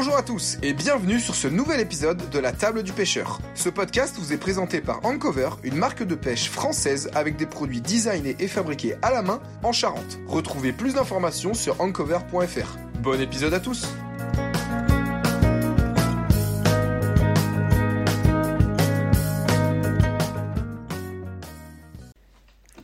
Bonjour 0.00 0.16
à 0.16 0.22
tous 0.22 0.56
et 0.62 0.72
bienvenue 0.72 1.20
sur 1.20 1.34
ce 1.34 1.46
nouvel 1.46 1.78
épisode 1.78 2.30
de 2.30 2.38
la 2.38 2.52
table 2.52 2.82
du 2.82 2.90
pêcheur. 2.90 3.38
Ce 3.54 3.68
podcast 3.68 4.16
vous 4.18 4.32
est 4.32 4.38
présenté 4.38 4.80
par 4.80 5.04
Ancover, 5.04 5.50
une 5.62 5.74
marque 5.74 6.02
de 6.02 6.14
pêche 6.14 6.48
française 6.48 7.10
avec 7.14 7.36
des 7.36 7.44
produits 7.44 7.82
designés 7.82 8.34
et 8.38 8.48
fabriqués 8.48 8.94
à 9.02 9.10
la 9.10 9.20
main 9.20 9.42
en 9.62 9.72
Charente. 9.72 10.18
Retrouvez 10.26 10.72
plus 10.72 10.94
d'informations 10.94 11.52
sur 11.52 11.78
ancover.fr. 11.82 12.78
Bon 13.02 13.20
épisode 13.20 13.52
à 13.52 13.60
tous 13.60 13.88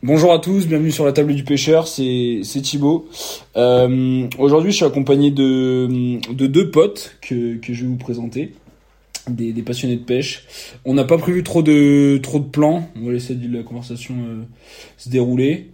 Bonjour 0.07 0.31
à 0.31 0.39
tous, 0.39 0.67
bienvenue 0.67 0.93
sur 0.93 1.05
la 1.05 1.11
table 1.11 1.35
du 1.35 1.43
pêcheur, 1.43 1.85
c'est 1.85 2.39
Thibaut. 2.63 3.09
Euh, 3.57 4.25
Aujourd'hui, 4.39 4.71
je 4.71 4.77
suis 4.77 4.85
accompagné 4.85 5.31
de, 5.31 6.17
de 6.31 6.47
deux 6.47 6.71
potes 6.71 7.17
que, 7.19 7.59
je 7.61 7.81
vais 7.81 7.87
vous 7.87 7.97
présenter, 7.97 8.53
des, 9.27 9.51
passionnés 9.63 9.97
de 9.97 10.05
pêche. 10.05 10.45
On 10.85 10.93
n'a 10.93 11.03
pas 11.03 11.17
prévu 11.17 11.43
trop 11.43 11.61
de 11.61 12.21
plans, 12.53 12.89
on 12.95 13.05
va 13.05 13.11
laisser 13.11 13.37
la 13.51 13.63
conversation 13.63 14.15
euh, 14.15 14.43
se 14.95 15.09
dérouler. 15.09 15.71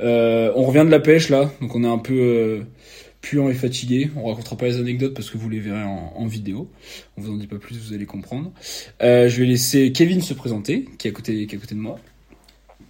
Euh, 0.00 0.50
on 0.56 0.64
revient 0.64 0.84
de 0.84 0.90
la 0.90 0.98
pêche 0.98 1.28
là, 1.28 1.48
donc 1.60 1.76
on 1.76 1.84
est 1.84 1.88
un 1.88 1.98
peu 1.98 2.62
puant 3.20 3.48
et 3.48 3.54
fatigué. 3.54 4.10
On 4.16 4.26
racontera 4.26 4.56
pas 4.56 4.66
les 4.66 4.80
anecdotes 4.80 5.14
parce 5.14 5.30
que 5.30 5.38
vous 5.38 5.48
les 5.48 5.60
verrez 5.60 5.84
en, 5.84 6.26
vidéo. 6.26 6.68
On 7.16 7.20
vous 7.20 7.30
en 7.32 7.36
dit 7.36 7.46
pas 7.46 7.58
plus, 7.58 7.78
vous 7.78 7.94
allez 7.94 8.06
comprendre. 8.06 8.50
Je 9.00 9.28
vais 9.28 9.46
laisser 9.46 9.92
Kevin 9.92 10.22
se 10.22 10.34
présenter, 10.34 10.86
qui 10.98 11.06
est 11.06 11.12
à 11.12 11.14
côté 11.14 11.46
de 11.46 11.74
moi. 11.80 12.00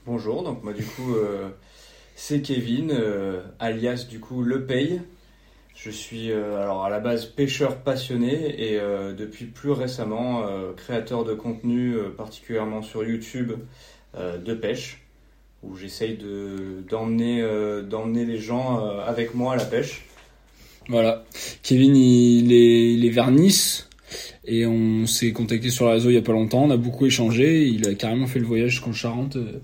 Bonjour, 0.07 0.45
donc 0.45 0.63
moi 0.63 0.73
du 0.73 0.85
coup 0.85 1.17
euh, 1.17 1.49
c'est 2.15 2.41
Kevin, 2.41 2.93
euh, 2.93 3.43
alias 3.59 4.07
du 4.09 4.21
coup 4.21 4.45
Le 4.45 4.65
Paye. 4.65 5.01
Je 5.75 5.91
suis 5.91 6.31
euh, 6.31 6.63
alors 6.63 6.85
à 6.85 6.91
la 6.91 7.01
base 7.01 7.27
pêcheur 7.27 7.79
passionné 7.79 8.71
et 8.71 8.79
depuis 9.19 9.47
plus 9.47 9.73
récemment 9.73 10.45
créateur 10.77 11.25
de 11.25 11.35
contenu 11.35 11.97
particulièrement 12.17 12.83
sur 12.83 13.03
YouTube 13.03 13.55
de 14.17 14.55
pêche 14.55 15.03
où 15.65 15.75
j'essaye 15.75 16.17
de 16.17 16.85
d'emmener 16.89 18.25
les 18.25 18.39
gens 18.39 18.89
avec 19.01 19.35
moi 19.35 19.55
à 19.55 19.57
la 19.57 19.65
pêche. 19.65 20.05
Voilà. 20.89 21.25
Kevin, 21.65 21.97
il 21.97 22.53
est, 22.53 22.95
il 22.95 23.86
et 24.47 24.67
on 24.67 25.07
s'est 25.07 25.33
contacté 25.33 25.71
sur 25.71 25.87
le 25.87 25.93
réseau 25.93 26.11
il 26.11 26.15
y 26.15 26.19
a 26.19 26.23
pas 26.23 26.33
longtemps. 26.33 26.65
On 26.65 26.71
a 26.71 26.77
beaucoup 26.77 27.07
échangé. 27.07 27.67
Il 27.67 27.89
a 27.89 27.95
carrément 27.95 28.27
fait 28.27 28.39
le 28.39 28.47
voyage 28.47 28.71
jusqu'en 28.71 28.93
Charente 28.93 29.37
euh, 29.37 29.61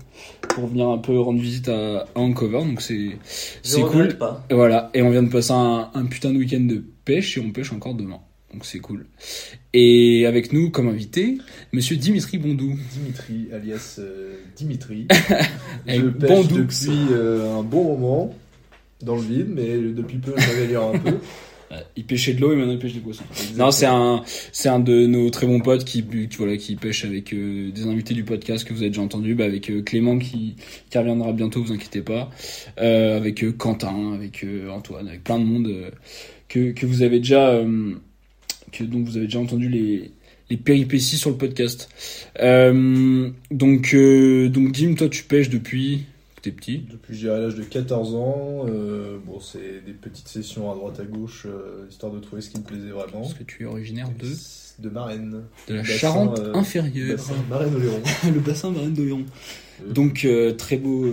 pour 0.49 0.67
venir 0.67 0.89
un 0.89 0.97
peu 0.97 1.17
rendre 1.19 1.39
visite 1.39 1.69
à, 1.69 1.99
à 1.99 2.07
Vancouver. 2.15 2.59
Donc 2.59 2.81
c'est 2.81 3.17
c'est 3.61 3.81
cool. 3.81 4.17
pas. 4.17 4.45
Et 4.49 4.53
voilà. 4.53 4.89
Et 4.93 5.01
on 5.01 5.09
vient 5.09 5.23
de 5.23 5.29
passer 5.29 5.53
un, 5.53 5.89
un 5.93 6.05
putain 6.05 6.31
de 6.31 6.37
week-end 6.37 6.61
de 6.61 6.83
pêche 7.05 7.37
et 7.37 7.41
on 7.41 7.51
pêche 7.51 7.71
encore 7.71 7.95
demain. 7.95 8.19
Donc 8.53 8.65
c'est 8.65 8.79
cool. 8.79 9.05
Et 9.73 10.25
avec 10.27 10.53
nous 10.53 10.69
comme 10.69 10.87
invité, 10.87 11.37
Monsieur 11.71 11.95
Dimitri 11.95 12.37
Bondou. 12.37 12.77
Dimitri, 12.93 13.47
alias 13.51 13.95
euh, 13.99 14.35
Dimitri. 14.55 15.07
Je 15.87 16.01
pêche 16.07 16.47
depuis 16.49 17.07
euh, 17.11 17.57
un 17.57 17.63
bon 17.63 17.83
moment 17.83 18.35
dans 19.01 19.15
le 19.15 19.21
vide, 19.21 19.47
mais 19.49 19.77
depuis 19.77 20.17
peu 20.17 20.33
je 20.37 20.47
m'améliore 20.47 20.95
un 20.95 20.99
peu. 20.99 21.17
Il 21.95 22.05
pêchait 22.05 22.33
de 22.33 22.41
l'eau 22.41 22.53
et 22.53 22.55
maintenant 22.55 22.73
il 22.73 22.79
pêche 22.79 22.93
des 22.93 22.99
poissons. 22.99 23.23
Non, 23.55 23.71
c'est 23.71 23.85
un, 23.85 24.23
c'est 24.51 24.69
un 24.69 24.79
de 24.79 25.05
nos 25.05 25.29
très 25.29 25.47
bons 25.47 25.59
potes 25.59 25.83
qui, 25.83 26.03
qui, 26.03 26.37
voilà, 26.37 26.57
qui 26.57 26.75
pêche 26.75 27.05
avec 27.05 27.33
euh, 27.33 27.71
des 27.71 27.85
invités 27.85 28.13
du 28.13 28.23
podcast 28.23 28.65
que 28.67 28.73
vous 28.73 28.81
avez 28.81 28.89
déjà 28.89 29.01
entendu, 29.01 29.35
bah, 29.35 29.45
avec 29.45 29.69
euh, 29.69 29.81
Clément 29.81 30.17
qui, 30.17 30.55
qui 30.89 30.97
reviendra 30.97 31.31
bientôt, 31.33 31.63
vous 31.63 31.71
inquiétez 31.71 32.01
pas, 32.01 32.29
euh, 32.79 33.17
avec 33.17 33.57
Quentin, 33.57 34.13
avec 34.13 34.45
Antoine, 34.69 35.07
avec 35.07 35.23
plein 35.23 35.39
de 35.39 35.45
monde 35.45 35.91
que, 36.47 36.71
que 36.71 36.85
vous 36.85 37.01
avez 37.01 37.19
déjà, 37.19 37.63
que 38.71 38.83
dont 38.83 39.03
vous 39.03 39.17
avez 39.17 39.25
déjà 39.25 39.39
entendu 39.39 39.69
les, 39.69 40.11
les 40.49 40.57
péripéties 40.57 41.17
sur 41.17 41.29
le 41.29 41.37
podcast. 41.37 41.89
Donc, 42.39 43.95
donc 43.95 44.71
Dim, 44.71 44.95
toi 44.95 45.09
tu 45.09 45.23
pêches 45.23 45.49
depuis 45.49 46.05
t'es 46.43 46.51
petit. 46.51 46.85
Depuis 46.91 47.15
j'ai 47.17 47.29
à 47.31 47.39
l'âge 47.39 47.55
de 47.55 47.63
14 47.63 48.13
ans, 48.15 48.65
euh, 48.67 49.17
bon 49.25 49.39
c'est 49.39 49.83
des 49.85 49.93
petites 49.93 50.27
sessions 50.27 50.71
à 50.71 50.75
droite 50.75 50.99
à 50.99 51.05
gauche, 51.05 51.47
euh, 51.47 51.87
histoire 51.89 52.11
de 52.11 52.19
trouver 52.19 52.41
ce 52.43 52.51
qui 52.51 52.59
me 52.59 52.63
plaisait 52.63 52.89
vraiment. 52.91 53.21
Parce 53.21 53.33
que 53.33 53.43
tu 53.43 53.63
es 53.63 53.65
originaire 53.65 54.09
de, 54.19 54.27
De 54.83 54.89
Marraine. 54.89 55.43
de 55.67 55.73
la 55.73 55.81
Bassin, 55.81 55.93
Charente 55.97 56.39
euh, 56.39 56.53
inférieure. 56.53 57.15
Bassin 57.17 57.33
Marraine-Oléron. 57.49 58.01
le 58.33 58.39
bassin 58.39 58.69
Marine 58.71 58.93
d'Oléron. 58.93 59.23
Donc 59.89 60.27
très 60.57 60.77
beau, 60.77 61.11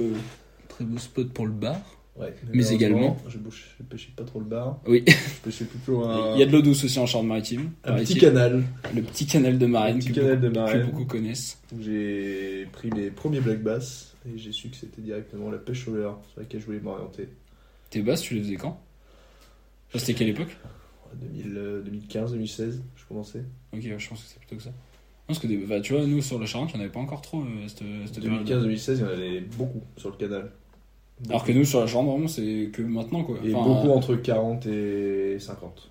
très 0.69 0.85
beau 0.85 0.99
spot 0.99 1.31
pour 1.33 1.47
le 1.47 1.53
bar. 1.53 1.77
ouais, 2.17 2.35
mais 2.53 2.69
également- 2.73 3.17
Je, 3.29 3.39
je 3.39 3.83
pêchais 3.85 4.11
pas 4.17 4.25
trop 4.25 4.41
le 4.41 4.45
bar, 4.45 4.81
Oui, 4.87 5.03
je 5.07 5.13
pêchais 5.45 5.65
plutôt 5.65 6.05
un, 6.05 6.35
il 6.35 6.41
y 6.41 6.43
a 6.43 6.47
de 6.47 6.53
l'eau 6.53 6.61
douce 6.61 6.85
aussi 6.85 6.99
en 6.99 7.07
Charente-Maritime. 7.07 7.71
un 7.85 7.95
petit 7.97 8.19
canal 8.19 8.63
Le 8.95 9.03
petit 9.03 9.27
canal 9.27 9.59
de 9.59 9.67
Marine, 9.67 9.97
Un 9.97 9.99
petit 10.01 10.09
que, 10.13 10.21
canal 10.21 10.41
de 10.41 10.49
beaucoup, 10.49 10.61
Marraine. 10.61 10.81
que 10.83 10.87
beaucoup 10.91 11.05
connaissent. 11.07 11.59
j'ai 11.81 12.67
pris 12.73 12.91
mes 12.91 13.11
premiers 13.11 13.41
black 13.41 13.63
bass 13.63 14.10
et 14.27 14.37
j'ai 14.39 14.53
su 14.53 14.69
que 14.69 14.77
c'était 14.77 15.01
directement 15.03 15.51
la 15.51 15.59
pêche 15.59 15.87
au 15.89 15.95
leurre 15.95 16.19
sur 16.31 16.41
laquelle 16.41 16.61
je 16.61 16.67
voulais 16.67 16.81
m'orienter. 16.81 17.29
Tes 17.91 18.03
basses, 18.03 18.23
tu 18.23 18.35
les 18.35 18.43
faisais 18.43 18.57
quand? 18.57 18.81
Ça, 19.93 19.99
C'était 19.99 20.15
quelle 20.15 20.29
époque? 20.29 20.57
2015, 21.15 22.33
2016, 22.33 22.83
je 22.97 23.05
commençais. 23.07 23.43
Ok, 23.73 23.81
je 23.83 24.09
pense 24.09 24.23
que 24.23 24.29
c'est 24.29 24.39
plutôt 24.39 24.57
que 24.57 24.63
ça. 24.63 24.71
Non, 24.71 24.75
parce 25.35 25.39
que 25.41 25.47
des- 25.47 25.57
bah, 25.59 25.81
tu 25.81 25.93
vois, 25.95 26.07
nous 26.07 26.23
sur 26.23 26.39
la 26.39 26.47
Charente, 26.47 26.71
il 26.73 26.77
n'y 26.77 26.81
en 26.83 26.85
avait 26.85 26.93
pas 26.93 27.01
encore 27.01 27.23
trop 27.23 27.41
euh, 27.43 27.67
cette, 27.69 27.83
cette 28.07 28.23
période. 28.23 28.47
2015-2016, 28.47 28.95
il 28.97 29.01
y 29.01 29.05
en 29.05 29.09
avait 29.09 29.41
beaucoup 29.41 29.83
sur 29.97 30.11
le 30.11 30.17
canal. 30.17 30.53
Alors 31.29 31.45
que 31.45 31.53
nous 31.53 31.65
sur 31.65 31.81
la 31.81 31.87
Charente, 31.87 32.09
vraiment, 32.09 32.29
c'est 32.29 32.71
que 32.73 32.83
maintenant 32.83 33.25
quoi. 33.25 33.39
Et 33.45 33.55
Enfin, 33.55 33.65
beaucoup 33.69 33.89
euh, 33.91 33.95
entre 33.95 34.15
40 34.17 34.67
et 34.67 35.39
50. 35.39 35.91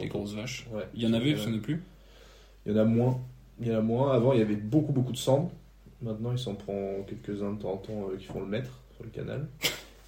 des 0.00 0.08
grosses 0.08 0.34
vaches. 0.34 0.66
Ouais. 0.72 0.84
Il 0.94 1.02
y 1.02 1.06
en 1.06 1.12
avait, 1.12 1.32
parce 1.32 1.42
qu'il 1.44 1.52
n'y 1.52 1.58
en 1.58 1.60
a 1.60 1.64
plus? 1.64 1.82
Il 2.66 2.72
y 2.72 2.74
en 2.74 2.78
a 2.78 2.84
moins. 2.84 3.20
Il 3.60 3.66
y 3.68 3.74
en 3.74 3.78
a 3.78 3.82
moins. 3.82 4.12
Avant, 4.12 4.32
il 4.32 4.38
y 4.38 4.42
avait 4.42 4.56
beaucoup, 4.56 4.92
beaucoup 4.92 5.12
de 5.12 5.16
sambres. 5.18 5.50
Maintenant, 6.02 6.32
il 6.32 6.38
s'en 6.38 6.54
prend 6.54 7.04
quelques-uns 7.06 7.52
de 7.52 7.60
temps 7.62 7.72
en 7.72 7.76
temps 7.76 8.08
euh, 8.12 8.16
qui 8.16 8.26
font 8.26 8.40
le 8.40 8.46
maître 8.46 8.80
sur 8.96 9.04
le 9.04 9.10
canal. 9.10 9.46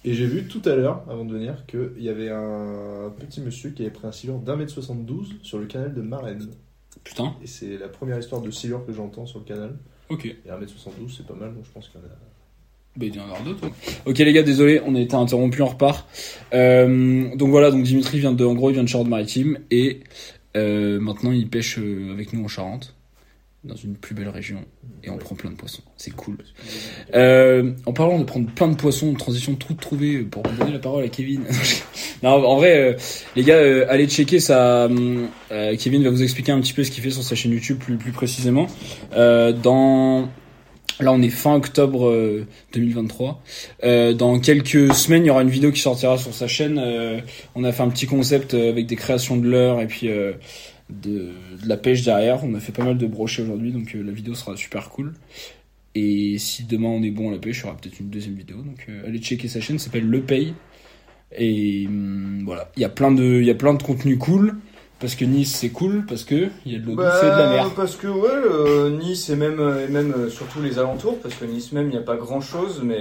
Et 0.03 0.13
j'ai 0.13 0.27
vu 0.27 0.47
tout 0.47 0.61
à 0.65 0.75
l'heure, 0.75 1.03
avant 1.09 1.25
de 1.25 1.33
venir, 1.33 1.65
qu'il 1.65 2.03
y 2.03 2.09
avait 2.09 2.29
un 2.29 3.11
petit 3.17 3.41
monsieur 3.41 3.71
qui 3.71 3.81
avait 3.81 3.91
pris 3.91 4.05
un 4.05 4.11
silure 4.11 4.37
d'un 4.39 4.55
mètre 4.55 4.71
72 4.71 5.35
sur 5.41 5.57
le 5.57 5.65
canal 5.65 5.93
de 5.93 6.01
Marraine. 6.01 6.47
Putain, 7.03 7.35
Et 7.43 7.47
c'est 7.47 7.77
la 7.77 7.87
première 7.87 8.19
histoire 8.19 8.41
de 8.41 8.51
silure 8.51 8.85
que 8.85 8.93
j'entends 8.93 9.25
sur 9.25 9.39
le 9.39 9.45
canal. 9.45 9.75
ok. 10.09 10.25
Et 10.25 10.35
1m72, 10.49 11.15
c'est 11.17 11.25
pas 11.25 11.33
mal, 11.33 11.53
donc 11.53 11.65
je 11.65 11.71
pense 11.71 11.89
qu'il 11.89 11.99
y 11.99 12.03
en 12.03 12.07
a. 12.07 12.11
Bah, 12.97 13.05
il 13.05 13.15
y 13.15 13.19
en 13.19 13.23
avoir 13.23 13.43
d'autres. 13.43 13.67
Ok 14.05 14.17
les 14.19 14.31
gars, 14.31 14.43
désolé, 14.43 14.81
on 14.85 14.95
a 14.95 14.99
été 15.01 15.15
interrompu, 15.15 15.61
on 15.61 15.67
repart. 15.67 16.07
Euh, 16.53 17.35
donc 17.35 17.49
voilà, 17.49 17.69
donc 17.71 17.83
Dimitri 17.83 18.19
vient 18.19 18.31
de, 18.31 18.45
en 18.45 18.53
gros, 18.53 18.69
il 18.69 18.73
vient 18.73 18.83
de 18.83 18.87
Charente-Maritime 18.89 19.59
et 19.71 20.01
euh, 20.55 20.99
maintenant 20.99 21.31
il 21.31 21.49
pêche 21.49 21.77
avec 21.77 22.31
nous 22.31 22.45
en 22.45 22.47
Charente, 22.47 22.94
dans 23.65 23.75
une 23.75 23.95
plus 23.95 24.15
belle 24.15 24.29
région 24.29 24.59
et 25.03 25.09
on 25.09 25.17
prend 25.17 25.35
plein 25.35 25.51
de 25.51 25.55
poissons. 25.55 25.81
C'est 25.97 26.11
cool. 26.11 26.37
Euh, 27.13 27.71
en 27.85 27.93
parlant 27.93 28.19
de 28.19 28.23
prendre 28.23 28.49
plein 28.51 28.67
de 28.67 28.75
poissons, 28.75 29.13
transition 29.13 29.55
tout 29.55 29.73
trouvée 29.73 30.19
pour 30.19 30.43
donner 30.43 30.71
la 30.71 30.79
parole 30.79 31.03
à 31.03 31.09
Kevin. 31.09 31.41
non, 32.23 32.29
en 32.29 32.57
vrai, 32.57 32.77
euh, 32.77 32.93
les 33.35 33.43
gars, 33.43 33.55
euh, 33.55 33.85
allez 33.89 34.07
checker 34.07 34.39
ça. 34.39 34.85
euh, 34.85 35.75
Kevin 35.77 36.03
va 36.03 36.09
vous 36.09 36.23
expliquer 36.23 36.51
un 36.51 36.61
petit 36.61 36.73
peu 36.73 36.83
ce 36.83 36.91
qu'il 36.91 37.03
fait 37.03 37.09
sur 37.09 37.23
sa 37.23 37.35
chaîne 37.35 37.51
YouTube 37.51 37.79
plus, 37.79 37.97
plus 37.97 38.11
précisément. 38.11 38.67
Euh, 39.13 39.51
dans 39.51 40.29
Là, 41.01 41.11
on 41.11 41.21
est 41.21 41.29
fin 41.29 41.55
octobre 41.55 42.07
euh, 42.07 42.47
2023. 42.73 43.41
Euh, 43.83 44.13
dans 44.13 44.39
quelques 44.39 44.93
semaines, 44.93 45.25
il 45.25 45.27
y 45.27 45.29
aura 45.29 45.41
une 45.41 45.49
vidéo 45.49 45.71
qui 45.71 45.81
sortira 45.81 46.17
sur 46.17 46.33
sa 46.33 46.47
chaîne. 46.47 46.79
Euh, 46.79 47.19
on 47.53 47.65
a 47.65 47.73
fait 47.73 47.83
un 47.83 47.89
petit 47.89 48.05
concept 48.05 48.53
euh, 48.53 48.69
avec 48.69 48.85
des 48.85 48.95
créations 48.95 49.35
de 49.35 49.45
l'heure 49.45 49.81
et 49.81 49.87
puis 49.87 50.07
euh, 50.07 50.31
de, 50.89 51.31
la 51.65 51.77
pêche 51.77 52.03
derrière. 52.03 52.43
On 52.43 52.53
a 52.53 52.59
fait 52.59 52.71
pas 52.71 52.83
mal 52.83 52.97
de 52.97 53.07
brochets 53.07 53.43
aujourd'hui, 53.43 53.71
donc 53.71 53.95
euh, 53.95 54.03
la 54.03 54.11
vidéo 54.11 54.35
sera 54.35 54.55
super 54.55 54.89
cool. 54.89 55.13
Et 55.95 56.37
si 56.37 56.63
demain 56.63 56.89
on 56.89 57.03
est 57.03 57.11
bon 57.11 57.29
à 57.29 57.31
la 57.33 57.39
pêche, 57.39 57.59
il 57.59 57.63
y 57.63 57.65
aura 57.65 57.77
peut-être 57.77 57.99
une 57.99 58.09
deuxième 58.09 58.35
vidéo. 58.35 58.57
Donc 58.57 58.85
euh, 58.89 59.07
allez 59.07 59.19
checker 59.19 59.47
sa 59.47 59.61
chaîne, 59.61 59.79
s'appelle 59.79 60.07
Le 60.07 60.21
Pay. 60.21 60.53
Et 61.37 61.85
hum, 61.87 62.43
voilà, 62.45 62.71
il 62.75 62.81
y 62.81 62.85
a 62.85 62.89
plein 62.89 63.11
de, 63.11 63.23
il 63.23 63.45
y 63.45 63.51
a 63.51 63.55
plein 63.55 63.73
de 63.73 63.83
contenus 63.83 64.19
cool. 64.19 64.55
Parce 64.97 65.15
que 65.15 65.25
Nice 65.25 65.53
c'est 65.53 65.69
cool, 65.69 66.05
parce 66.07 66.23
que 66.23 66.47
il 66.65 66.71
y 66.71 66.75
a 66.75 66.79
de 66.79 66.85
l'eau 66.85 66.95
douce 66.95 67.21
et 67.21 67.25
de 67.25 67.29
la 67.29 67.49
mer. 67.49 67.65
Bah, 67.65 67.73
Parce 67.75 67.97
que 67.97 68.07
ouais, 68.07 68.29
euh, 68.29 68.97
Nice 68.97 69.29
et 69.29 69.35
même, 69.35 69.59
et 69.59 69.91
même 69.91 70.29
surtout 70.29 70.61
les 70.61 70.79
alentours, 70.79 71.19
parce 71.19 71.35
que 71.35 71.43
Nice 71.43 71.73
même 71.73 71.87
il 71.87 71.91
n'y 71.91 71.97
a 71.97 72.01
pas 72.01 72.15
grand 72.15 72.39
chose, 72.39 72.81
mais, 72.81 72.99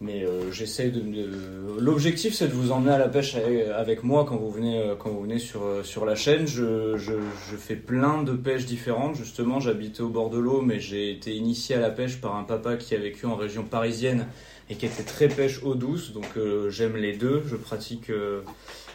mais 0.00 0.24
euh, 0.24 0.50
de, 0.50 1.80
L'objectif 1.80 2.34
c'est 2.34 2.48
de 2.48 2.52
vous 2.52 2.72
emmener 2.72 2.92
à 2.92 2.98
la 2.98 3.08
pêche 3.08 3.36
avec, 3.36 4.02
moi 4.02 4.24
quand 4.24 4.36
vous 4.36 4.50
venez, 4.50 4.80
euh, 4.80 4.94
quand 4.96 5.10
vous 5.10 5.22
venez 5.22 5.38
sur, 5.38 5.62
euh, 5.62 5.82
sur 5.82 6.06
la 6.06 6.14
chaîne. 6.14 6.46
Je, 6.46 6.96
je, 6.96 7.12
je 7.50 7.56
fais 7.56 7.76
plein 7.76 8.22
de 8.22 8.32
pêches 8.32 8.64
différentes. 8.64 9.14
Justement, 9.14 9.60
j'habitais 9.60 10.00
au 10.00 10.08
bord 10.08 10.30
de 10.30 10.38
l'eau, 10.38 10.62
mais 10.62 10.80
j'ai 10.80 11.10
été 11.10 11.34
initié 11.34 11.76
à 11.76 11.80
la 11.80 11.90
pêche 11.90 12.20
par 12.20 12.36
un 12.36 12.44
papa 12.44 12.76
qui 12.76 12.94
a 12.94 12.98
vécu 12.98 13.26
en 13.26 13.36
région 13.36 13.62
parisienne 13.62 14.26
et 14.70 14.76
qui 14.76 14.86
était 14.86 15.02
très 15.02 15.28
pêche 15.28 15.62
eau 15.62 15.74
douce. 15.74 16.12
Donc 16.12 16.36
euh, 16.36 16.70
j'aime 16.70 16.96
les 16.96 17.14
deux. 17.14 17.42
Je 17.46 17.56
pratique. 17.56 18.10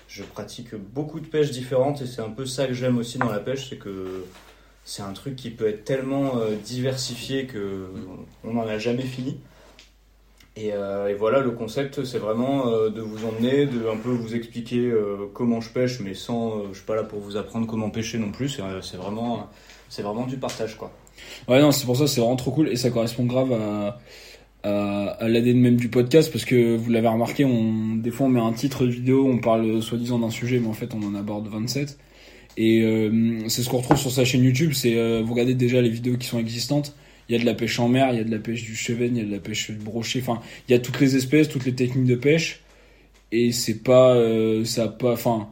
je 0.07 0.23
pratique 0.23 0.73
beaucoup 0.73 1.19
de 1.19 1.27
pêches 1.27 1.51
différentes 1.51 2.01
et 2.01 2.07
c'est 2.07 2.21
un 2.21 2.31
peu 2.31 2.47
ça 2.47 2.65
que 2.65 2.73
j'aime 2.73 2.97
aussi 2.97 3.19
dans 3.19 3.29
la 3.29 3.39
pêche, 3.39 3.69
c'est 3.69 3.77
que 3.77 4.23
c'est 4.83 5.01
un 5.03 5.13
truc 5.13 5.35
qui 5.35 5.49
peut 5.51 5.67
être 5.67 5.83
tellement 5.83 6.33
diversifié 6.63 7.45
que 7.45 7.87
on 8.43 8.53
n'en 8.53 8.67
a 8.67 8.77
jamais 8.77 9.03
fini. 9.03 9.37
Et, 10.57 10.71
euh, 10.71 11.09
et 11.09 11.13
voilà, 11.13 11.41
le 11.41 11.51
concept, 11.51 12.05
c'est 12.05 12.17
vraiment 12.17 12.67
euh, 12.67 12.89
de 12.89 13.01
vous 13.01 13.25
emmener, 13.25 13.65
de 13.65 13.89
un 13.89 13.97
peu 13.97 14.09
vous 14.09 14.35
expliquer 14.35 14.79
euh, 14.79 15.29
comment 15.33 15.59
je 15.59 15.69
pêche, 15.69 15.99
mais 15.99 16.13
sans, 16.13 16.69
je 16.71 16.77
suis 16.77 16.85
pas 16.85 16.95
là 16.95 17.03
pour 17.03 17.19
vous 17.19 17.35
apprendre 17.35 17.67
comment 17.67 17.89
pêcher 17.89 18.17
non 18.17 18.31
plus. 18.31 18.47
C'est 18.47 18.97
vraiment, 18.97 19.49
c'est 19.89 20.01
vraiment 20.01 20.25
du 20.25 20.37
partage, 20.37 20.77
quoi. 20.77 20.91
Ouais, 21.49 21.59
non, 21.59 21.71
c'est 21.71 21.85
pour 21.85 21.97
ça, 21.97 22.07
c'est 22.07 22.21
vraiment 22.21 22.37
trop 22.37 22.51
cool 22.51 22.69
et 22.69 22.77
ça 22.77 22.89
correspond 22.89 23.25
grave 23.25 23.51
à, 23.51 23.99
à, 24.63 25.27
même 25.27 25.75
du 25.75 25.89
podcast 25.89 26.31
parce 26.31 26.45
que 26.45 26.75
vous 26.75 26.89
l'avez 26.89 27.07
remarqué, 27.07 27.43
on, 27.43 27.95
des 27.95 28.11
fois 28.11 28.27
on 28.27 28.29
met 28.29 28.39
un 28.39 28.53
titre 28.53 28.85
de 28.85 28.91
vidéo, 28.91 29.27
on 29.27 29.39
parle 29.39 29.81
soi-disant 29.81 30.19
d'un 30.19 30.29
sujet, 30.29 30.59
mais 30.59 30.67
en 30.67 30.73
fait 30.73 30.93
on 30.93 31.03
en 31.03 31.15
aborde 31.15 31.47
27. 31.47 31.97
Et 32.57 32.81
c'est 33.47 33.63
ce 33.63 33.69
qu'on 33.69 33.77
retrouve 33.77 33.97
sur 33.97 34.11
sa 34.11 34.25
chaîne 34.25 34.43
YouTube, 34.43 34.71
c'est 34.73 35.21
vous 35.21 35.31
regardez 35.31 35.53
déjà 35.53 35.81
les 35.81 35.89
vidéos 35.89 36.17
qui 36.17 36.27
sont 36.27 36.39
existantes. 36.39 36.95
Il 37.27 37.33
y 37.33 37.35
a 37.35 37.41
de 37.41 37.45
la 37.45 37.53
pêche 37.53 37.79
en 37.79 37.87
mer, 37.87 38.09
il 38.11 38.17
y 38.17 38.21
a 38.21 38.23
de 38.23 38.31
la 38.31 38.39
pêche 38.39 38.63
du 38.63 38.75
chevenne, 38.75 39.15
il 39.15 39.23
y 39.23 39.25
a 39.25 39.27
de 39.27 39.31
la 39.31 39.39
pêche 39.39 39.71
du 39.71 39.77
brochet. 39.77 40.21
Enfin, 40.21 40.41
il 40.67 40.71
y 40.71 40.75
a 40.75 40.79
toutes 40.79 40.99
les 40.99 41.15
espèces, 41.15 41.49
toutes 41.49 41.65
les 41.65 41.73
techniques 41.73 42.05
de 42.05 42.15
pêche. 42.15 42.61
Et 43.31 43.51
c'est 43.51 43.83
pas, 43.83 44.15
euh, 44.15 44.63
ça 44.65 44.87
pas, 44.87 45.13
enfin, 45.13 45.49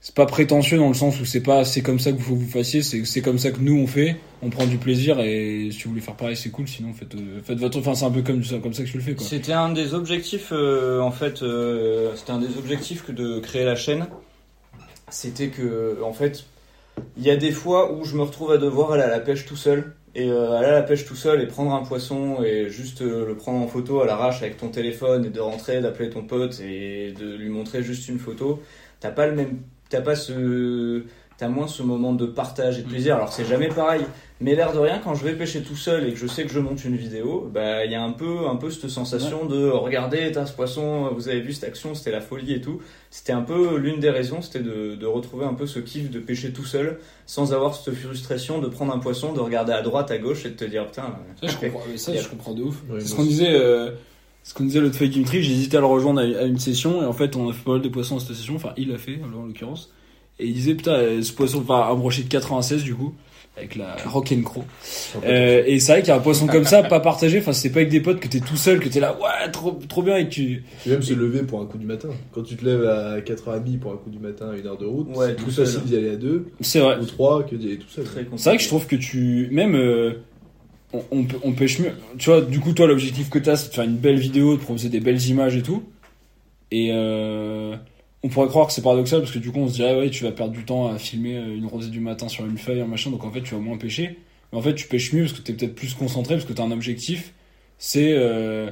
c'est 0.00 0.14
pas 0.14 0.26
prétentieux 0.26 0.78
dans 0.78 0.88
le 0.88 0.94
sens 0.94 1.20
où 1.20 1.24
c'est 1.24 1.42
pas, 1.42 1.64
c'est 1.64 1.82
comme 1.82 1.98
ça 1.98 2.12
que 2.12 2.18
vous 2.18 2.36
vous 2.36 2.48
fassiez, 2.48 2.82
c'est 2.82 3.20
comme 3.20 3.38
ça 3.38 3.50
que 3.50 3.58
nous 3.60 3.76
on 3.76 3.86
fait. 3.86 4.16
On 4.42 4.50
prend 4.50 4.66
du 4.66 4.78
plaisir 4.78 5.18
et 5.20 5.70
si 5.72 5.82
vous 5.82 5.90
voulez 5.90 6.00
faire 6.00 6.14
pareil, 6.14 6.36
c'est 6.36 6.50
cool. 6.50 6.68
Sinon, 6.68 6.92
faites, 6.92 7.14
euh, 7.16 7.40
faites 7.42 7.58
votre, 7.58 7.80
enfin, 7.80 7.94
c'est 7.94 8.04
un 8.04 8.10
peu 8.10 8.22
comme 8.22 8.44
ça, 8.44 8.58
comme 8.58 8.72
ça 8.72 8.84
que 8.84 8.88
je 8.88 8.96
le 8.96 9.02
fais, 9.02 9.14
quoi. 9.14 9.26
C'était 9.26 9.52
un 9.52 9.72
des 9.72 9.94
objectifs, 9.94 10.50
euh, 10.52 11.00
en 11.00 11.10
fait, 11.10 11.42
euh, 11.42 12.14
c'était 12.14 12.30
un 12.30 12.38
des 12.38 12.56
objectifs 12.56 13.04
que 13.04 13.10
de 13.10 13.40
créer 13.40 13.64
la 13.64 13.74
chaîne. 13.74 14.06
C'était 15.10 15.48
que, 15.48 15.98
en 16.04 16.12
fait, 16.12 16.44
il 17.16 17.24
y 17.24 17.30
a 17.30 17.36
des 17.36 17.50
fois 17.50 17.92
où 17.92 18.04
je 18.04 18.14
me 18.14 18.22
retrouve 18.22 18.52
à 18.52 18.58
devoir 18.58 18.92
aller 18.92 19.02
à 19.02 19.08
la 19.08 19.20
pêche 19.20 19.46
tout 19.46 19.56
seul. 19.56 19.94
Et 20.18 20.30
euh, 20.32 20.50
aller 20.58 20.66
à 20.66 20.72
la 20.72 20.82
pêche 20.82 21.06
tout 21.06 21.14
seul 21.14 21.40
et 21.40 21.46
prendre 21.46 21.72
un 21.72 21.84
poisson 21.84 22.42
et 22.42 22.70
juste 22.70 23.02
euh, 23.02 23.24
le 23.24 23.36
prendre 23.36 23.62
en 23.62 23.68
photo 23.68 24.00
à 24.00 24.06
l'arrache 24.06 24.42
avec 24.42 24.56
ton 24.56 24.68
téléphone 24.68 25.24
et 25.24 25.30
de 25.30 25.38
rentrer, 25.38 25.80
d'appeler 25.80 26.10
ton 26.10 26.24
pote 26.24 26.58
et 26.58 27.12
de 27.12 27.36
lui 27.36 27.48
montrer 27.48 27.84
juste 27.84 28.08
une 28.08 28.18
photo. 28.18 28.60
T'as 28.98 29.12
pas 29.12 29.28
le 29.28 29.36
même, 29.36 29.60
t'as 29.88 30.00
pas 30.00 30.16
ce, 30.16 31.04
t'as 31.38 31.48
moins 31.48 31.66
ce 31.68 31.82
moment 31.82 32.12
de 32.12 32.26
partage 32.26 32.78
et 32.78 32.82
de 32.82 32.88
plaisir. 32.88 33.14
Alors 33.16 33.32
c'est 33.32 33.44
jamais 33.46 33.68
pareil. 33.68 34.02
Mais 34.40 34.54
l'air 34.54 34.72
de 34.72 34.78
rien, 34.78 35.00
quand 35.02 35.16
je 35.16 35.24
vais 35.24 35.32
pêcher 35.32 35.62
tout 35.62 35.74
seul 35.74 36.06
et 36.08 36.12
que 36.12 36.18
je 36.18 36.28
sais 36.28 36.44
que 36.44 36.50
je 36.52 36.60
monte 36.60 36.84
une 36.84 36.94
vidéo, 36.94 37.50
bah 37.52 37.84
il 37.84 37.90
y 37.90 37.96
a 37.96 38.02
un 38.04 38.12
peu, 38.12 38.46
un 38.48 38.54
peu 38.54 38.70
cette 38.70 38.88
sensation 38.88 39.46
de 39.46 39.68
regarder, 39.68 40.30
t'as 40.30 40.46
ce 40.46 40.52
poisson, 40.52 41.10
vous 41.12 41.28
avez 41.28 41.40
vu 41.40 41.52
cette 41.52 41.64
action, 41.64 41.92
c'était 41.96 42.12
la 42.12 42.20
folie 42.20 42.52
et 42.52 42.60
tout. 42.60 42.78
C'était 43.10 43.32
un 43.32 43.40
peu 43.42 43.76
l'une 43.78 43.98
des 43.98 44.10
raisons, 44.10 44.40
c'était 44.40 44.60
de, 44.60 44.94
de 44.94 45.06
retrouver 45.06 45.44
un 45.44 45.54
peu 45.54 45.66
ce 45.66 45.80
kiff 45.80 46.08
de 46.10 46.20
pêcher 46.20 46.52
tout 46.52 46.64
seul, 46.64 46.98
sans 47.26 47.52
avoir 47.52 47.74
cette 47.74 47.94
frustration 47.94 48.60
de 48.60 48.68
prendre 48.68 48.94
un 48.94 49.00
poisson, 49.00 49.32
de 49.32 49.40
regarder 49.40 49.72
à 49.72 49.82
droite, 49.82 50.10
à 50.12 50.18
gauche 50.18 50.46
et 50.46 50.50
de 50.50 50.54
te 50.54 50.64
dire 50.64 50.86
putain. 50.86 51.16
Ça, 51.42 51.48
je 51.48 51.56
comprends, 51.56 51.82
mais 51.90 51.96
ça, 51.96 52.12
a- 52.12 52.22
je 52.22 52.28
comprends 52.28 52.54
de 52.54 52.62
ouf. 52.62 52.76
C'est 53.00 53.06
ce 53.06 53.14
qu'on 53.16 53.24
disait, 53.24 53.52
euh, 53.54 53.90
ce 54.44 54.54
qu'on 54.54 54.64
disait 54.64 54.78
l'autre 54.80 54.94
fois 54.94 55.02
avec 55.02 55.12
Dimitri, 55.14 55.42
j'hésitais 55.42 55.78
à 55.78 55.80
le 55.80 55.86
rejoindre 55.86 56.20
à, 56.20 56.22
à 56.22 56.44
une 56.44 56.60
session, 56.60 57.02
et 57.02 57.06
en 57.06 57.12
fait, 57.12 57.34
on 57.34 57.48
a 57.50 57.52
fait 57.52 57.64
pas 57.64 57.72
mal 57.72 57.82
de 57.82 57.88
poissons 57.88 58.18
à 58.18 58.20
cette 58.20 58.36
session, 58.36 58.54
enfin, 58.54 58.72
il 58.76 58.88
l'a 58.90 58.98
fait, 58.98 59.18
en 59.24 59.44
l'occurrence. 59.46 59.92
Et 60.40 60.46
il 60.46 60.54
disait, 60.54 60.74
putain, 60.74 60.92
euh, 60.92 61.22
ce 61.22 61.32
poisson, 61.32 61.60
enfin, 61.68 61.88
un 61.90 61.94
brochet 61.96 62.22
de 62.22 62.28
96, 62.28 62.84
du 62.84 62.94
coup, 62.94 63.12
avec 63.56 63.74
la 63.74 63.96
Rock'n'Crow. 64.06 64.62
Euh, 65.24 65.64
et 65.66 65.80
c'est 65.80 65.90
vrai 65.92 66.00
qu'il 66.02 66.08
y 66.08 66.12
a 66.12 66.16
un 66.16 66.20
poisson 66.20 66.46
comme 66.52 66.64
ça, 66.64 66.84
pas 66.84 67.00
partagé, 67.00 67.38
enfin, 67.40 67.52
c'est 67.52 67.70
pas 67.70 67.80
avec 67.80 67.88
des 67.90 68.00
potes 68.00 68.20
que 68.20 68.28
t'es 68.28 68.38
tout 68.38 68.56
seul, 68.56 68.78
que 68.78 68.88
t'es 68.88 69.00
là, 69.00 69.16
ouais, 69.20 69.50
trop, 69.50 69.72
trop 69.88 70.02
bien, 70.02 70.16
et 70.16 70.26
que 70.26 70.30
tu, 70.30 70.62
Puis 70.82 70.90
même 70.90 71.02
se 71.02 71.12
lever 71.14 71.42
pour 71.42 71.60
un 71.60 71.66
coup 71.66 71.76
du 71.78 71.86
matin. 71.86 72.10
Quand 72.32 72.42
tu 72.42 72.54
te 72.54 72.64
lèves 72.64 72.84
à 72.86 73.18
4h30 73.20 73.78
pour 73.80 73.92
un 73.92 73.96
coup 73.96 74.10
du 74.10 74.20
matin 74.20 74.50
à 74.52 74.56
une 74.56 74.66
heure 74.68 74.78
de 74.78 74.86
route, 74.86 75.08
Ouais, 75.16 75.26
c'est 75.30 75.36
tout 75.36 75.42
plus 75.44 75.52
seul. 75.52 75.66
facile 75.66 75.80
d'y 75.82 75.96
aller 75.96 76.10
à 76.10 76.16
deux 76.16 76.46
c'est 76.60 76.78
vrai. 76.80 76.98
ou 77.00 77.04
trois 77.06 77.42
que 77.42 77.56
d'y 77.56 77.66
aller 77.66 77.78
tout 77.78 77.88
seul. 77.88 78.04
Très 78.04 78.24
C'est 78.36 78.44
vrai 78.50 78.56
que 78.58 78.62
je 78.62 78.68
trouve 78.68 78.86
que 78.86 78.94
tu, 78.96 79.48
même, 79.50 79.74
euh, 79.74 80.12
on, 80.92 81.26
on 81.42 81.50
pêche 81.52 81.80
mieux. 81.80 81.90
Tu 82.16 82.30
vois, 82.30 82.40
du 82.42 82.60
coup, 82.60 82.72
toi, 82.74 82.86
l'objectif 82.86 83.28
que 83.28 83.40
t'as, 83.40 83.56
c'est 83.56 83.70
de 83.70 83.74
faire 83.74 83.84
une 83.84 83.96
belle 83.96 84.20
vidéo, 84.20 84.54
de 84.54 84.60
proposer 84.60 84.88
des 84.88 85.00
belles 85.00 85.26
images 85.26 85.56
et 85.56 85.62
tout. 85.62 85.82
Et 86.70 86.90
euh, 86.92 87.74
on 88.22 88.28
pourrait 88.28 88.48
croire 88.48 88.66
que 88.66 88.72
c'est 88.72 88.82
paradoxal 88.82 89.20
parce 89.20 89.32
que 89.32 89.38
du 89.38 89.50
coup, 89.52 89.60
on 89.60 89.68
se 89.68 89.74
dirait, 89.74 89.96
ouais, 89.96 90.10
tu 90.10 90.24
vas 90.24 90.32
perdre 90.32 90.52
du 90.52 90.64
temps 90.64 90.88
à 90.88 90.98
filmer 90.98 91.36
euh, 91.36 91.56
une 91.56 91.66
rosée 91.66 91.90
du 91.90 92.00
matin 92.00 92.28
sur 92.28 92.44
une 92.46 92.58
feuille, 92.58 92.80
un 92.80 92.86
machin, 92.86 93.10
donc 93.10 93.24
en 93.24 93.30
fait, 93.30 93.42
tu 93.42 93.54
vas 93.54 93.60
moins 93.60 93.78
pêcher. 93.78 94.18
Mais 94.52 94.58
en 94.58 94.62
fait, 94.62 94.74
tu 94.74 94.88
pêches 94.88 95.12
mieux 95.12 95.22
parce 95.22 95.34
que 95.34 95.42
t'es 95.42 95.52
peut-être 95.52 95.74
plus 95.74 95.94
concentré, 95.94 96.34
parce 96.34 96.46
que 96.46 96.52
t'as 96.52 96.64
un 96.64 96.70
objectif. 96.72 97.34
C'est 97.78 98.12
euh, 98.12 98.70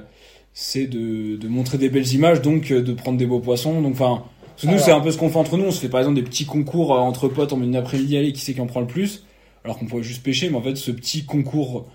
c'est 0.52 0.86
de, 0.86 1.36
de 1.36 1.48
montrer 1.48 1.78
des 1.78 1.90
belles 1.90 2.12
images, 2.12 2.40
donc 2.42 2.70
euh, 2.70 2.82
de 2.82 2.92
prendre 2.92 3.18
des 3.18 3.26
beaux 3.26 3.40
poissons. 3.40 3.80
Donc, 3.82 3.92
enfin, 3.92 4.24
nous, 4.64 4.70
Alors- 4.70 4.80
c'est 4.84 4.90
un 4.90 5.00
peu 5.00 5.10
ce 5.10 5.18
qu'on 5.18 5.28
fait 5.28 5.38
entre 5.38 5.56
nous. 5.58 5.64
On 5.64 5.70
se 5.70 5.80
fait 5.80 5.88
par 5.88 6.00
exemple 6.00 6.16
des 6.16 6.22
petits 6.22 6.46
concours 6.46 6.94
euh, 6.94 6.98
entre 6.98 7.28
potes 7.28 7.52
en 7.52 7.62
une 7.62 7.76
après-midi, 7.76 8.16
allez, 8.16 8.32
qui 8.32 8.40
c'est 8.40 8.54
qui 8.54 8.60
en 8.60 8.66
prend 8.66 8.80
le 8.80 8.86
plus? 8.86 9.24
Alors 9.64 9.78
qu'on 9.78 9.86
pourrait 9.86 10.02
juste 10.02 10.22
pêcher, 10.22 10.48
mais 10.50 10.56
en 10.56 10.62
fait, 10.62 10.76
ce 10.76 10.90
petit 10.90 11.24
concours 11.24 11.88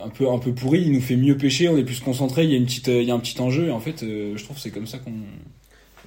un 0.00 0.08
peu, 0.08 0.28
un 0.30 0.38
peu 0.38 0.54
pourri, 0.54 0.82
il 0.82 0.92
nous 0.92 1.00
fait 1.00 1.16
mieux 1.16 1.36
pêcher, 1.36 1.68
on 1.68 1.76
est 1.76 1.84
plus 1.84 2.00
concentré, 2.00 2.44
il 2.44 2.50
y 2.50 2.54
a, 2.54 2.56
une 2.56 2.64
petite, 2.66 2.86
il 2.88 3.02
y 3.02 3.10
a 3.10 3.14
un 3.14 3.18
petit 3.18 3.40
enjeu, 3.40 3.66
et 3.68 3.70
en 3.72 3.80
fait, 3.80 4.02
euh, 4.04 4.36
je 4.36 4.44
trouve 4.44 4.56
que 4.56 4.62
c'est 4.62 4.70
comme 4.70 4.86
ça 4.86 4.98
qu'on. 4.98 5.12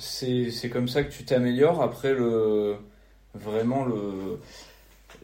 C'est 0.02 0.70
comme 0.70 0.88
ça 0.88 1.04
que 1.04 1.12
tu 1.12 1.24
t'améliores. 1.24 1.82
Après, 1.82 2.14
le 2.14 2.76
vraiment 3.36 3.86
le 3.86 4.40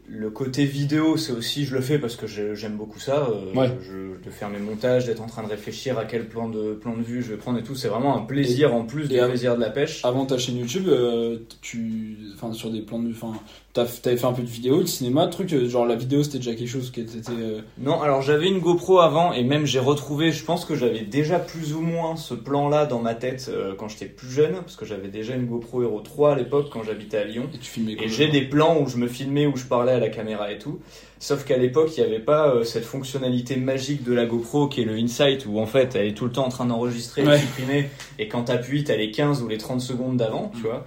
le 0.09 0.29
côté 0.29 0.63
vidéo, 0.63 1.17
c'est 1.17 1.33
aussi 1.33 1.65
je 1.65 1.75
le 1.75 1.81
fais 1.81 1.99
parce 1.99 2.15
que 2.15 2.27
j'aime 2.27 2.77
beaucoup 2.77 2.99
ça. 2.99 3.27
euh, 3.29 3.53
Ouais. 3.53 3.69
je, 3.81 4.23
de 4.23 4.29
faire 4.31 4.49
mes 4.49 4.59
montages, 4.59 5.05
d'être 5.05 5.21
en 5.21 5.27
train 5.27 5.43
de 5.43 5.49
réfléchir 5.49 5.97
à 5.99 6.05
quel 6.05 6.27
plan 6.29 6.47
de 6.47 6.73
plan 6.75 6.95
de 6.95 7.01
vue 7.03 7.21
je 7.21 7.31
vais 7.31 7.37
prendre 7.37 7.59
et 7.59 7.63
tout. 7.63 7.75
C'est 7.75 7.89
vraiment 7.89 8.15
un 8.15 8.21
plaisir 8.21 8.73
en 8.73 8.83
plus 8.85 9.09
du 9.09 9.17
plaisir 9.17 9.55
de 9.55 9.61
la 9.61 9.69
pêche. 9.69 10.05
Avant 10.05 10.25
ta 10.25 10.37
chaîne 10.37 10.57
YouTube, 10.57 10.87
euh, 10.87 11.39
tu. 11.61 12.17
Enfin, 12.35 12.53
sur 12.53 12.69
des 12.71 12.81
plans 12.81 12.99
de. 12.99 13.11
Enfin, 13.11 13.33
t'as- 13.33 13.66
t'avais 13.85 14.17
fait 14.17 14.25
un 14.25 14.33
peu 14.33 14.41
de 14.41 14.47
vidéo, 14.47 14.81
de 14.81 14.87
cinéma, 14.87 15.27
truc, 15.27 15.51
euh, 15.53 15.67
genre 15.69 15.85
la 15.85 15.95
vidéo 15.95 16.23
c'était 16.23 16.37
déjà 16.39 16.53
quelque 16.55 16.67
chose 16.69 16.91
qui 16.91 17.01
était. 17.01 17.17
euh, 17.31 17.61
Non, 17.77 18.01
alors 18.01 18.21
j'avais 18.21 18.47
une 18.47 18.59
GoPro 18.59 18.99
avant 18.99 19.33
et 19.33 19.43
même 19.43 19.65
j'ai 19.65 19.79
retrouvé, 19.79 20.31
je 20.31 20.43
pense 20.43 20.65
que 20.65 20.75
j'avais 20.75 21.01
déjà 21.01 21.39
plus 21.39 21.73
ou 21.73 21.81
moins 21.81 22.15
ce 22.15 22.33
plan-là 22.33 22.85
dans 22.85 22.99
ma 22.99 23.13
tête 23.15 23.47
euh, 23.49 23.73
quand 23.77 23.87
j'étais 23.87 24.05
plus 24.07 24.29
jeune, 24.29 24.53
parce 24.55 24.75
que 24.75 24.85
j'avais 24.85 25.07
déjà 25.09 25.35
une 25.35 25.45
GoPro 25.45 25.83
Hero 25.83 25.99
3 26.01 26.33
à 26.33 26.35
l'époque 26.35 26.67
quand 26.71 26.83
j'habitais 26.83 27.17
à 27.17 27.23
Lyon. 27.23 27.43
Et 27.53 27.57
tu 27.57 27.69
filmais 27.69 27.95
quoi 27.95 28.05
Et 28.05 28.09
j'ai 28.09 28.27
des 28.27 28.41
plans 28.41 28.79
où 28.81 28.87
je 28.87 28.97
me 28.97 29.07
filmais, 29.07 29.45
où 29.45 29.55
je 29.55 29.65
parlais 29.65 29.91
à 29.93 29.99
la 29.99 30.09
caméra 30.09 30.51
et 30.51 30.57
tout. 30.57 30.79
Sauf 31.19 31.45
qu'à 31.45 31.57
l'époque, 31.57 31.91
il 31.97 32.01
n'y 32.03 32.05
avait 32.07 32.19
pas 32.23 32.49
euh, 32.53 32.63
cette 32.63 32.85
fonctionnalité 32.85 33.55
magique 33.55 34.03
de 34.03 34.13
la 34.13 34.25
GoPro 34.27 34.67
qui 34.67 34.81
est 34.81 34.85
le 34.85 34.93
Insight, 34.95 35.45
où 35.47 35.59
en 35.59 35.65
fait, 35.65 35.95
elle 35.95 36.05
est 36.07 36.13
tout 36.13 36.25
le 36.25 36.31
temps 36.31 36.45
en 36.45 36.49
train 36.49 36.65
d'enregistrer, 36.65 37.23
de 37.23 37.29
Ouais. 37.29 37.39
supprimer, 37.39 37.89
et 38.19 38.27
quand 38.27 38.43
t'appuies, 38.43 38.83
t'as 38.83 38.95
les 38.97 39.09
15 39.09 39.41
ou 39.41 39.47
les 39.47 39.57
30 39.57 39.81
secondes 39.81 40.17
d'avant, 40.17 40.51
tu 40.53 40.59
Mm. 40.59 40.65
vois. 40.67 40.85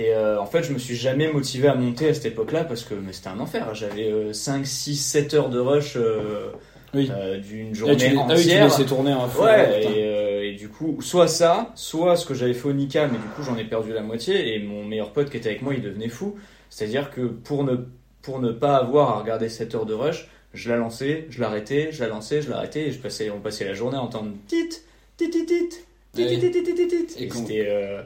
Et 0.00 0.14
euh, 0.14 0.40
en 0.40 0.46
fait, 0.46 0.62
je 0.62 0.72
me 0.72 0.78
suis 0.78 0.94
jamais 0.94 1.32
motivé 1.32 1.66
à 1.66 1.74
monter 1.74 2.08
à 2.10 2.14
cette 2.14 2.26
époque-là 2.26 2.62
parce 2.62 2.84
que 2.84 2.94
c'était 3.10 3.28
un 3.30 3.40
enfer. 3.40 3.74
J'avais 3.74 4.10
euh, 4.12 4.32
5, 4.32 4.64
6, 4.64 4.96
7 4.96 5.34
heures 5.34 5.48
de 5.48 5.58
rush 5.58 5.94
euh, 5.96 6.50
Oui. 6.94 7.10
euh, 7.12 7.38
d'une 7.38 7.70
Ah, 7.72 7.74
journée 7.74 7.96
tu, 7.96 8.04
ah 8.16 8.26
oui, 8.28 8.46
tu 8.46 8.62
entière. 8.62 8.86
tourner 8.86 9.10
un 9.10 9.26
feu. 9.26 9.42
Ouais, 9.42 9.80
putain. 9.80 9.90
et, 9.92 10.04
euh, 10.04 10.44
et 10.44 10.52
du 10.52 10.68
coup, 10.68 10.98
soit 11.02 11.26
ça, 11.26 11.72
soit 11.74 12.14
ce 12.16 12.24
que 12.26 12.34
j'avais 12.34 12.54
fait 12.54 12.68
au 12.68 12.72
Nika, 12.72 13.08
mais 13.08 13.18
du 13.18 13.24
coup 13.34 13.42
j'en 13.42 13.56
ai 13.58 13.64
perdu 13.64 13.92
la 13.92 14.02
moitié, 14.02 14.54
et 14.54 14.60
mon 14.60 14.84
meilleur 14.84 15.12
pote 15.12 15.30
qui 15.30 15.36
était 15.36 15.48
avec 15.48 15.62
moi, 15.62 15.74
il 15.74 15.82
devenait 15.82 16.08
fou. 16.08 16.36
C'est-à-dire 16.70 17.10
que 17.10 17.22
pour 17.22 17.64
ne, 17.64 17.74
pour 18.22 18.38
ne 18.40 18.52
pas 18.52 18.76
avoir 18.76 19.10
à 19.16 19.18
regarder 19.20 19.48
7 19.48 19.74
heures 19.74 19.86
de 19.86 19.94
rush, 19.94 20.28
je 20.54 20.70
la 20.70 20.76
lançais, 20.76 21.26
je 21.28 21.40
l'arrêtais, 21.40 21.88
je 21.90 22.02
la 22.04 22.08
lançais, 22.08 22.40
je 22.40 22.50
l'arrêtais, 22.50 22.82
et 22.86 22.92
je 22.92 22.98
passais, 22.98 23.30
on 23.30 23.40
passait 23.40 23.64
la 23.64 23.74
journée 23.74 23.96
à 23.96 24.00
entendre 24.02 24.30
tit, 24.46 24.68
tit, 25.16 25.28
tit, 25.30 25.44
tit, 25.44 25.44
tit, 25.44 26.22
Ouais. 26.22 26.26
tit, 26.38 26.38
tit, 26.52 26.62
tit, 26.62 26.74
tit, 26.74 26.88
tit. 26.88 27.18
Et 27.18 27.24
Et 27.24 27.28
quand- 27.28 27.38
c'était, 27.40 27.66
euh, 27.68 28.00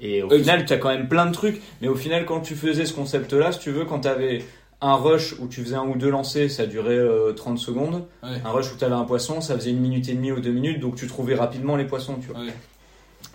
et 0.00 0.22
au 0.22 0.30
final, 0.30 0.64
tu 0.64 0.72
as 0.72 0.78
quand 0.78 0.88
même 0.88 1.08
plein 1.08 1.26
de 1.26 1.32
trucs, 1.32 1.60
mais 1.82 1.88
au 1.88 1.94
final, 1.94 2.24
quand 2.26 2.40
tu 2.40 2.54
faisais 2.54 2.84
ce 2.86 2.92
concept-là, 2.94 3.52
si 3.52 3.58
tu 3.58 3.70
veux, 3.70 3.84
quand 3.84 4.00
tu 4.00 4.08
avais 4.08 4.42
un 4.80 4.94
rush 4.94 5.34
où 5.38 5.46
tu 5.46 5.62
faisais 5.62 5.74
un 5.76 5.84
ou 5.86 5.96
deux 5.96 6.08
lancers, 6.10 6.50
ça 6.50 6.66
durait 6.66 6.96
euh, 6.98 7.32
30 7.32 7.58
secondes. 7.58 8.04
Ouais. 8.22 8.40
Un 8.44 8.50
rush 8.50 8.72
où 8.72 8.76
tu 8.78 8.84
avais 8.84 8.94
un 8.94 9.04
poisson, 9.04 9.40
ça 9.42 9.54
faisait 9.56 9.70
une 9.70 9.80
minute 9.80 10.08
et 10.08 10.14
demie 10.14 10.32
ou 10.32 10.40
deux 10.40 10.52
minutes, 10.52 10.80
donc 10.80 10.94
tu 10.96 11.06
trouvais 11.06 11.34
rapidement 11.34 11.76
les 11.76 11.84
poissons, 11.84 12.16
tu 12.20 12.28
vois. 12.28 12.40
Ouais. 12.40 12.52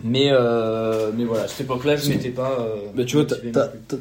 Mais, 0.04 0.28
euh, 0.30 1.10
mais 1.16 1.24
voilà, 1.24 1.44
à 1.44 1.48
cette 1.48 1.62
époque-là, 1.62 1.96
je 1.96 2.10
m'étais 2.10 2.30
pas. 2.30 2.58
euh, 2.60 2.76
Bah, 2.94 3.04
tu 3.04 3.16
vois, 3.16 3.24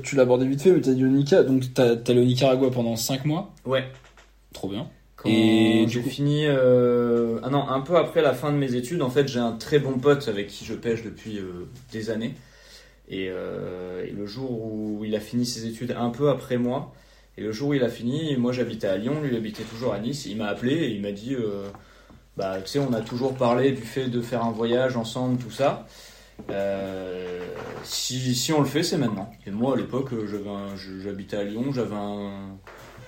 tu 0.04 0.16
l'as 0.16 0.24
abordé 0.24 0.46
vite 0.48 0.62
fait, 0.62 0.72
mais 0.72 0.82
t'as 0.82 0.92
dit 0.92 1.06
au 1.06 1.08
Nika, 1.08 1.44
donc 1.44 1.64
t'as 1.74 1.96
t'as 1.96 2.12
allé 2.12 2.22
au 2.22 2.26
Nicaragua 2.26 2.70
pendant 2.72 2.96
5 2.96 3.26
mois. 3.26 3.54
Ouais. 3.66 3.86
Trop 4.54 4.68
bien. 4.68 4.88
Quand 5.16 5.30
Et 5.30 5.86
j'ai 5.88 6.02
coup- 6.02 6.10
fini, 6.10 6.46
euh, 6.48 7.40
ah 7.44 7.50
non, 7.50 7.68
un 7.70 7.80
peu 7.80 7.96
après 7.96 8.22
la 8.22 8.34
fin 8.34 8.52
de 8.52 8.58
mes 8.58 8.76
études, 8.76 9.02
en 9.02 9.10
fait, 9.10 9.28
j'ai 9.30 9.40
un 9.40 9.54
très 9.54 9.80
bon 9.80 9.94
pote 10.00 10.28
avec 10.28 10.48
qui 10.48 10.66
je 10.66 10.74
pêche 10.74 11.04
depuis 11.04 11.38
euh, 11.38 11.68
des 11.94 12.10
années. 12.10 12.34
Et, 13.10 13.28
euh, 13.30 14.06
et 14.06 14.12
le 14.12 14.26
jour 14.26 14.52
où 14.52 15.04
il 15.06 15.16
a 15.16 15.20
fini 15.20 15.46
ses 15.46 15.68
études, 15.68 15.96
un 15.98 16.10
peu 16.10 16.30
après 16.30 16.58
moi, 16.58 16.94
et 17.38 17.42
le 17.42 17.52
jour 17.52 17.70
où 17.70 17.74
il 17.74 17.84
a 17.84 17.90
fini, 17.90 18.36
moi 18.38 18.52
j'habitais 18.52 18.88
à 18.88 18.98
Lyon, 18.98 19.22
lui 19.22 19.30
il 19.32 19.36
habitait 19.36 19.64
toujours 19.64 19.94
à 19.94 20.00
Nice, 20.00 20.26
il 20.26 20.38
m'a 20.38 20.48
appelé 20.48 20.74
et 20.74 20.90
il 20.90 21.02
m'a 21.02 21.12
dit, 21.12 21.36
euh, 21.36 21.68
bah 22.38 22.58
tu 22.62 22.72
sais, 22.72 22.80
on 22.80 22.94
a 22.94 23.02
toujours 23.02 23.36
parlé 23.36 23.72
du 23.72 23.82
fait 23.82 24.08
de 24.08 24.22
faire 24.22 24.44
un 24.44 24.52
voyage 24.52 24.98
ensemble, 24.98 25.38
tout 25.38 25.52
ça. 25.52 25.86
Euh, 26.50 27.40
si, 27.84 28.36
si 28.36 28.52
on 28.52 28.60
le 28.60 28.66
fait, 28.66 28.84
c'est 28.84 28.98
maintenant. 28.98 29.32
Et 29.46 29.52
moi 29.52 29.74
à 29.74 29.78
l'époque, 29.78 30.10
j'habitais 31.04 31.38
à 31.38 31.44
Lyon, 31.44 31.72
j'avais 31.74 31.96
un, 31.96 32.58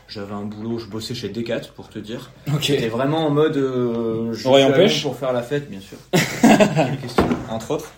j'avais 0.08 0.34
un 0.34 0.44
boulot, 0.44 0.80
je 0.80 0.86
bossais 0.88 1.16
chez 1.16 1.30
Decat 1.30 1.62
pour 1.76 1.90
te 1.90 2.00
dire. 2.00 2.32
Ok. 2.54 2.62
J'étais 2.62 2.88
vraiment 2.88 3.28
en 3.28 3.30
mode. 3.30 3.58
Euh, 3.58 4.32
je 4.34 4.40
suis 4.40 4.50
à 4.50 4.78
Lyon 4.78 4.90
Pour 5.04 5.18
faire 5.18 5.34
la 5.34 5.42
fête, 5.42 5.70
bien 5.70 5.82
sûr. 5.82 5.98
Quelle 6.42 7.00
question, 7.02 7.28
entre 7.50 7.72
autres. 7.72 7.92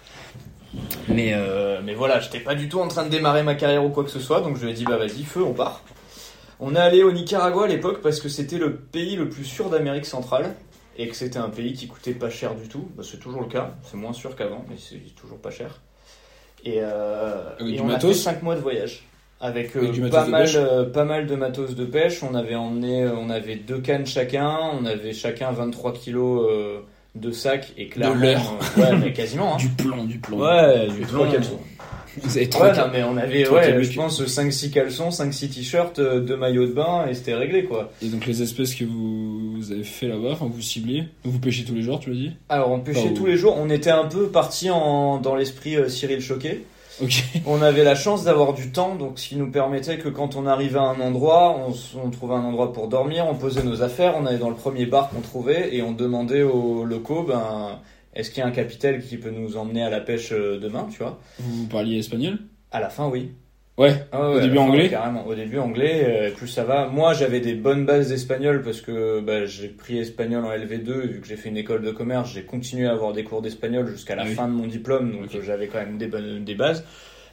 Mais, 1.08 1.32
euh, 1.34 1.82
mais 1.84 1.94
voilà, 1.94 2.20
j'étais 2.20 2.40
pas 2.40 2.56
du 2.56 2.70
tout 2.70 2.80
en 2.80 2.88
train 2.88 3.04
de 3.04 3.10
démarrer 3.10 3.44
ma 3.44 3.56
carrière 3.56 3.84
ou 3.84 3.90
quoi 3.90 4.04
que 4.04 4.12
ce 4.12 4.20
soit, 4.20 4.42
donc 4.42 4.58
je 4.58 4.66
lui 4.66 4.72
ai 4.72 4.74
dit 4.74 4.86
bah 4.86 4.98
vas-y, 4.98 5.24
feu, 5.24 5.44
on 5.44 5.54
part. 5.54 5.82
On 6.60 6.76
est 6.76 6.80
allé 6.80 7.04
au 7.04 7.12
Nicaragua 7.12 7.64
à 7.66 7.68
l'époque 7.68 8.02
parce 8.02 8.20
que 8.20 8.30
c'était 8.30 8.58
le 8.58 8.76
pays 8.76 9.16
le 9.16 9.30
plus 9.30 9.46
sûr 9.46 9.70
d'Amérique 9.70 10.06
centrale. 10.06 10.56
et 10.98 11.08
que 11.08 11.16
c'était 11.16 11.40
un 11.40 11.50
pays 11.50 11.72
qui 11.74 11.88
coûtait 11.88 12.14
pas 12.14 12.30
cher 12.30 12.56
du 12.56 12.68
tout. 12.68 12.90
Bah, 12.98 13.04
c'est 13.10 13.20
toujours 13.20 13.42
le 13.42 13.48
cas, 13.48 13.72
c'est 13.90 13.96
moins 13.96 14.12
sûr 14.12 14.36
qu'avant, 14.36 14.66
mais 14.70 14.76
c'est 14.78 15.16
toujours 15.16 15.38
pas 15.38 15.50
cher. 15.50 15.80
Et, 16.66 16.80
euh, 16.80 17.54
Avec 17.58 17.74
et 17.74 17.78
du 17.78 17.82
on 17.82 17.90
a 17.90 18.00
fait 18.00 18.14
5 18.14 18.44
mois 18.44 18.56
de 18.56 18.60
voyage. 18.60 19.06
Avec, 19.40 19.78
euh, 19.78 19.88
Avec 19.88 20.12
pas, 20.12 20.26
mal, 20.28 20.50
euh, 20.56 20.84
pas 20.84 21.06
mal 21.06 21.26
de 21.26 21.36
matos 21.36 21.74
de 21.74 21.86
pêche. 21.86 22.22
On 22.22 22.36
avait 22.36 22.56
emmené, 22.56 23.08
on 23.08 23.30
avait 23.30 23.56
deux 23.56 23.80
cannes 23.80 24.06
chacun, 24.06 24.58
on 24.74 24.84
avait 24.84 25.14
chacun 25.14 25.52
23 25.54 25.94
kilos 25.94 26.46
de 27.16 27.32
sac 27.32 27.74
et 27.78 27.88
clairement. 27.88 28.16
l'air. 28.22 28.42
euh, 28.78 28.82
ouais, 28.82 28.98
mais 28.98 29.13
quasiment. 29.13 29.56
Hein. 29.56 29.58
Du 29.60 29.70
plomb, 29.70 30.04
du 30.06 30.20
plomb. 30.20 30.39
Ouais, 30.39 30.88
du 30.88 31.01
trois 31.01 31.24
plomb. 31.25 31.32
caleçons. 31.32 31.60
Vous 32.22 32.32
avez 32.38 32.42
Ouais, 32.46 32.50
trois 32.50 32.74
non, 32.74 32.84
mais 32.92 33.04
on 33.04 33.16
avait, 33.18 33.44
trois 33.44 33.60
ouais, 33.60 33.84
je 33.84 33.96
pense, 33.96 34.22
5-6 34.22 34.72
caleçons, 34.72 35.10
5-6 35.10 35.50
t-shirts, 35.54 36.00
2 36.01 36.36
maillots 36.36 36.66
de 36.68 36.74
bain, 36.74 37.06
et 37.10 37.13
c'était 37.13 37.36
réglé, 37.36 37.63
quoi. 37.66 37.92
Et 38.01 38.08
donc 38.08 38.25
les 38.25 38.42
espèces 38.42 38.74
que 38.75 38.84
vous, 38.84 39.54
vous 39.56 39.72
avez 39.72 39.84
fait 39.84 40.08
là-bas, 40.08 40.32
enfin 40.32 40.50
vous 40.51 40.62
ciblez, 40.62 41.01
donc 41.24 41.34
vous 41.34 41.39
pêchez 41.39 41.63
tous 41.63 41.75
les 41.75 41.82
jours, 41.84 42.00
tu 42.00 42.10
l'as 42.10 42.16
dit 42.16 42.32
Alors, 42.50 42.72
on 42.72 42.80
pêchait 42.80 43.10
au- 43.12 43.13
tous 43.13 43.25
les 43.28 43.38
jours, 43.38 43.56
on 43.58 43.70
était 43.70 43.92
un 43.92 44.06
peu 44.06 44.28
parti 44.28 44.70
en, 44.70 45.20
dans 45.20 45.36
l'esprit 45.36 45.75
euh, 45.78 45.88
Cyril 45.88 46.20
Choquet. 46.20 46.62
On 47.46 47.62
avait 47.62 47.84
la 47.84 47.96
chance 47.96 48.24
d'avoir 48.24 48.53
du 48.53 48.72
temps, 48.72 48.96
donc 48.96 49.20
ce 49.20 49.29
qui 49.29 49.36
nous 49.36 49.51
permettait 49.51 49.98
que 49.98 50.10
quand 50.10 50.36
on 50.36 50.46
arrivait 50.46 50.79
à 50.79 50.84
un 50.84 51.00
endroit, 51.00 51.58
on, 51.58 51.74
on 52.03 52.10
trouvait 52.10 52.36
un 52.36 52.44
endroit 52.44 52.74
pour 52.74 52.88
dormir, 52.88 53.25
on 53.29 53.36
posait 53.36 53.63
nos 53.63 53.82
affaires, 53.82 54.15
on 54.18 54.25
allait 54.25 54.38
dans 54.38 54.50
le 54.50 54.56
premier 54.56 54.86
bar 54.86 55.10
qu'on 55.10 55.22
trouvait, 55.22 55.75
et 55.75 55.82
on 55.82 55.91
demandait 55.91 56.44
aux 56.44 56.86
locaux, 56.86 57.24
ben, 57.24 57.79
est-ce 58.13 58.32
qu'il 58.32 58.39
y 58.39 58.44
a 58.44 58.48
un 58.48 58.51
capitaine 58.51 59.01
qui 59.01 59.18
peut 59.18 59.32
nous 59.32 59.58
emmener 59.58 59.84
à 59.84 59.89
la 59.89 60.01
pêche 60.01 60.32
euh, 60.32 60.60
demain, 60.60 60.88
tu 60.91 61.00
vois? 61.00 61.20
Vous 61.39 61.68
parliez 61.68 62.00
espagnol? 62.00 62.39
À 62.72 62.79
la 62.79 62.89
fin, 62.89 63.08
oui. 63.08 63.32
Ouais. 63.80 63.94
Ah 64.12 64.30
ouais, 64.30 64.36
Au 64.36 64.40
début 64.42 64.58
anglais 64.58 64.90
Carrément. 64.90 65.26
Au 65.26 65.34
début 65.34 65.58
anglais, 65.58 66.04
euh, 66.06 66.32
plus 66.32 66.50
ça 66.50 66.66
va. 66.66 66.88
Moi, 66.88 67.14
j'avais 67.14 67.40
des 67.40 67.54
bonnes 67.54 67.86
bases 67.86 68.10
d'espagnol 68.10 68.62
parce 68.62 68.82
que 68.82 69.22
bah, 69.22 69.46
j'ai 69.46 69.70
pris 69.70 69.98
espagnol 70.00 70.44
en 70.44 70.50
LV2 70.52 71.04
et 71.04 71.08
vu 71.08 71.22
que 71.22 71.28
j'ai 71.28 71.38
fait 71.38 71.48
une 71.48 71.56
école 71.56 71.82
de 71.82 71.92
commerce, 71.92 72.30
j'ai 72.34 72.44
continué 72.44 72.88
à 72.88 72.92
avoir 72.92 73.14
des 73.14 73.24
cours 73.24 73.42
d'espagnol 73.42 73.88
jusqu'à 73.88 74.16
la 74.16 74.24
Ah 74.24 74.26
oui. 74.28 74.34
fin 74.34 74.48
de 74.50 74.54
mon 74.54 74.68
diplôme, 74.68 75.14
donc 75.14 75.30
j'avais 75.46 75.68
quand 75.68 75.78
même 75.80 75.98
des 75.98 76.08
bonnes 76.08 76.44
des 76.44 76.56
bases, 76.56 76.84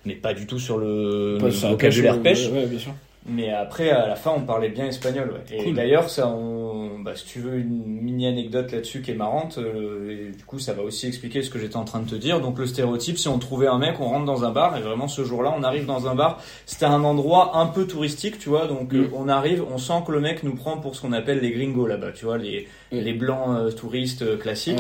mais 0.04 0.14
pas 0.14 0.34
du 0.34 0.46
tout 0.46 0.60
sur 0.60 0.78
le, 0.78 1.36
le 1.40 1.48
vocabulaire 1.48 2.22
pêche. 2.22 2.48
Ouais, 2.48 2.66
bien 2.66 2.78
sûr. 2.78 2.92
Mais 3.28 3.50
après, 3.50 3.90
à 3.90 4.06
la 4.06 4.14
fin, 4.16 4.32
on 4.36 4.42
parlait 4.42 4.68
bien 4.68 4.86
espagnol. 4.86 5.32
Ouais. 5.50 5.56
Et 5.58 5.64
Cool. 5.64 5.74
d'ailleurs, 5.74 6.08
ça, 6.10 6.28
on, 6.28 6.98
bah, 7.00 7.12
si 7.16 7.24
tu 7.26 7.40
veux 7.40 7.56
une 7.58 7.84
mini 7.84 8.26
anecdote 8.26 8.70
là-dessus 8.72 9.02
qui 9.02 9.10
est 9.10 9.14
marrante, 9.16 9.58
euh, 9.58 10.28
et 10.30 10.36
du 10.36 10.44
coup, 10.44 10.58
ça 10.58 10.72
va 10.74 10.82
aussi 10.82 11.06
expliquer 11.08 11.42
ce 11.42 11.50
que 11.50 11.58
j'étais 11.58 11.76
en 11.76 11.84
train 11.84 12.00
de 12.00 12.08
te 12.08 12.14
dire. 12.14 12.40
Donc, 12.40 12.58
le 12.58 12.66
stéréotype, 12.66 13.18
si 13.18 13.28
on 13.28 13.38
trouvait 13.38 13.66
un 13.66 13.78
mec, 13.78 13.96
on 14.00 14.04
rentre 14.06 14.26
dans 14.26 14.44
un 14.44 14.50
bar, 14.52 14.76
et 14.76 14.80
vraiment, 14.80 15.08
ce 15.08 15.24
jour-là, 15.24 15.52
on 15.58 15.62
arrive 15.64 15.86
dans 15.86 16.06
un 16.06 16.14
bar. 16.14 16.40
C'était 16.66 16.84
un 16.86 17.02
endroit 17.04 17.56
un 17.58 17.66
peu 17.66 17.86
touristique, 17.86 18.38
tu 18.38 18.48
vois. 18.48 18.66
Donc, 18.66 18.92
Mm. 18.92 18.96
euh, 18.96 19.08
on 19.14 19.28
arrive, 19.28 19.64
on 19.72 19.78
sent 19.78 20.02
que 20.06 20.12
le 20.12 20.20
mec 20.20 20.42
nous 20.44 20.54
prend 20.54 20.76
pour 20.78 20.94
ce 20.94 21.02
qu'on 21.02 21.12
appelle 21.12 21.40
les 21.40 21.50
gringos 21.50 21.86
là-bas, 21.86 22.12
tu 22.12 22.24
vois, 22.26 22.38
les, 22.38 22.68
Oui. 22.92 23.00
les 23.00 23.12
blancs 23.12 23.48
euh, 23.56 23.70
touristes 23.72 24.22
euh, 24.22 24.36
classiques. 24.36 24.78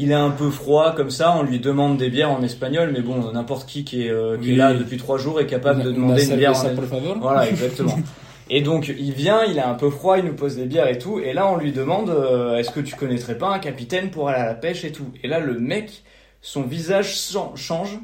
Il 0.00 0.12
est 0.12 0.14
un 0.14 0.30
peu 0.30 0.48
froid 0.50 0.94
comme 0.94 1.10
ça, 1.10 1.36
on 1.36 1.42
lui 1.42 1.58
demande 1.58 1.96
des 1.98 2.08
bières 2.08 2.30
en 2.30 2.42
espagnol, 2.42 2.90
mais 2.92 3.00
bon, 3.02 3.32
n'importe 3.32 3.68
qui 3.68 3.84
qui 3.84 4.06
est, 4.06 4.10
euh, 4.10 4.36
qui 4.38 4.52
est 4.52 4.56
là 4.56 4.72
depuis 4.74 4.96
trois 4.96 5.18
jours 5.18 5.40
est 5.40 5.46
capable 5.46 5.82
de 5.82 5.90
demander 5.96 6.22
une 6.22 6.36
bière 6.38 6.50
en 6.50 6.54
favor. 6.86 7.00
voilà, 7.20 7.48
exactement. 7.50 7.96
Et 8.50 8.62
donc 8.62 8.88
il 8.88 9.12
vient, 9.12 9.42
il 9.44 9.58
est 9.58 9.62
un 9.62 9.74
peu 9.74 9.90
froid, 9.90 10.16
il 10.16 10.24
nous 10.24 10.32
pose 10.34 10.56
des 10.56 10.64
bières 10.64 10.88
et 10.88 10.96
tout, 10.98 11.18
et 11.18 11.34
là 11.34 11.46
on 11.52 11.58
lui 11.58 11.70
demande 11.72 12.08
euh, 12.08 12.56
est-ce 12.56 12.70
que 12.70 12.80
tu 12.80 12.94
connaîtrais 12.94 13.36
pas 13.36 13.48
un 13.50 13.58
capitaine 13.58 14.10
pour 14.10 14.30
aller 14.30 14.40
à 14.40 14.46
la 14.46 14.54
pêche 14.54 14.84
et 14.86 14.92
tout. 14.92 15.08
Et 15.22 15.28
là 15.28 15.38
le 15.38 15.58
mec, 15.58 16.02
son 16.40 16.62
visage 16.62 17.14
chan- 17.14 17.52
change, 17.56 17.98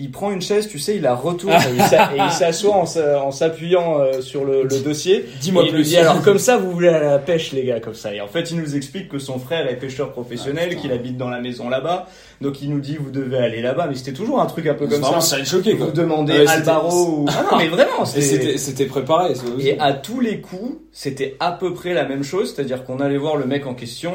il 0.00 0.10
prend 0.10 0.30
une 0.32 0.40
chaise, 0.42 0.68
tu 0.68 0.78
sais, 0.78 0.96
il 0.96 1.02
la 1.02 1.14
retourne 1.14 1.52
et 1.52 1.74
il 1.76 1.82
s'a- 1.82 2.10
et 2.14 2.18
il 2.18 2.30
s'assoit 2.32 2.74
en 2.74 2.86
s'a- 2.86 3.22
en 3.22 3.30
s'appuyant 3.30 4.00
euh, 4.00 4.20
sur 4.20 4.44
le, 4.44 4.62
le 4.64 4.78
dossier. 4.80 5.26
Dis-moi 5.40 5.64
il 5.66 5.72
plus. 5.72 5.84
dit 5.84 5.96
alors 5.96 6.22
comme 6.22 6.38
ça 6.38 6.56
vous 6.56 6.70
voulez 6.70 6.88
aller 6.88 7.06
à 7.06 7.10
la 7.12 7.18
pêche 7.18 7.52
les 7.52 7.64
gars 7.64 7.80
comme 7.80 7.94
ça. 7.94 8.14
Et 8.14 8.20
en 8.20 8.26
fait 8.28 8.50
il 8.50 8.56
nous 8.58 8.74
explique 8.76 9.08
que 9.08 9.18
son 9.18 9.38
frère 9.38 9.68
est 9.68 9.76
pêcheur 9.76 10.12
professionnel, 10.12 10.70
Ah, 10.72 10.74
qu'il 10.74 10.92
habite 10.92 11.16
dans 11.16 11.28
la 11.28 11.40
maison 11.40 11.68
là-bas, 11.68 12.06
donc 12.40 12.62
il 12.62 12.70
nous 12.70 12.80
dit 12.80 12.96
vous 12.96 13.10
devez 13.10 13.36
aller 13.38 13.60
là-bas. 13.60 13.86
Mais 13.88 13.94
c'était 13.94 14.12
toujours 14.12 14.40
un 14.40 14.46
truc 14.46 14.66
un 14.66 14.74
peu 14.74 14.86
comme 14.86 15.00
vraiment 15.00 15.20
ça. 15.20 15.36
ça 15.36 15.42
a 15.42 15.44
choqué 15.44 15.76
quoi. 15.76 15.86
Vous 15.86 15.92
demandez 15.92 16.32
Ouais, 16.32 16.38
c'était- 16.40 16.50
Albaro 16.52 17.06
ou... 17.06 17.26
Ah 17.28 17.44
non 17.50 17.58
mais 17.58 17.68
vraiment 17.68 18.04
c'était... 18.04 18.86
préparé. 18.86 19.34
Et 19.58 19.78
à 19.78 19.92
tous 19.92 20.20
les 20.20 20.40
coups, 20.40 20.78
c'était 20.92 21.36
à 21.40 21.52
peu 21.52 21.74
près 21.74 21.92
la 21.94 22.06
même 22.06 22.22
chose, 22.22 22.54
c'est-à-dire 22.54 22.84
qu'on 22.84 23.00
allait 23.00 23.18
voir 23.18 23.36
le 23.36 23.46
mec 23.46 23.66
en 23.66 23.74
question, 23.74 24.12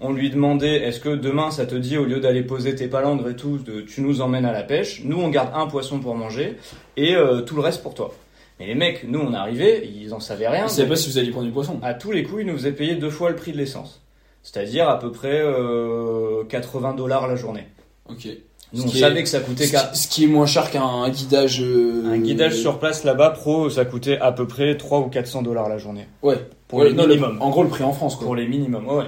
on 0.00 0.12
lui 0.12 0.30
demandait 0.30 0.76
est-ce 0.82 1.00
que 1.00 1.10
demain 1.14 1.50
ça 1.50 1.66
te 1.66 1.74
dit 1.74 1.98
au 1.98 2.04
lieu 2.04 2.20
d'aller 2.20 2.42
poser 2.42 2.74
tes 2.74 2.88
palangres 2.88 3.28
et 3.30 3.36
tout, 3.36 3.58
de, 3.58 3.82
tu 3.82 4.00
nous 4.00 4.20
emmènes 4.20 4.46
à 4.46 4.52
la 4.52 4.62
pêche, 4.62 5.02
nous 5.04 5.20
on 5.20 5.28
garde 5.28 5.50
un 5.54 5.66
poisson 5.66 5.98
pour 5.98 6.14
manger 6.14 6.56
et 6.96 7.14
euh, 7.14 7.42
tout 7.42 7.56
le 7.56 7.62
reste 7.62 7.82
pour 7.82 7.94
toi. 7.94 8.12
Mais 8.58 8.66
les 8.66 8.74
mecs, 8.74 9.04
nous 9.06 9.20
on 9.20 9.34
arrivait, 9.34 9.86
ils 9.86 10.14
en 10.14 10.20
savaient 10.20 10.48
rien. 10.48 10.66
Savais 10.66 10.84
donc 10.88 10.90
pas 10.90 10.96
si 10.96 11.10
vous 11.10 11.18
alliez 11.18 11.30
prendre 11.30 11.46
du 11.46 11.52
poisson. 11.52 11.78
à 11.82 11.92
tous 11.92 12.10
les 12.10 12.22
coups, 12.22 12.40
ils 12.40 12.46
nous 12.46 12.56
faisaient 12.56 12.72
payer 12.72 12.94
deux 12.94 13.10
fois 13.10 13.28
le 13.28 13.36
prix 13.36 13.52
de 13.52 13.58
l'essence. 13.58 14.00
C'est-à-dire 14.52 14.88
à 14.88 14.96
peu 15.00 15.10
près 15.10 15.40
euh, 15.42 16.44
80 16.48 16.94
dollars 16.94 17.26
la 17.26 17.34
journée. 17.34 17.66
Ok. 18.08 18.28
Nous 18.72 18.82
Ce 18.82 18.86
on 18.86 18.90
qui 18.90 18.98
est- 18.98 19.00
savait 19.00 19.22
que 19.24 19.28
ça 19.28 19.40
coûtait 19.40 19.66
Ce 19.66 19.76
ce 19.94 20.06
qui 20.08 20.24
est 20.24 20.28
moins 20.28 20.46
cher 20.46 20.70
qu'un 20.70 21.08
guidage. 21.08 21.60
euh, 21.62 22.04
un 22.06 22.18
guidage 22.18 22.54
sur 22.54 22.78
place 22.78 23.02
là-bas 23.02 23.30
pro, 23.30 23.70
ça 23.70 23.84
coûtait 23.84 24.18
à 24.18 24.30
peu 24.30 24.46
près 24.46 24.76
3 24.76 25.00
ou 25.00 25.08
400 25.08 25.42
dollars 25.42 25.68
la 25.68 25.78
journée. 25.78 26.06
Ouais. 26.22 26.38
Pour 26.68 26.78
Ouais, 26.80 26.88
les 26.90 26.94
non, 26.94 27.02
le- 27.06 27.08
minimums. 27.16 27.38
en 27.40 27.50
gros, 27.50 27.64
le 27.64 27.68
prix 27.68 27.82
en 27.84 27.92
France 27.92 28.14
quoi. 28.16 28.24
Pour 28.24 28.36
les 28.36 28.46
minimums, 28.46 28.86
ouais. 28.88 29.04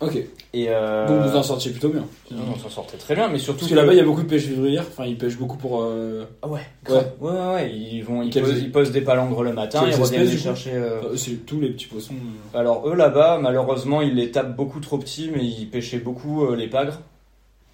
Ok. 0.00 0.18
Et 0.52 0.66
euh... 0.68 1.06
Donc 1.06 1.30
vous 1.30 1.36
en 1.36 1.42
sortiez 1.44 1.70
plutôt 1.70 1.90
bien. 1.90 2.04
On 2.32 2.58
s'en 2.58 2.68
sortait 2.68 2.96
très 2.96 3.14
bien, 3.14 3.28
mais 3.28 3.38
surtout 3.38 3.60
Parce 3.60 3.70
que 3.70 3.76
là-bas, 3.76 3.92
il 3.92 3.98
y 3.98 4.00
a 4.00 4.04
beaucoup 4.04 4.22
de 4.22 4.28
pêche 4.28 4.46
vivrière. 4.46 4.84
Enfin, 4.88 5.04
ils 5.06 5.16
pêchent 5.16 5.38
beaucoup 5.38 5.56
pour. 5.56 5.82
euh, 5.82 6.24
Ah 6.42 6.48
ouais, 6.48 6.60
Ouais. 6.88 6.94
ouais, 7.20 7.30
ouais, 7.30 7.54
ouais, 7.54 7.72
ils 7.72 8.02
vont, 8.02 8.22
ils 8.22 8.30
posent, 8.42 8.58
ils 8.60 8.72
posent 8.72 8.90
des 8.90 9.00
palangres 9.00 9.44
le 9.44 9.52
matin, 9.52 9.82
Quelles 9.84 9.90
ils 9.96 10.02
reviennent 10.02 10.24
les 10.24 10.36
chercher. 10.38 10.72
euh, 10.74 11.00
euh, 11.04 11.16
C'est 11.16 11.46
tous 11.46 11.60
les 11.60 11.68
petits 11.70 11.86
poissons. 11.86 12.14
euh. 12.14 12.58
Alors 12.58 12.88
eux 12.88 12.96
là-bas, 12.96 13.38
malheureusement, 13.40 14.02
ils 14.02 14.14
les 14.16 14.32
tapent 14.32 14.56
beaucoup 14.56 14.80
trop 14.80 14.98
petits, 14.98 15.30
mais 15.32 15.44
ils 15.44 15.66
pêchaient 15.70 15.98
beaucoup 15.98 16.44
euh, 16.44 16.56
les 16.56 16.66
pagres, 16.66 16.98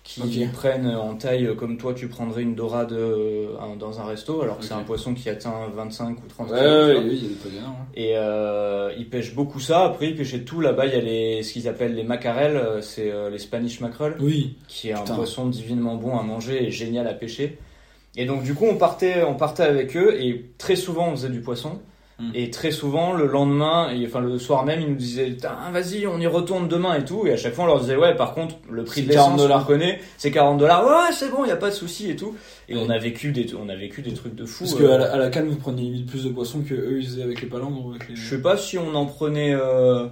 qui 0.07 0.23
Ok. 0.45 0.53
prennent 0.53 0.87
en 0.87 1.15
taille 1.17 1.47
euh, 1.47 1.55
comme 1.55 1.77
toi, 1.79 1.93
tu 1.93 2.07
prendrais 2.09 2.43
une 2.43 2.55
dorade 2.55 2.93
euh, 2.93 3.49
dans 3.79 4.01
un 4.01 4.05
resto, 4.05 4.41
alors 4.43 4.59
que 4.59 4.65
c'est 4.65 4.73
un 4.75 4.83
poisson 4.85 5.15
qui 5.15 5.29
atteint 5.29 5.67
25 5.75 6.17
ou 6.25 6.29
30 6.29 6.51
Ouais, 6.51 6.59
kilos, 6.59 6.91
tu 6.91 6.97
ouais, 6.97 7.05
oui, 7.05 7.11
il 7.11 7.23
y 7.23 7.27
a 7.27 7.29
des 7.29 7.35
pagans. 7.35 7.71
hein. 7.71 7.87
Et 7.97 8.13
euh, 8.17 8.93
ils 8.97 9.09
pêchent 9.09 9.35
beaucoup 9.35 9.59
ça. 9.61 9.85
Après, 9.85 10.09
ils 10.11 10.17
pêchaient 10.17 10.43
tout. 10.45 10.61
Là-bas, 10.61 10.87
il 10.87 10.93
y 10.95 10.97
a 10.97 11.01
les, 11.01 11.43
ce 11.43 11.53
qu'ils 11.53 11.67
appellent 11.69 11.95
les 11.95 12.05
macarelles, 12.05 12.61
c'est 12.83 13.11
euh, 13.11 13.31
les 13.31 13.39
Spanish 13.39 13.81
mackerel. 13.81 14.15
Oui. 14.21 14.57
qui 14.69 14.91
est 14.91 14.93
un 14.93 15.03
poisson 15.03 15.47
divinement 15.47 15.97
bon 15.97 16.17
à 16.19 16.23
manger 16.23 16.65
et 16.65 16.71
génial 16.71 17.09
à 17.09 17.13
pêcher. 17.15 17.59
Et 18.17 18.25
donc 18.25 18.45
du 18.45 18.55
coup 18.55 18.65
on 18.65 18.77
partait, 18.77 19.23
on 19.25 19.35
partait 19.35 19.65
avec 19.65 19.95
eux 19.97 20.19
et 20.19 20.47
très 20.57 20.75
souvent 20.77 21.09
on 21.09 21.17
faisait 21.17 21.29
du 21.29 21.41
poisson. 21.43 21.81
Et 22.33 22.51
très 22.51 22.71
souvent 22.71 23.13
le 23.13 23.27
lendemain, 23.27 23.91
et 23.91 24.07
enfin 24.07 24.21
le 24.21 24.39
soir 24.39 24.65
même, 24.65 24.81
ils 24.81 24.89
nous 24.89 24.95
disaient 24.95 25.37
vas-y, 25.71 26.07
on 26.07 26.19
y 26.19 26.27
retourne 26.27 26.67
demain 26.67 26.95
et 26.95 27.05
tout. 27.05 27.27
Et 27.27 27.33
à 27.33 27.37
chaque 27.37 27.53
fois 27.53 27.65
on 27.65 27.67
leur 27.67 27.81
disait 27.81 27.97
ouais, 27.97 28.17
par 28.17 28.33
contre 28.33 28.55
le 28.71 28.85
prix 28.85 29.03
de 29.03 29.09
l'essence 29.09 29.37
40 29.39 29.63
on 29.63 29.65
connaît, 29.67 30.01
c'est 30.17 30.31
40 30.31 30.57
dollars. 30.59 30.83
Ouais, 30.87 31.13
c'est 31.13 31.31
bon, 31.31 31.45
il 31.45 31.49
y 31.49 31.53
a 31.53 31.57
pas 31.57 31.69
de 31.69 31.75
souci 31.75 32.11
et 32.11 32.17
tout. 32.17 32.35
Et 32.71 32.75
Ouais. 32.75 32.83
on 32.87 32.89
a 32.89 32.97
vécu 32.99 33.33
des, 33.33 33.47
on 33.55 33.69
a 33.69 33.77
vécu 33.77 34.01
des 34.01 34.15
trucs 34.15 34.35
de 34.35 34.47
fou. 34.47 34.65
Parce 34.65 34.81
euh, 34.81 34.89
qu'à 34.89 34.97
la, 34.99 35.13
à 35.13 35.17
la 35.19 35.29
canne, 35.29 35.47
vous 35.49 35.57
preniez 35.57 35.83
limite 35.83 36.07
plus 36.09 36.25
de 36.25 36.31
poissons 36.31 36.63
que 36.63 36.73
eux 36.75 37.01
ils 37.01 37.07
faisaient 37.07 37.23
avec 37.23 37.43
les 37.43 37.49
palangres 37.49 37.91
avec 37.91 38.09
les. 38.09 38.17
Je 38.17 38.31
sais 38.31 38.41
pas 38.41 38.57
si 38.57 38.79
on 38.79 38.95
en 38.95 39.05
prenait 39.05 39.55
euh, 39.55 40.07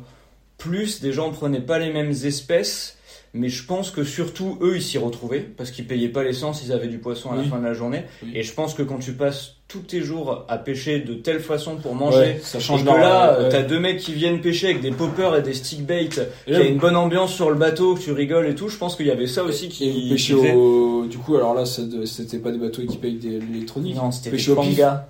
plus, 0.58 1.00
déjà 1.00 1.22
on 1.22 1.30
prenait 1.30 1.60
pas 1.60 1.78
les 1.78 1.90
mêmes 1.90 2.10
espèces, 2.12 2.98
mais 3.34 3.48
je 3.48 3.64
pense 3.66 3.90
que 3.90 4.04
surtout 4.04 4.58
eux 4.62 4.76
ils 4.76 4.82
s'y 4.82 4.96
retrouvaient 4.96 5.40
parce 5.40 5.70
qu'ils 5.70 5.86
payaient 5.86 6.08
pas 6.08 6.22
l'essence, 6.22 6.62
ils 6.64 6.72
avaient 6.72 6.86
du 6.88 6.98
poisson 6.98 7.30
à 7.32 7.36
la 7.36 7.42
fin 7.42 7.58
de 7.58 7.64
la 7.64 7.74
journée. 7.74 8.04
Oui. 8.22 8.30
Et 8.34 8.42
je 8.42 8.52
pense 8.54 8.72
que 8.74 8.82
quand 8.82 8.98
tu 8.98 9.12
passes 9.12 9.56
tous 9.68 9.80
tes 9.80 10.00
jours 10.02 10.44
à 10.48 10.56
pêcher 10.58 11.00
de 11.00 11.14
telle 11.14 11.40
façon 11.40 11.76
pour 11.76 11.94
manger, 11.94 12.16
Ouais, 12.18 12.40
ça 12.42 12.58
et 12.58 12.60
change 12.60 12.82
que 12.82 12.86
leur- 12.86 12.98
là 12.98 13.40
ouais. 13.42 13.48
t'as 13.48 13.62
deux 13.62 13.80
mecs 13.80 13.98
qui 13.98 14.12
viennent 14.12 14.40
pêcher 14.40 14.68
avec 14.68 14.80
des 14.82 14.90
poppers 14.92 15.34
et 15.36 15.42
des 15.42 15.52
stick 15.54 15.84
bait, 15.84 16.04
Et 16.04 16.08
qu'il 16.08 16.22
là, 16.46 16.58
y 16.60 16.62
a 16.62 16.66
une 16.66 16.78
bonne 16.78 16.96
ambiance 16.96 17.32
sur 17.34 17.50
le 17.50 17.56
bateau, 17.56 17.94
que 17.96 18.00
tu 18.00 18.12
rigoles 18.12 18.46
et 18.46 18.54
tout, 18.54 18.68
je 18.68 18.76
pense 18.76 18.94
qu'il 18.94 19.06
y 19.06 19.10
avait 19.10 19.26
ça 19.26 19.42
aussi 19.42 19.68
qui. 19.68 20.12
Et 20.12 20.16
qui 20.16 20.34
au. 20.34 21.06
Du 21.06 21.18
coup, 21.18 21.36
alors 21.36 21.54
là, 21.54 21.64
c'était 21.66 22.38
pas 22.38 22.50
des 22.52 22.58
bateaux 22.58 22.82
équipés 22.82 23.08
avec 23.08 23.18
des 23.20 23.40
l'électronique. 23.40 23.96
Non, 23.96 24.10
c'était 24.12 24.36
des 24.36 24.54
pangas. 24.54 25.06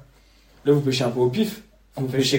Là, 0.65 0.73
vous 0.73 0.81
pêchez 0.81 1.05
un 1.05 1.11
peu 1.11 1.21
au 1.21 1.29
pif. 1.29 1.61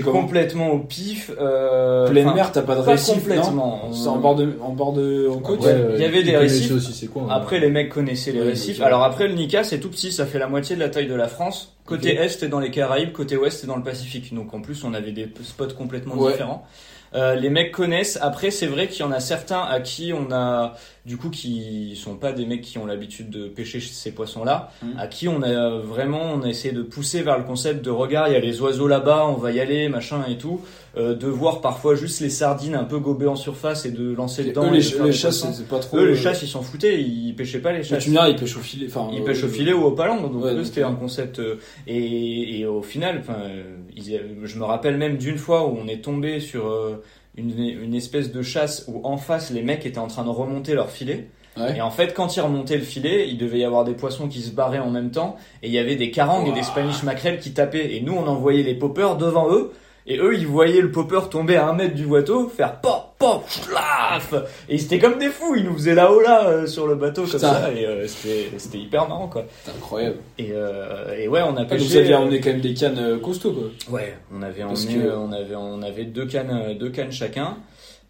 Complètement 0.03 0.71
au 0.71 0.79
pif. 0.79 1.31
Euh, 1.39 2.09
Pleine 2.09 2.33
mer, 2.33 2.51
t'as 2.51 2.61
pas 2.61 2.75
de 2.75 2.81
pas 2.81 2.91
récif, 2.91 3.15
complètement. 3.15 3.81
non 3.87 3.93
C'est 3.93 4.07
en 4.09 4.17
bord 4.17 4.35
de, 4.35 4.57
en 4.61 4.71
bord 4.71 4.91
de, 4.91 5.29
en 5.29 5.37
côte. 5.39 5.61
Ouais, 5.63 5.75
il 5.95 6.01
y 6.01 6.05
avait 6.05 6.23
des 6.23 6.35
récifs. 6.35 6.71
aussi, 6.73 6.93
c'est 6.93 7.07
quoi 7.07 7.23
hein. 7.23 7.27
Après, 7.31 7.59
les 7.59 7.69
mecs 7.69 7.89
connaissaient 7.89 8.33
les 8.33 8.41
récifs. 8.41 8.81
Alors 8.81 9.03
après, 9.03 9.27
le 9.27 9.33
Nika, 9.33 9.63
c'est 9.63 9.79
tout 9.79 9.89
petit, 9.89 10.11
ça 10.11 10.25
fait 10.25 10.39
la 10.39 10.47
moitié 10.47 10.75
de 10.75 10.81
la 10.81 10.89
taille 10.89 11.07
de 11.07 11.15
la 11.15 11.27
France. 11.29 11.73
Côté 11.85 12.15
est, 12.15 12.29
c'est 12.29 12.49
dans 12.49 12.59
les 12.59 12.71
Caraïbes, 12.71 13.11
côté 13.13 13.37
ouest, 13.37 13.59
c'est 13.61 13.67
dans 13.67 13.77
le 13.77 13.83
Pacifique. 13.83 14.33
Donc 14.33 14.53
en 14.53 14.61
plus, 14.61 14.83
on 14.83 14.93
avait 14.93 15.11
des 15.11 15.29
spots 15.43 15.67
complètement 15.77 16.15
Ouais. 16.15 16.31
différents. 16.33 16.65
Euh, 17.13 17.35
les 17.35 17.49
mecs 17.49 17.71
connaissent. 17.71 18.17
Après, 18.21 18.51
c'est 18.51 18.65
vrai 18.67 18.87
qu'il 18.87 19.01
y 19.01 19.03
en 19.07 19.11
a 19.11 19.19
certains 19.19 19.61
à 19.61 19.79
qui 19.79 20.11
on 20.11 20.31
a, 20.33 20.73
du 21.05 21.17
coup, 21.17 21.29
qui 21.29 21.95
sont 21.95 22.15
pas 22.15 22.31
des 22.33 22.45
mecs 22.45 22.61
qui 22.61 22.77
ont 22.77 22.85
l'habitude 22.85 23.29
de 23.29 23.47
pêcher 23.47 23.79
ces 23.79 24.11
poissons-là, 24.11 24.71
Mhm. 24.81 24.95
à 24.99 25.07
qui 25.07 25.27
on 25.27 25.41
a 25.43 25.69
vraiment, 25.79 26.21
on 26.33 26.41
a 26.41 26.47
essayé 26.47 26.73
de 26.73 26.81
pousser 26.81 27.21
vers 27.21 27.37
le 27.37 27.43
concept 27.45 27.85
de 27.85 27.89
regard, 27.91 28.27
il 28.27 28.33
y 28.33 28.37
a 28.37 28.39
les 28.39 28.59
oiseaux 28.61 28.87
là-bas, 28.87 29.25
on 29.27 29.33
va 29.35 29.51
y 29.51 29.59
aller, 29.59 29.87
machin 29.87 30.23
et 30.29 30.37
tout, 30.37 30.61
euh, 30.97 31.13
de 31.15 31.27
voir 31.27 31.61
parfois 31.61 31.95
juste 31.95 32.21
les 32.21 32.29
sardines 32.29 32.75
un 32.75 32.83
peu 32.83 32.99
gobées 32.99 33.27
en 33.27 33.35
surface 33.35 33.85
et 33.85 33.91
de 33.91 34.13
lancer 34.13 34.43
dedans. 34.45 34.65
eux, 34.65 34.71
les, 34.71 34.79
les 35.05 35.11
chasses, 35.13 35.45
c'est 35.53 35.67
pas 35.67 35.79
trop. 35.79 35.97
Eux, 35.97 36.05
les 36.05 36.13
euh, 36.13 36.15
chasses, 36.15 36.41
ils 36.43 36.47
s'en 36.47 36.61
foutaient, 36.61 37.01
ils 37.01 37.33
pêchaient 37.35 37.59
pas 37.59 37.73
les 37.73 37.83
chasses. 37.83 38.03
Tu 38.03 38.09
me 38.09 38.15
diras, 38.15 38.29
ils 38.29 38.35
pêchent 38.35 38.57
au 38.57 38.61
filet. 38.61 38.87
Enfin, 38.89 39.09
Ils 39.13 39.21
euh, 39.21 39.25
pêchent 39.25 39.43
au 39.43 39.47
filet 39.49 39.73
ou 39.73 39.83
au 39.83 39.91
palangre, 39.91 40.29
donc 40.29 40.43
Ouais, 40.43 40.51
c'était 40.63 40.83
euh, 40.83 40.87
un 40.89 40.95
concept. 40.95 41.39
euh, 41.39 41.55
et, 41.87 42.59
et 42.59 42.65
au 42.65 42.81
final, 42.81 43.19
enfin, 43.21 43.37
euh, 43.41 43.63
ils- 43.95 44.19
je 44.43 44.57
me 44.59 44.63
rappelle 44.63 44.97
même 44.97 45.17
d'une 45.17 45.37
fois 45.37 45.67
où 45.67 45.77
on 45.81 45.87
est 45.87 46.01
tombé 46.03 46.39
sur. 46.39 46.67
euh, 46.67 47.01
une, 47.37 47.51
une 47.59 47.93
espèce 47.93 48.31
de 48.31 48.41
chasse 48.41 48.85
où 48.87 49.01
en 49.05 49.17
face 49.17 49.51
les 49.51 49.61
mecs 49.61 49.85
étaient 49.85 49.97
en 49.97 50.07
train 50.07 50.23
de 50.23 50.29
remonter 50.29 50.73
leur 50.73 50.89
filet. 50.89 51.27
Ouais. 51.57 51.75
Et 51.77 51.81
en 51.81 51.91
fait, 51.91 52.13
quand 52.13 52.33
ils 52.37 52.39
remontaient 52.39 52.77
le 52.77 52.83
filet, 52.83 53.27
il 53.27 53.37
devait 53.37 53.59
y 53.59 53.65
avoir 53.65 53.83
des 53.83 53.91
poissons 53.93 54.29
qui 54.29 54.39
se 54.41 54.51
barraient 54.51 54.79
en 54.79 54.89
même 54.89 55.11
temps, 55.11 55.35
et 55.61 55.67
il 55.67 55.73
y 55.73 55.77
avait 55.77 55.97
des 55.97 56.11
carangues 56.11 56.47
et 56.47 56.53
des 56.53 56.63
Spanish 56.63 57.03
mackerel 57.03 57.39
qui 57.41 57.51
tapaient. 57.51 57.93
Et 57.93 57.99
nous, 57.99 58.13
on 58.13 58.25
envoyait 58.25 58.63
les 58.63 58.73
poppers 58.75 59.17
devant 59.17 59.51
eux, 59.51 59.71
et 60.07 60.17
eux, 60.19 60.35
ils 60.37 60.45
voyaient 60.47 60.81
le 60.81 60.91
popper 60.91 61.21
tomber 61.31 61.55
à 61.55 61.67
un 61.67 61.73
mètre 61.73 61.95
du 61.95 62.05
bateau, 62.05 62.47
faire 62.47 62.79
pop, 62.79 63.15
pop, 63.17 63.43
schlaf 63.49 64.33
Et 64.69 64.77
c'était 64.77 64.99
comme 64.99 65.17
des 65.17 65.29
fous, 65.29 65.55
ils 65.55 65.63
nous 65.63 65.73
faisaient 65.73 65.95
là-haut 65.95 66.19
là 66.21 66.47
euh, 66.47 66.67
sur 66.67 66.85
le 66.87 66.95
bateau 66.95 67.23
comme 67.23 67.31
Putain. 67.31 67.53
ça, 67.53 67.71
et 67.73 67.85
euh, 67.85 68.07
c'était 68.07 68.77
hyper 68.77 69.07
marrant 69.07 69.27
quoi. 69.27 69.45
C'est 69.63 69.71
incroyable. 69.71 70.17
Et, 70.37 70.49
euh, 70.51 71.15
et 71.17 71.27
ouais, 71.27 71.41
on 71.41 71.55
a 71.57 71.61
Ah, 71.61 71.65
pêché. 71.65 71.85
vous 71.85 71.97
aviez 71.97 72.15
emmené 72.15 72.39
quand 72.39 72.51
même 72.51 72.61
des 72.61 72.73
cannes 72.73 73.19
costauds 73.19 73.53
quoi. 73.53 73.99
Ouais, 73.99 74.15
on 74.33 74.41
avait 74.41 74.61
Parce 74.63 74.85
emmené, 74.85 75.03
que- 75.05 75.09
on 75.15 75.31
avait, 75.31 75.55
on 75.55 75.81
avait 75.81 76.05
deux 76.05 76.25
cannes, 76.25 76.75
deux 76.79 76.89
cannes 76.89 77.11
chacun. 77.11 77.57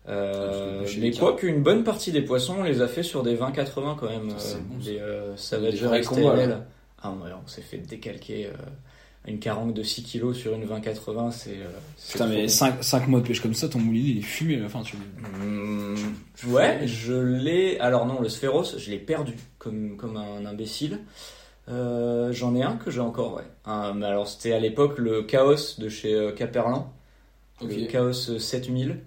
Euh, 0.07 0.83
mais 0.99 1.11
quoi 1.11 1.35
qu'une 1.35 1.63
bonne 1.63 1.83
partie 1.83 2.11
des 2.11 2.21
poissons, 2.21 2.57
on 2.59 2.63
les 2.63 2.81
a 2.81 2.87
fait 2.87 3.01
sur 3.01 3.23
des 3.23 3.35
20-80 3.35 3.95
quand 3.99 4.07
même. 4.09 4.29
Ça, 4.37 4.57
bon, 4.63 4.77
des 4.83 4.99
euh, 4.99 5.35
STLL. 5.35 6.49
là. 6.49 6.61
Ah 7.01 7.09
ouais, 7.09 7.31
on 7.43 7.47
s'est 7.47 7.61
fait 7.61 7.77
décalquer 7.77 8.47
euh, 8.47 8.49
une 9.27 9.39
carangue 9.39 9.73
de 9.73 9.81
6 9.83 10.03
kilos 10.03 10.37
sur 10.37 10.53
une 10.53 10.65
20-80, 10.65 11.31
c'est. 11.31 11.49
euh, 11.51 11.67
c'est 11.97 12.13
Putain, 12.13 12.27
mais 12.27 12.45
trop 12.47 12.67
5, 12.81 13.07
mois 13.07 13.19
de 13.21 13.27
pêche 13.27 13.39
comme 13.41 13.53
ça, 13.53 13.67
ton 13.67 13.79
moulinet 13.79 14.09
il 14.09 14.17
est 14.19 14.21
fumé 14.21 14.55
à 14.57 14.59
la 14.59 14.69
fin. 14.69 14.81
Tu... 14.83 14.95
Mmh, 14.97 15.95
ouais, 16.51 16.81
je 16.87 17.13
l'ai. 17.13 17.79
Alors 17.79 18.05
non, 18.05 18.21
le 18.21 18.29
sphéros, 18.29 18.63
je 18.77 18.89
l'ai 18.91 18.99
perdu 18.99 19.33
comme, 19.57 19.97
comme 19.97 20.17
un 20.17 20.45
imbécile. 20.45 20.99
Euh, 21.67 22.31
J'en 22.31 22.55
ai 22.55 22.61
un 22.61 22.75
que 22.75 22.91
j'ai 22.91 22.99
encore, 22.99 23.35
ouais. 23.35 23.43
Un- 23.65 23.93
mais 23.93 24.05
alors 24.05 24.27
c'était 24.27 24.53
à 24.53 24.59
l'époque 24.59 24.99
le 24.99 25.23
Chaos 25.23 25.79
de 25.79 25.89
chez 25.89 26.13
euh, 26.13 26.31
Caperlan. 26.31 26.93
Le 27.61 27.87
Chaos 27.87 28.13
7000 28.13 28.99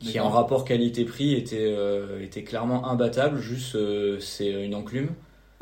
qui 0.00 0.20
en 0.20 0.28
rapport 0.28 0.66
qualité-prix 0.66 1.32
était, 1.32 1.56
euh, 1.62 2.20
était 2.22 2.42
clairement 2.42 2.86
imbattable 2.90 3.38
juste 3.40 3.74
euh, 3.76 4.18
c'est 4.20 4.50
une 4.50 4.74
enclume 4.74 5.10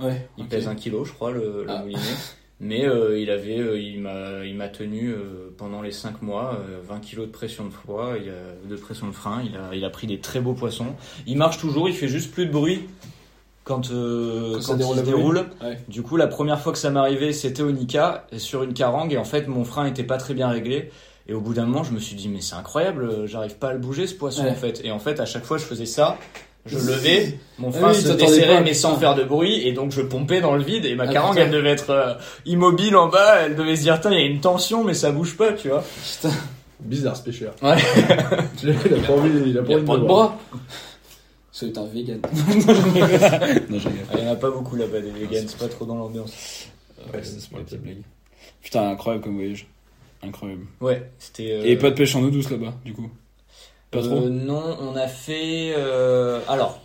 Ouais. 0.00 0.26
il 0.38 0.47
pèse 0.49 0.66
un 0.66 0.75
kilo 0.75 1.04
je 1.04 1.12
crois 1.12 1.30
le, 1.30 1.62
le 1.64 1.66
Ah. 1.71 1.78
moulinet 1.82 2.00
mais 2.64 2.87
euh, 2.87 3.19
il 3.19 3.28
avait 3.31 3.59
euh, 3.59 3.78
il 3.78 4.00
m'a 4.00 4.45
il 4.47 4.54
m'a 4.54 4.69
tenu 4.69 5.11
euh, 5.11 5.52
pendant 5.59 5.83
les 5.83 5.90
5 5.90 6.23
mois 6.23 6.59
euh, 6.66 6.78
20 6.87 7.00
kilos 7.00 7.26
de 7.26 7.33
pression 7.33 7.66
de 7.66 7.73
foie 7.73 8.14
il 8.23 8.31
a, 8.31 8.69
de 8.71 8.76
pression 8.76 9.09
de 9.09 9.12
frein 9.12 9.42
il 9.45 9.57
a 9.57 9.75
il 9.75 9.85
a 9.85 9.90
pris 9.90 10.07
des 10.07 10.21
très 10.21 10.40
beaux 10.40 10.54
poissons 10.54 10.95
il 11.26 11.37
marche 11.37 11.59
toujours 11.59 11.88
il 11.88 11.95
fait 11.95 12.07
juste 12.09 12.33
plus 12.33 12.47
de 12.47 12.52
bruit 12.52 12.83
quand, 13.64 13.88
Quand 13.90 14.61
ça 14.61 14.75
déroule 14.76 14.97
il 14.97 15.00
se 15.00 15.04
déroule 15.04 15.47
Ouais. 15.62 15.78
du 15.88 16.02
coup, 16.02 16.16
la 16.16 16.26
première 16.26 16.59
fois 16.61 16.73
que 16.73 16.78
ça 16.78 16.90
m'arrivait, 16.90 17.33
c'était 17.33 17.62
au 17.62 17.71
Nika, 17.71 18.26
sur 18.37 18.64
une 18.64 18.75
carangue, 18.75 19.12
et 19.12 19.19
en 19.19 19.25
fait, 19.25 19.47
mon 19.47 19.62
frein 19.64 19.87
était 19.87 20.02
pas 20.02 20.16
très 20.19 20.35
bien 20.35 20.49
réglé. 20.49 20.90
Et 21.28 21.33
au 21.33 21.40
bout 21.40 21.54
d'un 21.54 21.64
moment, 21.66 21.85
je 21.85 21.92
me 21.92 22.00
suis 22.00 22.16
dit, 22.16 22.28
mais 22.28 22.40
c'est 22.40 22.57
incroyable, 22.57 23.25
j'arrive 23.28 23.54
pas 23.59 23.69
à 23.69 23.73
le 23.73 23.78
bouger 23.78 24.09
ce 24.09 24.14
poisson 24.16 24.42
Ouais. 24.42 24.50
en 24.50 24.54
fait. 24.57 24.81
Et 24.85 24.90
en 24.90 24.99
fait, 24.99 25.21
à 25.21 25.26
chaque 25.26 25.45
fois, 25.45 25.59
je 25.59 25.62
faisais 25.62 25.87
ça, 25.87 26.19
je 26.66 26.78
levais, 26.78 27.38
mon 27.59 27.69
Ah 27.71 27.78
frein 27.78 27.88
oui, 27.92 28.00
se 28.00 28.12
desserrait, 28.12 28.54
pas, 28.57 28.61
mais 28.62 28.75
sans 28.75 28.97
faire 28.99 29.14
de 29.14 29.25
bruit, 29.25 29.66
et 29.66 29.73
donc 29.73 29.90
je 29.92 30.00
pompais 30.02 30.40
dans 30.40 30.54
le 30.54 30.62
vide, 30.62 30.85
et 30.85 30.95
ma 30.95 31.04
Ah, 31.04 31.12
carangue, 31.12 31.33
putain. 31.35 31.47
elle 31.47 31.50
devait 31.52 31.71
être 31.71 31.90
euh, 31.90 32.14
immobile 32.47 32.97
en 32.97 33.09
bas, 33.09 33.42
elle 33.47 33.57
devait 33.57 33.76
se 33.76 33.83
dire, 33.83 34.00
tiens, 34.00 34.12
il 34.12 34.19
y 34.19 34.23
a 34.23 34.26
une 34.26 34.40
tension, 34.40 34.85
mais 34.85 34.95
ça 34.95 35.11
bouge 35.12 35.37
pas, 35.37 35.52
tu 35.52 35.69
vois. 35.69 35.83
Putain. 36.21 36.35
Bizarre 36.81 37.16
ce 37.16 37.23
pêcheur. 37.23 37.54
Ouais. 37.62 37.76
il 38.62 38.71
a 38.71 38.75
pas 39.07 39.12
envie, 39.12 39.31
il 39.50 39.59
a 39.59 39.61
Il 39.61 39.66
pas 39.66 39.73
a 39.73 39.76
envie 39.76 39.85
pas 39.85 39.97
de 39.97 40.00
voir. 40.07 40.07
bras. 40.07 40.38
C'est 41.52 41.76
un 41.78 41.85
vegan. 41.87 42.21
non. 43.69 43.78
Ah, 44.11 44.16
Il 44.19 44.25
y 44.25 44.28
en 44.28 44.33
a 44.33 44.37
pas 44.37 44.50
beaucoup 44.50 44.75
là-bas 44.76 45.00
des 45.00 45.11
vegans, 45.11 45.45
c'est 45.47 45.59
pas 45.59 45.69
trop 45.69 45.85
dans 45.85 45.97
l'ambiance. 45.97 46.66
Ouais, 47.12 47.21
c'est 47.23 47.40
c'est 47.40 47.50
une 47.52 47.64
petite 47.64 47.83
blague. 47.83 48.02
Putain, 48.62 48.88
incroyable 48.90 49.25
comme 49.25 49.35
voyage. 49.37 49.66
Incroyable. 50.23 50.62
Ouais, 50.81 51.11
c'était. 51.19 51.52
euh, 51.52 51.62
Et 51.64 51.76
pas 51.76 51.90
de 51.90 51.95
pêche 51.97 52.14
en 52.16 52.23
eau 52.23 52.31
douce 52.31 52.50
là-bas, 52.50 52.75
du 52.85 52.92
coup. 52.95 53.11
Pas 53.92 53.99
Euh, 54.00 54.02
trop. 54.02 54.28
Non, 54.28 54.76
on 54.80 54.96
a 54.96 55.06
fait. 55.06 55.72
euh, 55.76 56.40
alors, 56.49 56.80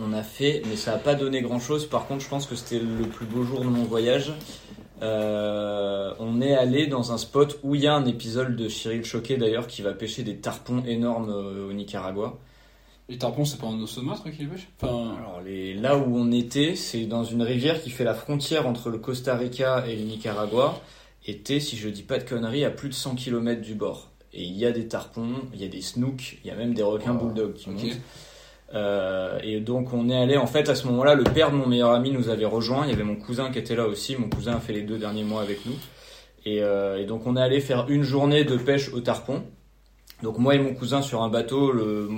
on 0.00 0.12
a 0.12 0.22
fait, 0.24 0.62
mais 0.68 0.74
ça 0.74 0.94
a 0.94 0.98
pas 0.98 1.14
donné 1.14 1.40
grand 1.42 1.60
chose. 1.60 1.86
Par 1.86 2.06
contre, 2.08 2.24
je 2.24 2.28
pense 2.28 2.46
que 2.46 2.56
c'était 2.56 2.80
le 2.80 3.06
plus 3.06 3.26
beau 3.26 3.44
jour 3.44 3.60
de 3.60 3.66
mon 3.66 3.84
voyage. 3.84 4.32
Euh, 5.02 6.14
on 6.18 6.40
est 6.40 6.54
allé 6.54 6.86
dans 6.86 7.12
un 7.12 7.18
spot 7.18 7.58
où 7.62 7.74
il 7.74 7.82
y 7.82 7.86
a 7.86 7.94
un 7.94 8.06
épisode 8.06 8.56
de 8.56 8.68
Cyril 8.68 9.04
Choquet 9.04 9.36
d'ailleurs 9.36 9.66
qui 9.66 9.82
va 9.82 9.92
pêcher 9.92 10.22
des 10.22 10.36
tarpons 10.36 10.82
énormes 10.86 11.30
au 11.30 11.72
Nicaragua. 11.72 12.38
Les 13.08 13.18
tarpons, 13.18 13.44
c'est 13.44 13.60
pas 13.60 13.66
un 13.66 13.78
osomatre 13.82 14.24
qui 14.30 14.38
les 14.42 14.46
pêche? 14.46 14.66
Enfin. 14.80 15.14
Alors 15.18 15.42
les, 15.44 15.74
là 15.74 15.96
où 15.98 16.16
on 16.16 16.32
était, 16.32 16.74
c'est 16.74 17.04
dans 17.04 17.22
une 17.24 17.42
rivière 17.42 17.82
qui 17.82 17.90
fait 17.90 18.04
la 18.04 18.14
frontière 18.14 18.66
entre 18.66 18.88
le 18.88 18.96
Costa 18.98 19.36
Rica 19.36 19.84
et 19.86 19.96
le 19.96 20.04
Nicaragua. 20.04 20.80
Était, 21.26 21.60
si 21.60 21.76
je 21.76 21.88
dis 21.88 22.02
pas 22.02 22.18
de 22.18 22.24
conneries, 22.24 22.64
à 22.64 22.70
plus 22.70 22.88
de 22.88 22.94
100 22.94 23.14
km 23.16 23.60
du 23.60 23.74
bord. 23.74 24.10
Et 24.36 24.42
il 24.42 24.58
y 24.58 24.66
a 24.66 24.72
des 24.72 24.88
tarpons, 24.88 25.34
il 25.54 25.62
y 25.62 25.64
a 25.64 25.68
des 25.68 25.80
snooks, 25.80 26.38
il 26.44 26.48
y 26.48 26.50
a 26.50 26.56
même 26.56 26.74
des 26.74 26.82
requins 26.82 27.16
Oh, 27.18 27.24
bulldogs 27.24 27.54
qui 27.54 27.70
montent. 27.70 28.00
Euh, 28.74 29.38
et 29.44 29.60
donc 29.60 29.92
on 29.92 30.08
est 30.08 30.16
allé, 30.20 30.36
en 30.36 30.48
fait 30.48 30.68
à 30.68 30.74
ce 30.74 30.88
moment-là, 30.88 31.14
le 31.14 31.22
père 31.22 31.52
de 31.52 31.56
mon 31.56 31.68
meilleur 31.68 31.92
ami 31.92 32.10
nous 32.10 32.28
avait 32.28 32.44
rejoint, 32.44 32.84
il 32.84 32.90
y 32.90 32.92
avait 32.92 33.04
mon 33.04 33.14
cousin 33.14 33.52
qui 33.52 33.60
était 33.60 33.76
là 33.76 33.86
aussi, 33.86 34.16
mon 34.16 34.28
cousin 34.28 34.56
a 34.56 34.60
fait 34.60 34.72
les 34.72 34.82
deux 34.82 34.98
derniers 34.98 35.22
mois 35.22 35.42
avec 35.42 35.64
nous. 35.66 35.76
Et, 36.44 36.62
euh, 36.62 36.98
et 37.00 37.04
donc 37.04 37.26
on 37.26 37.36
est 37.36 37.40
allé 37.40 37.60
faire 37.60 37.86
une 37.88 38.02
journée 38.02 38.42
de 38.44 38.56
pêche 38.56 38.92
au 38.92 39.00
tarpon. 39.00 39.44
Donc 40.22 40.38
moi 40.38 40.54
et 40.54 40.58
mon 40.58 40.74
cousin 40.74 41.02
sur 41.02 41.22
un 41.22 41.28
bateau, 41.28 41.70
le, 41.70 42.08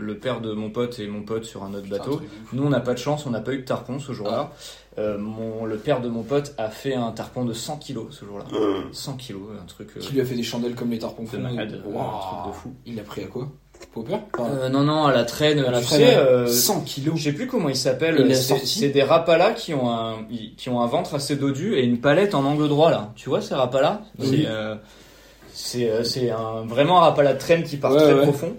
le 0.00 0.18
père 0.18 0.40
de 0.40 0.52
mon 0.52 0.70
pote 0.70 0.98
et 0.98 1.06
mon 1.06 1.22
pote 1.22 1.44
sur 1.44 1.62
un 1.62 1.72
autre 1.74 1.88
bateau. 1.88 2.20
Nous, 2.52 2.62
on 2.62 2.70
n'a 2.70 2.80
pas 2.80 2.94
de 2.94 2.98
chance, 2.98 3.24
on 3.26 3.30
n'a 3.30 3.40
pas 3.40 3.52
eu 3.52 3.58
de 3.58 3.64
tarpon 3.64 3.98
ce 3.98 4.12
jour-là. 4.12 4.52
Euh, 4.98 5.18
mon, 5.18 5.64
le 5.66 5.76
père 5.76 6.00
de 6.00 6.08
mon 6.08 6.22
pote 6.22 6.52
a 6.58 6.68
fait 6.68 6.94
un 6.94 7.12
tarpon 7.12 7.44
de 7.44 7.52
100 7.52 7.76
kilos 7.76 8.06
ce 8.10 8.24
jour-là. 8.24 8.44
100 8.92 9.14
kilos, 9.14 9.42
un 9.62 9.64
truc. 9.66 9.90
euh, 9.96 10.00
Qui 10.00 10.14
lui 10.14 10.20
a 10.20 10.24
fait 10.24 10.34
des 10.34 10.42
chandelles 10.42 10.74
comme 10.74 10.90
les 10.90 10.98
tarpons 10.98 11.24
de 11.32 11.38
malade, 11.38 11.80
Waouh. 11.86 11.98
un 12.00 12.18
truc 12.20 12.52
de 12.54 12.58
fou. 12.58 12.72
Il 12.86 12.96
l'a 12.96 13.02
pris 13.02 13.22
à 13.22 13.26
quoi? 13.26 13.48
Popper 13.94 14.16
Euh, 14.40 14.68
non, 14.68 14.82
non, 14.82 15.04
à 15.06 15.12
la 15.12 15.24
traîne, 15.24 15.58
à 15.60 15.70
la 15.70 15.78
tu 15.80 15.86
traîne, 15.86 16.00
sais, 16.00 16.06
ouais. 16.16 16.16
euh, 16.16 16.46
100 16.46 16.80
kilos. 16.82 17.14
je 17.16 17.24
sais 17.24 17.32
plus 17.32 17.46
comment 17.46 17.68
il 17.70 17.76
s'appelle. 17.76 18.34
C'est 18.34 18.88
des 18.90 19.02
rapalas 19.02 19.52
qui 19.52 19.72
ont 19.74 19.90
un 19.90 20.16
qui 20.58 20.68
ont 20.68 20.80
un 20.82 20.86
ventre 20.86 21.14
assez 21.14 21.36
dodu 21.36 21.74
et 21.76 21.82
une 21.84 21.98
palette 22.00 22.34
en 22.34 22.44
angle 22.44 22.68
droit 22.68 22.90
là. 22.90 23.12
Tu 23.16 23.28
vois 23.30 23.40
ces 23.40 23.54
rapalas 23.54 24.02
Oui. 24.18 24.46
C'est 25.52 25.88
euh, 25.90 26.04
c'est 26.04 26.30
euh, 26.30 26.36
vraiment 26.66 26.98
un 26.98 27.04
rapala 27.06 27.34
de 27.34 27.38
traîne 27.38 27.62
qui 27.64 27.76
part 27.76 27.92
Ouais, 27.92 27.98
très 28.02 28.14
ouais. 28.14 28.22
profond. 28.22 28.54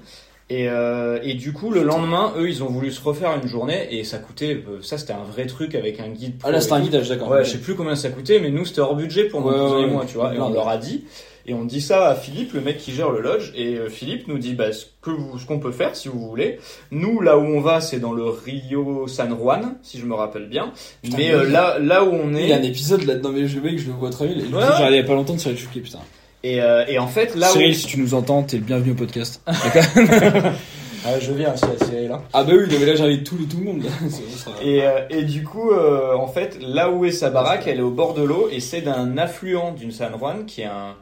Et, 0.51 0.67
euh, 0.67 1.17
et 1.23 1.33
du 1.35 1.53
coup, 1.53 1.71
le 1.71 1.81
lendemain, 1.81 2.33
eux, 2.37 2.49
ils 2.49 2.61
ont 2.61 2.67
voulu 2.67 2.91
se 2.91 3.01
refaire 3.01 3.31
une 3.41 3.47
journée 3.47 3.87
et 3.89 4.03
ça 4.03 4.17
coûtait, 4.17 4.61
euh, 4.67 4.81
ça 4.81 4.97
c'était 4.97 5.13
un 5.13 5.23
vrai 5.23 5.45
truc 5.45 5.75
avec 5.75 6.01
un 6.01 6.09
guide. 6.09 6.33
Ah 6.43 6.51
là, 6.51 6.59
c'est 6.59 6.73
un 6.73 6.81
guidage, 6.81 7.07
d'accord. 7.07 7.29
Ouais, 7.29 7.45
je 7.45 7.51
sais 7.51 7.57
plus 7.59 7.73
combien 7.73 7.95
ça 7.95 8.09
coûtait, 8.09 8.37
mais 8.41 8.49
nous 8.49 8.65
c'était 8.65 8.81
hors 8.81 8.97
budget 8.97 9.29
pour 9.29 9.45
Ouais, 9.45 9.53
cousin 9.53 9.77
ouais, 9.77 9.83
et 9.83 9.85
moi, 9.85 10.01
ouais. 10.01 10.07
tu 10.07 10.15
vois. 10.15 10.35
Et 10.35 10.39
on 10.41 10.49
leur 10.49 10.67
a 10.67 10.75
dit, 10.77 11.05
et 11.45 11.53
on 11.53 11.63
dit 11.63 11.79
ça 11.79 12.09
à 12.09 12.15
Philippe, 12.15 12.51
le 12.53 12.59
mec 12.59 12.79
qui 12.79 12.91
gère 12.91 13.11
le 13.11 13.21
lodge, 13.21 13.53
et 13.55 13.77
euh, 13.77 13.87
Philippe 13.87 14.27
nous 14.27 14.39
dit, 14.39 14.53
bah, 14.53 14.73
ce 14.73 14.87
que 15.01 15.11
vous, 15.11 15.39
ce 15.39 15.45
qu'on 15.45 15.59
peut 15.59 15.71
faire, 15.71 15.95
si 15.95 16.09
vous 16.09 16.19
voulez. 16.19 16.59
Nous, 16.91 17.21
là 17.21 17.37
où 17.37 17.43
on 17.43 17.61
va, 17.61 17.79
c'est 17.79 18.01
dans 18.01 18.11
le 18.11 18.25
Rio 18.25 19.07
San 19.07 19.29
Juan, 19.29 19.77
si 19.83 19.99
je 19.99 20.05
me 20.05 20.15
rappelle 20.15 20.49
bien. 20.49 20.73
Putain, 21.01 21.15
mais 21.17 21.33
euh, 21.33 21.47
là, 21.49 21.79
là 21.79 22.03
où 22.03 22.09
on 22.09 22.33
Il 22.33 22.45
y 22.45 22.51
a 22.51 22.57
un 22.57 22.61
est, 22.61 22.67
épisode 22.67 23.03
là-dedans, 23.05 23.31
mais 23.33 23.47
je 23.47 23.57
mec, 23.61 23.79
je 23.79 23.87
le 23.87 23.93
vois 23.93 24.09
très 24.09 24.27
bien. 24.27 24.35
Il 24.37 24.95
y 24.95 24.99
a 24.99 25.03
pas 25.03 25.13
longtemps 25.13 25.35
de 25.35 25.39
Cyril 25.39 25.57
Choquet, 25.57 25.79
putain. 25.79 25.99
Et, 26.43 26.61
euh, 26.61 26.85
et 26.87 26.97
en 26.99 27.07
fait, 27.07 27.35
là 27.35 27.47
Cyril, 27.47 27.71
où, 27.71 27.73
si 27.73 27.87
tu 27.87 27.99
nous 27.99 28.13
entends, 28.13 28.43
t'es 28.43 28.57
le 28.57 28.63
bienvenu 28.63 28.91
au 28.91 28.95
podcast. 28.95 29.41
ah, 29.45 31.19
je 31.19 31.31
viens 31.33 31.53
aussi 31.53 31.65
à 31.65 31.85
Cyril, 31.85 32.11
hein. 32.11 32.21
ah 32.33 32.43
bah 32.43 32.53
oui, 32.55 32.65
mais 32.79 32.85
là 32.85 32.95
j'invite 32.95 33.23
tout, 33.25 33.37
tout 33.49 33.57
le 33.57 33.63
monde. 33.63 33.83
là. 33.83 33.89
C'est-. 34.09 34.65
Et, 34.65 34.83
euh, 34.83 35.05
et 35.09 35.23
du 35.23 35.43
coup, 35.43 35.71
euh, 35.71 36.15
en 36.15 36.27
fait, 36.27 36.57
là 36.61 36.89
où 36.89 37.05
est 37.05 37.11
sa 37.11 37.29
baraque, 37.29 37.67
elle 37.67 37.79
est 37.79 37.83
au 37.83 37.91
bord 37.91 38.13
de 38.13 38.23
l'eau 38.23 38.49
et 38.51 38.59
c'est 38.59 38.81
d'un 38.81 39.17
affluent 39.17 39.71
d'une 39.71 39.91
San 39.91 40.11
Juan 40.17 40.45
qui 40.45 40.61
est 40.61 40.65
un, 40.65 40.95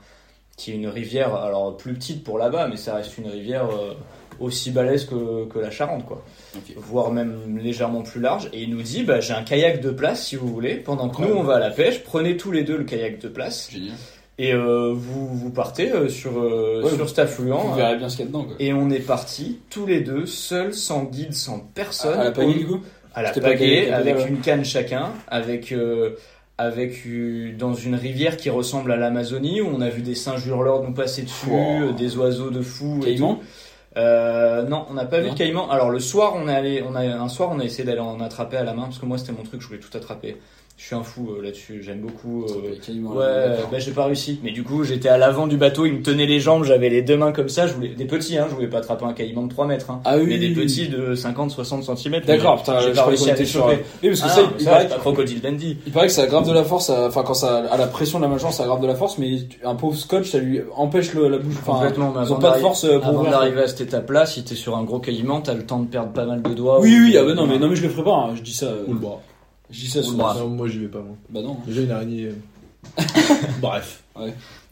qui 0.57 0.71
est 0.71 0.75
une 0.75 0.87
rivière, 0.87 1.33
alors 1.35 1.77
plus 1.77 1.93
petite 1.93 2.23
pour 2.23 2.37
là-bas, 2.37 2.67
mais 2.67 2.75
ça 2.75 2.95
reste 2.95 3.17
une 3.17 3.29
rivière 3.29 3.65
euh, 3.65 3.93
aussi 4.41 4.71
balèze 4.71 5.05
que, 5.05 5.45
que 5.45 5.57
la 5.57 5.71
Charente, 5.71 6.05
quoi. 6.05 6.23
Voire 6.75 7.11
même 7.11 7.57
légèrement 7.57 8.01
plus 8.01 8.19
large. 8.19 8.49
Et 8.51 8.63
il 8.63 8.69
nous 8.71 8.81
dit, 8.81 9.03
bah, 9.03 9.21
j'ai 9.21 9.33
un 9.33 9.43
kayak 9.43 9.79
de 9.79 9.91
place 9.91 10.27
si 10.27 10.35
vous 10.35 10.47
voulez. 10.47 10.75
Pendant 10.75 11.09
que 11.09 11.21
nous 11.21 11.33
on 11.33 11.43
va 11.43 11.55
à 11.55 11.59
la 11.59 11.71
pêche, 11.71 12.03
prenez 12.03 12.35
tous 12.35 12.51
les 12.51 12.63
deux 12.63 12.77
le 12.77 12.83
kayak 12.83 13.19
de 13.19 13.29
place 13.29 13.69
Génial. 13.71 13.95
Et 14.39 14.53
euh, 14.53 14.93
vous 14.95 15.27
vous 15.27 15.49
partez 15.49 15.91
euh, 15.91 16.07
sur 16.07 16.39
euh, 16.39 16.81
Ouais, 16.81 16.95
sur 16.95 17.09
cet 17.09 17.19
affluent. 17.19 17.59
Vous 17.59 17.75
verrez 17.75 17.97
bien 17.97 18.07
ce 18.07 18.15
qu'il 18.15 18.25
y 18.25 18.27
a 18.27 18.31
dedans, 18.31 18.45
quoi. 18.45 18.55
Et 18.57 18.71
on 18.71 18.89
est 18.89 18.99
partis 19.05 19.59
tous 19.69 19.85
les 19.85 19.99
deux, 19.99 20.25
seuls, 20.25 20.73
sans 20.73 21.03
guide, 21.03 21.33
sans 21.33 21.59
personne. 21.59 22.17
à 22.17 22.23
la 22.23 22.31
pagaie, 22.31 22.53
du 22.53 22.65
coup 22.65 22.79
à 23.13 23.21
la 23.21 23.31
pagaie, 23.31 23.91
avec 23.91 24.17
ouais. 24.17 24.27
une 24.29 24.39
canne 24.39 24.63
chacun, 24.63 25.09
avec 25.27 25.75
avec 26.57 27.03
dans 27.57 27.73
une 27.73 27.95
rivière 27.95 28.37
qui 28.37 28.49
ressemble 28.49 28.91
à 28.91 28.95
l'Amazonie 28.95 29.61
où 29.61 29.67
on 29.67 29.81
a 29.81 29.89
vu 29.89 30.01
des 30.01 30.15
singes 30.15 30.45
hurleurs 30.47 30.83
nous 30.83 30.93
passer 30.93 31.23
dessus, 31.23 31.49
Wow. 31.49 31.91
des 31.93 32.17
oiseaux 32.17 32.49
de 32.49 32.61
fous 32.61 32.99
Caïman 33.03 33.39
non, 33.95 34.85
on 34.89 34.93
n'a 34.93 35.05
pas 35.05 35.19
vu 35.19 35.31
de 35.31 35.35
caïman. 35.35 35.69
Alors 35.69 35.89
le 35.89 35.99
soir, 35.99 36.33
on 36.35 36.47
est 36.47 36.55
allé, 36.55 36.83
on 36.87 36.95
a 36.95 37.01
un 37.01 37.27
soir, 37.27 37.49
on 37.51 37.59
a 37.59 37.65
essayé 37.65 37.83
d'aller 37.83 37.99
en 37.99 38.21
attraper 38.21 38.55
à 38.55 38.63
la 38.63 38.73
main 38.73 38.83
parce 38.83 38.99
que 38.99 39.05
moi 39.05 39.17
c'était 39.17 39.33
mon 39.33 39.43
truc, 39.43 39.59
je 39.61 39.67
voulais 39.67 39.79
tout 39.79 39.95
attraper. 39.97 40.37
Je 40.81 40.85
suis 40.85 40.95
un 40.95 41.03
fou 41.03 41.27
euh, 41.37 41.43
là-dessus, 41.43 41.83
j'aime 41.83 41.99
beaucoup. 41.99 42.45
euh, 42.45 42.71
Ouais, 43.09 43.49
d'accord. 43.49 43.69
bah 43.69 43.79
j'ai 43.79 43.91
pas 43.91 44.05
réussi. 44.05 44.39
Mais 44.41 44.51
du 44.51 44.63
coup, 44.63 44.85
j'étais 44.85 45.09
à 45.09 45.17
l'avant 45.17 45.45
du 45.45 45.57
bateau, 45.57 45.85
il 45.85 45.91
me 45.95 46.01
tenait 46.01 46.25
les 46.25 46.39
jambes, 46.39 46.63
j'avais 46.63 46.87
les 46.87 47.01
deux 47.01 47.17
mains 47.17 47.33
comme 47.33 47.49
ça. 47.49 47.67
Je 47.67 47.73
voulais 47.73 47.89
des 47.89 48.05
petits, 48.05 48.37
hein, 48.37 48.45
je 48.49 48.55
voulais 48.55 48.69
pas 48.69 48.77
attraper 48.77 49.03
un 49.03 49.11
caïman 49.11 49.43
de 49.43 49.49
3 49.51 49.67
mètres, 49.67 49.91
hein, 49.91 49.99
Ah 50.05 50.17
oui, 50.17 50.23
mais 50.29 50.37
des 50.37 50.51
petits 50.53 50.87
de 50.87 51.15
50-60 51.15 51.97
cm. 51.97 52.21
D'accord, 52.25 52.59
putain, 52.59 52.79
j'ai 52.79 52.93
pas 52.93 53.03
réussi 53.03 53.29
à 53.29 53.35
les 53.35 53.45
choper. 53.45 53.79
Oui, 54.01 54.09
parce 54.09 54.21
que 54.21 54.25
Ah, 54.27 54.29
ça, 54.29 54.41
il 54.57 54.63
ça, 54.63 54.71
paraît 54.71 54.83
c'est 54.83 54.95
pas 54.95 55.01
crocodile 55.01 55.41
dandy. 55.41 55.77
Il 55.85 55.91
paraît 55.91 56.07
que 56.07 56.13
ça 56.13 56.23
aggrave 56.23 56.47
de 56.47 56.53
la 56.53 56.63
force, 56.63 56.85
ça- 56.87 57.07
enfin 57.07 57.23
quand 57.25 57.33
ça 57.33 57.57
à 57.69 57.75
la 57.75 57.87
pression 57.87 58.19
de 58.19 58.23
la 58.23 58.29
mâchoire, 58.29 58.53
ça 58.53 58.63
aggrave 58.63 58.81
de 58.81 58.87
la 58.87 58.95
force, 58.95 59.17
mais 59.17 59.31
un 59.65 59.75
pauvre 59.75 59.97
scotch, 59.97 60.29
ça 60.29 60.37
lui 60.39 60.61
empêche 60.77 61.13
le- 61.13 61.27
la 61.27 61.39
bouche. 61.39 61.55
Enfin, 61.61 61.73
Complètement, 61.73 62.13
mais 62.15 62.25
ils 62.25 62.31
ont 62.31 62.39
pas 62.39 62.55
de 62.55 62.61
force 62.61 62.85
euh, 62.85 62.99
pour 62.99 63.09
Avant 63.09 63.23
d'arriver 63.29 63.63
à 63.63 63.67
cette 63.67 63.81
étape-là, 63.81 64.25
si 64.25 64.45
t'es 64.45 64.55
sur 64.55 64.77
un 64.77 64.83
gros 64.85 64.99
caïman, 64.99 65.41
t'as 65.43 65.55
le 65.55 65.65
temps 65.65 65.79
de 65.79 65.87
perdre 65.87 66.13
pas 66.13 66.25
mal 66.25 66.41
de 66.41 66.53
doigts. 66.53 66.79
Oui, 66.79 66.97
ou- 66.97 67.03
oui, 67.03 67.17
ah 67.19 67.25
bah 67.25 67.33
non, 67.33 67.45
mais 67.47 67.59
non, 67.59 67.67
mais 67.67 67.75
je 67.75 67.83
le 67.83 67.89
ferai 67.89 68.03
pas. 68.05 68.15
hein, 68.15 68.35
Je 68.37 68.41
dis 68.43 68.53
ça. 68.53 68.67
euh, 68.67 68.85
Ou 68.87 68.93
le 68.93 68.99
bras. 68.99 69.19
Je 69.71 69.79
dis 69.81 69.87
ça 69.89 70.01
sur 70.03 70.13
moi 70.49 70.67
j'y 70.67 70.79
vais 70.79 70.87
pas 70.87 70.99
moi. 70.99 71.15
Bah 71.29 71.41
non. 71.41 71.57
Déjà 71.67 71.81
une 71.81 71.91
araignée. 71.91 72.25
euh, 72.27 72.33
Bref. 73.61 74.03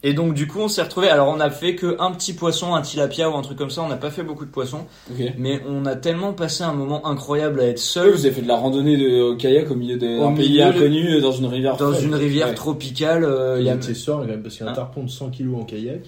Et 0.02 0.12
donc 0.12 0.34
du 0.34 0.46
coup, 0.46 0.58
on 0.60 0.68
s'est 0.68 0.82
retrouvé. 0.82 1.08
Alors, 1.08 1.28
on 1.28 1.40
a 1.40 1.50
fait 1.50 1.74
que 1.74 1.96
un 2.00 2.12
petit 2.12 2.32
poisson, 2.34 2.74
un 2.74 2.82
tilapia 2.82 3.30
ou 3.30 3.34
un 3.34 3.42
truc 3.42 3.56
comme 3.58 3.70
ça. 3.70 3.82
On 3.82 3.88
n'a 3.88 3.96
pas 3.96 4.10
fait 4.10 4.22
beaucoup 4.22 4.44
de 4.44 4.50
poissons, 4.50 4.86
Ok. 5.10 5.24
mais 5.38 5.62
on 5.66 5.86
a 5.86 5.96
tellement 5.96 6.32
passé 6.34 6.64
un 6.64 6.72
moment 6.74 7.06
incroyable 7.06 7.60
à 7.60 7.64
être 7.64 7.78
seul 7.78 8.10
vous 8.12 8.26
avez 8.26 8.34
fait 8.34 8.42
de 8.42 8.48
la 8.48 8.56
randonnée 8.56 8.96
de 8.96 9.22
au 9.22 9.36
kayak 9.36 9.70
au 9.70 9.74
milieu 9.74 9.96
d'un 9.96 10.32
pays 10.34 10.58
de- 10.58 10.62
inconnu 10.62 11.14
euh, 11.14 11.20
dans 11.20 11.32
une 11.32 11.46
rivière. 11.46 11.76
dans 11.76 11.94
une 11.94 12.14
rivière 12.14 12.48
Ouais. 12.48 12.54
tropicale. 12.54 13.24
euh, 13.24 13.56
il 13.58 13.62
Il 13.62 13.64
y 13.64 13.66
y 13.68 13.70
a... 13.70 13.74
a 13.76 13.94
soir 13.94 14.20
quand 14.20 14.26
même 14.26 14.42
parce 14.42 14.54
qu'il 14.56 14.64
y 14.64 14.68
a 14.68 14.70
un 14.70 14.72
Hein 14.72 14.76
tarpon 14.76 15.04
de 15.04 15.10
100 15.10 15.30
kilos 15.30 15.56
en 15.60 15.64
kayak. 15.64 16.02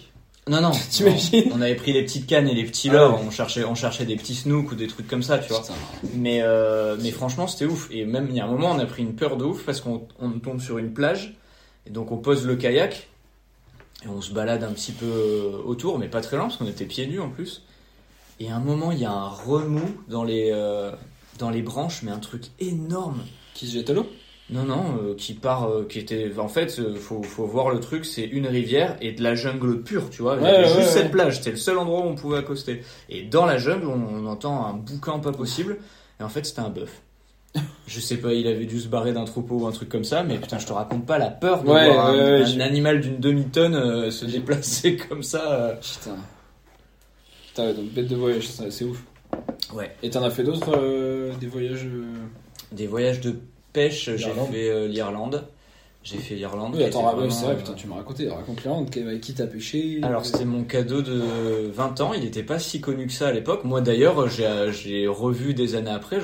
Non, 0.48 0.61
non. 0.62 0.70
T'imagines. 0.90 1.50
On 1.55 1.61
avait 1.61 1.74
pris 1.76 1.92
les 1.92 2.03
petites 2.03 2.26
cannes 2.26 2.48
et 2.48 2.55
les 2.55 2.64
petits 2.64 2.88
Ah 2.90 2.94
leurres. 2.94 3.14
ouais. 3.20 3.26
On 3.26 3.31
cherchait, 3.31 3.64
on 3.64 3.74
cherchait 3.74 4.05
des 4.07 4.16
petits 4.16 4.35
snooks 4.35 4.72
ou 4.72 4.74
des 4.74 4.87
trucs 4.87 5.07
comme 5.09 5.22
ça, 5.22 5.38
tu 5.38 5.48
vois. 5.50 5.61
Putain. 5.62 5.74
Mais, 6.14 6.40
euh, 6.42 6.96
mais 7.00 7.11
franchement, 7.11 7.46
c'était 7.46 7.66
ouf. 7.66 7.88
Et 7.90 8.05
même, 8.05 8.26
il 8.31 8.37
y 8.37 8.40
a 8.40 8.44
un 8.44 8.50
moment, 8.50 8.70
on 8.70 8.79
a 8.79 8.87
pris 8.87 9.03
une 9.03 9.14
peur 9.14 9.37
de 9.37 9.44
ouf 9.44 9.64
parce 9.64 9.81
qu'on 9.81 10.07
on 10.18 10.31
tombe 10.33 10.61
sur 10.61 10.79
une 10.79 10.92
plage. 10.92 11.35
Et 11.87 11.90
donc, 11.90 12.11
on 12.11 12.18
pose 12.18 12.46
le 12.46 12.57
kayak. 12.57 13.09
Et 14.05 14.09
on 14.09 14.22
se 14.22 14.33
balade 14.33 14.64
un 14.64 14.72
petit 14.72 14.92
peu 14.92 15.05
euh, 15.07 15.62
autour, 15.66 15.98
mais 15.98 16.09
pas 16.09 16.22
très 16.22 16.37
loin 16.37 16.46
parce 16.46 16.57
qu'on 16.57 16.66
était 16.66 16.87
pieds 16.87 17.07
nus 17.07 17.20
en 17.20 17.29
plus. 17.29 17.62
Et 18.40 18.50
à 18.50 18.57
un 18.57 18.61
moment, 18.61 18.92
il 18.92 18.98
y 18.98 19.05
a 19.05 19.12
un 19.12 19.29
remous 19.29 19.90
dans 20.09 20.24
les, 20.24 20.50
euh, 20.55 20.90
dans 21.38 21.50
les 21.50 21.61
branches, 21.61 22.03
mais 22.03 22.11
un 22.11 22.18
truc 22.18 22.44
énorme. 22.59 23.22
Qui 23.53 23.66
se 23.66 23.74
jette 23.74 23.90
à 23.90 23.92
l'eau? 23.92 24.07
Non, 24.52 24.64
non, 24.64 24.98
euh, 25.02 25.14
qui 25.14 25.34
part, 25.34 25.68
euh, 25.68 25.86
qui 25.88 25.98
était. 26.00 26.32
En 26.38 26.48
fait, 26.48 26.78
euh, 26.80 26.96
faut, 26.96 27.22
faut 27.22 27.46
voir 27.46 27.70
le 27.70 27.78
truc, 27.78 28.04
c'est 28.04 28.24
une 28.24 28.46
rivière 28.48 28.96
et 29.00 29.12
de 29.12 29.22
la 29.22 29.34
jungle 29.36 29.82
pure, 29.82 30.10
tu 30.10 30.22
vois. 30.22 30.36
Il 30.36 30.40
y 30.40 30.44
Ouais, 30.44 30.50
avait 30.50 30.58
ouais, 30.62 30.64
juste 30.64 30.76
ouais, 30.78 30.84
cette 30.84 31.04
ouais. 31.04 31.10
plage, 31.10 31.36
c'était 31.36 31.52
le 31.52 31.56
seul 31.56 31.78
endroit 31.78 32.00
où 32.00 32.08
on 32.08 32.14
pouvait 32.16 32.38
accoster. 32.38 32.82
Et 33.08 33.22
dans 33.22 33.46
la 33.46 33.58
jungle, 33.58 33.86
on, 33.86 34.24
on 34.24 34.26
entend 34.26 34.66
un 34.66 34.72
boucan 34.74 35.20
pas 35.20 35.32
possible. 35.32 35.78
Et 36.18 36.22
en 36.24 36.28
fait, 36.28 36.44
c'était 36.44 36.60
un 36.60 36.68
bœuf. 36.70 37.00
Je 37.86 37.98
sais 38.00 38.16
pas, 38.16 38.32
il 38.32 38.46
avait 38.46 38.66
dû 38.66 38.78
se 38.80 38.88
barrer 38.88 39.12
d'un 39.12 39.24
troupeau 39.24 39.56
ou 39.56 39.66
un 39.66 39.72
truc 39.72 39.88
comme 39.88 40.04
ça, 40.04 40.22
mais 40.22 40.38
putain, 40.38 40.58
je 40.58 40.66
te 40.66 40.72
raconte 40.72 41.04
pas 41.06 41.18
la 41.18 41.30
peur 41.30 41.62
de 41.62 41.66
voir 41.66 42.06
un, 42.06 42.60
animal 42.60 43.00
d'une 43.00 43.18
demi-tonne 43.18 43.74
euh, 43.74 44.10
se 44.12 44.24
déplacer 44.24 44.96
comme 45.08 45.22
ça. 45.24 45.76
Putain. 45.80 46.16
Putain, 47.48 47.66
ouais, 47.66 47.74
donc 47.74 47.86
bête 47.92 48.06
de 48.08 48.14
voyage, 48.16 48.46
c'est 48.48 48.84
ouf. 48.84 49.02
Ouais. 49.74 49.94
Et 50.02 50.10
t'en 50.10 50.22
as 50.22 50.30
fait 50.30 50.44
d'autres 50.44 51.32
des 51.40 51.46
voyages 51.48 51.86
Des 52.72 52.86
voyages 52.86 53.20
de 53.20 53.36
pêche, 53.72 54.11
j'ai 54.16 54.30
fait 54.50 54.68
euh, 54.70 54.87
l'Irlande. 54.88 55.44
J'ai 56.02 56.16
fait 56.16 56.35
l'Irlande. 56.35 56.74
Oui, 56.76 56.83
attends, 56.83 57.12
vraiment, 57.14 57.28
c'est 57.30 57.44
vrai, 57.44 57.52
euh, 57.52 57.59
putain, 57.59 57.74
tu 57.74 57.87
m'as 57.87 57.96
raconté. 57.96 58.26
Raconte 58.26 58.64
l'Irlande, 58.64 58.88
qui- 58.88 59.00
avec 59.00 59.20
qui 59.20 59.35
t'as 59.35 59.46
pêché 59.46 59.98
Alors 60.02 60.22
euh, 60.22 60.24
c'était 60.24 60.46
mon 60.46 60.64
cadeau 60.64 61.02
de 61.02 61.22
20 61.74 62.00
ans, 62.00 62.14
il 62.14 62.22
n'était 62.22 62.42
pas 62.42 62.59
si 62.59 62.80
connu 62.80 63.06
que 63.06 63.12
ça 63.12 63.28
à 63.28 63.33
l'époque. 63.33 63.64
Moi 63.64 63.83
d'ailleurs 63.83 64.26
j'ai 64.30 65.06
revu 65.06 65.52
des 65.52 65.74
années 65.74 65.90
après, 65.90 66.20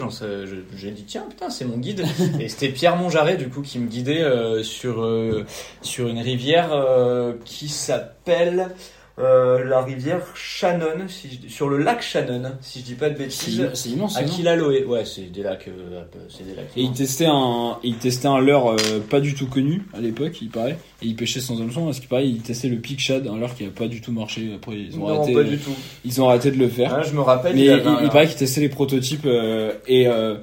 j'ai 0.74 0.90
dit 0.92 1.04
tiens 1.06 1.26
putain 1.28 1.50
c'est 1.50 1.66
mon 1.66 1.76
guide. 1.76 2.06
Et 2.40 2.48
c'était 2.48 2.70
Pierre 2.70 2.96
Monjaret 2.96 3.36
du 3.36 3.50
coup 3.50 3.60
qui 3.60 3.78
me 3.78 3.86
guidait 3.86 4.22
euh, 4.22 4.62
sur, 4.62 5.02
euh, 5.02 5.44
sur 5.82 6.08
une 6.08 6.20
rivière 6.20 6.70
euh, 6.72 7.34
qui 7.44 7.68
s'appelle 7.68 8.70
euh, 9.18 9.64
la 9.64 9.80
rivière 9.82 10.20
Shannon, 10.34 11.08
si 11.08 11.40
je- 11.42 11.48
sur 11.48 11.68
le 11.68 11.78
lac 11.78 12.02
Shannon 12.02 12.52
si 12.60 12.80
je 12.80 12.84
dis 12.84 12.94
pas 12.94 13.08
de 13.08 13.16
bêtises. 13.16 13.66
C'est 13.74 13.88
immense, 13.88 14.16
À 14.16 14.22
non 14.22 14.28
Kilaloé, 14.28 14.84
ouais 14.84 15.04
c'est 15.06 15.32
des 15.32 15.42
lacs, 15.42 15.68
euh, 15.68 16.02
c'est 16.28 16.46
des 16.46 16.54
lacs. 16.54 16.66
Et 16.76 16.82
il 16.82 16.92
testait 16.92 17.26
un, 17.26 17.78
il 17.82 17.96
testait 17.96 18.28
un 18.28 18.40
leurre 18.40 18.72
euh, 18.72 18.76
pas 19.08 19.20
du 19.20 19.34
tout 19.34 19.46
connu 19.46 19.82
à 19.94 20.00
l'époque, 20.00 20.40
il 20.42 20.50
paraît. 20.50 20.78
Et 21.02 21.06
il 21.06 21.16
pêchait 21.16 21.40
sans 21.40 21.60
hameçon, 21.60 21.86
parce 21.86 21.98
qu'il 22.00 22.08
paraît, 22.08 22.28
il 22.28 22.40
testait 22.42 22.68
le 22.68 22.76
Peak 22.76 23.00
Shad, 23.00 23.26
un 23.26 23.38
leurre 23.38 23.54
qui 23.54 23.64
a 23.64 23.70
pas 23.70 23.88
du 23.88 24.00
tout 24.00 24.12
marché. 24.12 24.52
Après, 24.54 24.76
ils 24.76 24.96
ont 24.96 25.08
non 25.08 25.20
arrêté, 25.22 25.32
pas 25.34 25.44
du 25.44 25.58
tout. 25.58 25.74
ils 26.04 26.20
ont 26.20 26.28
arrêté 26.28 26.50
de 26.50 26.58
le 26.58 26.68
faire. 26.68 26.94
Ah, 26.94 27.02
je 27.02 27.12
me 27.14 27.20
rappelle. 27.20 27.54
Mais 27.56 27.64
il 27.64 27.82
il 28.02 28.08
paraît 28.10 28.26
qu'il 28.26 28.36
testait 28.36 28.60
les 28.60 28.68
prototypes 28.68 29.24
euh, 29.26 29.72
et 29.86 30.06
euh, 30.08 30.36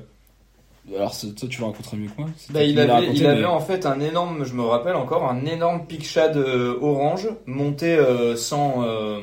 alors 0.95 1.13
c'est- 1.13 1.33
toi 1.35 1.47
tu 1.49 1.59
le 1.61 1.65
raconteras 1.67 1.95
mieux 1.97 2.07
que 2.09 2.19
moi. 2.21 2.29
Bah, 2.51 2.63
il 2.63 2.77
avait, 2.79 2.91
raconté, 2.91 3.17
il 3.17 3.25
avait 3.25 3.39
mais- 3.41 3.45
en 3.45 3.59
fait 3.59 3.85
un 3.85 3.99
énorme, 3.99 4.43
je 4.43 4.53
me 4.53 4.63
rappelle 4.63 4.95
encore, 4.95 5.29
un 5.29 5.45
énorme 5.45 5.85
pic 5.87 6.05
shad 6.05 6.35
euh, 6.37 6.77
orange 6.81 7.29
monté 7.45 7.93
euh, 7.95 8.35
sans, 8.35 8.83
euh, 8.83 9.19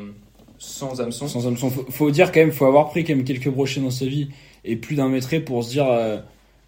sans 0.59 1.01
hameçon. 1.01 1.29
sans 1.29 1.47
hameçon. 1.47 1.71
Faut, 1.71 1.85
faut 1.91 2.11
dire 2.11 2.33
quand 2.33 2.41
même, 2.41 2.53
faut 2.53 2.67
avoir 2.67 2.89
pris 2.91 3.05
quand 3.05 3.15
même 3.15 3.25
quelques 3.25 3.49
brochets 3.51 3.81
dans 3.81 3.91
sa 3.91 4.07
vie 4.07 4.29
et 4.65 4.77
plus 4.77 4.97
d'un 4.97 5.09
mètre 5.09 5.37
pour 5.45 5.63
se 5.65 5.71
dire. 5.71 5.87
euh, 5.91 6.19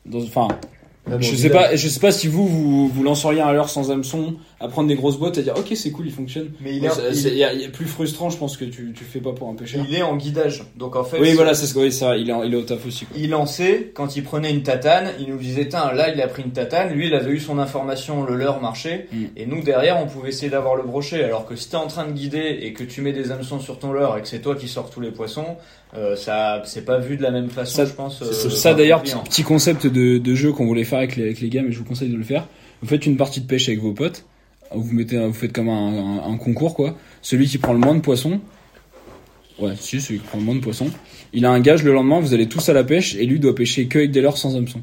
dans- 0.07 0.19
Enfin, 0.23 0.49
Même 1.07 1.23
je 1.23 1.33
au 1.33 1.37
sais 1.37 1.51
pas, 1.51 1.75
je 1.75 1.89
sais 1.89 2.01
pas 2.01 2.13
si 2.13 2.29
vous 2.29 2.47
vous, 2.47 2.89
vous 2.89 3.03
lanceriez 3.03 3.41
un 3.41 3.53
leurre 3.53 3.69
sans 3.69 3.91
hameçon, 3.91 4.35
à 4.63 4.69
prendre 4.69 4.89
des 4.89 4.95
grosses 4.95 5.19
boîtes 5.19 5.37
et 5.39 5.43
dire 5.43 5.55
ok 5.57 5.73
c'est 5.75 5.91
cool, 5.91 6.07
il 6.07 6.13
fonctionne. 6.13 6.51
Mais 6.61 6.77
il 6.77 6.85
est, 6.85 6.91
c'est- 6.91 7.03
il, 7.11 7.17
c'est- 7.17 7.29
il 7.31 7.37
y 7.39 7.45
a, 7.45 7.53
il 7.53 7.61
y 7.61 7.65
a 7.65 7.69
plus 7.69 7.87
frustrant, 7.87 8.31
je 8.31 8.37
pense 8.37 8.57
que 8.57 8.65
tu 8.65 8.93
tu 8.97 9.05
fais 9.05 9.21
pas 9.21 9.33
pour 9.33 9.49
un 9.49 9.55
pêcheur. 9.55 9.85
il 9.89 9.95
est 9.95 10.03
en 10.03 10.17
guidage. 10.17 10.65
Donc 10.77 10.97
en 10.97 11.05
fait, 11.05 11.19
Oui 11.21 11.33
voilà, 11.35 11.55
c'est 11.55 11.67
oui, 11.77 11.89
vrai, 11.91 12.21
il 12.21 12.31
est 12.31 12.33
en- 12.33 12.43
il 12.43 12.53
est 12.55 12.57
au 12.57 12.63
taf 12.63 12.87
aussi 12.87 13.05
quoi. 13.07 13.17
il 13.19 13.31
lançait, 13.31 13.91
quand 13.95 14.17
il 14.17 14.23
prenait 14.25 14.51
une 14.53 14.63
tatane, 14.63 15.11
il 15.21 15.29
nous 15.29 15.39
disait, 15.39 15.69
Tiens, 15.69 15.93
là 15.93 16.13
il 16.15 16.21
a 16.21 16.29
pris 16.29 16.43
une 16.43 16.53
tatane, 16.53 16.93
lui 16.95 17.09
il 17.09 17.15
avait 17.15 17.33
eu 17.33 17.41
son 17.41 17.59
information, 17.59 18.23
le 18.25 18.37
leurre 18.37 18.61
marchait, 18.61 19.09
Mm. 19.13 19.25
et 19.37 19.47
nous 19.47 19.63
derrière 19.63 19.99
on 20.03 20.07
pouvait 20.07 20.29
essayer 20.29 20.51
d'avoir 20.51 20.77
le 20.77 20.83
brochet. 20.85 21.25
Alors 21.25 21.45
que 21.47 21.57
si 21.57 21.69
t'es 21.69 21.77
en 21.77 21.87
train 21.89 22.07
de 22.07 22.13
guider 22.13 22.59
et 22.63 22.73
que 22.73 22.85
tu 22.85 23.01
mets 23.03 23.13
des 23.13 23.31
hameçons 23.33 23.59
sur 23.61 23.79
ton 23.79 23.93
leurre 23.93 24.17
et 24.19 24.23
que 24.23 24.29
c'est 24.29 24.41
toi 24.41 24.55
qui 24.55 24.69
sors 24.69 24.89
tous 24.91 25.01
les 25.01 25.11
poissons, 25.11 25.57
euh, 25.97 26.17
ça 26.17 26.63
c'est 26.65 26.85
pas 26.85 26.99
vu 26.99 27.17
de 27.17 27.23
la 27.23 27.31
même 27.31 27.51
façon, 27.51 27.77
Ça- 27.79 27.85
je 27.85 27.93
pense. 27.93 28.23
Euh, 28.23 28.33
ça 28.51 28.75
d'ailleurs, 28.75 29.03
petit, 29.03 29.15
petit 29.25 29.43
concept 29.43 29.87
de, 29.87 30.19
de 30.19 30.35
jeu 30.35 30.53
qu'on 30.53 30.67
voulait 30.67 30.85
faire 30.85 30.99
avec 30.99 31.17
les, 31.17 31.25
avec 31.25 31.41
les 31.41 31.49
gars, 31.49 31.63
mais 31.63 31.73
je 31.73 31.79
vous 31.79 31.85
conseille 31.85 32.09
de 32.11 32.17
le 32.17 32.25
faire. 32.25 32.47
Vous 32.81 32.89
faites 32.89 33.07
une 33.07 33.17
partie 33.17 33.41
de 33.41 33.47
pêche 33.47 33.69
avec 33.69 33.81
vos 33.81 33.93
potes, 33.93 34.25
vous 34.75 34.95
mettez, 34.95 35.19
vous 35.19 35.33
faites 35.33 35.53
comme 35.53 35.69
un, 35.69 36.19
un- 36.23 36.33
un 36.33 36.37
concours 36.37 36.75
quoi. 36.75 36.97
Celui 37.23 37.47
qui 37.47 37.59
prend 37.59 37.73
le 37.73 37.79
moins 37.79 37.95
de 37.95 38.01
poissons, 38.01 38.41
ouais, 39.59 39.73
si 39.79 40.01
celui 40.01 40.21
qui 40.21 40.27
prend 40.27 40.39
le 40.39 40.45
moins 40.45 40.55
de 40.55 40.61
poissons, 40.61 40.91
il 41.33 41.45
a 41.45 41.51
un 41.51 41.61
gage 41.61 41.83
le 41.83 41.93
lendemain. 41.93 42.21
Vous 42.21 42.35
allez 42.35 42.47
tous 42.49 42.69
à 42.69 42.73
la 42.73 42.85
pêche 42.85 43.15
et 43.17 43.27
lui 43.27 43.39
doit 43.39 43.55
pêcher 43.55 43.87
que 43.87 43.99
avec 43.99 44.11
des 44.11 44.21
leurres 44.21 44.39
sans 44.39 44.57
hameçon. 44.57 44.81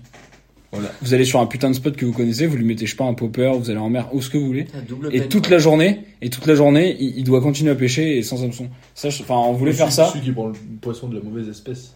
Voilà. 0.71 0.89
Vous 1.01 1.15
allez 1.15 1.25
sur 1.25 1.39
un 1.39 1.47
putain 1.47 1.69
de 1.71 1.75
spot 1.75 1.95
que 1.95 2.05
vous 2.05 2.13
connaissez, 2.13 2.45
vous 2.45 2.55
lui 2.55 2.63
mettez 2.63 2.85
je 2.85 2.91
sais 2.91 2.97
pas 2.97 3.05
un 3.05 3.15
popper, 3.15 3.51
vous 3.57 3.71
allez 3.71 3.79
en 3.79 3.89
mer, 3.89 4.07
où 4.13 4.21
ce 4.21 4.29
que 4.29 4.37
vous 4.37 4.45
voulez. 4.45 4.67
Et 5.11 5.19
peine, 5.21 5.27
toute 5.29 5.47
quoi. 5.47 5.51
la 5.53 5.57
journée, 5.57 6.01
et 6.21 6.29
toute 6.29 6.45
la 6.45 6.53
journée, 6.53 6.95
il, 6.99 7.17
il 7.17 7.23
doit 7.23 7.41
continuer 7.41 7.71
à 7.71 7.75
pêcher 7.75 8.19
et 8.19 8.21
sans 8.23 8.43
hameçon. 8.43 8.69
Ça, 8.93 9.07
enfin, 9.07 9.33
on 9.35 9.53
voulait 9.53 9.73
faire 9.73 9.91
Celui- 9.91 10.07
ça. 10.07 10.11
Celui 10.13 10.25
qui 10.25 10.31
prend 10.31 10.45
le 10.47 10.53
poisson 10.79 11.07
de 11.07 11.17
la 11.17 11.23
mauvaise 11.23 11.49
espèce. 11.49 11.95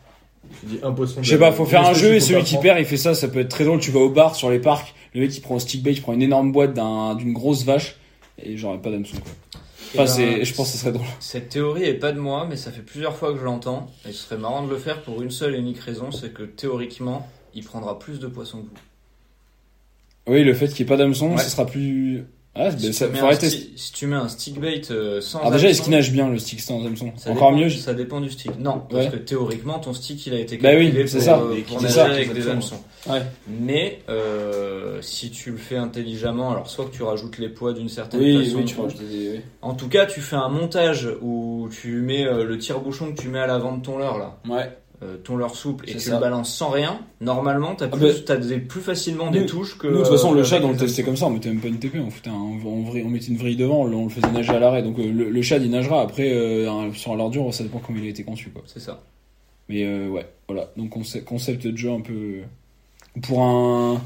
Je 0.63 0.69
dis 0.75 0.79
un 0.81 0.91
poisson. 0.91 1.19
de 1.19 1.25
Je 1.25 1.29
sais 1.29 1.37
pas, 1.37 1.51
faut 1.51 1.65
faire 1.65 1.85
un 1.87 1.93
jeu 1.93 2.15
et 2.15 2.19
celui 2.19 2.43
qui 2.43 2.57
perd, 2.57 2.79
il 2.79 2.85
fait 2.85 2.97
ça, 2.97 3.13
ça 3.13 3.27
peut 3.27 3.39
être 3.41 3.49
très 3.49 3.63
drôle. 3.63 3.79
Tu 3.79 3.91
vas 3.91 3.99
au 3.99 4.09
bar 4.09 4.35
sur 4.35 4.49
les 4.49 4.57
parcs, 4.59 4.95
le 5.13 5.21
mec 5.21 5.35
il 5.35 5.41
prend 5.41 5.55
un 5.55 5.59
stick 5.59 5.83
bait, 5.83 5.93
il 5.93 6.01
prend 6.01 6.13
une 6.13 6.21
énorme 6.21 6.51
boîte 6.51 6.73
d'un- 6.73 7.15
d'une 7.15 7.33
grosse 7.33 7.63
vache 7.63 7.95
et 8.41 8.57
j'aurais 8.57 8.79
pas 8.81 8.89
d'hameçon 8.91 9.17
quoi. 9.17 9.31
Et 9.95 9.99
Enfin, 9.99 10.03
ben, 10.05 10.07
c'est, 10.07 10.45
je 10.45 10.53
pense 10.55 10.67
que 10.67 10.73
ce 10.73 10.79
serait 10.79 10.91
drôle. 10.91 11.05
Cette 11.19 11.49
théorie 11.49 11.83
est 11.83 11.93
pas 11.93 12.11
de 12.13 12.19
moi, 12.19 12.47
mais 12.49 12.55
ça 12.55 12.71
fait 12.71 12.81
plusieurs 12.81 13.15
fois 13.15 13.31
que 13.31 13.37
je 13.39 13.43
l'entends, 13.43 13.91
et 14.07 14.11
ce 14.11 14.23
serait 14.23 14.37
marrant 14.37 14.63
de 14.65 14.69
le 14.71 14.77
faire 14.77 15.03
pour 15.03 15.21
une 15.21 15.29
seule 15.29 15.53
et 15.53 15.59
unique 15.59 15.77
raison, 15.79 16.11
c'est 16.11 16.33
que 16.33 16.41
théoriquement, 16.41 17.29
il 17.53 17.63
prendra 17.63 17.99
plus 17.99 18.19
de 18.19 18.25
poissons 18.27 18.59
que 18.63 18.67
vous. 18.67 20.33
Oui, 20.33 20.43
le 20.43 20.53
fait 20.55 20.67
qu'il 20.69 20.77
n'y 20.77 20.81
ait 20.91 20.95
pas 20.95 20.97
d'hameçon, 20.97 21.35
Ouais. 21.35 21.43
ce 21.43 21.49
sera 21.49 21.65
plus. 21.67 22.23
Ah, 22.55 22.69
ben, 22.69 22.77
si, 22.77 22.93
ça, 22.93 23.07
tu 23.07 23.13
mets 23.13 23.17
faudrait 23.17 23.33
un 23.33 23.37
tester. 23.39 23.57
sti- 23.59 23.71
si 23.77 23.91
tu 23.93 24.05
mets 24.05 24.15
un 24.15 24.27
stick 24.29 24.59
bait 24.59 24.81
euh, 24.91 25.21
sans 25.21 25.39
Alors 25.39 25.51
déjà, 25.53 25.69
est-ce 25.69 25.81
qu'il 25.81 25.91
nage 25.91 26.11
bien 26.11 26.29
le 26.29 26.37
stick 26.37 26.61
sans 26.61 26.85
hameçon 26.85 27.11
ça 27.15 27.31
Encore 27.31 27.49
dépend- 27.51 27.63
mieux. 27.63 27.69
Ça 27.71 27.95
dépend 27.95 28.21
du 28.21 28.29
stick. 28.29 28.59
Non, 28.59 28.83
parce 28.89 29.05
Ouais. 29.05 29.11
que 29.11 29.17
théoriquement, 29.17 29.79
ton 29.79 29.93
stick, 29.93 30.23
il 30.27 30.35
a 30.35 30.39
été 30.39 30.57
Bah 30.57 30.69
oui, 30.77 30.85
calculé 30.85 31.07
c'est 31.07 31.17
pour, 31.17 31.25
ça. 31.25 31.39
euh, 31.39 31.61
pour 31.67 31.81
nager 31.81 31.93
ça, 31.95 32.05
avec 32.05 32.31
des 32.31 32.47
hameçons. 32.47 32.79
Ouais. 33.09 33.23
Mais 33.47 33.99
euh, 34.09 34.99
si 35.01 35.31
tu 35.31 35.49
le 35.51 35.57
fais 35.57 35.77
intelligemment, 35.77 36.51
alors 36.51 36.69
soit 36.69 36.85
que 36.85 36.91
tu 36.95 37.01
rajoutes 37.01 37.39
les 37.39 37.49
poids 37.49 37.73
d'une 37.73 37.89
certaine 37.89 38.19
Oui, 38.21 38.45
façon, 38.45 38.57
oui, 38.57 38.65
tu 38.65 38.79
rajoutes 38.79 38.99
des. 39.09 39.29
oui. 39.31 39.39
en 39.63 39.73
tout 39.73 39.89
cas, 39.89 40.05
tu 40.05 40.21
fais 40.21 40.35
un 40.35 40.49
montage 40.49 41.09
où 41.23 41.69
tu 41.71 42.01
mets 42.01 42.25
euh, 42.25 42.43
le 42.45 42.57
tire-bouchon 42.59 43.13
que 43.13 43.19
tu 43.21 43.29
mets 43.29 43.39
à 43.39 43.47
l'avant 43.47 43.75
de 43.75 43.81
ton 43.83 43.97
leurre 43.97 44.19
là, 44.19 44.37
Ouais. 44.47 44.69
Euh, 45.03 45.17
ton 45.17 45.35
leurre 45.35 45.55
souple 45.55 45.85
et 45.89 45.93
C'est 45.93 45.97
tu 45.99 46.03
ça. 46.09 46.15
le 46.15 46.19
balances 46.21 46.53
sans 46.55 46.69
rien, 46.69 46.99
normalement 47.21 47.75
t'as 47.75 47.85
Ah 47.91 47.95
plus, 47.97 48.23
bah, 48.25 48.35
plus 48.67 48.81
facilement 48.81 49.25
nous- 49.27 49.31
des 49.31 49.45
touches 49.45 49.77
que. 49.77 49.87
Nous, 49.87 49.93
de 49.97 50.03
toute 50.03 50.11
façon, 50.11 50.33
euh, 50.33 50.37
le 50.37 50.43
chat, 50.43 50.59
on 50.63 50.67
le 50.67 50.73
les 50.73 50.79
testait 50.79 51.03
comme 51.03 51.17
ça, 51.17 51.25
on 51.27 51.31
mettait 51.31 51.49
même 51.49 51.59
pas 51.59 51.67
une 51.67 51.79
TP, 51.79 51.97
on, 51.99 52.09
foutait 52.09 52.29
un, 52.29 52.33
on, 52.33 53.09
mettait 53.09 53.27
une 53.27 53.37
vrille 53.37 53.55
devant, 53.57 53.81
on 53.85 54.05
le, 54.05 54.09
faisait 54.09 54.31
nager 54.31 54.51
à 54.53 54.59
l'arrêt. 54.59 54.81
Donc 54.83 54.97
euh, 54.99 55.11
le, 55.11 55.29
le 55.29 55.41
chat, 55.41 55.57
il 55.57 55.69
nagera. 55.69 56.01
Après, 56.01 56.31
euh, 56.31 56.69
un- 56.71 56.93
sur 56.93 57.15
l'ordure, 57.15 57.53
ça 57.53 57.63
dépend 57.63 57.79
comment 57.79 57.99
il 57.99 58.05
a 58.05 58.09
été 58.09 58.23
conçu. 58.23 58.49
Quoi. 58.49 58.63
C'est 58.65 58.79
ça. 58.79 59.01
Mais 59.69 59.83
euh, 59.85 60.09
ouais, 60.09 60.25
voilà. 60.47 60.69
Donc 60.77 60.89
concept, 60.89 61.25
concept 61.25 61.67
de 61.67 61.77
jeu 61.77 61.91
un 61.91 62.01
peu. 62.01 62.39
Pour 63.21 63.41
un. 63.43 64.01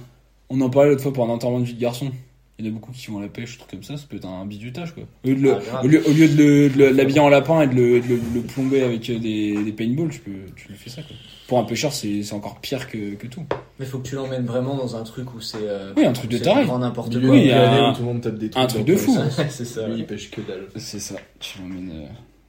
On 0.50 0.62
en 0.62 0.70
parlait 0.70 0.90
l'autre 0.92 1.04
fois 1.04 1.12
pour 1.14 1.26
un 1.26 1.30
enterrement 1.30 1.60
de 1.60 1.66
vie 1.66 1.74
de 1.74 1.82
garçon. 1.82 2.12
Il 2.60 2.66
y 2.66 2.68
en 2.68 2.72
a 2.72 2.74
beaucoup 2.74 2.92
qui 2.92 3.08
vont 3.12 3.20
à 3.20 3.22
la 3.22 3.28
pêche, 3.28 3.58
trucs 3.58 3.70
comme 3.70 3.84
ça, 3.84 3.98
ça 3.98 4.06
peut 4.10 4.18
être 4.18 4.26
un 4.28 4.46
bizutage 4.46 4.94
quoi. 4.94 5.04
Au 5.24 5.28
lieu 5.28 5.36
de, 5.36 5.42
le- 5.42 5.58
Ah, 5.72 5.84
au 5.84 5.88
lieu, 5.88 6.02
au 6.08 6.12
lieu 6.12 6.28
de 6.28 6.36
le- 6.38 6.70
de 6.70 6.78
le- 6.80 6.90
l'habiller 6.90 7.20
en 7.20 7.30
lapin 7.30 7.62
et 7.62 7.68
de 7.68 7.74
le, 7.76 8.00
de 8.02 8.08
le- 8.08 8.20
le 8.34 8.42
plomber 8.42 8.82
avec 8.84 9.10
euh, 9.10 9.20
des, 9.20 9.64
des 9.64 9.72
paintballs, 9.72 10.10
tu, 10.10 10.20
peux, 10.20 10.32
tu 10.56 10.70
lui 10.70 10.76
fais 10.76 10.90
ça 10.90 11.02
quoi. 11.04 11.16
Pour 11.48 11.60
un 11.60 11.64
pêcheur, 11.64 11.94
c'est 11.94 12.24
c'est 12.24 12.34
encore 12.34 12.60
pire 12.60 12.90
que, 12.90 13.14
que 13.16 13.28
tout. 13.28 13.46
Mais 13.80 13.86
faut 13.86 14.00
que 14.00 14.08
tu 14.08 14.16
l'emmènes 14.16 14.46
vraiment 14.46 14.76
dans 14.76 14.96
un 14.98 15.04
truc 15.04 15.34
où 15.34 15.40
c'est. 15.40 15.58
euh, 15.62 15.94
Oui, 15.96 16.04
un 16.06 16.12
truc 16.14 16.30
de 16.32 16.40
taré. 16.40 16.66
grand 16.66 16.80
n'importe 16.80 17.18
quoi. 17.22 17.30
Oui, 17.30 17.52
un- 17.52 17.92
où 17.92 17.94
tout 17.96 18.02
le 18.02 18.06
monde 18.08 18.22
tape 18.22 18.38
des 18.38 18.50
trucs. 18.50 18.64
un 18.64 18.68
truc 18.68 18.84
de 18.86 18.96
fou. 18.98 19.18
c'est 19.50 19.64
ça. 19.66 19.86
Lui, 19.88 19.94
ouais. 19.94 20.00
il 20.00 20.06
pêche 20.06 20.30
que 20.32 20.42
dalle. 20.42 20.66
C'est 20.76 21.00
ça, 21.00 21.16
tu 21.40 21.60
l'emmènes 21.60 21.92
euh, 21.94 22.06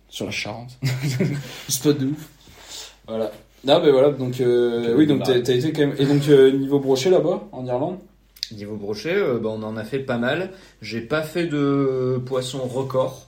sur 0.09 0.25
la 0.25 0.33
Charente. 0.33 0.79
Spot 1.69 1.97
de 1.99 2.07
ouf. 2.07 2.29
Voilà. 3.07 3.31
Ah 3.67 3.81
ben 3.81 3.91
voilà, 3.91 4.11
donc 4.11 4.41
euh, 4.41 4.95
oui, 4.97 5.07
donc 5.07 5.23
t'as 5.25 5.39
t'as 5.41 5.53
été 5.55 5.73
quand 5.73 5.81
même. 5.87 5.95
Et 5.99 6.07
donc 6.07 6.23
euh, 6.29 6.51
niveau 6.53 6.79
brochet 6.81 7.11
là-bas, 7.11 7.49
en 7.53 7.67
Irlande? 7.67 7.99
Niveau 8.53 8.77
brochet, 8.77 9.15
euh, 9.15 9.39
bah, 9.39 9.51
on 9.53 9.63
en 9.63 9.77
a 9.77 9.85
fait 9.85 9.99
pas 9.99 10.19
mal. 10.19 10.51
J'ai 10.83 11.01
pas 11.01 11.23
fait 11.23 11.47
de 11.47 12.21
poisson 12.25 12.59
record, 12.59 13.27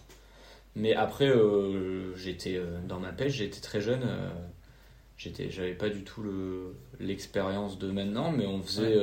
mais 0.76 0.94
après, 0.94 1.28
euh, 1.28 2.14
j'étais 2.16 2.56
euh, 2.56 2.78
dans 2.88 2.98
ma 3.00 3.10
pêche, 3.12 3.34
j'étais 3.34 3.60
très 3.60 3.80
jeune. 3.80 4.00
euh, 4.04 4.28
j'étais, 5.18 5.50
j'avais 5.50 5.72
pas 5.74 5.88
du 5.90 6.02
tout 6.02 6.22
le, 6.22 6.74
l'expérience 6.98 7.78
de 7.78 7.90
maintenant, 7.90 8.32
mais 8.34 8.46
on 8.46 8.62
faisait, 8.62 8.96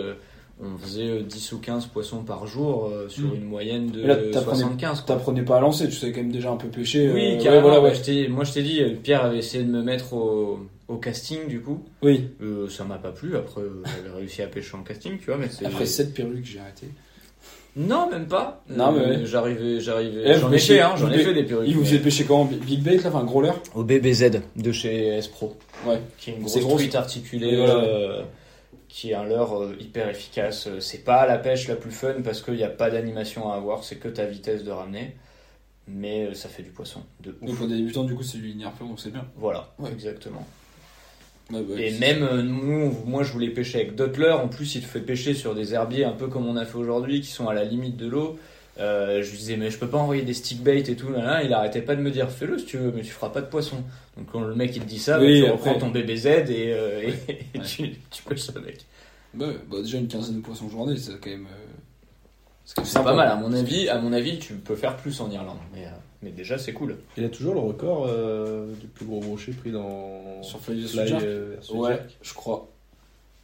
on 0.59 0.75
faisait 0.79 1.07
euh, 1.09 1.21
10 1.21 1.51
ou 1.51 1.59
15 1.59 1.85
poissons 1.87 2.23
par 2.23 2.47
jour 2.47 2.91
sur 3.09 3.27
Mm. 3.27 3.35
une 3.35 3.45
moyenne 3.45 3.91
de 3.91 4.01
là, 4.05 4.15
t'apprenais- 4.15 4.61
75. 4.61 5.01
quoi. 5.01 5.15
T'apprenais 5.15 5.43
pas 5.43 5.57
à 5.57 5.61
lancer, 5.61 5.85
tu 5.85 5.91
sais 5.95 6.11
quand 6.11 6.21
même 6.21 6.31
déjà 6.31 6.49
un 6.51 6.57
peu 6.57 6.67
pêcher. 6.69 7.11
Oui, 7.13 7.37
carrément. 7.37 7.55
ouais, 7.57 7.61
voilà, 7.61 7.81
ouais, 7.81 8.07
ouais. 8.09 8.27
moi, 8.29 8.43
je 8.43 8.53
t'ai 8.53 8.63
dit, 8.63 8.81
Pierre 9.03 9.23
avait 9.25 9.37
essayé 9.37 9.63
de 9.63 9.69
me 9.69 9.83
mettre 9.83 10.13
au, 10.13 10.61
au 10.87 10.97
casting, 10.97 11.47
du 11.47 11.61
coup. 11.61 11.83
Oui, 12.01 12.29
Euh, 12.41 12.69
ça 12.69 12.83
m'a 12.83 12.97
pas 12.97 13.11
plu. 13.11 13.35
Après, 13.35 13.61
euh, 13.61 13.81
j'avais 13.85 14.15
réussi 14.15 14.41
à 14.41 14.47
pêcher 14.47 14.75
en 14.75 14.83
casting, 14.83 15.17
tu 15.19 15.25
vois, 15.25 15.37
mais 15.37 15.47
après 15.65 15.85
7 15.85 16.13
perruques, 16.13 16.45
j'ai 16.45 16.59
arrêté. 16.59 16.87
Non, 17.75 18.09
même 18.09 18.25
pas. 18.27 18.63
Non, 18.69 18.91
mais 18.91 18.99
Euh, 19.01 19.09
ouais. 19.19 19.25
J'arrivais, 19.25 19.79
j'arrivais. 19.79 20.21
Et 20.21 20.27
là, 20.29 20.39
J'en 20.39 20.51
ai 20.51 20.57
fait, 20.57 20.79
hein, 20.79 20.95
j'en 20.97 21.11
ai 21.11 21.19
fait 21.19 21.33
des 21.33 21.43
perruques. 21.43 21.67
Il 21.67 21.75
vous 21.75 21.81
mais- 21.81 21.85
faisait 21.87 21.99
pêcher 21.99 22.23
comment 22.25 22.45
Big 22.45 22.81
Bait 22.81 22.97
là, 22.97 23.09
enfin 23.09 23.23
gros 23.23 23.41
leurre 23.41 23.61
Au 23.75 23.83
BBZ 23.83 24.41
de 24.55 24.71
chez 24.71 25.07
S 25.17 25.27
Pro, 25.27 25.55
Ouais. 25.85 25.99
qui 26.17 26.31
est 26.31 26.33
une 26.33 26.47
C'est 26.47 26.59
grosse 26.61 26.63
gros, 26.69 26.77
truite 26.77 26.95
articulée, 26.95 27.49
Et 27.49 27.55
voilà. 27.57 27.75
euh, 27.75 28.23
qui 28.87 29.11
est 29.11 29.13
un 29.13 29.25
leurre 29.25 29.61
euh, 29.61 29.75
hyper 29.79 30.09
efficace. 30.09 30.65
Euh, 30.67 30.79
C'est 30.79 31.03
pas 31.03 31.27
la 31.27 31.37
pêche 31.37 31.67
la 31.67 31.75
plus 31.75 31.91
fun 31.91 32.15
parce 32.23 32.41
qu'il 32.41 32.55
n'y 32.55 32.63
a 32.63 32.69
pas 32.69 32.89
d'animation 32.89 33.51
à 33.51 33.55
avoir, 33.57 33.83
c'est 33.83 33.97
que 33.97 34.07
ta 34.07 34.25
vitesse 34.25 34.63
de 34.63 34.71
ramener. 34.71 35.15
Mais 35.87 36.25
euh, 36.25 36.33
ça 36.33 36.49
fait 36.49 36.63
du 36.63 36.71
poisson, 36.71 37.01
de 37.21 37.37
ouf. 37.41 37.57
pour 37.59 37.67
des 37.67 37.75
débutants, 37.77 38.03
du 38.05 38.15
coup, 38.15 38.23
c'est 38.23 38.39
du 38.39 38.47
linéaire 38.47 38.73
donc 38.79 38.99
c'est 38.99 39.11
bien. 39.11 39.25
Voilà, 39.37 39.73
Ouais. 39.77 39.91
exactement. 39.91 40.45
Bah, 41.49 41.59
Et 41.77 41.91
même 41.99 42.23
euh, 42.23 42.41
nous, 42.41 42.93
moi 43.05 43.23
je 43.23 43.31
voulais 43.31 43.49
pêcher 43.49 43.79
avec 43.81 43.97
leurres. 44.17 44.41
En 44.43 44.47
plus, 44.49 44.75
il 44.75 44.81
te 44.81 44.87
fait 44.87 44.99
pêcher 44.99 45.33
sur 45.33 45.55
des 45.55 45.73
herbiers 45.73 46.03
un 46.03 46.11
peu 46.11 46.27
comme 46.27 46.45
on 46.45 46.57
a 46.57 46.65
fait 46.65 46.77
aujourd'hui, 46.77 47.21
qui 47.21 47.29
sont 47.29 47.47
à 47.47 47.53
la 47.53 47.63
limite 47.63 47.95
de 47.97 48.07
l'eau. 48.07 48.37
Euh, 48.79 49.23
je 49.23 49.31
lui 49.31 49.37
disais, 49.37 49.57
mais 49.57 49.71
je 49.71 49.77
peux 49.79 49.87
pas 49.87 49.97
envoyer 49.97 50.21
des 50.23 50.33
stick 50.35 50.61
bait 50.61 50.79
et 50.81 50.95
tout. 50.95 51.09
Là, 51.09 51.23
là. 51.23 51.43
Il 51.43 51.53
arrêtait 51.53 51.81
pas 51.81 51.95
de 51.95 52.01
me 52.01 52.11
dire, 52.11 52.29
fais-le 52.29 52.59
si 52.59 52.65
tu 52.65 52.77
veux, 52.77 52.91
mais 52.91 53.01
tu 53.01 53.11
feras 53.11 53.29
pas 53.29 53.41
de 53.41 53.47
poisson. 53.47 53.77
Donc 54.17 54.27
quand 54.31 54.41
le 54.41 54.53
mec 54.55 54.75
il 54.75 54.81
te 54.83 54.87
dit 54.87 54.99
ça, 54.99 55.19
Oui, 55.19 55.41
bah, 55.41 55.47
tu 55.47 55.53
après. 55.53 55.69
reprends 55.73 55.87
ton 55.87 55.91
BBZ 55.91 56.25
et, 56.27 56.43
euh, 56.73 57.01
et, 57.01 57.31
et 57.55 57.57
Ouais. 57.59 57.65
tu, 57.65 57.91
tu 58.11 58.23
pêches 58.23 58.49
avec. 58.55 58.85
bah, 59.33 59.47
bah, 59.71 59.77
déjà 59.81 59.97
une 59.97 60.07
quinzaine 60.07 60.35
de 60.37 60.41
poissons 60.41 60.69
journée, 60.69 60.97
c'est 60.97 61.19
quand 61.19 61.29
même. 61.29 61.47
C'est 62.65 63.01
pas 63.01 63.15
mal, 63.15 63.29
à 63.29 63.35
mon 63.37 63.53
avis. 63.53 63.87
À 63.89 63.97
mon 63.99 64.11
avis, 64.11 64.37
tu 64.37 64.53
peux 64.55 64.75
faire 64.75 64.97
plus 64.97 65.21
en 65.21 65.31
Irlande, 65.31 65.57
mais, 65.73 65.85
mais 66.21 66.31
déjà 66.31 66.57
c'est 66.57 66.73
cool. 66.73 66.97
Il 67.17 67.23
a 67.23 67.29
toujours 67.29 67.53
le 67.53 67.59
record 67.59 68.05
euh, 68.07 68.73
du 68.75 68.87
plus 68.87 69.05
gros 69.05 69.19
brochet 69.19 69.51
pris 69.53 69.71
dans 69.71 70.41
Sur 70.43 70.59
Fly 70.59 70.81
versus 70.81 70.99
Fly 70.99 71.13
euh, 71.23 71.55
Ouais, 71.73 72.01
je 72.21 72.33
crois. 72.33 72.69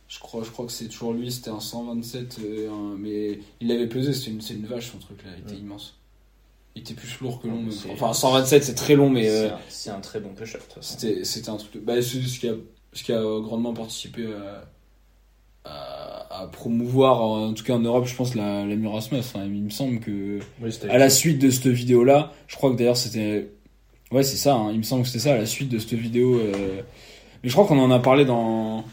Je 0.09 0.19
crois, 0.19 0.43
je 0.43 0.51
crois 0.51 0.65
que 0.67 0.71
c'est 0.71 0.87
toujours 0.89 1.13
lui, 1.13 1.31
c'était 1.31 1.49
un 1.49 1.59
127, 1.59 2.37
euh, 2.43 2.69
un- 2.69 2.95
mais 2.99 3.39
il 3.61 3.67
l'avait 3.67 3.87
pesé, 3.87 4.13
c'est 4.13 4.29
une, 4.29 4.41
c'est 4.41 4.53
une 4.53 4.65
vache 4.67 4.91
son 4.91 4.99
truc 4.99 5.23
là, 5.23 5.31
il 5.35 5.41
était 5.43 5.53
Ouais. 5.53 5.59
immense. 5.59 5.95
Il 6.75 6.81
était 6.81 6.93
plus 6.93 7.19
lourd 7.19 7.41
que 7.41 7.47
long, 7.47 7.63
enfin 7.91 8.13
127 8.13 8.63
c'est 8.63 8.75
très 8.75 8.95
long, 8.95 9.09
mais 9.09 9.23
C'est 9.23 9.29
euh, 9.49 9.55
un- 9.55 9.59
c'est 9.69 9.89
un, 9.89 9.99
très 10.01 10.19
bon 10.19 10.29
pêcheur. 10.35 10.61
c'était, 10.81 11.23
c'était 11.23 11.49
un 11.49 11.57
truc. 11.57 11.73
de- 11.73 11.79
Bah, 11.79 11.99
c'est 12.01 12.21
ce 12.21 12.39
qui 12.39 12.47
a, 12.49 12.53
ce 12.93 13.03
qui 13.03 13.11
a 13.13 13.21
grandement 13.21 13.73
participé 13.73 14.25
à, 14.33 14.65
à, 15.65 16.41
à 16.41 16.47
promouvoir, 16.47 17.21
en 17.21 17.53
tout 17.53 17.63
cas 17.63 17.73
en 17.73 17.79
Europe, 17.79 18.05
je 18.05 18.15
pense, 18.15 18.35
la, 18.35 18.65
la 18.65 18.75
Murasmus. 18.75 19.19
Enfin, 19.19 19.45
il 19.45 19.63
me 19.63 19.69
semble 19.69 19.99
que 19.99 20.39
Oui, 20.61 20.69
à 20.89 20.97
la 20.97 21.09
suite 21.09 21.39
de 21.39 21.49
cette 21.49 21.67
vidéo 21.67 22.03
là 22.03 22.31
je 22.47 22.55
crois 22.55 22.71
que 22.71 22.77
d'ailleurs 22.77 22.97
c'était 22.97 23.51
ouais 24.11 24.23
c'est 24.23 24.37
ça 24.37 24.55
hein, 24.55 24.71
il 24.71 24.77
me 24.77 24.83
semble 24.83 25.03
que 25.03 25.07
c'était 25.07 25.23
ça 25.23 25.33
à 25.33 25.37
la 25.37 25.45
suite 25.45 25.69
de 25.69 25.79
cette 25.79 25.93
vidéo 25.93 26.37
euh, 26.37 26.81
mais 27.43 27.49
je 27.49 27.53
crois 27.53 27.65
qu'on 27.65 27.79
en 27.79 27.91
a 27.91 27.99
parlé 27.99 28.25
dans 28.25 28.85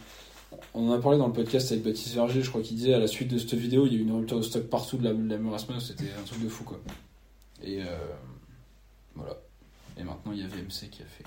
on 0.72 0.88
en 0.88 0.92
a 0.92 0.98
parlé 0.98 1.18
dans 1.18 1.26
le 1.26 1.32
podcast 1.32 1.72
avec 1.72 1.84
Baptiste 1.84 2.14
Verger 2.14 2.42
je 2.42 2.48
crois 2.48 2.62
qu'il 2.62 2.76
disait 2.76 2.94
à 2.94 2.98
la 2.98 3.06
suite 3.06 3.28
de 3.28 3.38
cette 3.38 3.54
vidéo 3.54 3.86
il 3.86 3.92
y 3.92 3.96
a 3.96 3.98
eu 3.98 4.02
une 4.02 4.12
rupture 4.12 4.38
de 4.38 4.42
stock 4.42 4.64
partout 4.64 4.96
de 4.96 5.04
la, 5.04 5.12
de 5.12 5.28
la 5.28 5.38
Murasmus 5.38 5.80
c'était 5.80 6.10
un 6.18 6.24
truc 6.24 6.42
de 6.42 6.48
fou 6.48 6.64
quoi. 6.64 6.80
Et 7.62 7.82
euh, 7.82 7.86
voilà. 9.14 9.36
Et 9.98 10.02
maintenant 10.02 10.32
il 10.32 10.38
y 10.38 10.42
a 10.42 10.46
VMC 10.46 10.88
qui 10.90 11.02
a 11.02 11.06
fait 11.06 11.24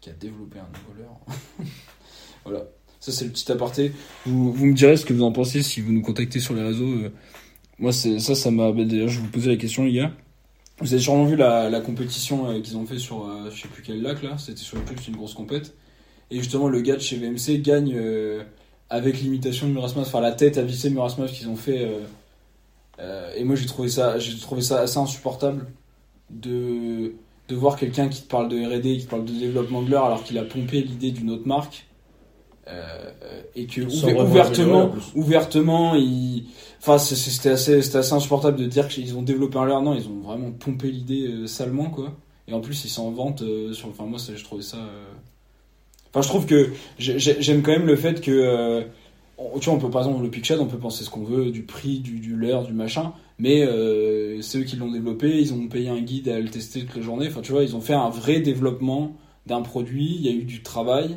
qui 0.00 0.10
a 0.10 0.12
développé 0.12 0.58
un 0.58 0.68
nouveau 0.68 1.00
leurre. 1.00 1.20
Voilà 2.44 2.62
ça 3.06 3.18
c'est 3.18 3.24
le 3.24 3.30
petit 3.30 3.50
aparté 3.50 3.92
vous, 4.24 4.52
vous 4.52 4.66
me 4.66 4.74
direz 4.74 4.96
ce 4.96 5.06
que 5.06 5.12
vous 5.12 5.22
en 5.22 5.32
pensez 5.32 5.62
si 5.62 5.80
vous 5.80 5.92
nous 5.92 6.02
contactez 6.02 6.40
sur 6.40 6.54
les 6.54 6.62
réseaux 6.62 6.88
euh, 6.88 7.12
moi, 7.78 7.92
ça, 7.92 8.34
ça 8.34 8.50
m'a. 8.50 8.72
bah, 8.72 8.84
D'ailleurs, 8.84 9.08
je 9.08 9.20
vous 9.20 9.28
posais 9.28 9.50
la 9.50 9.56
question, 9.56 9.84
les 9.84 9.92
gars. 9.92 10.12
Vous 10.80 10.92
avez 10.92 11.02
sûrement 11.02 11.24
vu 11.24 11.36
la, 11.36 11.80
compétition 11.80 12.50
euh, 12.50 12.60
qu'ils 12.60 12.76
ont 12.76 12.86
fait 12.86 12.98
sur, 12.98 13.26
euh, 13.26 13.50
je 13.50 13.62
sais 13.62 13.68
plus 13.68 13.82
quel 13.82 14.02
lac 14.02 14.22
là. 14.22 14.36
C'était 14.38 14.60
sur 14.60 14.78
YouTube, 14.78 14.98
c'est 15.00 15.10
une 15.10 15.16
grosse 15.16 15.34
compète. 15.34 15.74
Et 16.30 16.38
justement, 16.38 16.68
le 16.68 16.80
gars 16.80 16.96
de 16.96 17.00
chez 17.00 17.16
VMC 17.16 17.62
gagne 17.62 17.94
euh, 17.94 18.42
avec 18.90 19.20
l'imitation 19.20 19.68
de 19.68 19.72
Murasmas, 19.72 20.02
enfin 20.02 20.20
la 20.20 20.32
tête 20.32 20.58
à 20.58 20.62
visser 20.62 20.90
Murasmas 20.90 21.28
qu'ils 21.28 21.48
ont 21.48 21.56
fait. 21.56 21.88
et 23.36 23.44
moi, 23.44 23.56
j'ai 23.56 23.66
trouvé 23.66 23.88
ça, 23.88 24.16
trouvé 24.40 24.62
ça 24.62 24.80
assez 24.80 24.98
insupportable 24.98 25.66
de 26.30 27.14
de 27.48 27.54
voir 27.54 27.76
quelqu'un 27.76 28.08
qui 28.08 28.22
te 28.22 28.28
parle 28.28 28.48
de 28.48 28.56
R&D, 28.56 28.98
qui 28.98 29.04
te 29.04 29.10
parle 29.10 29.24
de 29.24 29.32
développement 29.32 29.80
de 29.80 29.90
l'heure, 29.90 30.06
alors 30.06 30.24
qu'il 30.24 30.36
a 30.36 30.42
pompé 30.42 30.82
l'idée 30.82 31.12
d'une 31.12 31.30
autre 31.30 31.46
marque. 31.46 31.86
Euh, 32.68 33.10
et 33.54 33.66
que 33.66 33.80
ouver- 33.82 34.12
ouvertement, 34.30 34.86
ouvertement, 35.14 35.94
Enfin, 36.80 36.98
c'était 36.98 37.48
assez, 37.50 37.80
c'était 37.82 37.98
assez 37.98 38.12
insupportable 38.12 38.58
de 38.58 38.66
dire 38.66 38.88
qu'ils 38.88 39.16
ont 39.16 39.22
développé 39.22 39.56
un 39.58 39.64
leurre. 39.64 39.82
Non, 39.82 39.94
ils 39.94 40.06
ont 40.08 40.20
vraiment 40.20 40.50
pompé 40.52 40.88
l'idée 40.90 41.26
euh, 41.26 41.46
salement, 41.46 41.90
quoi. 41.90 42.12
Et 42.48 42.52
en 42.52 42.60
plus, 42.60 42.84
ils 42.84 42.88
s'en 42.90 43.10
vantent 43.10 43.42
euh, 43.42 43.72
sur. 43.72 43.88
Enfin, 43.88 44.04
moi, 44.04 44.18
ça, 44.18 44.32
je 44.36 44.44
trouvais 44.44 44.62
ça. 44.62 44.76
euh, 44.78 45.04
Enfin, 46.10 46.22
je 46.22 46.28
trouve 46.28 46.46
que 46.46 46.70
j'ai- 46.98 47.18
j'ai- 47.18 47.40
j'aime 47.40 47.62
quand 47.62 47.72
même 47.72 47.86
le 47.86 47.96
fait 47.96 48.20
que. 48.20 48.30
euh, 48.30 48.82
tu 49.60 49.66
vois, 49.66 49.74
on 49.74 49.78
peut 49.80 49.90
par 49.90 50.02
exemple 50.02 50.22
le 50.22 50.30
Picture, 50.30 50.56
on 50.60 50.66
peut 50.66 50.78
penser 50.78 51.04
ce 51.04 51.10
qu'on 51.10 51.24
veut 51.24 51.50
du 51.50 51.62
prix, 51.62 51.98
du, 51.98 52.20
du 52.20 52.34
leurre, 52.36 52.64
du 52.64 52.72
machin, 52.72 53.12
mais 53.38 53.66
c'est 54.40 54.58
eux 54.58 54.62
qui 54.64 54.76
l'ont 54.76 54.90
développé. 54.90 55.40
Ils 55.40 55.52
ont 55.52 55.66
payé 55.68 55.88
un 55.88 56.00
guide 56.00 56.28
à 56.28 56.38
le 56.40 56.48
tester 56.48 56.80
toute 56.84 56.96
la 56.96 57.02
journée. 57.02 57.26
Enfin, 57.28 57.42
tu 57.42 57.52
vois, 57.52 57.62
ils 57.64 57.76
ont 57.76 57.80
fait 57.82 57.92
un 57.94 58.08
vrai 58.10 58.40
développement 58.40 59.14
d'un 59.46 59.60
produit. 59.62 60.16
Il 60.18 60.22
y 60.26 60.28
a 60.28 60.32
eu 60.32 60.44
du 60.44 60.62
travail. 60.62 61.16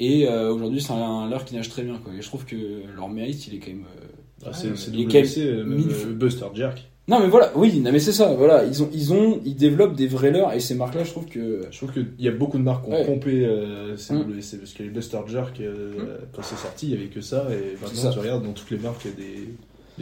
Et 0.00 0.28
euh, 0.28 0.52
aujourd'hui, 0.52 0.80
c'est 0.80 0.92
un 0.92 1.28
leurre 1.28 1.44
qui 1.44 1.54
nage 1.54 1.68
très 1.68 1.82
bien, 1.82 1.98
quoi. 2.02 2.12
Et 2.12 2.20
je 2.22 2.26
trouve 2.26 2.44
que 2.44 2.56
leur 2.96 3.08
mérite, 3.08 3.46
il 3.46 3.54
est 3.54 3.58
quand 3.58 3.70
même. 3.70 3.84
euh, 4.00 4.06
Ah, 4.46 4.52
c'est 4.52 4.66
euh, 4.68 4.74
fois- 4.74 6.12
Buster 6.12 6.46
Jerk. 6.54 6.84
Non 7.06 7.20
mais 7.20 7.28
voilà, 7.28 7.52
oui, 7.54 7.80
non 7.80 7.92
mais 7.92 7.98
c'est 7.98 8.12
ça, 8.12 8.32
voilà, 8.32 8.64
ils 8.64 8.82
ont, 8.82 8.88
ils 8.94 9.12
ont, 9.12 9.38
ils 9.44 9.54
développent 9.54 9.94
des 9.94 10.06
vrais 10.06 10.30
leurres 10.30 10.54
et 10.54 10.60
ces 10.60 10.74
marques-là, 10.74 11.04
je 11.04 11.10
trouve 11.10 11.26
que 11.26 11.60
Je 11.70 11.76
trouve 11.76 11.92
qu'il 11.92 12.06
y 12.18 12.28
a 12.28 12.30
beaucoup 12.30 12.56
de 12.56 12.62
marques 12.62 12.86
qui 12.86 12.90
ont 12.92 12.94
Ouais. 12.94 13.04
pompé 13.04 13.44
euh, 13.44 13.94
ces 13.98 14.14
Mm. 14.14 14.20
WC 14.22 14.56
parce 14.58 14.72
que 14.72 14.82
les 14.84 14.88
Buster 14.88 15.18
Jerk, 15.26 15.60
euh, 15.60 16.16
quand 16.32 16.40
c'est 16.42 16.56
sorti, 16.56 16.86
il 16.86 16.92
y 16.92 16.96
avait 16.96 17.08
que 17.08 17.20
ça. 17.20 17.46
Et 17.50 17.76
maintenant, 17.82 18.10
tu 18.10 18.18
regardes 18.20 18.44
dans 18.46 18.52
toutes 18.54 18.70
les 18.70 18.78
marques, 18.78 19.02
il 19.04 19.10
y 19.10 19.12
a 19.12 19.16
des, 19.18 19.48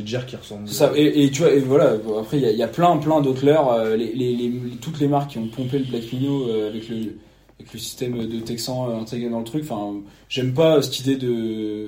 des 0.02 0.06
jerks 0.08 0.28
qui 0.28 0.36
ressemblent. 0.36 0.68
ça. 0.68 0.92
Et, 0.94 1.24
et 1.24 1.30
tu 1.32 1.42
vois, 1.42 1.52
et 1.52 1.58
voilà, 1.58 1.96
bon, 1.96 2.18
après 2.20 2.36
il 2.38 2.44
y 2.44 2.46
a, 2.46 2.52
il 2.52 2.58
y 2.58 2.62
a 2.62 2.68
plein, 2.68 2.96
plein 2.98 3.20
d'autres 3.20 3.44
leurres, 3.44 3.72
euh, 3.72 3.96
les, 3.96 4.12
les, 4.14 4.36
les- 4.36 4.52
toutes 4.80 5.00
les 5.00 5.08
marques 5.08 5.32
qui 5.32 5.38
ont 5.38 5.48
pompé 5.48 5.80
le 5.80 5.84
Black 5.86 6.04
Minnow 6.12 6.48
euh, 6.50 6.68
avec 6.68 6.88
le, 6.88 6.96
avec 7.62 7.72
le 7.72 7.78
système 7.78 8.26
de 8.26 8.40
Texan 8.40 8.90
euh, 8.90 9.00
intégré 9.00 9.28
dans 9.30 9.38
le 9.38 9.44
truc. 9.44 9.64
Enfin, 9.68 10.00
j'aime 10.28 10.52
pas 10.52 10.82
cette 10.82 11.00
idée 11.00 11.16
de, 11.16 11.86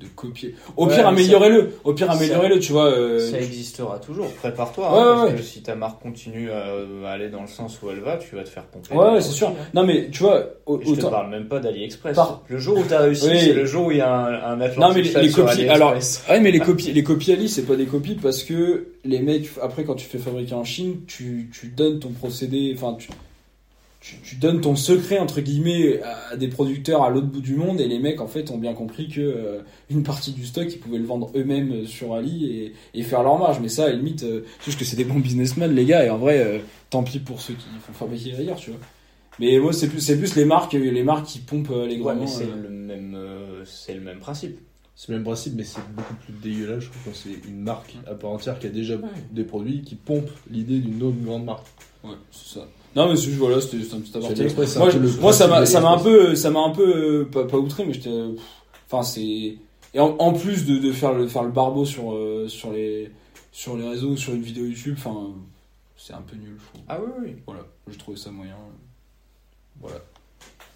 de 0.00 0.06
copier. 0.14 0.54
Au 0.76 0.86
Ouais, 0.86 0.94
pire, 0.94 1.06
améliorez-le. 1.08 1.72
Au 1.84 1.92
pire, 1.94 2.06
ça- 2.06 2.12
améliorez-le, 2.12 2.58
tu 2.60 2.70
vois. 2.72 2.86
euh, 2.86 3.18
Ça 3.30 3.40
existera 3.40 3.98
toujours. 3.98 4.30
Prépare-toi. 4.34 4.92
Ouais, 4.92 4.98
hein, 4.98 5.04
ouais, 5.04 5.14
parce 5.16 5.30
ouais. 5.30 5.36
que 5.38 5.42
si 5.42 5.62
ta 5.62 5.74
marque 5.74 6.02
continue 6.02 6.50
à, 6.50 6.66
aller 7.10 7.30
dans 7.30 7.40
le 7.40 7.46
sens 7.48 7.80
où 7.82 7.90
elle 7.90 8.00
va, 8.00 8.16
tu 8.18 8.36
vas 8.36 8.44
te 8.44 8.48
faire 8.50 8.64
pomper. 8.64 8.94
Ouais, 8.94 9.20
c'est 9.22 9.30
sûr. 9.32 9.52
Non 9.74 9.84
mais 9.84 10.08
tu 10.10 10.22
vois, 10.22 10.44
au- 10.66 10.80
je 10.82 10.94
te 11.00 11.06
parle 11.06 11.30
même 11.30 11.48
pas 11.48 11.58
d'AliExpress. 11.60 12.14
Par- 12.14 12.42
Le 12.48 12.58
jour 12.58 12.78
où 12.78 12.82
t'as 12.88 13.00
réussi, 13.00 13.26
Oui. 13.28 13.40
c'est 13.40 13.52
le 13.54 13.64
jour 13.64 13.86
où 13.86 13.90
il 13.90 13.96
y 13.96 14.00
a 14.02 14.12
un, 14.14 14.52
un 14.52 14.60
Atlantic 14.60 14.78
Non 14.80 14.92
mais 14.94 15.02
les, 15.22 15.26
les 15.28 15.32
copies, 15.32 15.68
alors, 15.68 15.94
ouais 15.94 16.40
mais 16.40 16.50
les 16.50 16.60
copies, 16.60 16.92
les 16.92 17.02
copies 17.02 17.32
Ali 17.32 17.48
c'est 17.48 17.62
pas 17.66 17.76
des 17.76 17.86
copies 17.86 18.14
parce 18.16 18.44
que 18.44 18.88
les 19.04 19.20
mecs, 19.20 19.48
après 19.62 19.84
quand 19.84 19.94
tu 19.94 20.06
fais 20.06 20.18
fabriquer 20.18 20.54
en 20.54 20.64
Chine, 20.64 21.00
tu, 21.06 21.48
tu 21.58 21.68
donnes 21.68 22.00
ton 22.00 22.10
procédé, 22.10 22.74
enfin 22.76 22.96
tu, 22.98 23.08
tu, 24.06 24.16
tu 24.22 24.36
donnes 24.36 24.60
ton 24.60 24.76
secret 24.76 25.18
entre 25.18 25.40
guillemets 25.40 26.00
à 26.30 26.36
des 26.36 26.46
producteurs 26.48 27.02
à 27.02 27.10
l'autre 27.10 27.26
bout 27.26 27.40
du 27.40 27.56
monde 27.56 27.80
et 27.80 27.88
les 27.88 27.98
mecs 27.98 28.20
en 28.20 28.28
fait 28.28 28.50
ont 28.52 28.58
bien 28.58 28.72
compris 28.74 29.08
que 29.08 29.20
euh, 29.20 29.60
une 29.90 30.04
partie 30.04 30.30
du 30.32 30.46
stock 30.46 30.66
ils 30.72 30.78
pouvaient 30.78 30.98
le 30.98 31.04
vendre 31.06 31.30
eux-mêmes 31.34 31.86
sur 31.86 32.14
Ali 32.14 32.46
et, 32.46 32.72
et 32.94 33.02
faire 33.02 33.22
leur 33.24 33.36
marge. 33.38 33.58
Mais 33.60 33.68
ça 33.68 33.84
à 33.84 33.88
la 33.88 33.94
limite, 33.96 34.22
euh, 34.22 34.42
c'est 34.60 34.66
juste 34.66 34.78
que 34.78 34.84
c'est 34.84 34.96
des 34.96 35.04
bons 35.04 35.18
businessmen 35.18 35.74
les 35.74 35.84
gars 35.84 36.04
et 36.04 36.10
en 36.10 36.18
vrai, 36.18 36.38
euh, 36.38 36.58
tant 36.90 37.02
pis 37.02 37.18
pour 37.18 37.40
ceux 37.40 37.54
qui 37.54 37.66
font 37.80 37.92
fabriquer 37.92 38.36
ailleurs, 38.36 38.56
tu 38.58 38.70
vois. 38.70 38.80
Mais 39.38 39.58
moi 39.58 39.72
c'est 39.72 39.88
plus, 39.88 40.00
c'est 40.00 40.16
plus 40.16 40.36
les 40.36 40.44
marques, 40.44 40.72
les 40.74 41.02
marques 41.02 41.26
qui 41.26 41.40
pompent 41.40 41.70
euh, 41.70 41.80
Ouais, 41.80 41.84
allègrement. 41.86 42.20
mais 42.20 42.26
c'est 42.26 42.44
euh, 42.44 42.62
le 42.62 42.68
même, 42.70 43.14
euh, 43.16 43.64
c'est 43.64 43.94
le 43.94 44.00
même 44.00 44.18
principe. 44.20 44.58
C'est 44.94 45.10
le 45.10 45.16
même 45.16 45.24
principe, 45.24 45.52
mais 45.56 45.64
c'est 45.64 45.82
beaucoup 45.94 46.14
plus 46.14 46.32
dégueulasse, 46.42 46.84
je 46.84 46.88
trouve, 46.88 47.02
quand 47.04 47.10
c'est 47.14 47.46
une 47.48 47.60
marque 47.60 47.94
à 48.06 48.14
part 48.14 48.30
entière 48.30 48.58
qui 48.58 48.66
a 48.66 48.70
déjà 48.70 48.94
des 49.30 49.44
produits 49.44 49.82
qui 49.82 49.94
pompent 49.94 50.30
l'idée 50.50 50.78
d'une 50.78 51.02
autre 51.02 51.18
grande 51.22 51.44
marque. 51.44 51.66
Ouais, 52.02 52.14
c'est 52.30 52.60
ça. 52.60 52.66
Non, 52.96 53.08
mais 53.10 53.16
c'est 53.16 53.26
juste, 53.26 53.36
voilà, 53.38 53.60
c'était 53.60 53.76
juste 53.78 53.92
un 53.94 54.00
petit 54.00 54.16
aparté. 54.16 54.42
Moi, 54.78 54.86
peu 54.86 54.90
je- 54.92 54.98
le 54.98 55.20
moi, 55.20 55.32
ça 55.32 55.46
m'a, 55.46 55.56
principe 55.56 55.72
ça 55.74 55.80
m'a 55.82 55.90
un 55.90 55.98
peu, 55.98 56.34
ça 56.34 56.50
m'a 56.50 56.60
un 56.60 56.70
peu, 56.70 56.96
euh, 56.96 57.24
pas, 57.30 57.44
pas 57.44 57.58
outré, 57.58 57.84
mais 57.84 57.92
j'étais, 57.92 58.10
enfin, 58.90 59.02
c'est, 59.02 59.20
et 59.94 60.00
en, 60.00 60.16
en 60.18 60.32
plus 60.32 60.64
de, 60.64 60.78
de 60.78 60.92
faire 60.92 61.12
le, 61.12 61.28
faire 61.28 61.42
le 61.44 61.50
barbeau 61.52 61.84
sur, 61.84 62.12
euh, 62.14 62.48
sur 62.48 62.72
les, 62.72 63.10
sur 63.52 63.76
les 63.76 63.86
réseaux, 63.88 64.16
sur 64.16 64.34
une 64.34 64.42
vidéo 64.42 64.64
YouTube, 64.64 64.94
enfin, 64.98 65.28
c'est 65.96 66.14
un 66.14 66.22
peu 66.22 66.36
nul, 66.36 66.56
je 66.58 66.66
trouve. 66.68 66.80
Ah 66.88 66.98
oui, 67.04 67.12
oui. 67.26 67.36
Voilà, 67.46 67.60
j'ai 67.90 67.96
trouvé 67.98 68.16
ça 68.16 68.30
moyen. 68.30 68.56
Voilà. 69.80 69.96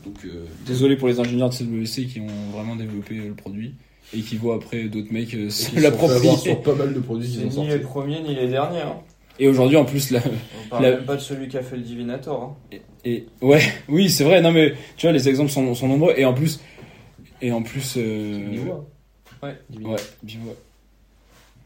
Donc, 0.04 0.16
euh, 0.24 0.44
désolé 0.66 0.96
pour 0.96 1.08
les 1.08 1.20
ingénieurs 1.20 1.50
de 1.50 1.54
CWC 1.54 2.06
qui 2.06 2.20
ont 2.20 2.50
vraiment 2.56 2.76
développé 2.76 3.14
le 3.16 3.34
produit 3.34 3.74
et 4.14 4.20
qui 4.20 4.36
voient 4.36 4.56
après 4.56 4.84
d'autres 4.84 5.12
mecs 5.12 5.34
euh, 5.34 5.50
se 5.50 5.68
qui 5.70 5.76
sont 5.76 5.80
l'approprier. 5.82 6.36
sur 6.36 6.62
pas 6.62 6.74
mal 6.74 6.92
de 6.94 7.00
produits 7.00 7.26
C'est 7.28 7.32
qu'ils 7.34 7.46
ont 7.46 7.48
ni 7.48 7.54
sortis. 7.54 7.70
les 7.70 7.78
premiers 7.80 8.20
ni 8.22 8.34
les 8.34 8.48
derniers. 8.48 8.80
Hein. 8.82 8.96
Et 9.40 9.48
aujourd'hui, 9.48 9.76
en 9.78 9.84
plus, 9.86 10.10
là, 10.10 10.20
On 10.66 10.68
parle 10.68 10.82
La- 10.84 10.90
même 10.92 11.04
pas 11.04 11.16
de 11.16 11.20
celui 11.20 11.48
qui 11.48 11.56
a 11.58 11.62
fait 11.62 11.76
le 11.76 11.82
Divinator. 11.82 12.56
Hein. 12.72 12.76
Et 13.04 13.26
ouais, 13.40 13.60
oui, 13.88 14.08
c'est 14.10 14.22
vrai. 14.24 14.40
Non, 14.42 14.52
mais 14.52 14.74
tu 14.96 15.06
vois, 15.06 15.12
les 15.12 15.28
exemples 15.28 15.50
sont, 15.50 15.74
sont 15.74 15.88
nombreux. 15.88 16.12
Et 16.16 16.24
en 16.26 16.34
plus, 16.34 16.60
et 17.40 17.50
en 17.50 17.62
plus, 17.62 17.94
euh. 17.96 18.38
Ouais. 19.42 19.56
Ouais. 19.82 19.96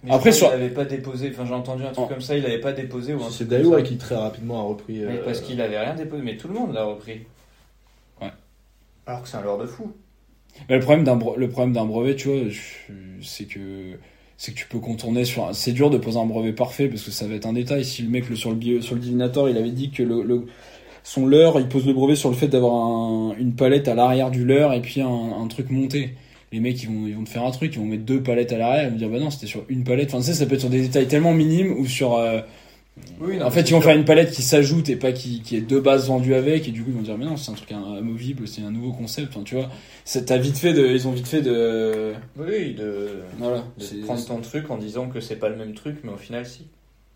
Mais 0.05 0.11
Après, 0.13 0.31
crois 0.31 0.33
sur- 0.33 0.47
qu'il 0.53 0.57
avait 0.63 0.69
pas 0.75 0.85
déposé. 0.85 1.31
Enfin, 1.33 1.47
j'ai 1.47 1.55
entendu 1.55 1.83
un 1.83 1.91
truc 1.93 2.07
Oh. 2.07 2.13
comme 2.13 2.21
ça. 2.21 2.37
Il 2.37 2.45
avait 2.47 2.61
pas 2.61 2.73
déposé 2.73 3.15
ou 3.15 3.23
un 3.25 3.31
C'est 3.31 3.49
ça. 3.49 3.83
qui 3.83 3.97
très 3.97 4.15
rapidement 4.17 4.61
a 4.61 4.63
repris. 4.63 4.99
Mais 5.01 5.15
euh, 5.19 5.25
parce 5.25 5.41
qu'il 5.41 5.61
avait 5.61 5.79
rien 5.79 5.95
déposé. 5.95 6.23
Mais 6.23 6.37
tout 6.37 6.47
le 6.49 6.55
monde 6.55 6.73
l'a 6.75 6.85
repris. 6.85 7.23
Ouais. 8.21 8.31
Alors 9.07 9.23
que 9.23 9.29
c'est 9.29 9.39
un 9.39 9.43
leurre 9.43 9.59
de 9.59 9.67
fou. 9.67 9.93
Mais 10.69 10.77
le 10.77 10.83
problème 10.83 11.05
d'un 11.05 11.17
bre- 11.17 11.37
le 11.37 11.49
problème 11.49 11.73
d'un 11.73 11.87
brevet, 11.87 12.15
tu 12.15 12.29
vois, 12.29 12.39
c'est 13.23 13.47
que 13.47 13.99
c'est 14.45 14.53
que 14.53 14.59
tu 14.59 14.67
peux 14.67 14.79
contourner 14.79 15.25
sur. 15.25 15.55
C'est 15.55 15.73
dur 15.73 15.89
de 15.91 15.97
poser 15.99 16.19
un 16.19 16.27
brevet 16.27 16.53
parfait 16.53 16.89
parce 16.89 17.03
que 17.03 17.11
ça 17.11 17.27
va 17.27 17.35
être 17.35 17.47
un 17.47 17.55
détail. 17.55 17.85
Si 17.85 18.03
le 18.03 18.11
mec 18.11 18.29
le, 18.29 18.37
sur 18.37 18.53
le 18.53 18.81
sur 18.83 18.95
le 18.95 19.01
divinator, 19.01 19.49
il 19.49 19.57
avait 19.57 19.71
dit 19.71 19.91
que 19.91 20.03
le, 20.03 20.23
le- 20.23 20.47
son 21.03 21.27
leurre, 21.27 21.61
il 21.61 21.69
pose 21.69 21.87
le 21.87 21.93
brevet 21.95 22.17
sur 22.17 22.31
le 22.31 22.37
fait 22.37 22.49
d'avoir 22.49 22.75
un- 22.75 23.35
une 23.39 23.55
palette 23.55 23.89
à 23.89 23.95
l'arrière 23.95 24.31
du 24.31 24.45
leurre 24.45 24.73
et 24.75 24.81
puis 24.83 25.01
un, 25.01 25.47
truc 25.49 25.71
monté. 25.71 26.15
Les 26.53 26.61
mecs, 26.61 26.83
ils 26.83 26.89
vont, 26.89 27.07
ils 27.07 27.15
vont 27.17 27.25
te 27.25 27.31
faire 27.31 27.45
un 27.45 27.51
truc, 27.51 27.75
ils 27.75 27.79
vont 27.81 27.87
mettre 27.87 28.05
deux 28.05 28.23
palettes 28.23 28.53
à 28.53 28.59
l'arrière, 28.59 28.85
ils 28.87 28.91
vont 28.93 28.97
dire 28.99 29.09
bah 29.11 29.19
non, 29.19 29.31
c'était 29.31 29.47
sur 29.47 29.65
une 29.69 29.85
palette. 29.85 30.09
Enfin, 30.11 30.19
tu 30.19 30.27
sais, 30.27 30.35
ça 30.35 30.47
peut 30.47 30.55
être 30.55 30.61
sur 30.61 30.71
des 30.71 30.83
détails 30.83 31.09
tellement 31.09 31.33
minimes 31.35 31.73
ou 31.79 31.87
sur. 31.87 32.15
euh, 32.15 32.41
Oui, 33.21 33.43
en 33.43 33.51
fait, 33.51 33.63
ils 33.63 33.73
vont 33.73 33.81
faire 33.81 33.97
une 33.97 34.05
palette 34.05 34.31
qui 34.33 34.43
s'ajoute 34.43 34.89
et 34.89 34.95
pas 34.97 35.13
qui, 35.13 35.43
qui 35.43 35.57
est 35.57 35.61
de 35.61 35.81
base 35.81 36.07
vendue 36.07 36.35
avec, 36.35 36.69
et 36.69 36.71
du 36.71 36.83
coup, 36.85 36.91
ils 36.91 36.97
vont 36.97 37.03
dire, 37.03 37.19
mais 37.19 37.25
non, 37.25 37.37
c'est 37.37 37.51
un 37.51 37.55
truc 37.55 37.73
amovible, 37.73 38.47
c'est 38.47 38.63
un 38.63 38.71
nouveau 38.71 38.93
concept, 38.93 39.29
enfin, 39.31 39.43
tu 39.45 39.57
vois. 39.57 39.69
C'est- 40.05 40.27
T'as 40.27 40.39
vite 40.39 40.57
fait 40.59 40.73
de, 40.75 40.87
ils 40.87 41.09
ont 41.09 41.13
vite 41.13 41.27
fait 41.27 41.43
de, 41.43 42.13
Oui, 42.37 42.75
de, 42.75 43.09
voilà. 43.39 43.65
de 43.79 43.83
c'est- 43.85 43.97
prendre 44.03 44.25
ton 44.25 44.41
truc 44.41 44.71
en 44.71 44.79
disant 44.79 45.09
que 45.09 45.21
c'est 45.21 45.37
pas 45.37 45.49
le 45.49 45.57
même 45.57 45.75
truc, 45.75 45.99
mais 46.05 46.13
au 46.13 46.17
final, 46.17 46.47
si. 46.47 46.67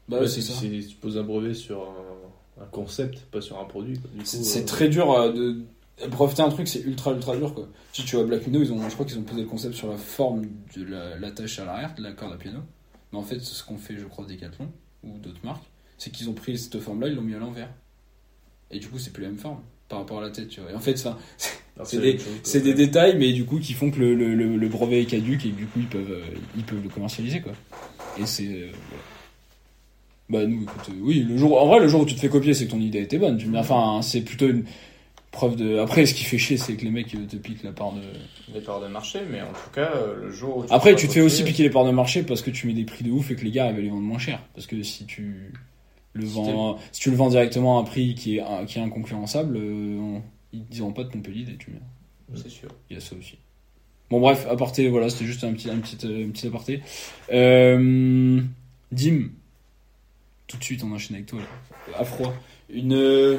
Bah 0.08 0.20
ouais, 0.20 0.26
c'est 0.26 0.40
c'est 0.40 0.52
ça. 0.52 0.60
c'est- 0.60 0.88
tu 0.88 0.96
poses 0.96 1.16
un 1.18 1.22
brevet 1.22 1.54
sur 1.54 1.82
un, 1.82 2.62
un 2.62 2.66
concept, 2.66 3.20
pas 3.30 3.40
sur 3.40 3.60
un 3.60 3.64
produit. 3.64 4.00
C'est 4.24 4.42
c'est 4.42 4.62
euh, 4.62 4.66
très 4.66 4.88
dur 4.88 5.12
euh, 5.12 5.32
de, 5.32 5.60
breveter 6.08 6.42
un 6.42 6.48
truc, 6.48 6.66
c'est 6.66 6.80
ultra, 6.80 7.12
ultra 7.12 7.36
dur, 7.36 7.54
quoi. 7.54 7.68
Si 7.92 8.04
tu 8.04 8.16
vois 8.16 8.24
Black 8.24 8.44
Widow, 8.46 8.62
ils 8.62 8.72
ont, 8.72 8.88
je 8.88 8.94
crois 8.94 9.06
qu'ils 9.06 9.18
ont 9.18 9.22
posé 9.22 9.42
le 9.42 9.46
concept 9.48 9.74
sur 9.74 9.88
la 9.88 9.96
forme 9.96 10.46
de 10.76 10.84
la- 10.84 11.18
l'attache 11.18 11.58
à 11.60 11.64
l'arrière 11.66 11.94
de 11.96 12.02
la 12.02 12.12
corde 12.12 12.32
à 12.32 12.36
piano. 12.36 12.60
Mais 13.12 13.18
en 13.18 13.22
fait, 13.22 13.38
ce 13.40 13.62
qu'on 13.64 13.76
fait, 13.78 13.96
je 13.96 14.04
crois, 14.06 14.24
Decathlon, 14.26 14.68
ou 15.04 15.18
d'autres 15.18 15.44
marques, 15.44 15.64
c'est 15.98 16.10
qu'ils 16.10 16.28
ont 16.28 16.34
pris 16.34 16.58
cette 16.58 16.78
forme-là, 16.80 17.08
ils 17.08 17.14
l'ont 17.14 17.22
mis 17.22 17.34
à 17.34 17.38
l'envers. 17.38 17.68
Et 18.70 18.78
du 18.78 18.88
coup, 18.88 18.98
c'est 18.98 19.12
plus 19.12 19.22
la 19.22 19.30
même 19.30 19.38
forme 19.38 19.60
par 19.88 20.00
rapport 20.00 20.18
à 20.18 20.22
la 20.22 20.30
tête, 20.30 20.48
tu 20.48 20.60
vois. 20.60 20.70
Et 20.70 20.74
en 20.74 20.80
fait, 20.80 21.00
alors 21.06 21.18
c'est 21.84 21.98
des- 22.00 22.18
chose, 22.18 22.62
des 22.62 22.74
détails, 22.74 23.16
mais 23.16 23.32
du 23.32 23.44
coup, 23.44 23.58
qui 23.58 23.72
font 23.72 23.90
que 23.90 23.98
le, 23.98 24.14
le, 24.14 24.34
le, 24.34 24.56
le 24.56 24.68
brevet 24.68 25.02
est 25.02 25.06
caduque 25.06 25.46
et 25.46 25.50
du 25.50 25.66
coup, 25.66 25.80
ils 25.80 25.86
peuvent, 25.88 26.10
euh, 26.12 26.24
ils 26.56 26.64
peuvent 26.64 26.82
le 26.82 26.88
commercialiser, 26.90 27.40
quoi. 27.40 27.52
Et 28.20 28.26
c'est. 28.26 28.46
euh, 28.46 28.70
voilà. 28.90 29.02
Bah, 30.30 30.46
nous, 30.46 30.62
écoute, 30.62 30.90
euh, 30.90 31.00
oui, 31.00 31.20
le 31.26 31.38
jour, 31.38 31.60
en 31.62 31.66
vrai, 31.66 31.80
le 31.80 31.88
jour 31.88 32.02
où 32.02 32.04
tu 32.04 32.14
te 32.14 32.20
fais 32.20 32.28
copier, 32.28 32.52
c'est 32.52 32.66
que 32.66 32.72
ton 32.72 32.80
idée 32.80 33.00
était 33.00 33.16
bonne. 33.18 33.38
Tu 33.38 33.46
me 33.46 33.52
dis, 33.52 33.58
enfin, 33.58 34.00
c'est 34.02 34.20
plutôt 34.20 34.48
une 34.48 34.64
preuve 35.30 35.56
de. 35.56 35.78
Après, 35.78 36.06
ce 36.06 36.14
qui 36.14 36.24
fait 36.24 36.38
chier, 36.38 36.56
c'est 36.56 36.74
que 36.76 36.84
les 36.84 36.90
mecs 36.90 37.14
euh, 37.14 37.26
te 37.26 37.36
piquent 37.36 37.62
la 37.62 37.72
part 37.72 37.92
de. 37.92 38.00
Des 38.52 38.60
parts 38.60 38.80
de 38.80 38.88
marché, 38.88 39.20
mais 39.30 39.40
en 39.42 39.48
tout 39.52 39.70
cas, 39.74 39.90
euh, 39.94 40.16
le 40.22 40.30
jour 40.30 40.58
où. 40.58 40.62
Après, 40.70 40.90
seras 40.90 40.94
tu 41.00 41.08
te 41.08 41.12
fais 41.12 41.20
aussi 41.20 41.44
piquer 41.44 41.62
les 41.62 41.70
parts 41.70 41.84
de 41.84 41.90
marché 41.90 42.22
parce 42.22 42.42
que 42.42 42.50
tu 42.50 42.66
mets 42.66 42.72
des 42.74 42.84
prix 42.84 43.04
de 43.04 43.10
ouf 43.10 43.30
et 43.30 43.36
que 43.36 43.44
les 43.44 43.50
gars 43.50 43.68
ils 43.70 43.74
veulent 43.74 43.84
les 43.84 43.90
vendre 43.90 44.02
moins 44.02 44.18
cher. 44.18 44.40
Parce 44.54 44.66
que 44.66 44.82
si 44.82 45.04
tu 45.06 45.52
le 46.14 46.24
vends, 46.24 46.78
si 46.92 47.00
tu 47.00 47.10
le 47.10 47.16
vends 47.16 47.28
directement 47.28 47.78
à 47.78 47.82
un 47.82 47.84
prix 47.84 48.14
qui 48.14 48.38
est, 48.38 48.44
qui 48.66 48.78
est 48.78 48.82
inconcurrençable, 48.82 49.56
euh, 49.56 49.98
on- 49.98 50.22
ils 50.52 50.64
diront 50.64 50.92
pas 50.92 51.04
de 51.04 51.10
pomper 51.10 51.30
l'idée, 51.30 51.56
tu 51.58 51.70
vois. 51.70 51.80
C'est 52.42 52.48
sûr. 52.50 52.68
Il 52.90 52.94
y 52.94 52.96
a 52.96 53.00
ça 53.00 53.14
aussi. 53.18 53.36
Bon 54.10 54.20
bref, 54.20 54.46
aparté, 54.50 54.88
voilà, 54.88 55.10
c'était 55.10 55.26
juste 55.26 55.44
un 55.44 55.52
petit, 55.52 55.68
un 55.70 55.76
petit, 55.78 55.96
un 56.06 56.30
petit 56.30 56.46
aparté. 56.46 56.80
Euh, 57.30 58.40
Dim, 58.90 59.28
tout 60.46 60.56
de 60.56 60.64
suite 60.64 60.82
on 60.82 60.92
enchaîne 60.92 61.16
avec 61.16 61.26
toi, 61.28 61.40
là. 61.40 61.98
à 61.98 62.04
froid. 62.04 62.34
Une, 62.70 63.38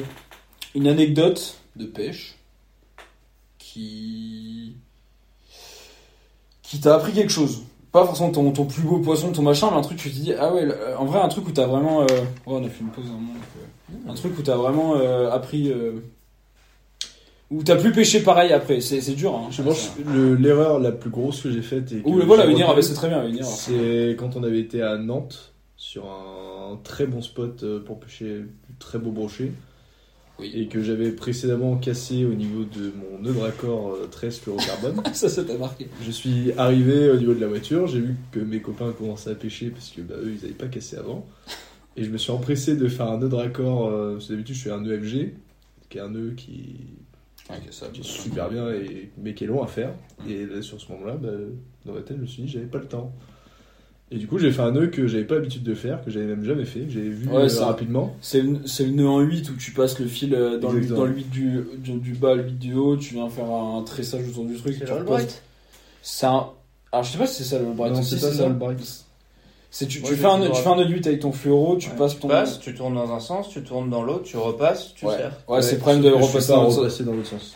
une 0.76 0.88
anecdote 0.88 1.59
de 1.80 1.86
pêche 1.86 2.36
qui, 3.58 4.76
qui 6.62 6.80
t'a 6.80 6.96
appris 6.96 7.14
quelque 7.14 7.32
chose. 7.32 7.64
Pas 7.92 8.06
forcément 8.06 8.30
ton, 8.30 8.52
ton 8.52 8.66
plus 8.66 8.84
beau 8.84 9.00
poisson, 9.00 9.32
ton 9.32 9.42
machin, 9.42 9.70
mais 9.72 9.78
un 9.78 9.82
truc 9.82 9.98
que 9.98 10.04
tu 10.04 10.12
te 10.12 10.16
dis, 10.16 10.34
ah 10.34 10.54
ouais, 10.54 10.68
en 10.98 11.06
vrai, 11.06 11.20
un 11.20 11.28
truc 11.28 11.48
où 11.48 11.52
t'as 11.52 11.66
vraiment. 11.66 12.02
euh, 12.04 12.06
oh, 12.46 12.58
on 12.58 12.64
a 12.64 12.70
fait 12.70 12.82
une 12.82 12.90
pause 12.90 13.06
un 13.08 13.14
moment. 13.14 13.34
donc, 13.34 13.42
euh, 14.08 14.12
un 14.12 14.14
truc 14.14 14.38
où 14.38 14.42
t'as 14.44 14.56
vraiment 14.58 14.96
euh, 14.96 15.32
appris. 15.32 15.74
où 17.50 17.64
t'as 17.64 17.78
plus 17.78 17.92
pêché 17.92 18.20
pareil 18.22 18.54
après. 18.54 18.80
C'est 18.82 19.02
c'est 19.02 19.14
dur, 19.16 19.34
hein. 19.36 19.48
Je 19.50 19.64
pense 19.64 19.90
que 19.98 20.04
le- 20.08 20.36
l'erreur 20.36 20.78
la 20.80 20.92
plus 20.92 21.10
grosse 21.10 21.42
que 21.42 21.52
j'ai 21.52 21.64
faite 21.64 21.92
Ou 22.06 22.18
le 22.18 22.26
voilà, 22.26 22.44
ah 22.44 22.46
bah, 22.46 22.66
retenue, 22.68 22.84
c'est 22.84 22.94
très 22.94 23.10
bien, 23.10 23.28
Unir. 23.28 23.44
C'est 23.46 24.16
quand 24.20 24.36
on 24.36 24.44
avait 24.44 24.60
été 24.60 24.84
à 24.84 24.98
Nantes 25.00 25.54
sur 25.76 26.06
un 26.06 26.78
très 26.84 27.08
bon 27.08 27.24
spot 27.24 27.66
pour 27.86 28.00
pêcher 28.00 28.44
très 28.78 29.00
beau 29.00 29.10
brochet. 29.10 29.52
Oui. 30.40 30.52
Et 30.56 30.68
que 30.68 30.82
j'avais 30.82 31.12
précédemment 31.12 31.76
cassé 31.78 32.26
au 32.26 32.34
niveau 32.34 32.64
de 32.64 32.92
mon 32.96 33.20
nœud 33.20 33.34
de 33.34 33.40
raccord 33.40 33.92
euh, 33.92 34.08
13 34.10 34.40
fluorocarbone. 34.40 35.02
Ça, 35.14 35.28
ça 35.30 35.44
t'a 35.44 35.58
marqué. 35.58 35.88
je 36.06 36.12
suis 36.12 36.52
arrivé 36.58 37.10
au 37.10 37.18
niveau 37.18 37.34
de 37.34 37.42
la 37.42 37.48
voiture, 37.48 37.88
j'ai 37.88 38.00
vu 38.00 38.16
que 38.32 38.40
mes 38.40 38.62
copains 38.62 38.92
commençaient 38.94 39.32
à 39.32 39.36
pêcher 39.36 39.70
parce 39.70 39.90
que 39.90 40.02
bah, 40.02 40.16
eux 40.18 40.32
ils 40.38 40.42
n'avaient 40.42 40.54
pas 40.54 40.68
cassé 40.68 40.98
avant. 40.98 41.28
Et 41.98 42.04
je 42.04 42.10
me 42.10 42.18
suis 42.18 42.32
empressé 42.32 42.76
de 42.76 42.88
faire 42.88 43.08
un 43.08 43.18
nœud 43.18 43.30
de 43.30 43.36
raccord. 43.36 43.88
euh, 43.88 44.14
parce 44.14 44.28
que 44.28 44.34
d'habitude 44.34 44.56
je 44.56 44.62
fais 44.62 44.72
un 44.72 44.82
nœud 44.82 44.98
FG, 44.98 45.34
qui 45.90 45.98
est 45.98 46.02
un 46.02 46.10
nœud 46.10 46.34
qui, 46.38 46.78
qui 47.94 48.00
est 48.00 48.04
super 48.04 48.50
bien 48.50 48.70
et, 48.72 49.10
mais 49.18 49.34
qui 49.34 49.44
est 49.44 49.48
long 49.48 49.64
à 49.64 49.68
faire. 49.68 49.94
Et 50.28 50.46
là, 50.46 50.62
sur 50.62 50.80
ce 50.80 50.92
moment-là, 50.94 51.16
bah, 51.16 51.30
dans 51.86 51.94
ma 51.94 52.02
tête, 52.02 52.18
je 52.18 52.22
me 52.22 52.28
suis 52.28 52.44
dit, 52.44 52.50
j'avais 52.50 52.66
pas 52.66 52.78
le 52.78 52.88
temps. 52.88 53.14
Et 54.12 54.18
du 54.18 54.26
coup, 54.26 54.40
j'ai 54.40 54.52
fait 54.52 54.62
un 54.64 54.72
nœud 54.72 54.88
que 54.88 55.06
j'avais 55.08 55.24
pas 55.24 55.36
l'habitude 55.36 55.62
de 55.62 55.76
faire, 55.76 56.04
que 56.04 56.10
j'avais 56.10 56.26
même 56.26 56.44
jamais 56.44 56.66
fait, 56.66 56.80
que 56.80 56.90
j'avais 56.92 57.10
vu 57.10 57.28
Ouais, 57.30 57.44
euh, 57.44 57.48
ça- 57.50 57.68
rapidement. 57.68 58.16
C'est 58.22 58.42
le, 58.42 58.60
c'est 58.66 58.86
le 58.86 58.92
nœud 58.92 59.08
en 59.08 59.20
8 59.20 59.50
où 59.52 59.54
tu 59.56 59.72
passes 59.72 60.00
le 60.00 60.08
fil 60.08 60.34
euh, 60.34 60.58
dans, 60.58 60.72
le, 60.72 60.78
Exactement. 60.80 61.06
dans 61.06 61.12
le 61.12 61.16
8 61.18 61.30
du, 61.30 61.60
du, 61.78 61.92
du 62.00 62.14
bas, 62.16 62.34
le 62.34 62.44
8 62.44 62.58
du 62.58 62.74
haut, 62.74 62.98
tu 62.98 63.14
viens 63.14 63.30
faire 63.30 63.46
un 63.52 63.84
tressage 63.84 64.28
autour 64.28 64.46
du 64.46 64.56
truc. 64.58 64.76
C'est 64.80 64.86
tu 64.86 64.92
C'est 66.02 66.26
un. 66.26 66.48
Alors 66.92 67.04
je 67.04 67.12
sais 67.12 67.18
pas 67.20 67.28
si 67.28 67.44
c'est 67.44 67.56
ça 67.56 67.60
le 67.60 67.66
bright. 67.72 67.94
Non, 67.94 68.02
c'est 68.02 68.20
pas 68.20 68.32
ça, 68.32 68.48
le 68.48 68.56
bright. 68.56 68.80
C'est 69.72 69.86
tu, 69.86 70.02
tu 70.02 70.16
fais 70.16 70.26
un, 70.26 70.40
tu 70.50 70.60
fais 70.60 70.68
un 70.70 70.76
nœud 70.78 70.86
de 70.86 70.92
8 70.94 71.06
avec 71.06 71.20
ton 71.20 71.32
fluoro, 71.32 71.78
tu 71.78 71.90
Ouais. 71.92 71.96
passes 71.96 72.16
Tu 72.16 72.22
ton. 72.22 72.28
passes, 72.30 72.60
tu 72.60 72.74
tournes 72.74 72.96
dans 72.96 73.14
un 73.14 73.20
sens, 73.20 73.50
tu 73.50 73.62
tournes 73.62 73.92
dans 73.92 74.02
l'autre, 74.02 74.24
tu 74.24 74.38
repasses, 74.38 74.96
tu 74.96 75.06
ouais, 75.06 75.16
serres. 75.18 75.38
ouais, 75.48 75.62
c'est 75.62 75.76
le 75.76 75.82
problème 75.82 76.02
de 76.02 76.10
repasser 76.10 76.52
dans 76.52 76.72
sens. 76.72 77.00
l'autre 77.02 77.28
sens. 77.28 77.54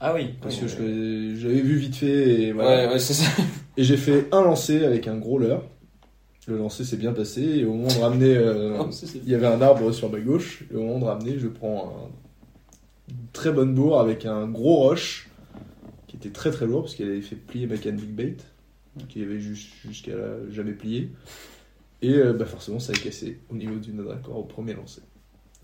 Ah 0.00 0.12
oui. 0.12 0.30
Parce 0.42 0.56
Oui, 0.56 0.62
que 0.62 1.36
j'avais 1.38 1.60
vu 1.60 1.76
vite 1.76 1.94
fait 1.94 2.06
et 2.42 2.52
voilà. 2.52 2.88
Ouais, 2.88 2.92
ouais, 2.94 2.98
c'est 2.98 3.14
ça. 3.14 3.30
Et 3.76 3.84
j'ai 3.84 3.96
fait 3.96 4.26
un 4.32 4.42
lancer 4.42 4.84
avec 4.84 5.06
un 5.06 5.16
gros 5.16 5.38
leurre. 5.38 5.62
Le 6.46 6.58
lancer 6.58 6.84
s'est 6.84 6.96
bien 6.98 7.12
passé 7.12 7.40
et 7.42 7.64
au 7.64 7.72
moment 7.72 7.88
de 7.88 8.00
ramener, 8.00 8.36
euh, 8.36 8.76
Non, 8.76 8.90
il 9.24 9.30
y 9.30 9.34
avait 9.34 9.46
un 9.46 9.62
arbre 9.62 9.92
sur 9.92 10.10
ma 10.10 10.20
gauche. 10.20 10.64
Et 10.70 10.76
au 10.76 10.82
moment 10.82 10.98
de 10.98 11.04
ramener, 11.04 11.38
je 11.38 11.48
prends 11.48 11.88
un- 11.96 13.12
une 13.12 13.26
très 13.32 13.50
bonne 13.50 13.74
bourre 13.74 13.98
avec 14.00 14.26
un 14.26 14.46
gros 14.46 14.76
roche 14.76 15.28
qui 16.06 16.16
était 16.16 16.30
très 16.30 16.50
très 16.50 16.66
lourd 16.66 16.82
parce 16.82 16.94
qu'elle 16.94 17.08
avait 17.08 17.22
fait 17.22 17.36
plier 17.36 17.66
ma 17.66 17.76
canne 17.78 17.96
Big 17.96 18.10
Bait, 18.10 18.36
qui 19.08 19.22
avait 19.22 19.40
jus- 19.40 19.72
jusqu'à 19.86 20.14
là 20.16 20.36
jamais 20.50 20.72
plié. 20.72 21.10
Et 22.02 22.12
euh, 22.14 22.34
bah 22.34 22.44
forcément, 22.44 22.78
ça 22.78 22.92
a 22.92 22.96
cassé 22.96 23.38
au 23.50 23.54
niveau 23.54 23.76
du 23.76 23.92
nœud 23.94 24.08
au 24.34 24.42
premier 24.42 24.74
lancer. 24.74 25.00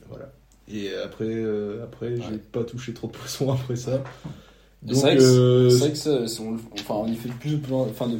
Voilà. 0.08 0.32
Et 0.72 0.88
après, 1.04 1.24
euh, 1.28 1.84
après, 1.84 2.16
j'ai 2.16 2.38
pas 2.38 2.64
touché 2.64 2.94
trop 2.94 3.06
de 3.08 3.12
poissons 3.12 3.52
après 3.52 3.76
ça. 3.76 4.02
C'est 4.88 4.94
vrai 4.94 5.16
que 5.18 5.22
euh, 5.22 5.68
c'est 5.70 5.78
vrai 5.78 5.90
que 5.90 5.98
ça, 5.98 6.26
c'est- 6.26 6.40
on, 6.42 6.56
enfin, 6.72 6.94
on 6.94 7.06
y 7.06 7.16
fait 7.16 7.28
de 7.28 7.34
plus, 7.34 7.58
plus- 7.58 7.74
enfin, 7.74 8.08
de, 8.08 8.16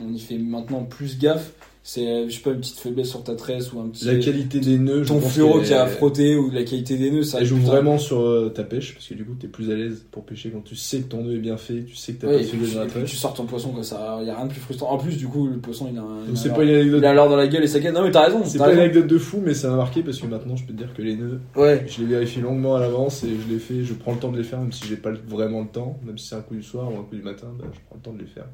on 0.00 0.12
y 0.12 0.20
fait 0.20 0.38
maintenant 0.38 0.84
plus 0.84 1.18
gaffe. 1.18 1.52
C'est, 1.86 2.06
euh, 2.08 2.24
je 2.30 2.34
sais 2.36 2.40
pas, 2.40 2.52
une 2.52 2.60
petite 2.60 2.78
faiblesse 2.78 3.10
sur 3.10 3.22
ta 3.22 3.34
tresse 3.34 3.70
ou 3.74 3.78
un 3.78 3.88
petit. 3.90 4.06
la 4.06 4.16
qualité 4.16 4.58
des 4.58 4.78
nœuds, 4.78 5.04
ton 5.04 5.20
fluoro 5.20 5.60
qui 5.60 5.74
a 5.74 5.86
frotté 5.86 6.34
ou 6.34 6.50
la 6.50 6.62
qualité 6.64 6.96
des 6.96 7.10
nœuds, 7.10 7.24
ça. 7.24 7.40
Elle 7.40 7.44
joue 7.46 7.56
putain. 7.58 7.68
vraiment 7.72 7.98
sur 7.98 8.20
euh, 8.22 8.48
ta 8.48 8.64
pêche 8.64 8.94
parce 8.94 9.06
que 9.06 9.12
du 9.12 9.22
coup 9.22 9.34
t'es 9.38 9.48
plus 9.48 9.70
à 9.70 9.74
l'aise 9.74 10.06
pour 10.10 10.24
pêcher 10.24 10.48
quand 10.48 10.62
tu 10.64 10.76
sais 10.76 11.00
que 11.00 11.08
ton 11.10 11.22
nœud 11.22 11.34
est 11.34 11.40
bien 11.40 11.58
fait, 11.58 11.84
tu 11.84 11.94
sais 11.94 12.14
que 12.14 12.22
t'as 12.22 12.28
Ouais, 12.28 12.38
pas 12.42 12.56
puis, 12.56 12.72
dans 12.72 12.80
la 12.80 12.86
tresse. 12.86 13.10
tu 13.10 13.16
sors 13.16 13.34
ton 13.34 13.44
poisson, 13.44 13.68
quoi. 13.68 13.82
Ça, 13.82 14.18
y 14.24 14.30
a 14.30 14.34
rien 14.34 14.46
de 14.46 14.50
plus 14.52 14.62
frustrant. 14.62 14.92
En 14.92 14.96
plus, 14.96 15.18
du 15.18 15.26
coup, 15.28 15.46
le 15.46 15.58
poisson, 15.58 15.86
il 15.92 15.98
a 15.98 16.00
un. 16.00 16.34
c'est 16.34 16.54
pas 16.54 16.62
une 16.64 16.70
anecdote, 16.70 17.00
Il 17.02 17.04
a 17.04 17.12
l'or 17.12 17.28
dans 17.28 17.36
la 17.36 17.48
gueule 17.48 17.64
et 17.64 17.66
ça 17.68 17.80
gagne. 17.80 17.92
Non, 17.92 18.02
mais 18.02 18.10
t'as 18.10 18.24
raison. 18.28 18.40
c'est 18.46 18.56
pas 18.56 18.72
une 18.72 18.78
anecdote 18.80 19.06
de 19.06 19.18
fou, 19.18 19.42
mais 19.44 19.52
ça 19.52 19.68
m'a 19.68 19.76
marqué 19.76 20.02
parce 20.02 20.18
que 20.18 20.26
maintenant 20.26 20.56
je 20.56 20.64
peux 20.64 20.72
te 20.72 20.78
dire 20.78 20.94
que 20.94 21.02
les 21.02 21.16
nœuds, 21.16 21.40
Ouais. 21.54 21.84
je 21.86 22.00
les 22.00 22.06
vérifie 22.06 22.40
longuement 22.40 22.76
à 22.76 22.80
l'avance 22.80 23.24
et 23.24 23.28
je 23.28 23.52
les 23.52 23.58
fais, 23.60 23.84
je 23.84 23.92
prends 23.92 24.12
le 24.12 24.18
temps 24.20 24.32
de 24.32 24.38
les 24.38 24.44
faire 24.44 24.58
même 24.58 24.72
si 24.72 24.86
j'ai 24.88 24.96
pas 24.96 25.10
vraiment 25.28 25.60
le 25.60 25.68
temps, 25.68 26.00
même 26.06 26.16
si 26.16 26.28
c'est 26.28 26.36
un 26.36 26.40
coup 26.40 26.54
du 26.54 26.62
soir 26.62 26.90
ou 26.90 26.98
un 26.98 27.02
coup 27.02 27.14
du 27.14 27.22
matin, 27.22 27.48
bah, 27.58 27.66
je 27.70 27.78
prends 27.86 27.96
le 27.96 28.00
temps 28.02 28.12
de 28.14 28.20
les 28.20 28.26
faire. 28.26 28.46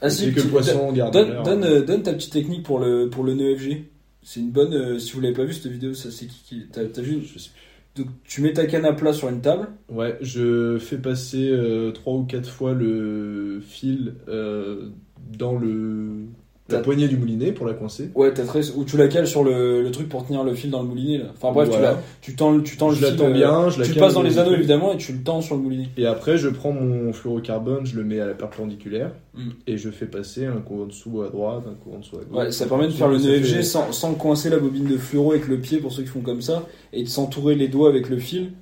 Ah 0.00 0.10
si, 0.10 0.32
que 0.32 0.40
le 0.40 0.48
poisson 0.48 0.92
garde 0.92 1.12
Donne, 1.12 1.64
euh, 1.64 1.82
donne 1.82 2.02
ta 2.02 2.12
petite 2.12 2.32
technique 2.32 2.62
pour 2.62 2.78
le, 2.78 3.08
pour 3.10 3.24
le 3.24 3.34
nœud 3.34 3.56
FG. 3.56 3.84
C'est 4.22 4.40
une 4.40 4.50
bonne. 4.50 4.74
euh, 4.74 4.98
si 4.98 5.12
vous 5.12 5.20
l'avez 5.20 5.34
pas 5.34 5.44
vu 5.44 5.52
cette 5.52 5.70
vidéo, 5.70 5.94
ça 5.94 6.10
c'est 6.10 6.26
qui 6.26 6.42
qui. 6.44 6.66
T'as 6.72 7.02
vu 7.02 7.22
Je 7.22 7.38
sais 7.38 7.50
Donc 7.96 8.06
tu 8.24 8.40
mets 8.40 8.52
ta 8.52 8.66
canne 8.66 8.84
à 8.84 8.92
plat 8.92 9.12
sur 9.12 9.28
une 9.28 9.40
table. 9.40 9.68
Ouais, 9.88 10.16
je 10.20 10.78
fais 10.78 10.98
passer 10.98 11.48
euh, 11.50 11.90
trois 11.90 12.14
ou 12.14 12.24
quatre 12.24 12.48
fois 12.48 12.72
le 12.72 13.60
fil 13.66 14.14
euh, 14.28 14.90
dans 15.36 15.58
le 15.58 16.26
la 16.72 16.78
poignée 16.80 17.08
du 17.08 17.16
moulinet 17.16 17.52
pour 17.52 17.66
la 17.66 17.74
coincer. 17.74 18.10
Ouais, 18.14 18.32
t'as 18.32 18.44
très. 18.44 18.70
Ou 18.70 18.84
tu 18.84 18.96
la 18.96 19.08
cales 19.08 19.26
sur 19.26 19.44
le, 19.44 19.82
le 19.82 19.90
truc 19.90 20.08
pour 20.08 20.26
tenir 20.26 20.44
le 20.44 20.54
fil 20.54 20.70
dans 20.70 20.82
le 20.82 20.88
moulinet 20.88 21.18
là. 21.18 21.24
Enfin 21.36 21.52
bref, 21.52 21.68
Voilà. 21.68 21.92
tu, 21.92 21.94
la, 21.96 22.02
tu 22.22 22.36
tends, 22.36 22.50
le- 22.52 22.62
tu 22.62 22.76
tends 22.76 22.88
le 22.90 22.96
je 22.96 23.04
fil. 23.06 23.16
tends 23.16 23.26
euh, 23.28 23.32
bien, 23.32 23.68
je 23.70 23.82
tu 23.82 23.94
passes 23.94 24.14
dans 24.14 24.22
les 24.22 24.38
anneaux 24.38 24.54
évidemment 24.54 24.92
et 24.92 24.96
tu 24.96 25.12
le 25.12 25.22
tends 25.22 25.40
sur 25.40 25.56
le 25.56 25.62
moulinet. 25.62 25.88
Et 25.96 26.06
après, 26.06 26.36
je 26.38 26.48
prends 26.48 26.72
mon 26.72 27.12
fluorocarbone, 27.12 27.84
je 27.86 27.96
le 27.96 28.04
mets 28.04 28.20
à 28.20 28.26
la 28.26 28.34
perpendiculaire 28.34 29.12
Mm. 29.34 29.48
et 29.66 29.78
je 29.78 29.88
fais 29.88 30.04
passer 30.04 30.44
un 30.44 30.58
coup 30.60 30.82
en 30.82 30.86
dessous 30.86 31.22
à 31.22 31.30
droite, 31.30 31.62
un 31.66 31.72
coup 31.82 31.96
en 31.96 32.00
dessous 32.00 32.16
à 32.16 32.24
gauche. 32.24 32.38
Ouais, 32.38 32.52
ça 32.52 32.66
permet 32.66 32.86
de 32.86 32.92
faire 32.92 33.08
le 33.08 33.16
nœud 33.16 33.40
fait- 33.40 33.62
sans, 33.62 33.90
sans 33.90 34.12
coincer 34.12 34.50
la 34.50 34.58
bobine 34.58 34.84
de 34.84 34.98
fluoro 34.98 35.32
avec 35.32 35.48
le 35.48 35.58
pied 35.58 35.78
pour 35.78 35.90
ceux 35.90 36.02
qui 36.02 36.08
font 36.10 36.20
comme 36.20 36.42
ça 36.42 36.64
et 36.92 37.02
de 37.02 37.08
s'entourer 37.08 37.54
les 37.54 37.68
doigts 37.68 37.88
avec 37.88 38.10
le 38.10 38.18
fil. 38.18 38.52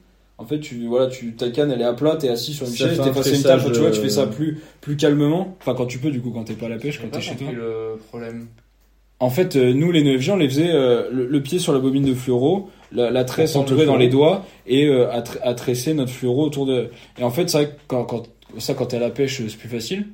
En 0.41 0.47
fait, 0.47 0.59
tu 0.59 0.87
voilà, 0.87 1.07
tu 1.09 1.35
ta 1.37 1.51
canne 1.51 1.71
elle 1.71 1.83
est 1.83 1.85
à 1.85 1.93
plat, 1.93 2.17
t'es 2.17 2.31
assis 2.31 2.55
sur 2.55 2.67
une 2.67 2.73
Ça 2.73 2.89
chaise, 2.89 2.99
t'es 3.05 3.13
face 3.13 3.27
à 3.27 3.37
une 3.37 3.43
table, 3.43 3.73
tu 3.73 3.79
vois, 3.81 3.91
tu 3.91 4.01
fais 4.01 4.09
ça 4.09 4.27
plus 4.27 4.59
plus 4.81 4.97
calmement. 4.97 5.57
Enfin, 5.61 5.75
quand 5.75 5.85
tu 5.87 5.99
peux 5.99 6.11
du 6.11 6.21
coup, 6.23 6.31
quand 6.31 6.45
t'es 6.45 6.55
pas 6.55 6.67
à 6.67 6.71
la 6.71 6.79
pêche, 6.79 6.99
quand 6.99 7.09
t'es 7.11 7.21
chez 7.21 7.37
toi. 7.37 7.49
le 7.53 7.99
problème. 8.09 8.47
En 9.19 9.29
fait, 9.29 9.55
euh, 9.57 9.75
nous 9.75 9.93
les 9.93 10.03
nœuds 10.03 10.19
FG, 10.19 10.31
on 10.31 10.37
les 10.37 10.49
faisait 10.49 10.71
euh, 10.73 11.11
le, 11.13 11.27
le 11.27 11.43
pied 11.43 11.59
sur 11.59 11.75
la 11.75 11.79
bobine 11.79 12.07
de 12.07 12.15
fluoro, 12.15 12.71
la, 12.91 13.11
la 13.11 13.25
tresse 13.25 13.55
entourée 13.55 13.83
le 13.83 13.87
dans 13.89 13.99
les 13.99 14.09
doigts 14.09 14.47
et 14.67 14.87
euh, 14.87 15.11
à, 15.13 15.21
tr- 15.21 15.37
à 15.43 15.53
tresser 15.53 15.93
notre 15.93 16.11
fluoro 16.11 16.43
autour 16.47 16.65
de. 16.65 16.89
Et 17.19 17.23
en 17.23 17.29
fait, 17.31 17.51
c'est 17.51 17.59
vrai 17.59 17.67
que 17.69 17.75
quand, 17.87 18.05
quand 18.05 18.23
ça 18.57 18.73
quand 18.73 18.87
t'es 18.87 18.97
à 18.97 19.01
la 19.01 19.11
pêche, 19.11 19.43
c'est 19.47 19.57
plus 19.59 19.69
facile. 19.69 20.07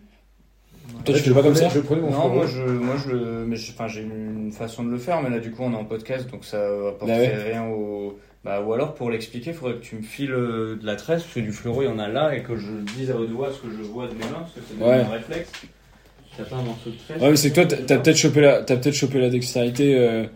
Toi, 1.05 1.15
Ouais, 1.15 1.21
tu 1.21 1.29
fais 1.29 1.35
pas 1.35 1.43
comme 1.43 1.55
ça 1.55 1.69
Je 1.69 1.79
prenais 1.79 2.01
mon 2.01 2.11
Non, 2.11 2.21
fluoro. 2.23 2.35
moi 2.35 2.47
je, 2.47 2.63
moi 2.63 2.95
je 3.07 3.13
le, 3.13 3.45
mais 3.47 3.57
enfin 3.71 3.87
j'ai 3.87 4.03
une 4.03 4.51
façon 4.51 4.83
de 4.83 4.91
le 4.91 4.99
faire, 4.99 5.23
mais 5.23 5.31
là 5.31 5.39
du 5.39 5.53
coup 5.53 5.63
on 5.63 5.73
est 5.73 5.77
en 5.77 5.85
podcast, 5.85 6.29
donc 6.29 6.45
ça 6.45 6.59
apporterait 6.89 7.29
Bah 7.29 7.35
ouais. 7.45 7.51
rien 7.53 7.65
au. 7.69 8.19
Bah 8.47 8.61
ou 8.65 8.73
alors 8.73 8.95
pour 8.95 9.11
l'expliquer, 9.11 9.51
il 9.51 9.57
faudrait 9.57 9.75
que 9.75 9.85
tu 9.85 9.97
me 9.97 10.03
files 10.03 10.31
euh, 10.33 10.77
de 10.81 10.87
la 10.87 10.95
tresse, 10.95 11.23
parce 11.23 11.35
que 11.35 11.41
du 11.41 11.51
fluoro 11.51 11.83
il 11.83 11.87
y 11.87 11.89
en 11.89 11.99
a 11.99 12.07
là, 12.07 12.33
et 12.37 12.43
que 12.45 12.57
je 12.57 12.71
dise 12.97 13.11
à 13.11 13.17
haute 13.17 13.31
voix 13.31 13.51
ce 13.53 13.59
que 13.59 13.69
je 13.77 13.83
vois 13.83 14.07
de 14.07 14.13
mes 14.15 14.21
mains, 14.21 14.39
parce 14.41 14.53
que 14.53 14.61
c'est 14.69 14.81
Ouais. 14.83 15.01
un 15.01 15.09
réflexe. 15.09 15.51
T'as 16.37 16.45
pas 16.45 16.57
un 16.57 16.63
morceau 16.63 16.91
de 16.91 16.97
tresse 16.97 17.21
Ouais, 17.21 17.31
mais 17.31 17.37
c'est 17.37 17.51
que 17.51 17.55
toi, 17.63 17.67
t'as 17.67 17.99
peut-être 17.99 18.17
chopé 18.17 18.41
la, 18.43 18.63
peut-être 18.63 18.93
chopé 18.93 19.19
la 19.19 19.31
dextérité. 19.31 19.97
euh, 19.99 20.27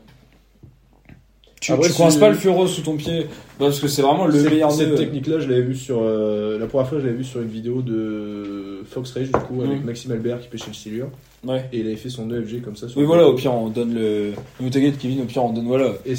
Tu, 1.60 1.72
ouais, 1.72 1.78
tu 1.88 1.92
coinces 1.92 2.16
pas 2.16 2.30
le 2.30 2.34
fluoro 2.34 2.66
sous 2.66 2.80
ton 2.80 2.96
pied, 2.96 3.24
bah, 3.58 3.66
parce 3.66 3.80
que 3.80 3.86
c'est 3.86 4.00
vraiment 4.00 4.24
le 4.24 4.42
meilleur 4.42 4.72
Cette 4.72 4.94
technique-là, 4.94 5.40
je 5.40 5.48
l'avais 5.48 5.60
vu 5.60 5.74
sur. 5.74 5.98
euh, 6.02 6.58
la 6.58 6.66
première 6.66 6.88
fois, 6.88 6.98
je 7.00 7.04
l'avais 7.04 7.18
vu 7.18 7.24
sur 7.24 7.42
une 7.42 7.48
vidéo 7.48 7.82
de 7.82 8.80
Fox 8.86 9.12
Rage, 9.12 9.26
du 9.26 9.32
coup, 9.32 9.60
avec 9.62 9.82
Mm. 9.82 9.84
Maxime 9.84 10.12
Albert 10.12 10.40
qui 10.40 10.48
pêchait 10.48 10.68
le 10.68 10.72
silure. 10.74 11.08
Ouais. 11.46 11.66
Et 11.72 11.80
il 11.80 11.86
avait 11.86 11.96
fait 11.96 12.08
son 12.08 12.24
nœud 12.26 12.42
FG 12.42 12.62
comme 12.62 12.76
ça. 12.76 12.88
Sur 12.88 12.96
Oui, 12.96 13.02
le 13.02 13.06
voilà, 13.08 13.26
au 13.28 13.34
pire, 13.34 13.52
on 13.54 13.68
donne 13.68 13.92
le. 13.94 14.30
Ne 14.60 14.70
t'inquiète, 14.70 14.96
Kevin, 14.98 15.20
au 15.20 15.24
pire, 15.26 15.44
on 15.44 15.52
donne, 15.52 15.66
voilà. 15.66 15.92
Et 16.06 16.14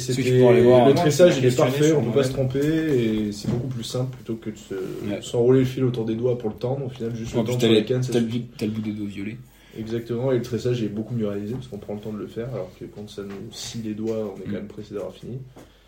voir. 0.62 0.86
le 0.88 0.94
tressage, 0.94 1.38
il 1.38 1.44
est 1.46 1.56
parfait, 1.56 1.92
on 1.92 2.04
peut 2.04 2.18
pas 2.20 2.24
se 2.24 2.32
tromper 2.32 2.60
et 2.60 3.32
c'est 3.32 3.50
beaucoup 3.50 3.66
plus 3.68 3.84
simple 3.84 4.14
plutôt 4.16 4.34
que 4.34 4.50
de 4.50 4.56
se 4.56 4.74
Ouais. 4.74 5.18
s'enrouler 5.22 5.60
le 5.60 5.64
fil 5.64 5.82
autour 5.84 6.04
des 6.04 6.14
doigts 6.14 6.38
pour 6.38 6.50
le 6.50 6.56
tendre. 6.56 6.86
Au 6.86 6.88
final, 6.88 7.14
juste 7.16 7.34
En 7.36 7.42
le 7.42 7.46
t'as 7.48 7.58
sur 7.58 7.68
la 7.68 7.74
les- 7.80 7.84
canne, 7.84 8.02
ça 8.04 8.12
t'as 8.12 8.20
le, 8.20 8.26
bout- 8.26 8.80
des 8.80 8.92
dos 8.92 9.06
violet. 9.06 9.36
Exactement, 9.76 10.32
et 10.32 10.36
le 10.36 10.42
tressage 10.42 10.82
est 10.82 10.88
beaucoup 10.88 11.14
mieux 11.14 11.28
réalisé 11.28 11.54
parce 11.54 11.66
qu'on 11.68 11.78
prend 11.78 11.94
le 11.94 12.00
temps 12.00 12.12
de 12.12 12.18
le 12.18 12.26
faire, 12.26 12.48
alors 12.52 12.70
que 12.78 12.84
quand 12.84 13.08
ça 13.08 13.22
nous 13.22 13.50
scie 13.52 13.80
les 13.82 13.94
doigts, 13.94 14.34
on 14.34 14.38
est 14.40 14.44
quand 14.44 14.50
Mm. 14.50 14.52
même 14.54 14.66
pressé 14.68 14.94
d'avoir 14.94 15.12
fini. 15.14 15.38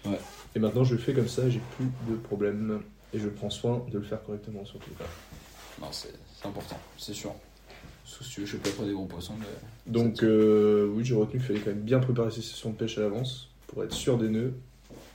Ouais. 0.07 0.19
Et 0.57 0.59
maintenant, 0.59 0.85
je 0.85 0.95
le 0.95 1.01
fais 1.01 1.13
comme 1.13 1.29
ça, 1.29 1.49
j'ai 1.51 1.61
plus 1.77 1.87
de 2.11 2.17
problème 2.17 2.81
et 3.13 3.19
je 3.19 3.29
prends 3.29 3.51
soin 3.51 3.85
de 3.93 3.99
le 3.99 4.05
faire 4.05 4.23
correctement 4.23 4.65
surtout. 4.65 4.91
Non, 5.81 5.89
c'est 5.91 6.15
c'est 6.41 6.47
important, 6.49 6.79
c'est 6.99 7.15
sûr. 7.15 7.33
Sauf 8.05 8.27
si 8.27 8.35
tu 8.35 8.41
veux 8.41 8.47
choper 8.47 8.69
après 8.71 8.87
des 8.87 8.93
gros 8.93 9.07
poissons. 9.07 9.35
mais- 9.39 9.93
Donc, 9.93 10.23
euh, 10.23 10.87
oui, 10.95 11.05
j'ai 11.05 11.15
retenu 11.15 11.39
qu'il 11.41 11.47
fallait 11.47 11.61
quand 11.61 11.71
même 11.71 11.81
bien 11.81 11.99
préparer 12.01 12.31
ses 12.31 12.43
sessions 12.43 12.71
de 12.71 12.77
pêche 12.77 12.97
à 12.99 13.01
l'avance 13.03 13.49
pour 13.67 13.83
être 13.83 13.93
sûr 13.95 14.19
des 14.19 14.29
nœuds, 14.29 14.53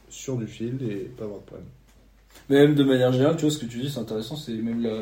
sûr 0.09 0.38
du 0.38 0.47
fil 0.47 0.78
et 0.84 1.05
pas 1.17 1.26
avoir 1.26 1.39
de 1.39 1.45
problème. 1.45 1.67
Mais 2.49 2.57
même 2.65 2.76
de 2.76 2.84
manière 2.84 3.11
générale, 3.11 3.36
tu 3.36 3.43
vois, 3.43 3.51
ce 3.51 3.59
que 3.59 3.65
tu 3.67 3.80
dis, 3.80 3.89
c'est 3.91 3.99
intéressant, 3.99 4.36
c'est 4.36 4.53
même 4.53 4.82
la. 4.82 5.01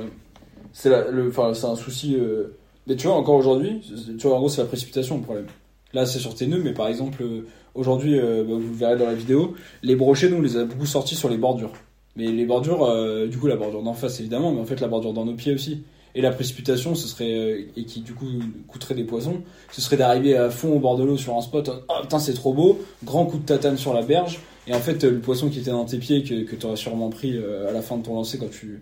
C'est 0.73 0.89
la- 0.89 1.09
le, 1.09 1.29
enfin, 1.29 1.53
c'est 1.53 1.65
un 1.65 1.75
souci. 1.75 2.15
euh, 2.15 2.47
Mais 2.87 2.95
tu 2.95 3.07
vois, 3.07 3.17
encore 3.17 3.35
aujourd'hui, 3.35 3.81
tu 4.17 4.27
vois, 4.27 4.37
en 4.37 4.39
gros, 4.39 4.49
c'est 4.49 4.61
la 4.61 4.67
précipitation 4.67 5.17
le 5.17 5.23
problème. 5.23 5.47
Là, 5.93 6.05
c'est 6.05 6.19
sur 6.19 6.33
tes 6.33 6.47
nœuds, 6.47 6.61
mais 6.63 6.73
par 6.73 6.87
exemple, 6.87 7.21
euh, 7.21 7.45
aujourd'hui, 7.75 8.17
euh, 8.17 8.43
bah, 8.43 8.53
vous 8.53 8.69
le 8.69 8.75
verrez 8.75 8.97
dans 8.97 9.05
la 9.05 9.13
vidéo, 9.13 9.55
les 9.83 9.95
brochets, 9.95 10.29
nous, 10.29 10.37
on 10.37 10.41
les 10.41 10.57
a 10.57 10.63
beaucoup 10.63 10.85
sortis 10.85 11.15
sur 11.15 11.29
les 11.29 11.37
bordures. 11.37 11.73
Mais 12.15 12.27
les 12.27 12.45
bordures, 12.45 12.83
euh, 12.83 13.27
du 13.27 13.37
coup, 13.37 13.47
la 13.47 13.57
bordure 13.57 13.83
d'en 13.83 13.93
face, 13.93 14.19
évidemment, 14.21 14.53
mais 14.53 14.61
en 14.61 14.65
fait, 14.65 14.79
la 14.79 14.87
bordure 14.87 15.13
dans 15.13 15.25
nos 15.25 15.35
pieds 15.35 15.53
aussi. 15.53 15.83
Et 16.15 16.21
la 16.21 16.31
précipitation, 16.31 16.95
ce 16.95 17.07
serait, 17.07 17.67
et 17.75 17.83
qui 17.83 18.01
du 18.01 18.13
coup 18.13 18.25
coûterait 18.67 18.95
des 18.95 19.03
poissons, 19.03 19.41
ce 19.71 19.81
serait 19.81 19.97
d'arriver 19.97 20.35
à 20.35 20.49
fond 20.49 20.75
au 20.75 20.79
bord 20.79 20.97
de 20.97 21.03
l'eau 21.03 21.15
sur 21.15 21.35
un 21.35 21.41
spot, 21.41 21.69
oh 21.89 21.93
putain, 22.01 22.17
c'est 22.17 22.33
trop 22.33 22.53
beau, 22.53 22.79
grand 23.03 23.25
coup 23.25 23.37
de 23.37 23.45
tatane 23.45 23.77
sur 23.77 23.93
la 23.93 24.01
berge, 24.01 24.39
et 24.65 24.73
en 24.73 24.79
fait, 24.79 25.03
le 25.03 25.19
poisson 25.19 25.49
qui 25.49 25.59
était 25.59 25.69
dans 25.69 25.85
tes 25.85 25.99
pieds, 25.99 26.23
que, 26.23 26.43
que 26.43 26.55
tu 26.55 26.65
aurais 26.65 26.75
sûrement 26.75 27.09
pris 27.09 27.37
à 27.37 27.71
la 27.71 27.81
fin 27.81 27.97
de 27.97 28.03
ton 28.03 28.15
lancer 28.15 28.39
quand 28.39 28.49
tu 28.49 28.81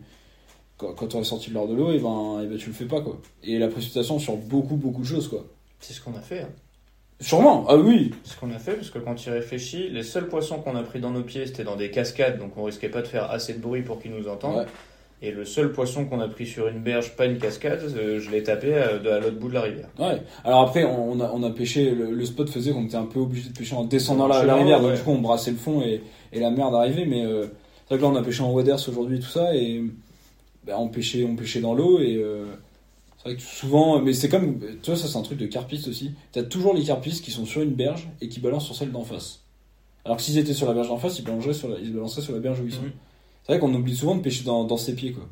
quand, 0.78 1.07
tu 1.07 1.15
aurais 1.15 1.26
sorti 1.26 1.49
de 1.49 1.55
l'or 1.55 1.67
de 1.67 1.73
l'eau, 1.76 1.91
et 1.91 1.99
ben, 1.99 2.41
et 2.43 2.47
ben 2.47 2.57
tu 2.57 2.67
le 2.69 2.76
fais 2.76 2.86
pas 2.86 3.01
quoi. 3.01 3.17
Et 3.43 3.57
la 3.59 3.67
précipitation 3.67 4.19
sur 4.19 4.36
beaucoup 4.38 4.76
beaucoup 4.76 5.01
de 5.01 5.07
choses 5.07 5.28
quoi. 5.28 5.45
C'est 5.80 5.93
ce 5.93 6.01
qu'on 6.01 6.15
a 6.15 6.21
fait. 6.21 6.41
hein. 6.41 6.49
Sûrement, 7.21 7.65
ah 7.69 7.78
oui, 7.78 8.11
C'est 8.23 8.34
ce 8.34 8.39
qu'on 8.39 8.51
a 8.51 8.59
fait, 8.59 8.73
parce 8.73 8.89
que 8.89 8.99
quand 8.99 9.15
tu 9.15 9.30
réfléchis, 9.30 9.88
les 9.89 10.03
seuls 10.03 10.28
poissons 10.28 10.57
qu'on 10.59 10.76
a 10.76 10.84
pris 10.84 10.99
dans 10.99 11.11
nos 11.11 11.21
pieds, 11.23 11.45
c'était 11.45 11.63
dans 11.63 11.78
des 11.78 11.89
cascades, 11.89 12.39
donc 12.39 12.57
on 12.57 12.63
risquait 12.63 12.89
pas 12.89 13.01
de 13.01 13.07
faire 13.07 13.32
assez 13.32 13.53
de 13.53 13.59
bruit 13.59 13.84
pour 13.84 14.01
qu'ils 14.01 14.11
nous 14.11 14.28
entendent. 14.28 14.57
Ouais. 14.57 14.65
Et 15.21 15.32
le 15.32 15.45
seul 15.45 15.71
poisson 15.71 16.03
qu'on 16.05 16.19
a 16.19 16.28
pris 16.28 16.45
sur 16.45 16.67
une 16.67 16.80
berge, 16.80 17.15
pas 17.15 17.26
une 17.26 17.38
cascade, 17.38 17.80
euh, 17.95 18.19
je 18.19 18.30
l'ai 18.32 18.43
tapé 18.43 18.76
à, 18.76 18.97
de- 18.97 19.09
à 19.09 19.19
l'autre 19.21 19.39
bout 19.39 19.47
de 19.47 19.53
la 19.53 19.61
rivière. 19.61 19.88
ouais. 19.97 20.21
Alors 20.43 20.63
après, 20.63 20.84
on, 20.84 21.13
on 21.13 21.19
a, 21.21 21.32
on 21.34 21.41
a 21.43 21.51
pêché, 21.51 21.91
le, 21.91 22.11
le 22.11 22.26
spot 22.26 22.49
faisait 22.49 22.71
qu'on 22.73 22.84
était 22.84 22.97
un 22.97 23.05
peu 23.05 23.19
obligé 23.21 23.47
de 23.49 23.57
pêcher 23.57 23.76
en 23.78 23.86
descendant 23.86 24.28
la, 24.28 24.39
rivière, 24.53 24.82
donc 24.82 24.93
du 24.95 25.01
coup 25.01 25.11
on 25.11 25.19
brassait 25.21 25.51
le 25.51 25.57
fond 25.57 25.82
et, 25.84 26.01
et 26.34 26.39
la 26.41 26.49
merde 26.51 26.76
arrivait, 26.76 27.05
mais 27.05 27.26
euh, 27.26 27.45
c'est 27.88 27.95
vrai 27.95 27.97
que 27.97 28.03
là 28.03 28.09
on 28.09 28.15
a 28.17 28.23
pêché 28.23 28.43
en 28.43 28.51
waders 28.51 28.89
aujourd'hui 28.89 29.21
tout 29.21 29.30
ça, 29.30 29.55
et 29.55 29.82
ben, 30.66 30.76
on, 30.78 30.88
pêchait, 30.88 31.26
on 31.26 31.36
pêchait 31.36 31.61
dans 31.61 31.74
l'eau, 31.74 31.99
et 31.99 32.16
euh, 32.16 32.45
c'est 33.18 33.30
vrai 33.30 33.36
que 33.36 33.41
souvent, 33.41 34.01
mais 34.01 34.13
c'est 34.13 34.30
comme, 34.30 34.59
tu 34.59 34.91
vois, 34.91 34.95
ça 34.95 35.07
c'est 35.07 35.18
un 35.18 35.22
truc 35.22 35.38
de 35.38 35.45
carpistes 35.45 35.88
aussi, 35.88 36.11
t'as 36.32 36.43
toujours 36.43 36.74
les 36.74 36.84
carpistes 36.84 37.24
qui 37.24 37.32
sont 37.32 37.45
sur 37.45 37.61
une 37.61 37.74
berge 37.74 38.07
et 38.22 38.30
qui 38.30 38.39
balancent 38.39 38.66
sur 38.66 38.76
celle 38.76 38.91
d'en 38.91 39.03
face. 39.03 39.41
Alors 40.03 40.18
que 40.18 40.24
s'ils 40.24 40.38
étaient 40.38 40.53
sur 40.53 40.68
la 40.68 40.74
berge 40.74 40.89
d'en 40.89 40.97
face, 40.97 41.18
ils 41.20 41.26
balanceraient 41.26 41.53
sur 41.53 41.68
la, 41.68 41.80
ils 41.80 41.93
balanceraient 41.93 42.22
sur 42.22 42.34
la 42.34 42.39
berge 42.39 42.59
où 42.61 42.66
ils 42.66 42.74
sont. 42.74 42.82
Mhm. 42.84 42.91
C'est 43.43 43.53
vrai 43.53 43.59
qu'on 43.59 43.74
oublie 43.74 43.95
souvent 43.95 44.16
de 44.16 44.22
pêcher 44.22 44.43
dans, 44.43 44.63
dans 44.63 44.78
ses 44.78 44.95
pieds, 44.95 45.11
quoi. 45.11 45.28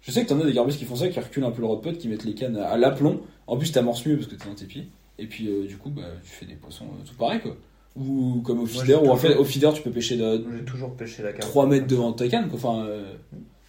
Je 0.00 0.12
sais 0.12 0.22
que 0.22 0.28
t'en 0.28 0.40
as 0.40 0.44
des 0.44 0.52
garbistes 0.52 0.78
qui 0.78 0.84
font 0.84 0.96
ça, 0.96 1.08
qui 1.08 1.18
reculent 1.18 1.44
un 1.44 1.50
peu 1.50 1.60
le 1.60 1.66
rodpot, 1.66 1.92
qui 1.92 2.08
mettent 2.08 2.24
les 2.24 2.34
cannes 2.34 2.56
à, 2.56 2.68
à 2.68 2.76
l'aplomb. 2.76 3.20
En 3.46 3.56
plus, 3.56 3.72
t'amorces 3.72 4.06
mieux 4.06 4.16
parce 4.16 4.28
que 4.28 4.36
t'es 4.36 4.48
dans 4.48 4.54
tes 4.54 4.66
pieds. 4.66 4.88
Et 5.18 5.26
puis, 5.26 5.48
euh, 5.48 5.66
du 5.66 5.76
coup, 5.76 5.90
bah, 5.90 6.02
tu 6.22 6.30
fais 6.30 6.46
des 6.46 6.54
poissons 6.54 6.84
euh, 6.84 7.04
tout 7.06 7.14
pareil, 7.14 7.40
quoi. 7.40 7.56
Ou 7.96 8.40
comme 8.44 8.60
au 8.60 8.66
feeder, 8.66 9.02
ou 9.02 9.10
en 9.10 9.16
fait, 9.16 9.34
au 9.34 9.44
feeder, 9.44 9.72
tu 9.72 9.82
peux 9.82 9.90
pêcher 9.90 10.16
de 10.16 10.44
J'ai 10.56 10.64
toujours 10.64 10.94
pêché 10.94 11.22
la 11.22 11.32
carte. 11.32 11.42
3 11.42 11.66
mètres 11.66 11.86
devant 11.88 12.12
ta 12.12 12.28
canne, 12.28 12.48
quoi. 12.48 12.56
Enfin, 12.56 12.86
euh, 12.86 13.12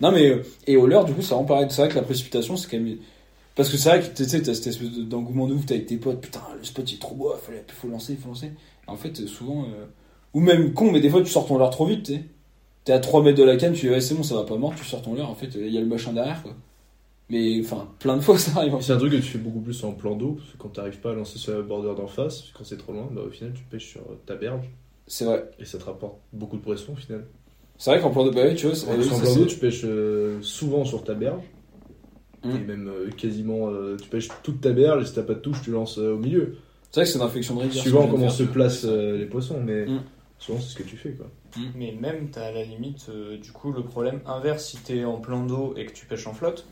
non, 0.02 0.12
mais, 0.12 0.30
euh, 0.30 0.44
et 0.68 0.78
au 0.78 0.88
leurre, 0.88 1.06
du 1.06 1.14
coup, 1.14 1.22
ça 1.22 1.36
rend 1.36 1.44
pareil. 1.46 1.68
C'est 1.70 1.82
vrai 1.82 1.90
que 1.90 1.96
la 1.96 2.04
précipitation, 2.04 2.56
c'est 2.58 2.70
quand 2.70 2.80
même. 2.80 2.98
Parce 3.56 3.70
que 3.70 3.78
c'est 3.78 3.90
vrai 3.90 4.02
que 4.02 4.16
tu 4.16 4.26
sais, 4.26 4.42
t'as 4.42 4.54
cette 4.56 4.68
espèce 4.68 4.92
de- 4.92 5.04
d'engouement 5.04 5.48
de 5.48 5.54
ouf, 5.56 5.66
t'es 5.66 5.76
avec 5.76 5.88
tes 5.88 5.98
potes, 5.98 6.22
putain, 6.22 6.42
le 6.58 6.64
spot 6.66 6.92
il 6.92 6.96
est 6.96 7.00
trop 7.00 7.16
beau, 7.16 7.34
il 7.50 7.74
faut 7.76 7.88
lancer, 7.90 8.14
il 8.14 8.20
faut 8.20 8.30
lancer. 8.30 8.48
Et 8.48 8.92
en 8.92 8.98
fait, 8.98 9.20
euh, 9.22 9.28
souvent, 9.28 9.66
euh, 9.66 9.86
ou 10.34 10.42
même 10.42 10.74
con, 10.74 10.92
mais 10.92 11.02
des 11.02 11.10
fois 11.10 11.22
tu 11.24 11.30
sors 11.32 11.48
ton 11.48 11.58
leurre 11.58 11.70
trop 11.72 11.86
vite, 11.88 12.04
tu 12.06 12.14
sais. 12.16 12.24
T'es 12.86 12.94
à 12.94 13.00
3 13.00 13.24
mètres 13.24 13.38
de 13.40 13.44
la 13.44 13.58
canne, 13.58 13.74
tu 13.74 13.88
dis, 13.88 13.92
ouais, 13.92 14.02
c'est 14.02 14.16
bon, 14.16 14.24
ça 14.24 14.36
va 14.36 14.44
pas 14.46 14.58
mort, 14.58 14.76
tu 14.76 14.86
sors 14.86 15.02
ton 15.04 15.16
leurre, 15.16 15.30
en 15.32 15.36
fait, 15.36 15.50
il 15.56 15.70
y 15.70 15.78
a 15.78 15.82
le 15.82 15.88
machin 15.88 16.14
derrière, 16.14 16.44
quoi. 16.44 16.56
Mais, 17.30 17.60
enfin, 17.64 17.90
plein 18.00 18.18
de 18.18 18.22
fois 18.22 18.38
ça 18.40 18.52
arrive. 18.60 18.76
en 18.76 18.82
C'est 18.82 18.94
un 18.94 18.98
truc 18.98 19.12
que 19.12 19.18
tu 19.18 19.24
fais 19.24 19.38
beaucoup 19.40 19.62
plus 19.62 19.84
en 19.84 19.94
plan 19.94 20.16
d'eau, 20.16 20.34
parce 20.34 20.52
que 20.52 20.58
quand 20.58 20.70
t'arrives 20.70 21.00
pas 21.00 21.12
à 21.12 21.16
lancer 21.16 21.38
sur 21.40 21.54
la 21.56 21.62
bordure 21.64 21.96
d'en 21.96 22.08
face, 22.08 22.46
quand 22.58 22.64
c'est 22.64 22.78
trop 22.78 22.94
loin, 22.94 23.08
bah, 23.12 23.22
au 23.28 23.32
final 23.32 23.54
tu 23.54 23.64
pêches 23.64 23.88
sur 23.90 24.02
ta 24.26 24.36
berge 24.36 24.66
C'est 25.08 25.26
vrai. 25.26 25.50
et 25.60 25.66
ça 25.66 25.78
te 25.78 25.86
rapporte 25.86 26.18
beaucoup 26.34 26.58
de 26.58 26.62
poissons 26.62 26.94
au 26.94 26.96
final. 26.96 27.26
C'est 27.80 27.90
vrai 27.92 28.00
qu'en 28.02 28.12
plan 28.12 28.26
de 28.26 28.30
bah 28.30 28.42
oui, 28.46 28.56
tu 28.56 28.68
vois, 28.68 28.76
c'est- 28.76 28.88
En 28.88 28.96
oui, 28.96 29.00
en 29.08 29.16
ça, 29.16 29.22
plan 29.22 29.30
c'est- 29.34 29.40
d'eau, 29.40 29.46
tu 29.46 29.56
pêches 29.58 29.82
euh, 29.86 30.40
souvent 30.42 30.84
sur 30.86 31.04
ta 31.04 31.14
berge. 31.16 31.42
Mm. 32.44 32.50
Et 32.56 32.60
même 32.60 32.88
euh, 32.88 33.10
quasiment, 33.10 33.70
euh, 33.70 33.98
tu 34.02 34.08
pêches 34.10 34.28
toute 34.44 34.62
ta 34.62 34.72
berge 34.72 35.04
et 35.04 35.06
si 35.08 35.14
t'as 35.16 35.24
pas 35.24 35.34
de 35.34 35.40
touche, 35.40 35.62
tu 35.64 35.72
lances 35.72 35.98
euh, 35.98 36.14
au 36.14 36.18
milieu. 36.18 36.58
c'est 36.92 37.00
vrai 37.02 37.06
que 37.06 37.12
c'est 37.12 37.18
une 37.20 37.26
infection 37.26 37.56
de 37.56 37.62
rivière. 37.62 37.82
Suivant 37.82 38.08
comment 38.08 38.30
se 38.30 38.44
placent 38.44 38.86
euh, 38.86 39.18
les 39.18 39.26
poissons, 39.26 39.60
mais 39.64 39.86
Mm. 39.86 40.02
souvent 40.40 40.60
c'est 40.60 40.70
ce 40.70 40.76
que 40.76 40.84
tu 40.84 40.98
fais 40.98 41.12
quoi. 41.12 41.28
Mais 41.76 41.92
même, 42.00 42.30
t'as 42.32 42.46
à 42.48 42.52
la 42.52 42.64
limite, 42.64 43.08
euh, 43.10 43.38
du 43.38 43.52
coup, 43.52 43.72
le 43.72 43.82
problème 43.84 44.20
inverse 44.28 44.66
si 44.66 44.78
t'es 44.78 45.04
en 45.06 45.18
plan 45.18 45.46
d'eau 45.46 45.74
et 45.78 45.86
que 45.86 45.92
tu 45.94 46.06
pêches 46.06 46.28
en 46.28 46.34
flotte. 46.34 46.66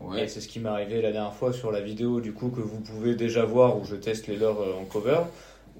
Ouais. 0.00 0.24
Et 0.24 0.28
c'est 0.28 0.40
ce 0.40 0.48
qui 0.48 0.58
m'est 0.60 0.68
arrivé 0.68 1.00
la 1.02 1.12
dernière 1.12 1.34
fois 1.34 1.52
sur 1.52 1.70
la 1.72 1.80
vidéo, 1.80 2.20
du 2.20 2.32
coup, 2.32 2.48
que 2.50 2.60
vous 2.60 2.80
pouvez 2.80 3.14
déjà 3.14 3.44
voir 3.44 3.78
où 3.80 3.84
je 3.84 3.94
teste 3.96 4.26
les 4.26 4.36
leurres 4.36 4.60
euh, 4.60 4.74
en 4.80 4.84
cover, 4.84 5.20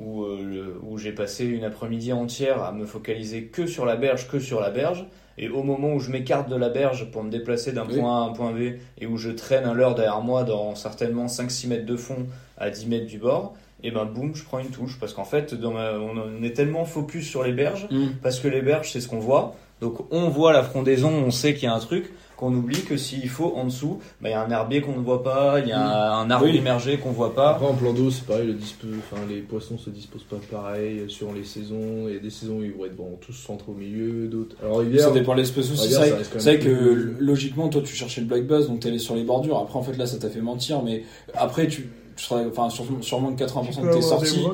où, 0.04 0.24
euh, 0.24 0.78
où 0.82 0.98
j'ai 0.98 1.12
passé 1.12 1.44
une 1.44 1.64
après-midi 1.64 2.12
entière 2.12 2.62
à 2.62 2.72
me 2.72 2.86
focaliser 2.86 3.44
que 3.44 3.66
sur 3.66 3.84
la 3.86 3.96
berge, 3.96 4.28
que 4.28 4.38
sur 4.38 4.60
la 4.60 4.70
berge. 4.70 5.04
Et 5.38 5.48
au 5.48 5.62
moment 5.62 5.94
où 5.94 6.00
je 6.00 6.10
m'écarte 6.10 6.48
de 6.50 6.56
la 6.56 6.68
berge 6.68 7.10
pour 7.10 7.22
me 7.22 7.30
déplacer 7.30 7.72
d'un 7.72 7.86
Oui. 7.86 7.98
point 7.98 8.20
A 8.20 8.24
à 8.24 8.28
un 8.28 8.32
point 8.32 8.52
B, 8.52 8.74
et 9.00 9.06
où 9.06 9.16
je 9.16 9.30
traîne 9.30 9.64
un 9.64 9.72
leurre 9.74 9.94
derrière 9.94 10.20
moi 10.20 10.44
dans 10.44 10.74
certainement 10.74 11.26
5-6 11.26 11.68
mètres 11.68 11.86
de 11.86 11.96
fond 11.96 12.26
à 12.58 12.68
10 12.70 12.86
mètres 12.86 13.06
du 13.06 13.18
bord, 13.18 13.54
et 13.82 13.90
ben 13.90 14.04
boum, 14.04 14.34
je 14.36 14.44
prends 14.44 14.58
une 14.58 14.68
touche. 14.70 14.98
Parce 15.00 15.14
qu'en 15.14 15.24
fait, 15.24 15.54
dans 15.54 15.72
ma- 15.72 15.92
on 15.94 16.42
est 16.42 16.52
tellement 16.52 16.84
focus 16.84 17.26
sur 17.28 17.42
les 17.42 17.52
berges 17.52 17.88
Mm. 17.90 18.08
parce 18.22 18.40
que 18.40 18.48
les 18.48 18.60
berges, 18.62 18.92
c'est 18.92 19.00
ce 19.00 19.08
qu'on 19.08 19.18
voit. 19.20 19.54
Donc 19.80 20.06
on 20.12 20.28
voit 20.28 20.52
la 20.52 20.62
frondaison, 20.62 21.08
on 21.10 21.30
sait 21.30 21.54
qu'il 21.54 21.64
y 21.64 21.66
a 21.66 21.74
un 21.74 21.80
truc. 21.80 22.12
Qu'on 22.36 22.52
oublie 22.54 22.80
que 22.82 22.96
s'il 22.96 23.28
faut 23.28 23.52
en 23.56 23.64
dessous, 23.64 24.00
bah, 24.20 24.28
il 24.28 24.32
y 24.32 24.34
a 24.34 24.42
un 24.42 24.50
herbier 24.50 24.80
qu'on 24.80 24.92
ne 24.96 25.04
voit 25.04 25.22
pas, 25.22 25.60
il 25.60 25.68
y 25.68 25.72
a 25.72 26.14
un 26.16 26.30
arbre 26.30 26.46
Oui. 26.46 26.56
immergé 26.56 26.98
qu'on 26.98 27.10
voit 27.12 27.34
pas. 27.34 27.50
Après, 27.50 27.66
en 27.66 27.74
plan 27.74 27.92
d'eau, 27.92 28.10
c'est 28.10 28.24
pareil, 28.26 28.46
le 28.48 28.54
dispo- 28.54 28.86
enfin, 28.98 29.22
les 29.28 29.40
poissons 29.40 29.78
se 29.78 29.90
disposent 29.90 30.24
pas 30.24 30.36
pareil 30.50 31.04
sur 31.08 31.32
les 31.32 31.44
saisons. 31.44 32.06
Il 32.08 32.14
y 32.14 32.16
a 32.16 32.20
des 32.20 32.30
saisons 32.30 32.58
où 32.58 32.62
ils 32.62 32.72
vont 32.72 32.84
être 32.86 32.96
bon, 32.96 33.18
tous 33.20 33.32
centrés 33.32 33.70
au 33.72 33.74
milieu, 33.74 34.26
d'autres. 34.28 34.56
Alors, 34.62 34.82
Ça 34.98 35.10
dépend 35.10 35.32
de 35.34 35.38
l'espèce 35.40 35.70
aussi. 35.70 35.88
C'est 35.88 35.94
ça 35.94 36.00
vrai, 36.00 36.22
vrai 36.38 36.58
que 36.58 36.64
plus- 36.64 37.16
logiquement, 37.20 37.68
toi, 37.68 37.82
tu 37.84 37.94
cherchais 37.94 38.20
le 38.20 38.26
black 38.26 38.46
bass, 38.46 38.66
donc 38.66 38.80
t'es 38.80 38.88
allé 38.88 38.98
sur 38.98 39.14
les 39.14 39.24
bordures. 39.24 39.58
Après, 39.58 39.78
en 39.78 39.82
fait, 39.82 39.96
là, 39.96 40.06
ça 40.06 40.18
t'a 40.18 40.28
fait 40.28 40.40
mentir, 40.40 40.82
mais 40.82 41.04
après, 41.34 41.66
tu, 41.68 41.88
tu 42.16 42.24
seras, 42.24 42.42
enfin, 42.46 42.68
sur- 42.70 42.84
sûrement 43.00 43.32
que 43.32 43.38
80% 43.44 43.82
de 43.86 43.92
tes 43.92 44.02
sorties, 44.02 44.44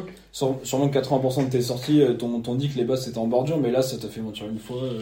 sûrement 0.63 0.89
que 0.89 0.93
80% 0.99 1.45
de 1.45 1.51
tes 1.51 1.63
sorties, 1.63 2.03
euh, 2.03 2.13
t'ont 2.15 2.41
t'ont 2.41 2.55
dit 2.55 2.69
que 2.69 2.77
les 2.79 2.85
basses 2.85 3.05
c'était 3.07 3.19
en 3.19 3.27
bordure, 3.27 3.59
mais 3.59 3.71
là, 3.71 3.83
ça 3.83 3.97
t'a 3.97 4.09
fait 4.09 4.21
mentir 4.21 4.47
une 4.47 4.59
fois. 4.59 4.77
euh. 4.83 5.01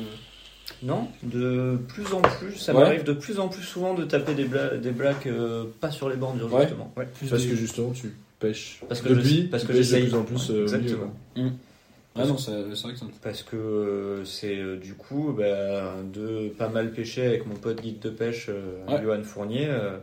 Non, 0.83 1.09
de 1.23 1.79
plus 1.89 2.13
en 2.13 2.21
plus, 2.21 2.55
ça 2.57 2.75
Ouais. 2.75 2.81
m'arrive 2.83 3.05
de 3.05 3.13
plus 3.13 3.39
en 3.41 3.49
plus 3.49 3.63
souvent 3.63 3.95
de 3.95 4.05
taper 4.05 4.35
des, 4.35 4.45
bla- 4.45 4.77
des 4.77 4.91
blacks 4.91 5.27
euh, 5.27 5.65
pas 5.81 5.91
sur 5.91 6.09
les 6.09 6.17
bordures, 6.17 6.53
Ouais. 6.53 6.63
justement. 6.63 6.93
Ouais. 6.97 7.07
Plus 7.07 7.29
Parce 7.29 7.43
des- 7.43 7.49
que 7.49 7.57
justement, 7.57 7.91
tu 7.93 8.13
pêches. 8.39 8.81
Parce 8.89 9.01
que 9.01 9.09
je- 9.09 9.15
Depuis, 9.15 9.43
parce 9.45 9.63
tu 9.63 9.69
que 9.69 9.73
pêches 9.73 9.79
de 9.81 9.85
j'essaye. 9.97 10.03
plus 10.09 10.15
en 10.15 10.23
plus 10.25 10.51
Ouais, 10.51 10.57
euh, 10.57 10.63
exactement. 10.65 11.15
milieu, 11.35 11.51
Ah 12.19 12.25
non, 12.27 12.39
c'est 12.39 12.51
c'est 12.75 12.83
vrai 12.85 12.93
que 12.95 12.99
ça. 12.99 13.07
Parce 13.23 13.43
que 13.43 13.57
euh, 13.57 14.25
c'est 14.25 14.57
euh, 14.57 14.77
du 14.79 14.95
coup 14.95 15.35
bah, 15.37 15.95
de 16.15 16.49
pas 16.49 16.69
mal 16.71 16.91
pêcher 16.93 17.27
avec 17.27 17.47
mon 17.47 17.55
pote 17.57 17.81
guide 17.83 17.99
de 18.01 18.09
pêche 18.11 18.47
euh, 18.49 18.79
Ouais. 18.89 19.03
Johan 19.03 19.23
Fournier, 19.23 19.67
euh, 19.69 19.99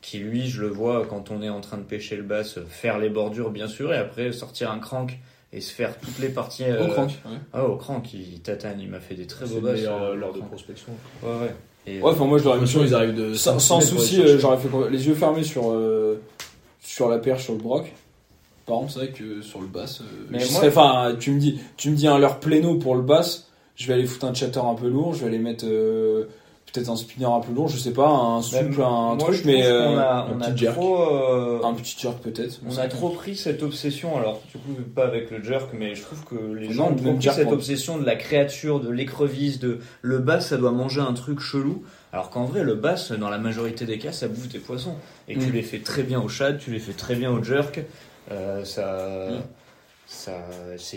qui 0.00 0.18
lui, 0.18 0.48
je 0.48 0.60
le 0.60 0.68
vois 0.68 1.04
quand 1.10 1.32
on 1.32 1.42
est 1.42 1.48
en 1.48 1.60
train 1.60 1.78
de 1.78 1.82
pêcher 1.82 2.16
le 2.16 2.22
bass, 2.22 2.58
faire 2.68 2.98
les 3.00 3.08
bordures 3.08 3.50
bien 3.50 3.66
sûr, 3.66 3.92
et 3.92 3.96
après 3.96 4.30
sortir 4.32 4.70
un 4.70 4.78
crank 4.78 5.18
et 5.52 5.60
se 5.60 5.72
faire 5.72 5.98
toutes 5.98 6.18
les 6.18 6.28
parties. 6.28 6.64
euh, 6.64 6.84
Au 6.86 6.88
crank, 6.88 7.10
ouais. 7.26 7.38
Ah, 7.52 7.64
au 7.64 7.76
crank, 7.76 8.12
il 8.14 8.40
tatane, 8.40 8.78
il 8.80 8.88
m'a 8.88 9.00
fait 9.00 9.14
des 9.14 9.26
très 9.26 9.46
beaux 9.46 9.60
basses. 9.60 9.80
euh, 9.84 10.12
euh, 10.12 10.14
lors 10.14 10.32
de 10.32 10.40
prospection. 10.40 10.92
Ouais, 11.22 11.28
ouais. 11.40 11.54
Et, 11.86 12.02
Ouais, 12.02 12.10
enfin, 12.10 12.26
moi, 12.26 12.36
je 12.38 12.44
l'aurais 12.44 12.60
mis 12.60 12.70
ils 12.70 12.94
arrivent 12.94 13.14
de 13.14 13.32
Sans, 13.34 13.52
sans 13.58 13.58
100 13.58 13.78
mètres 13.78 13.90
pour 13.92 14.00
souci, 14.02 14.20
euh, 14.20 14.38
j'aurais 14.38 14.58
fait 14.58 14.68
les 14.90 15.06
yeux 15.06 15.14
fermés 15.14 15.42
sur, 15.44 15.70
euh, 15.70 16.20
sur 16.80 17.08
la 17.08 17.18
perche, 17.18 17.44
sur 17.44 17.54
le 17.54 17.60
broc. 17.60 17.90
Par 18.66 18.76
contre, 18.80 18.92
c'est 18.92 18.98
vrai 18.98 19.08
que 19.08 19.40
sur 19.40 19.62
le 19.62 19.66
bass, 19.66 20.02
euh, 20.02 20.04
Mais 20.28 20.40
je 20.40 20.50
moi- 20.52 20.60
serais- 20.60 20.68
enfin, 20.68 21.16
tu 21.18 21.30
me 21.30 21.40
dis, 21.40 21.58
tu 21.78 21.90
me 21.90 21.96
dis 21.96 22.06
un 22.06 22.18
leurre 22.18 22.40
pléno 22.40 22.74
pour 22.74 22.94
le 22.96 23.00
bass, 23.02 23.48
je 23.76 23.86
vais 23.86 23.94
aller 23.94 24.04
foutre 24.04 24.26
un 24.26 24.34
chatter 24.34 24.60
un 24.60 24.74
peu 24.74 24.88
lourd, 24.88 25.14
je 25.14 25.20
vais 25.20 25.28
aller 25.28 25.38
mettre 25.38 25.64
euh, 25.66 26.24
peut-être 26.72 26.88
un 26.90 26.96
spinner 26.96 27.26
un 27.26 27.40
peu 27.40 27.52
lourd, 27.52 27.68
je 27.68 27.78
sais 27.78 27.92
pas, 27.92 28.08
un 28.08 28.42
souple, 28.42 28.82
un 28.82 29.16
truc, 29.16 29.42
mais 29.44 29.66
euh, 29.66 29.98
a, 29.98 30.28
on 30.34 30.40
a 30.40 30.50
petit 30.50 30.58
jerk. 30.58 30.74
trop. 30.74 31.00
euh, 31.02 31.60
un 31.64 31.74
petit 31.74 31.96
jerk 31.98 32.18
peut-être. 32.20 32.60
On 32.68 32.76
a 32.78 32.88
trop 32.88 33.10
pris 33.10 33.36
cette 33.36 33.62
obsession, 33.62 34.16
alors 34.16 34.40
du 34.52 34.58
coup 34.58 34.80
pas 34.94 35.04
avec 35.06 35.30
le 35.30 35.42
jerk, 35.42 35.70
mais 35.72 35.94
je 35.94 36.02
trouve 36.02 36.24
que 36.24 36.52
les 36.54 36.72
gens 36.72 36.90
ont 36.90 36.94
trop 36.96 37.14
pris 37.14 37.30
cette 37.30 37.44
moi. 37.46 37.54
obsession 37.54 37.98
de 37.98 38.04
la 38.04 38.16
créature, 38.16 38.80
de 38.80 38.90
l'écrevisse, 38.90 39.58
de 39.58 39.78
le 40.02 40.18
bass 40.18 40.48
ça 40.48 40.56
doit 40.56 40.72
manger 40.72 41.00
un 41.00 41.14
truc 41.14 41.40
chelou, 41.40 41.84
alors 42.12 42.30
qu'en 42.30 42.44
vrai 42.44 42.62
le 42.64 42.74
bass 42.74 43.12
dans 43.12 43.30
la 43.30 43.38
majorité 43.38 43.84
des 43.84 43.98
cas 43.98 44.12
ça 44.12 44.28
bouffe 44.28 44.48
des 44.48 44.58
poissons, 44.58 44.94
et 45.28 45.36
tu 45.38 45.46
Mm. 45.48 45.52
les 45.52 45.62
fais 45.62 45.78
très 45.80 46.02
bien 46.02 46.20
au 46.20 46.28
shad, 46.28 46.58
tu 46.58 46.70
les 46.70 46.78
fais 46.80 46.92
très 46.92 47.14
bien 47.14 47.30
au 47.30 47.42
jerk, 47.42 47.80
euh, 48.30 48.64
ça... 48.64 49.28
Mm. 49.30 49.40
Ça, 50.10 50.32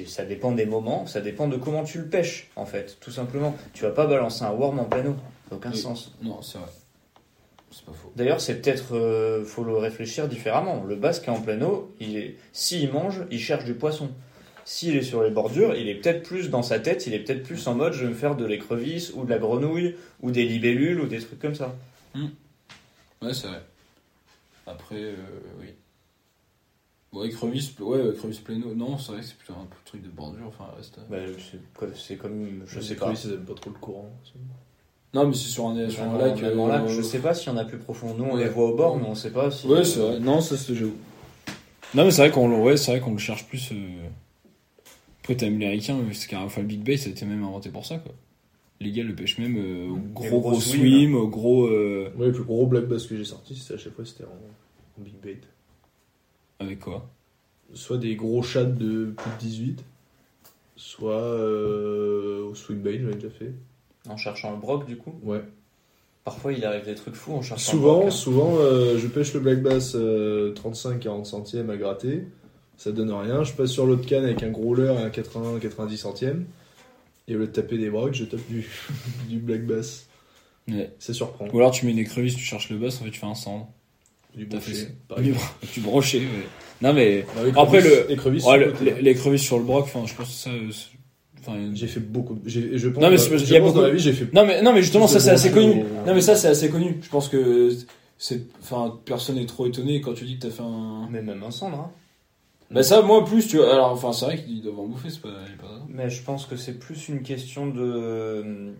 ça 0.07 0.23
dépend 0.23 0.53
des 0.53 0.65
moments, 0.65 1.05
ça 1.05 1.19
dépend 1.19 1.49
de 1.49 1.57
comment 1.57 1.83
tu 1.83 1.97
le 1.97 2.05
pêches, 2.05 2.47
en 2.55 2.65
fait, 2.65 2.95
tout 3.01 3.11
simplement. 3.11 3.53
Tu 3.73 3.83
vas 3.83 3.89
pas 3.89 4.07
balancer 4.07 4.45
un 4.45 4.51
worm 4.51 4.79
en 4.79 4.85
plein 4.85 5.05
eau, 5.05 5.15
ça 5.51 5.55
n'a 5.55 5.57
aucun 5.57 5.71
Oui. 5.71 5.77
sens. 5.77 6.11
Non, 6.21 6.41
c'est 6.41 6.57
vrai. 6.57 6.69
C'est 7.71 7.85
pas 7.85 7.93
faux. 7.93 8.11
D'ailleurs, 8.15 8.41
c'est 8.41 8.61
peut-être, 8.61 8.95
euh, 8.95 9.43
faut 9.45 9.63
le 9.63 9.77
réfléchir 9.77 10.27
différemment. 10.27 10.83
Le 10.83 10.95
basque 10.95 11.27
est 11.27 11.31
en 11.31 11.41
pleine 11.41 11.63
eau, 11.63 11.93
il 11.99 12.17
est, 12.17 12.35
s'il 12.53 12.91
mange, 12.91 13.21
il 13.31 13.39
cherche 13.39 13.65
du 13.65 13.73
poisson. 13.73 14.09
S'il 14.63 14.95
est 14.95 15.01
sur 15.01 15.23
les 15.23 15.31
bordures, 15.31 15.75
il 15.75 15.87
est 15.89 15.95
peut-être 15.95 16.23
plus 16.23 16.49
dans 16.49 16.63
sa 16.63 16.79
tête, 16.79 17.07
il 17.07 17.13
est 17.13 17.19
peut-être 17.19 17.43
plus 17.43 17.67
en 17.67 17.75
mode, 17.75 17.93
je 17.93 18.03
vais 18.03 18.09
me 18.09 18.15
faire 18.15 18.35
de 18.35 18.45
l'écrevisse 18.45 19.11
ou 19.15 19.23
de 19.25 19.29
la 19.29 19.39
grenouille 19.39 19.95
ou 20.21 20.31
des 20.31 20.45
libellules 20.45 20.99
ou 20.99 21.07
des 21.07 21.19
trucs 21.19 21.39
comme 21.39 21.55
ça. 21.55 21.75
Ouais, 22.15 23.33
c'est 23.33 23.47
vrai. 23.47 23.61
Après, 24.67 24.95
euh, 24.95 25.15
oui. 25.59 25.67
Ouais, 27.11 27.27
écrevisse, 27.27 27.77
ouais, 27.79 28.09
écrevisse 28.09 28.39
pléno. 28.39 28.73
Non, 28.73 28.97
c'est 28.97 29.11
vrai 29.13 29.21
que 29.21 29.27
c'est 29.27 29.37
plutôt 29.37 29.53
un 29.53 29.67
truc 29.83 30.01
de 30.01 30.09
bordure. 30.09 30.47
Enfin, 30.47 30.69
reste. 30.77 30.99
Bah, 31.09 31.17
c'est, 31.39 31.95
c'est 31.95 32.15
comme, 32.17 32.63
je 32.65 32.79
sais 32.79 32.95
pas. 32.95 33.11
aiment 33.11 33.45
pas 33.45 33.53
trop 33.55 33.69
le 33.71 33.79
courant. 33.79 34.09
Non, 35.13 35.27
mais 35.27 35.33
c'est 35.33 35.49
sur 35.49 35.67
un, 35.67 35.89
sur 35.89 36.03
un 36.03 36.17
lac. 36.17 36.37
en- 36.37 36.41
même 36.41 36.59
en 36.59 36.67
euh, 36.67 36.71
lac, 36.71 36.87
je 36.87 37.01
sais 37.01 37.19
pas 37.19 37.33
s'il 37.33 37.51
y 37.51 37.55
en 37.55 37.57
a 37.57 37.65
plus 37.65 37.77
profond. 37.77 38.13
Nous, 38.17 38.23
on 38.23 38.35
Ouais. 38.35 38.43
les 38.45 38.49
voit 38.49 38.69
au 38.69 38.75
bord, 38.75 38.97
mais 38.97 39.05
on 39.07 39.15
sait 39.15 39.31
pas 39.31 39.51
si. 39.51 39.67
Ouais, 39.67 39.83
c'est 39.83 39.99
vrai. 39.99 40.19
Non, 40.19 40.39
ça 40.41 40.55
c'est 40.57 40.73
j'avoue. 40.75 40.93
Non, 41.93 42.05
mais 42.05 42.11
c'est 42.11 42.21
vrai 42.21 42.31
qu'on 42.31 42.47
le, 42.47 42.55
ouais, 42.55 42.77
c'est 42.77 42.91
vrai 42.91 43.01
qu'on 43.01 43.11
le 43.11 43.17
cherche 43.17 43.45
plus. 43.47 43.71
euh, 43.73 44.07
Après, 45.19 45.35
t'as 45.35 45.47
américain, 45.47 45.97
c'est 46.13 46.27
qu'un 46.29 46.39
enfin, 46.41 46.61
le 46.61 46.67
Big 46.67 46.81
Bay, 46.81 46.95
ça 46.97 47.09
a 47.09 47.11
été 47.11 47.25
même 47.25 47.43
inventé 47.43 47.69
pour 47.69 47.85
ça, 47.85 47.97
quoi. 47.97 48.13
Les 48.79 48.91
gars 48.91 49.03
le 49.03 49.13
pêchent 49.13 49.37
même 49.37 49.57
euh, 49.57 49.89
au 49.89 49.97
gros 49.97 50.23
gros 50.39 50.39
gros 50.51 50.59
swim. 50.61 50.79
swim, 50.81 51.15
au 51.15 51.27
gros. 51.27 51.65
euh, 51.67 52.09
Ouais, 52.17 52.27
le 52.27 52.31
plus 52.31 52.43
gros 52.45 52.65
black 52.65 52.85
bass 52.85 53.05
que 53.05 53.15
j'ai 53.17 53.25
sorti, 53.25 53.55
c'était 53.55 53.73
à 53.75 53.77
chaque 53.77 53.93
fois, 53.93 54.05
c'était 54.05 54.23
en, 54.23 54.27
en 54.99 55.03
big 55.03 55.13
bait. 55.21 55.37
Avec 56.59 56.79
quoi? 56.79 57.07
Soit 57.73 57.97
des 57.97 58.15
gros 58.15 58.41
chats 58.41 58.63
de 58.63 59.13
plus 59.15 59.31
de 59.31 59.37
18, 59.39 59.83
soit 60.75 61.13
euh, 61.13 62.45
au 62.49 62.55
swim 62.55 62.79
bait, 62.81 62.99
j'avais 62.99 63.13
déjà 63.15 63.29
fait. 63.29 63.51
En 64.09 64.17
cherchant 64.17 64.51
le 64.51 64.57
broc, 64.57 64.85
du 64.85 64.97
coup. 64.97 65.13
Ouais. 65.23 65.41
Parfois, 66.23 66.53
il 66.53 66.63
arrive 66.65 66.85
des 66.85 66.95
trucs 66.95 67.15
fous 67.15 67.33
en 67.33 67.41
cherchant 67.41 67.71
Souvent, 67.71 67.93
le 67.93 67.97
broc. 67.99 68.07
hein. 68.07 68.11
souvent 68.11 68.55
euh, 68.59 68.97
je 68.99 69.07
pêche 69.07 69.33
le 69.33 69.39
black 69.39 69.61
bass 69.61 69.93
euh, 69.95 70.53
35-40 70.53 71.25
centièmes 71.25 71.69
à 71.69 71.77
gratter. 71.77 72.23
Ça 72.77 72.91
donne 72.91 73.11
rien. 73.11 73.43
Je 73.43 73.53
passe 73.53 73.71
sur 73.71 73.85
l'autre 73.85 74.05
canne 74.07 74.23
avec 74.25 74.41
un 74.43 74.49
gros 74.49 74.73
leurre 74.75 74.99
et 74.99 75.03
un 75.03 75.09
80-90 75.09 75.97
centièmes. 75.97 76.45
Et 77.27 77.35
au 77.35 77.39
lieu 77.39 77.47
de 77.47 77.51
taper 77.51 77.77
des 77.77 77.89
brocs, 77.89 78.13
je 78.13 78.25
tape 78.25 78.45
du, 78.49 78.67
du 79.29 79.37
black 79.37 79.65
bass. 79.65 80.07
Ouais. 80.67 80.91
Ça 80.99 81.13
surprend. 81.13 81.47
Ou 81.51 81.57
alors 81.57 81.71
tu 81.71 81.85
mets 81.85 81.91
une 81.91 81.99
écrevisse, 81.99 82.35
tu 82.35 82.43
cherches 82.43 82.69
le 82.69 82.77
bass, 82.77 83.01
en 83.01 83.05
fait 83.05 83.11
tu 83.11 83.19
fais 83.19 83.25
un 83.27 83.35
cendre. 83.35 83.67
Du 84.35 84.45
brochet, 84.45 84.71
Du 85.21 85.81
ouais. 86.27 86.45
Non, 86.81 86.93
mais. 86.93 87.25
L'écrevisse- 87.43 87.57
Après, 87.57 87.81
le- 87.81 88.05
l'écrevisse, 88.09 88.45
Ouais, 88.45 88.57
sur 88.59 89.29
le- 89.31 89.37
sur 89.37 89.57
le 89.59 89.63
broc, 89.65 89.83
enfin, 89.83 90.05
je 90.05 90.13
pense 90.15 90.27
que 90.27 90.33
ça. 90.33 90.49
Enfin, 91.41 91.57
J'ai 91.73 91.87
fait 91.87 91.99
beaucoup. 91.99 92.39
Je 92.45 92.87
pense, 92.89 93.01
Non, 93.03 93.09
mais 93.09 93.17
je 93.17 93.51
y 93.51 93.55
a 93.57 93.59
pense 93.59 93.69
beaucoup- 93.69 93.79
dans 93.81 93.87
la 93.87 93.93
vie, 93.93 93.99
j'ai 93.99 94.13
fait. 94.13 94.31
Non 94.33 94.45
mais 94.45 94.61
non 94.61 94.73
mais 94.73 94.81
justement 94.81 95.07
ça 95.07 95.19
c'est 95.19 95.31
assez 95.31 95.51
connu. 95.51 95.83
Non 96.05 96.13
mais 96.13 96.21
ça 96.21 96.35
c'est 96.35 96.47
assez 96.47 96.69
connu. 96.69 96.99
Je 97.01 97.09
pense 97.09 97.27
que 97.29 97.69
c'est 98.17 98.41
enfin 98.61 98.99
personne 99.05 99.35
n'est 99.37 99.45
trop 99.47 99.65
étonné 99.67 99.99
quand 100.01 100.13
tu 100.13 100.25
dis 100.25 100.37
que 100.37 100.43
t'as 100.47 100.51
fait 100.53 100.61
un. 100.63 101.07
Mais 101.09 101.21
même 101.21 101.41
un 101.43 101.51
cendre, 101.51 101.77
hein. 101.77 101.91
Bah 102.69 102.83
ça 102.83 103.01
moi 103.01 103.25
plus 103.25 103.47
tu 103.47 103.57
vois 103.57 103.73
alors 103.73 103.91
enfin 103.91 104.13
c'est 104.13 104.23
vrai 104.25 104.37
qu'ils 104.41 104.61
doivent 104.61 104.79
en 104.79 104.85
bouffer 104.85 105.09
c'est 105.09 105.21
pas, 105.21 105.27
Mais 105.89 106.09
je 106.09 106.21
pense 106.23 106.45
que 106.45 106.55
c'est 106.55 106.79
plus 106.79 107.09
une 107.09 107.21
question 107.23 107.67
de. 107.67 108.71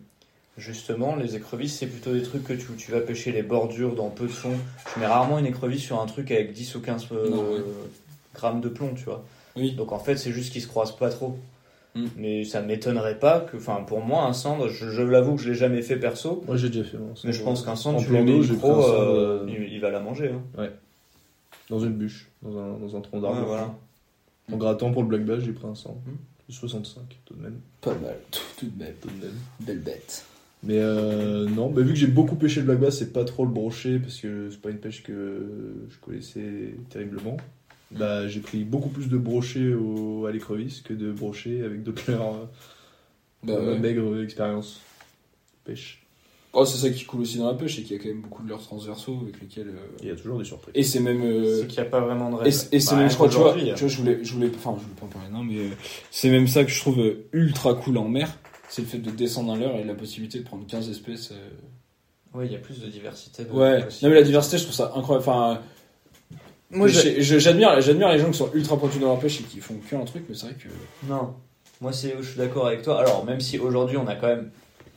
Justement, 0.58 1.16
les 1.16 1.38
écrevisses, 1.38 1.78
c'est 1.80 1.88
plutôt 1.88 2.14
des 2.14 2.22
trucs 2.24 2.44
que 2.44 2.54
tu, 2.54 2.66
tu 2.78 2.92
vas 2.92 3.00
pêcher 3.00 3.32
les 3.32 3.42
bordures 3.42 3.96
dans 3.96 4.10
peu 4.10 4.26
de 4.26 4.32
fond. 4.32 4.52
Tu 4.94 5.00
mets 5.00 5.08
rarement 5.08 5.40
une 5.40 5.46
écrevisse 5.46 5.82
sur 5.82 6.00
un 6.02 6.06
truc 6.06 6.30
avec 6.30 6.52
10 6.52 6.76
ou 6.76 6.82
15 6.82 7.08
euh, 7.14 7.30
Non, 7.30 7.38
ouais. 7.54 7.62
grammes 8.36 8.60
de 8.60 8.68
plomb, 8.68 8.94
tu 8.94 9.06
vois. 9.06 9.24
Oui. 9.56 9.72
Donc 9.72 9.94
en 9.94 9.98
fait, 10.00 10.18
c'est 10.18 10.32
juste 10.34 10.52
qu'ils 10.52 10.62
se 10.62 10.68
croisent 10.68 10.96
pas 10.96 11.10
trop. 11.10 11.38
Mm. 11.96 12.06
Mais 12.18 12.44
ça 12.46 12.62
m'étonnerait 12.62 13.20
pas 13.20 13.42
que, 13.42 13.58
enfin, 13.58 13.84
pour 13.86 14.02
moi, 14.02 14.24
un 14.26 14.34
cendre, 14.34 14.70
je, 14.70 14.90
je 14.90 15.02
l'avoue 15.02 15.36
que 15.36 15.42
je 15.42 15.50
l'ai 15.50 15.56
jamais 15.56 15.82
fait 15.82 15.98
perso, 15.98 16.44
Moi, 16.48 16.56
j'ai 16.58 16.70
déjà 16.70 16.84
fait. 16.86 16.98
mais 17.26 17.34
je 17.34 17.44
pense 17.44 17.64
qu'un 17.66 17.76
cendre, 17.76 17.98
En 17.98 18.02
tu 18.02 18.10
j'ai 18.12 18.54
pro, 18.56 18.70
pris 18.74 18.80
un 18.80 18.84
cendre, 18.84 19.00
euh, 19.10 19.44
euh, 19.44 19.46
il, 19.50 19.74
il 19.74 19.80
va 19.82 19.90
la 19.92 20.00
manger. 20.00 20.32
hein. 20.58 20.68
Dans 21.70 21.80
une 21.80 21.94
bûche, 21.94 22.30
dans 22.42 22.58
un, 22.58 22.78
dans 22.78 22.96
un 22.96 23.02
tronc 23.02 23.18
Ouais, 23.18 23.24
d'arbre. 23.24 23.46
voilà. 23.46 23.74
En 24.52 24.58
grattant 24.58 24.92
pour 24.92 25.04
le 25.04 25.08
black 25.08 25.26
bass, 25.26 25.42
j'ai 25.44 25.54
pris 25.54 25.68
un 25.68 25.76
100. 25.76 25.92
Hmm. 25.92 26.16
65 26.50 27.02
tout 27.24 27.34
de 27.36 27.42
même. 27.44 27.60
pas 27.80 27.94
mal 27.96 28.18
tout, 28.30 28.42
tout 28.58 28.66
de 28.66 28.78
même 28.84 28.94
Tout 29.02 29.08
de 29.08 29.26
même. 29.26 29.36
belle 29.62 29.80
bête. 29.80 30.26
Mais 30.64 30.80
euh, 30.80 31.48
non, 31.48 31.70
bah, 31.70 31.82
vu 31.82 31.94
que 31.94 31.96
j'ai 32.00 32.08
beaucoup 32.08 32.36
pêché 32.36 32.60
le 32.60 32.66
black 32.66 32.80
bass, 32.80 32.98
c'est 33.00 33.14
pas 33.14 33.24
trop 33.24 33.46
le 33.46 33.52
brochet 33.52 34.00
parce 34.00 34.18
que 34.20 34.50
c'est 34.52 34.60
pas 34.62 34.70
une 34.70 34.78
pêche 34.80 35.02
que 35.02 35.88
je 35.90 35.98
connaissais 36.00 36.76
terriblement. 36.90 37.38
Bah, 37.98 38.28
j'ai 38.28 38.40
pris 38.40 38.64
beaucoup 38.64 38.90
plus 38.90 39.08
de 39.10 39.18
brochets 39.18 39.74
au, 39.74 40.26
à 40.26 40.32
l'écrevisse 40.32 40.82
que 40.82 40.94
de 40.94 41.12
brochets 41.12 41.62
avec 41.64 41.84
d'autres 41.84 42.10
leurres. 42.10 42.36
euh, 42.36 42.46
Bah 43.44 43.60
ouais. 43.60 43.80
maigre 43.80 44.22
expérience 44.24 44.80
pêche. 45.66 45.98
Oh 46.54 46.66
c'est 46.66 46.78
ça 46.78 46.90
qui 46.90 47.06
coule 47.06 47.22
aussi 47.22 47.38
dans 47.38 47.48
la 47.48 47.54
pêche 47.54 47.78
c'est 47.78 47.84
qu'il 47.84 47.96
y 47.96 48.00
a 48.00 48.04
quand 48.04 48.10
même 48.10 48.22
beaucoup 48.22 48.44
de 48.44 48.50
leurres 48.50 48.62
transversaux 48.62 49.20
avec 49.24 49.40
lesquels 49.40 49.70
euh, 49.70 49.88
Il 50.02 50.08
y 50.10 50.12
a 50.12 50.16
toujours 50.18 50.38
des 50.38 50.44
surprises. 50.44 50.74
et 50.76 50.84
c'est 50.84 51.00
même 51.00 51.22
euh, 51.24 51.62
C'est 51.62 51.68
qu'il 51.68 51.82
n'y 51.82 51.88
a 51.88 51.90
pas 51.90 52.02
vraiment 52.02 52.30
de 52.30 52.46
Et 52.46 52.52
c'est 52.52 52.74
et 52.74 52.80
c'est 52.82 52.92
Bah, 52.96 53.02
même, 53.02 53.10
je 53.10 53.16
crois, 53.16 53.30
tu 53.30 53.38
vois, 53.38 53.54
tu 53.56 53.64
vois, 53.74 53.88
je 53.88 53.98
voulais, 53.98 54.20
je 54.24 54.34
voulais, 54.34 54.52
enfin, 54.54 54.76
je 54.78 54.84
voulais 54.84 54.96
pas 55.00 55.06
en 55.06 55.10
parler, 55.10 55.30
non, 55.32 55.44
mais 55.44 55.58
euh, 55.60 55.70
c'est 56.12 56.30
même 56.30 56.48
ça 56.48 56.66
que 56.66 56.70
je 56.72 56.80
trouve 56.80 57.00
euh, 57.00 57.26
ultra 57.32 57.74
cool 57.76 57.98
en 57.98 58.10
mer, 58.10 58.38
c'est 58.68 58.82
le 58.82 58.88
fait 58.90 58.98
de 58.98 59.12
descendre 59.12 59.54
un 59.54 59.58
leurre 59.58 59.78
et 59.78 59.86
la 59.86 59.96
possibilité 59.96 60.40
de 60.40 60.44
prendre 60.44 60.66
15 60.68 60.90
espèces. 60.90 61.32
euh. 61.32 62.38
Ouais, 62.38 62.46
il 62.48 62.52
y 62.52 62.56
a 62.56 62.60
plus 62.60 62.80
de 62.82 62.88
diversité. 62.88 63.44
De 63.46 63.52
Ouais, 63.52 63.80
non, 63.80 64.10
mais 64.10 64.16
la 64.16 64.24
diversité, 64.24 64.58
je 64.58 64.64
trouve 64.64 64.76
ça 64.76 64.92
incroyable. 64.96 65.28
Enfin, 65.30 65.62
Moi, 66.72 66.88
j'admire, 66.88 67.82
j'admire 67.82 68.10
les 68.12 68.20
gens 68.20 68.32
qui 68.32 68.38
sont 68.38 68.50
ultra 68.54 68.78
pointus 68.78 69.00
dans 69.00 69.08
leur 69.08 69.20
pêche 69.20 69.40
et 69.42 69.44
qui 69.44 69.60
font 69.60 69.76
qu'un 69.90 70.00
truc, 70.06 70.24
mais 70.30 70.36
c'est 70.36 70.46
vrai 70.48 70.56
que. 70.56 70.70
Non, 71.08 71.34
moi 71.82 71.92
c'est 71.94 72.16
je 72.22 72.28
suis 72.30 72.38
d'accord 72.38 72.68
avec 72.68 72.82
toi. 72.82 73.00
Alors 73.00 73.26
même 73.26 73.40
si 73.42 73.58
aujourd'hui 73.60 73.98
on 73.98 74.08
a 74.08 74.16
quand 74.16 74.28
même 74.28 74.50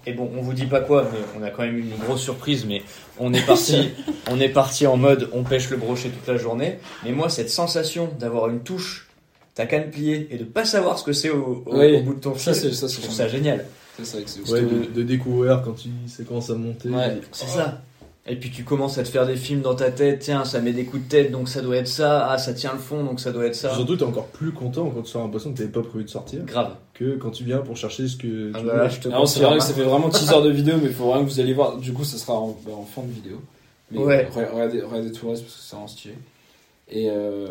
et 0.06 0.12
bon 0.12 0.30
on 0.36 0.42
vous 0.42 0.52
dit 0.52 0.66
pas 0.66 0.80
quoi, 0.80 1.08
mais 1.10 1.18
on 1.38 1.42
a 1.42 1.50
quand 1.50 1.62
même 1.62 1.76
eu 1.76 1.80
une 1.80 1.96
grosse 1.96 2.20
surprise. 2.22 2.64
Mais 2.66 2.82
on 3.18 3.32
est 3.32 3.44
parti, 3.46 3.88
on 4.30 4.38
est 4.38 4.48
parti 4.50 4.86
en 4.86 4.96
mode 4.96 5.28
on 5.32 5.42
pêche 5.44 5.70
le 5.70 5.76
brochet 5.78 6.10
toute 6.10 6.26
la 6.28 6.36
journée. 6.36 6.78
Mais 7.04 7.12
moi 7.12 7.28
cette 7.28 7.50
sensation 7.50 8.08
d'avoir 8.20 8.48
une 8.50 8.60
touche 8.60 9.08
ta 9.54 9.66
canne 9.66 9.88
pliée 9.90 10.26
et 10.30 10.36
de 10.36 10.44
pas 10.44 10.64
savoir 10.64 10.98
ce 10.98 11.04
que 11.04 11.12
c'est 11.12 11.30
au, 11.30 11.62
au- 11.66 11.78
Oui. 11.78 11.96
au 11.96 12.00
bout 12.02 12.14
de 12.14 12.20
ton 12.20 12.36
Ça, 12.36 12.52
fil, 12.52 12.62
c'est 12.62 12.72
ça, 12.74 12.86
je 12.88 12.92
c'est 12.92 13.02
trouve 13.02 13.14
ça 13.14 13.28
génial. 13.28 13.64
Ça, 13.96 14.04
c'est 14.04 14.16
vrai 14.16 14.24
que 14.24 14.30
c'est. 14.30 14.50
Ouais, 14.52 14.62
de, 14.62 14.92
de 14.92 15.02
découvrir 15.04 15.62
quand 15.64 15.84
il 15.86 15.92
ça 16.10 16.24
commence 16.24 16.50
à 16.50 16.54
monter. 16.54 16.88
Ouais. 16.88 17.20
C'est 17.32 17.48
ça. 17.48 17.80
Et 18.26 18.36
puis 18.36 18.50
tu 18.50 18.64
commences 18.64 18.96
à 18.96 19.02
te 19.02 19.08
faire 19.08 19.26
des 19.26 19.36
films 19.36 19.60
dans 19.60 19.74
ta 19.74 19.90
tête, 19.90 20.20
tiens, 20.20 20.46
ça 20.46 20.60
met 20.60 20.72
des 20.72 20.86
coups 20.86 21.02
de 21.04 21.08
tête, 21.10 21.30
donc 21.30 21.46
ça 21.48 21.60
doit 21.60 21.76
être 21.76 21.88
ça, 21.88 22.26
ah, 22.30 22.38
ça 22.38 22.54
tient 22.54 22.72
le 22.72 22.78
fond, 22.78 23.04
donc 23.04 23.20
ça 23.20 23.32
doit 23.32 23.44
être 23.44 23.54
ça. 23.54 23.74
Surtout, 23.74 23.96
t'es 23.96 24.02
encore 24.04 24.28
plus 24.28 24.50
content 24.52 24.88
quand 24.88 25.02
tu 25.02 25.10
sors 25.10 25.30
poisson 25.30 25.52
que 25.52 25.58
t'avais 25.58 25.68
pas 25.68 25.82
prévu 25.82 26.04
de 26.04 26.08
sortir 26.10 26.42
Grave. 26.46 26.74
que 26.94 27.16
quand 27.16 27.30
tu 27.30 27.44
viens 27.44 27.58
pour 27.58 27.76
chercher 27.76 28.08
ce 28.08 28.16
que 28.16 28.50
Ah 28.54 28.60
tu 28.60 28.64
bah 28.66 28.88
je 28.88 29.00
te 29.00 29.08
Alors, 29.08 29.28
c'est 29.28 29.40
vrai 29.40 29.58
que 29.58 29.62
ça 29.64 29.74
fait 29.74 29.82
vraiment 29.82 30.08
teaser 30.10 30.40
de 30.42 30.48
vidéo, 30.48 30.76
mais 30.80 30.88
il 30.88 30.94
faut 30.94 31.04
vraiment 31.04 31.24
que 31.26 31.30
vous 31.30 31.40
allez 31.40 31.52
voir. 31.52 31.76
Du 31.76 31.92
coup, 31.92 32.04
ça 32.04 32.16
sera 32.16 32.32
en, 32.32 32.56
bah, 32.64 32.72
en 32.74 32.84
fin 32.86 33.02
de 33.02 33.12
vidéo. 33.12 33.42
Mais 33.90 33.98
Ouais. 33.98 34.26
re- 34.34 34.50
regardez, 34.54 34.80
regardez 34.80 35.12
tout 35.12 35.26
le 35.26 35.32
reste 35.32 35.42
parce 35.44 35.54
que 35.56 35.60
c'est 35.62 35.72
vraiment 35.76 35.88
stylé. 35.88 36.14
Et 36.90 37.10
euh, 37.10 37.48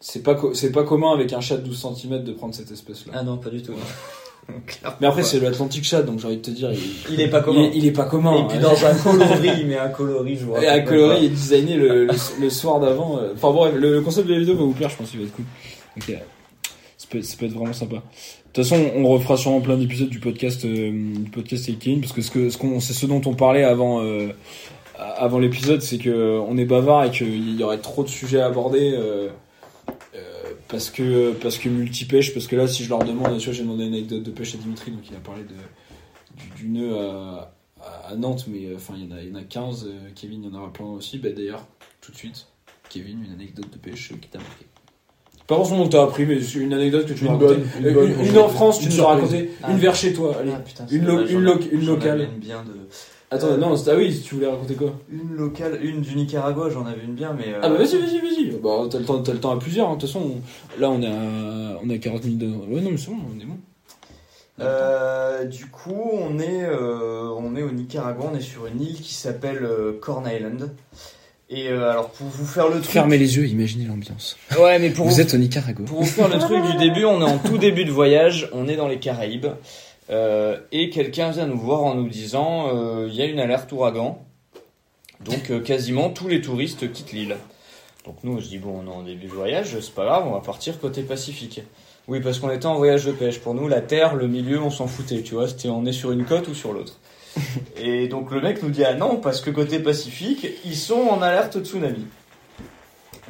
c'est 0.00 0.24
pas, 0.24 0.34
co- 0.34 0.54
c'est 0.54 0.72
pas 0.72 0.82
commun 0.82 1.12
avec 1.12 1.32
un 1.32 1.40
chat 1.40 1.56
de 1.56 1.62
12 1.62 1.86
cm 1.96 2.24
de 2.24 2.32
prendre 2.32 2.52
cette 2.52 2.72
espèce-là. 2.72 3.12
Ah 3.14 3.22
non, 3.22 3.36
pas 3.36 3.50
du 3.50 3.62
tout. 3.62 3.74
mais 5.00 5.06
après, 5.06 5.22
c'est 5.22 5.40
l'Atlantic 5.40 5.84
Chat, 5.84 6.02
donc 6.02 6.20
j'ai 6.20 6.26
envie 6.26 6.36
de 6.38 6.42
te 6.42 6.50
dire, 6.50 6.70
il, 6.72 7.14
Il 7.14 7.20
est 7.20 7.28
pas 7.28 7.38
il 7.40 7.44
commun. 7.44 7.70
il 7.74 7.86
est 7.86 7.92
pas 7.92 8.04
commun. 8.04 8.44
Et 8.44 8.48
puis 8.48 8.58
hein. 8.58 8.62
dans 8.62 8.86
un 8.86 8.94
coloris, 9.02 9.50
il 9.60 9.66
met 9.66 9.78
un 9.78 9.88
coloris, 9.88 10.36
je 10.36 10.44
vous 10.44 10.56
Et 10.56 10.68
un 10.68 10.80
coloris 10.80 11.18
pas. 11.18 11.24
est 11.24 11.28
designé 11.28 11.76
le, 11.76 12.06
le, 12.06 12.12
le 12.40 12.50
soir 12.50 12.80
d'avant. 12.80 13.18
euh. 13.18 13.32
Enfin 13.34 13.50
bon, 13.52 13.66
le, 13.70 13.78
le 13.92 14.00
concept 14.00 14.26
de 14.26 14.32
la 14.34 14.38
vidéo 14.40 14.54
va 14.54 14.62
vous 14.64 14.72
plaire, 14.72 14.88
je 14.90 14.96
pense 14.96 15.10
qu'il 15.10 15.20
va 15.20 15.26
être 15.26 15.34
cool. 15.34 15.44
Donc, 15.96 16.18
ça, 16.96 17.06
peut, 17.10 17.22
ça 17.22 17.36
peut 17.38 17.46
être 17.46 17.52
vraiment 17.52 17.72
sympa. 17.72 17.96
De 17.96 18.00
toute 18.52 18.64
façon, 18.64 18.82
on 18.96 19.06
refera 19.08 19.36
sûrement 19.36 19.60
plein 19.60 19.76
d'épisodes 19.76 20.08
du 20.08 20.20
podcast, 20.20 20.64
euh, 20.64 20.90
du 20.90 21.30
podcast 21.30 21.66
Kevin, 21.78 22.00
parce 22.00 22.12
que 22.12 22.22
ce 22.22 22.30
que, 22.30 22.48
ce 22.50 22.56
qu'on, 22.58 22.80
c'est 22.80 22.94
ce 22.94 23.04
dont 23.06 23.20
on 23.26 23.34
parlait 23.34 23.64
avant, 23.64 24.02
euh, 24.02 24.28
avant 24.98 25.38
l'épisode, 25.38 25.82
c'est 25.82 25.98
que 25.98 26.40
on 26.48 26.56
est 26.56 26.64
bavard 26.64 27.04
et 27.04 27.10
qu'il 27.10 27.54
y 27.60 27.62
aurait 27.62 27.78
trop 27.78 28.02
de 28.02 28.08
sujets 28.08 28.40
à 28.40 28.46
aborder. 28.46 28.92
euh, 28.96 29.28
parce 30.68 30.90
que 30.90 31.32
parce 31.32 31.58
que 31.58 31.68
multipêche 31.68 32.34
parce 32.34 32.46
que 32.46 32.56
là 32.56 32.66
si 32.68 32.84
je 32.84 32.88
leur 32.88 32.98
demande 33.00 33.38
tu 33.38 33.44
vois 33.46 33.54
j'ai 33.54 33.62
demandé 33.62 33.84
une 33.86 33.94
anecdote 33.94 34.22
de 34.22 34.30
pêche 34.30 34.54
à 34.54 34.58
Dimitri 34.58 34.90
donc 34.90 35.02
il 35.10 35.16
a 35.16 35.20
parlé 35.20 35.42
de 35.44 35.54
du, 36.40 36.62
du 36.64 36.68
nœud 36.68 36.96
à, 36.98 37.52
à- 38.10 38.14
Nantes 38.16 38.44
mais 38.48 38.66
euh, 38.66 38.76
enfin 38.76 38.94
il 38.96 39.04
y 39.08 39.12
en 39.12 39.16
a 39.16 39.22
il 39.22 39.30
y 39.30 39.32
en 39.32 39.36
a 39.36 39.42
15 39.42 39.86
euh, 39.86 40.08
Kevin 40.14 40.42
il 40.44 40.50
y 40.50 40.54
en 40.54 40.58
aura 40.58 40.72
plein 40.72 40.86
aussi 40.86 41.18
bah 41.18 41.30
d'ailleurs 41.30 41.66
tout 42.00 42.12
de 42.12 42.16
suite 42.16 42.46
Kevin 42.90 43.24
une 43.24 43.32
anecdote 43.32 43.70
de 43.72 43.78
pêche 43.78 44.12
euh, 44.12 44.16
qui 44.20 44.28
t'a 44.28 44.38
marqué 44.38 44.66
pas 45.46 45.56
forcément 45.56 45.86
que 45.86 45.92
t'as 45.92 46.02
appris 46.02 46.26
mais 46.26 46.40
c'est 46.42 46.58
une 46.58 46.74
anecdote 46.74 47.06
que 47.06 47.14
tu 47.14 47.24
Une 47.24 47.30
nous 47.30 47.36
as 47.36 47.38
bonne, 47.38 47.62
racontée. 47.62 47.78
une 47.78 47.86
une, 47.86 48.20
une 48.20 48.26
une 48.32 48.38
en. 48.38 48.48
France 48.48 48.80
tu 48.80 48.88
nous 48.88 49.00
as 49.00 49.06
raconté 49.06 49.50
Ah. 49.62 49.70
une 49.72 49.78
vers 49.78 49.94
chez 49.94 50.12
toi 50.12 50.36
allez 50.38 50.52
Ah, 50.54 50.58
putain, 50.60 50.86
Une 50.90 51.04
lo- 51.06 51.26
une 51.26 51.40
lo- 51.40 51.58
locale. 51.94 52.28
bien 52.36 52.62
de... 52.64 52.72
attends 53.30 53.56
non 53.56 53.76
c'était 53.76 53.90
ah 53.92 53.96
oui 53.96 54.22
tu 54.24 54.34
voulais 54.36 54.46
raconter 54.48 54.74
quoi 54.74 54.94
Une 55.10 55.34
locale, 55.36 55.78
une 55.82 56.00
du 56.00 56.14
Nicaragua, 56.16 56.70
j'en 56.70 56.86
avais 56.86 57.02
une 57.04 57.14
bien, 57.14 57.34
mais... 57.36 57.52
euh, 57.54 57.60
Ah 57.62 57.68
bah 57.68 57.76
vas-y, 57.76 57.98
vas-y, 57.98 58.20
vas-y. 58.20 58.50
Bah, 58.62 58.86
t'as 58.90 58.98
le 58.98 59.04
temps, 59.04 59.22
t'as 59.22 59.32
le 59.32 59.40
temps 59.40 59.52
à 59.52 59.58
plusieurs. 59.58 59.88
hein. 59.88 59.94
De 59.96 60.00
toute 60.00 60.08
façon, 60.10 60.20
on- 60.36 60.80
là 60.80 60.90
on 60.90 61.00
est 61.02 61.06
à, 61.06 61.80
on 61.84 61.88
est 61.90 61.94
à 61.94 61.98
40 61.98 62.24
minutes 62.24 62.38
de. 62.38 62.46
Ouais, 62.46 62.80
non, 62.80 62.90
mais 62.90 62.96
c'est 62.96 63.10
bon, 63.10 63.16
on 63.36 63.40
est 63.40 63.44
bon. 63.46 63.56
Euh, 64.60 65.44
du 65.44 65.66
coup, 65.66 66.10
on 66.12 66.38
est, 66.40 66.64
euh, 66.64 67.28
on 67.38 67.54
est 67.54 67.62
au 67.62 67.70
Nicaragua, 67.70 68.24
on 68.32 68.36
est 68.36 68.40
sur 68.40 68.66
une 68.66 68.80
île 68.80 69.00
qui 69.00 69.14
s'appelle 69.14 69.60
euh, 69.62 69.92
Corn 70.00 70.26
Island. 70.28 70.70
Et 71.50 71.68
euh, 71.68 71.90
alors, 71.90 72.10
pour 72.10 72.26
vous 72.26 72.44
faire 72.44 72.66
le 72.68 72.74
truc... 72.80 72.86
Fermez 72.90 73.16
les 73.16 73.36
yeux, 73.38 73.46
imaginez 73.46 73.86
l'ambiance. 73.86 74.36
Ouais, 74.60 74.78
mais 74.78 74.90
pour 74.90 75.06
Vous 75.06 75.14
vous, 75.14 75.20
êtes 75.20 75.32
au 75.32 75.38
Nicaragua. 75.38 75.84
pour 75.86 76.00
vous 76.02 76.06
faire 76.06 76.28
le 76.28 76.38
truc 76.38 76.62
du 76.72 76.76
début, 76.76 77.04
on 77.06 77.20
est 77.20 77.30
en 77.30 77.38
tout 77.38 77.56
début 77.56 77.84
de 77.86 77.90
voyage, 77.92 78.50
on 78.52 78.68
est 78.68 78.76
dans 78.76 78.88
les 78.88 78.98
Caraïbes. 78.98 79.46
Euh, 80.10 80.58
et 80.72 80.90
quelqu'un 80.90 81.30
vient 81.30 81.46
nous 81.46 81.58
voir 81.58 81.82
en 81.82 81.94
nous 81.94 82.08
disant, 82.08 82.68
euh, 82.74 83.08
il 83.08 83.14
y 83.14 83.22
a 83.22 83.26
une 83.26 83.40
alerte 83.40 83.70
ouragan. 83.72 84.24
Donc 85.24 85.50
euh, 85.50 85.60
quasiment 85.60 86.10
tous 86.10 86.28
les 86.28 86.40
touristes 86.40 86.90
quittent 86.92 87.12
l'île. 87.12 87.36
Donc 88.06 88.16
nous, 88.22 88.40
je 88.40 88.46
dis, 88.46 88.58
bon, 88.58 88.82
on 88.82 88.90
est 88.90 88.94
en 88.94 89.02
début 89.02 89.26
de 89.26 89.32
voyage, 89.32 89.78
c'est 89.80 89.94
pas 89.94 90.04
grave, 90.04 90.26
on 90.26 90.32
va 90.32 90.40
partir 90.40 90.80
côté 90.80 91.02
Pacifique. 91.02 91.62
Oui, 92.06 92.20
parce 92.20 92.38
qu'on 92.38 92.50
était 92.50 92.66
en 92.66 92.76
voyage 92.76 93.04
de 93.04 93.12
pêche. 93.12 93.38
Pour 93.38 93.52
nous, 93.52 93.68
la 93.68 93.82
terre, 93.82 94.14
le 94.14 94.28
milieu, 94.28 94.62
on 94.62 94.70
s'en 94.70 94.86
foutait, 94.86 95.20
tu 95.20 95.34
vois. 95.34 95.46
C'était 95.46 95.68
on 95.68 95.84
est 95.84 95.92
sur 95.92 96.10
une 96.10 96.24
côte 96.24 96.48
ou 96.48 96.54
sur 96.54 96.72
l'autre. 96.72 96.98
Et 97.76 98.08
donc 98.08 98.30
le 98.30 98.40
mec 98.40 98.62
nous 98.62 98.70
dit, 98.70 98.84
ah 98.84 98.94
non, 98.94 99.16
parce 99.16 99.42
que 99.42 99.50
côté 99.50 99.78
Pacifique, 99.78 100.46
ils 100.64 100.76
sont 100.76 101.00
en 101.00 101.20
alerte 101.20 101.62
tsunami. 101.62 102.06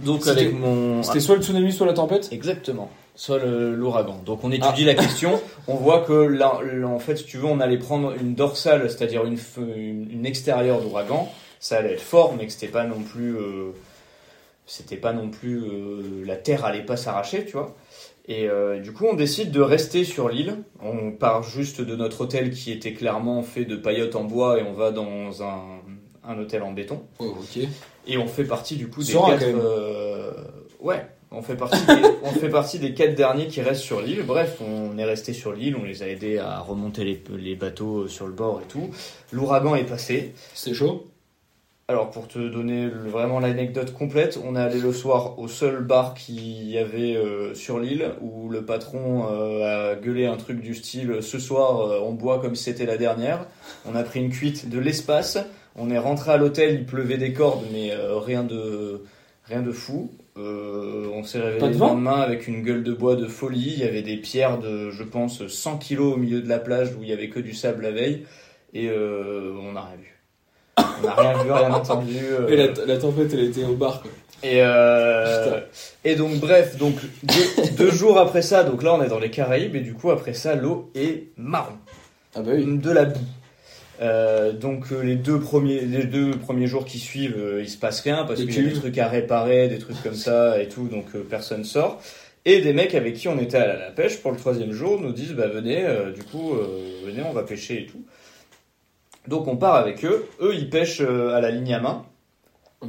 Donc 0.00 0.28
avec 0.28 0.52
mon... 0.52 1.02
C'était 1.02 1.18
soit 1.18 1.34
le 1.34 1.42
tsunami, 1.42 1.72
soit 1.72 1.86
la 1.86 1.92
tempête? 1.92 2.28
Exactement. 2.30 2.88
Soit 3.20 3.40
l'ouragan. 3.40 4.20
Donc 4.24 4.44
on 4.44 4.52
étudie 4.52 4.84
la 4.84 4.94
question, 4.94 5.40
on 5.66 5.74
voit 5.74 6.02
que 6.02 6.12
là, 6.12 6.60
là, 6.62 6.86
en 6.86 7.00
fait, 7.00 7.16
si 7.16 7.24
tu 7.24 7.36
veux, 7.38 7.46
on 7.46 7.58
allait 7.58 7.76
prendre 7.76 8.14
une 8.14 8.36
dorsale, 8.36 8.88
c'est-à-dire 8.88 9.24
une, 9.24 9.36
une, 9.56 10.08
une 10.08 10.24
extérieure 10.24 10.80
d'ouragan. 10.80 11.28
Ça 11.58 11.78
allait 11.78 11.94
être 11.94 12.00
fort, 12.00 12.36
mais 12.38 12.46
que 12.46 12.52
c'était 12.52 12.68
pas 12.68 12.84
non 12.84 13.00
plus, 13.00 13.36
euh, 13.36 13.72
c'était 14.66 14.96
pas 14.96 15.12
non 15.12 15.30
plus, 15.30 15.58
euh, 15.58 16.24
la 16.24 16.36
terre 16.36 16.64
allait 16.64 16.84
pas 16.84 16.96
s'arracher, 16.96 17.44
tu 17.44 17.54
vois. 17.54 17.74
Et 18.28 18.48
euh, 18.48 18.78
du 18.78 18.92
coup, 18.92 19.06
on 19.10 19.14
décide 19.14 19.50
de 19.50 19.62
rester 19.62 20.04
sur 20.04 20.28
l'île. 20.28 20.58
On 20.80 21.10
part 21.10 21.42
juste 21.42 21.80
de 21.80 21.96
notre 21.96 22.20
hôtel 22.20 22.52
qui 22.52 22.70
était 22.70 22.92
clairement 22.92 23.42
fait 23.42 23.64
de 23.64 23.74
paillotes 23.74 24.14
en 24.14 24.22
bois 24.22 24.60
et 24.60 24.62
on 24.62 24.74
va 24.74 24.92
dans 24.92 25.42
un, 25.42 25.80
un 26.24 26.38
hôtel 26.38 26.62
en 26.62 26.70
béton. 26.70 27.02
Oh, 27.18 27.34
ok. 27.40 27.64
Et 28.06 28.16
on 28.16 28.28
fait 28.28 28.44
partie 28.44 28.76
du 28.76 28.86
coup 28.88 29.00
des 29.02 29.10
Serein, 29.10 29.36
quatre. 29.36 29.48
ouais, 30.78 31.04
on 31.30 31.42
fait 31.42 31.56
partie. 31.56 31.84
Des, 31.86 32.02
on 32.22 32.30
fait 32.30 32.48
partie 32.48 32.78
des 32.78 32.94
quatre 32.94 33.14
derniers 33.14 33.46
qui 33.46 33.60
restent 33.60 33.82
sur 33.82 34.00
l'île. 34.00 34.22
Bref, 34.26 34.60
on 34.60 34.96
est 34.98 35.04
resté 35.04 35.32
sur 35.32 35.52
l'île. 35.52 35.76
On 35.76 35.84
les 35.84 36.02
a 36.02 36.08
aidés 36.08 36.38
à 36.38 36.60
remonter 36.60 37.04
les, 37.04 37.22
les 37.38 37.54
bateaux 37.54 38.08
sur 38.08 38.26
le 38.26 38.32
bord 38.32 38.60
et 38.62 38.68
tout. 38.68 38.90
L'ouragan 39.32 39.74
est 39.74 39.84
passé. 39.84 40.32
C'était 40.54 40.74
chaud? 40.74 41.06
Alors 41.90 42.10
pour 42.10 42.28
te 42.28 42.38
donner 42.38 42.84
le- 42.84 43.08
vraiment 43.08 43.40
l'anecdote 43.40 43.94
complète, 43.94 44.38
on 44.44 44.56
est 44.56 44.60
allé 44.60 44.78
le 44.78 44.92
soir 44.92 45.38
au 45.38 45.48
seul 45.48 45.82
bar 45.82 46.12
qu'il 46.12 46.68
y 46.68 46.76
avait 46.76 47.16
euh, 47.16 47.54
sur 47.54 47.78
l'île 47.78 48.10
où 48.20 48.50
le 48.50 48.62
patron 48.62 49.24
euh, 49.30 49.92
a 49.92 49.94
gueulé 49.94 50.26
un 50.26 50.36
truc 50.36 50.60
du 50.60 50.74
style 50.74 51.22
ce 51.22 51.38
soir 51.38 51.80
euh, 51.80 52.00
on 52.04 52.12
boit 52.12 52.40
comme 52.40 52.54
si 52.56 52.64
c'était 52.64 52.84
la 52.84 52.98
dernière. 52.98 53.46
On 53.90 53.96
a 53.96 54.02
pris 54.02 54.20
une 54.20 54.28
cuite 54.28 54.68
de 54.68 54.78
l'espace. 54.78 55.38
On 55.76 55.88
est 55.88 55.96
rentré 55.96 56.30
à 56.32 56.36
l'hôtel, 56.36 56.74
il 56.74 56.84
pleuvait 56.84 57.16
des 57.16 57.32
cordes 57.32 57.64
mais 57.72 57.90
euh, 57.92 58.18
rien 58.18 58.44
de 58.44 59.02
rien 59.46 59.62
de 59.62 59.72
fou. 59.72 60.10
Euh, 60.38 61.08
on 61.14 61.24
s'est 61.24 61.40
réveillé 61.40 61.72
le 61.72 61.78
lendemain 61.78 62.20
avec 62.20 62.46
une 62.46 62.62
gueule 62.62 62.84
de 62.84 62.92
bois 62.92 63.16
de 63.16 63.26
folie. 63.26 63.74
Il 63.76 63.80
y 63.80 63.84
avait 63.88 64.02
des 64.02 64.16
pierres 64.16 64.58
de, 64.58 64.90
je 64.90 65.02
pense, 65.02 65.46
100 65.46 65.78
kilos 65.78 66.14
au 66.14 66.16
milieu 66.16 66.40
de 66.40 66.48
la 66.48 66.58
plage 66.58 66.90
où 66.94 67.02
il 67.02 67.08
y 67.08 67.12
avait 67.12 67.28
que 67.28 67.40
du 67.40 67.54
sable 67.54 67.82
la 67.82 67.90
veille. 67.90 68.24
Et 68.74 68.88
euh, 68.88 69.52
on 69.62 69.72
n'a 69.72 69.82
rien 69.82 69.96
vu. 69.96 70.14
On 71.02 71.06
n'a 71.06 71.14
rien 71.14 71.42
vu, 71.42 71.50
rien 71.50 71.72
entendu. 71.72 72.16
euh, 72.22 72.48
Et 72.48 72.56
la, 72.56 72.66
la 72.86 72.98
tempête, 72.98 73.30
elle 73.32 73.44
était 73.44 73.64
au 73.64 73.74
bar, 73.74 74.00
quoi. 74.02 74.10
et, 74.44 74.60
et 76.04 76.14
donc 76.14 76.34
bref, 76.36 76.76
donc 76.76 76.94
deux, 77.24 77.62
deux 77.76 77.90
jours 77.90 78.18
après 78.18 78.42
ça, 78.42 78.62
donc 78.62 78.84
là 78.84 78.94
on 78.94 79.02
est 79.02 79.08
dans 79.08 79.18
les 79.18 79.30
Caraïbes 79.30 79.74
et 79.74 79.80
du 79.80 79.94
coup 79.94 80.12
après 80.12 80.32
ça 80.34 80.54
l'eau 80.54 80.92
est 80.94 81.24
marron, 81.36 81.72
Ah 82.36 82.42
bah 82.42 82.52
oui. 82.54 82.64
de 82.78 82.90
la 82.92 83.06
boue. 83.06 83.18
Euh, 84.00 84.52
donc 84.52 84.92
euh, 84.92 85.02
les 85.02 85.16
deux 85.16 85.40
premiers 85.40 85.80
les 85.80 86.04
deux 86.04 86.30
premiers 86.30 86.68
jours 86.68 86.84
qui 86.84 86.98
suivent, 86.98 87.36
euh, 87.36 87.62
il 87.62 87.68
se 87.68 87.76
passe 87.76 88.00
rien 88.00 88.24
parce 88.24 88.40
qu'il 88.40 88.54
y 88.54 88.58
a 88.66 88.70
des 88.70 88.78
trucs 88.78 88.98
à 88.98 89.08
réparer, 89.08 89.68
des 89.68 89.78
trucs 89.78 90.00
comme 90.02 90.14
ça 90.14 90.62
et 90.62 90.68
tout, 90.68 90.86
donc 90.86 91.06
euh, 91.14 91.26
personne 91.28 91.64
sort. 91.64 92.00
Et 92.44 92.60
des 92.60 92.72
mecs 92.72 92.94
avec 92.94 93.14
qui 93.14 93.28
on 93.28 93.38
était 93.38 93.56
à 93.56 93.66
la, 93.76 93.90
pêche 93.90 94.18
pour 94.18 94.30
le 94.30 94.36
troisième 94.36 94.72
jour 94.72 95.00
nous 95.00 95.12
disent 95.12 95.32
bah 95.32 95.48
venez, 95.48 95.84
euh, 95.84 96.12
du 96.12 96.22
coup 96.22 96.52
venez 97.04 97.22
on 97.22 97.32
va 97.32 97.42
pêcher 97.42 97.82
et 97.82 97.86
tout. 97.86 98.04
Donc 99.26 99.48
on 99.48 99.56
part 99.56 99.74
avec 99.74 100.04
eux, 100.04 100.26
eux 100.40 100.54
ils 100.54 100.70
pêchent 100.70 101.00
à 101.00 101.40
la 101.40 101.50
ligne 101.50 101.74
à 101.74 101.80
main. 101.80 102.06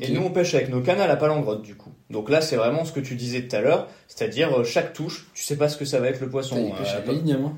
Et 0.01 0.12
nous, 0.12 0.22
on 0.22 0.30
pêche 0.30 0.53
avec 0.53 0.70
nos 0.70 0.82
cannes 0.82 1.01
à 1.01 1.07
la 1.07 1.16
palangrotte, 1.16 1.64
du 1.64 1.74
coup. 1.74 1.89
Donc 2.12 2.30
là, 2.30 2.41
c'est 2.41 2.55
vraiment 2.55 2.86
ce 2.86 2.91
que 2.91 2.99
tu 2.99 3.16
disais 3.16 3.47
tout 3.47 3.55
à 3.55 3.62
l'heure, 3.62 3.88
c'est-à-dire 4.07 4.64
chaque 4.64 4.93
touche, 4.93 5.26
tu 5.34 5.43
sais 5.43 5.55
pas 5.55 5.68
ce 5.68 5.78
que 5.78 5.86
ça 5.86 5.99
va 5.99 6.10
être 6.10 6.22
le 6.22 6.30
poisson. 6.30 6.72
À 6.80 7.05
la 7.07 7.12
ligne 7.12 7.34
à 7.34 7.38
main? 7.39 7.55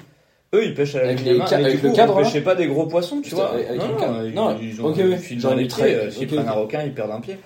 Eux, 0.53 0.65
ils 0.65 0.73
pêchent 0.73 0.95
à 0.95 0.99
la 0.99 1.05
Avec 1.09 1.19
ligne 1.19 1.29
les 1.29 1.35
à 1.35 1.37
main, 1.43 1.47
ca- 1.47 1.57
mais 1.57 1.65
avec 1.65 1.81
du 1.81 1.87
le 1.87 1.93
cadre, 1.93 2.15
on 2.15 2.19
là 2.19 2.23
pêchait 2.25 2.41
pas 2.41 2.55
des 2.55 2.67
gros 2.67 2.85
poissons, 2.85 3.17
tu 3.17 3.29
Putain, 3.29 3.35
vois. 3.37 3.49
avec- 3.53 3.69
non, 3.69 3.87
le 3.87 3.93
non, 3.93 3.97
cadre. 3.99 4.25
ils, 4.25 4.33
Non, 4.33 4.57
ils 4.61 4.81
ont 4.81 4.85
ok, 4.87 4.97
le 4.97 5.09
ouais. 5.09 5.17
fil 5.17 5.39
dans 5.41 5.53
les 5.55 5.65
pieds, 5.67 5.83
euh, 5.83 6.09
s'ils 6.11 6.23
ok, 6.27 6.33
prennent 6.35 6.47
un 6.47 6.51
ok. 6.53 6.59
requin, 6.61 6.83
ils 6.83 6.93
perdent 6.93 7.11
un 7.11 7.21
pied. 7.21 7.37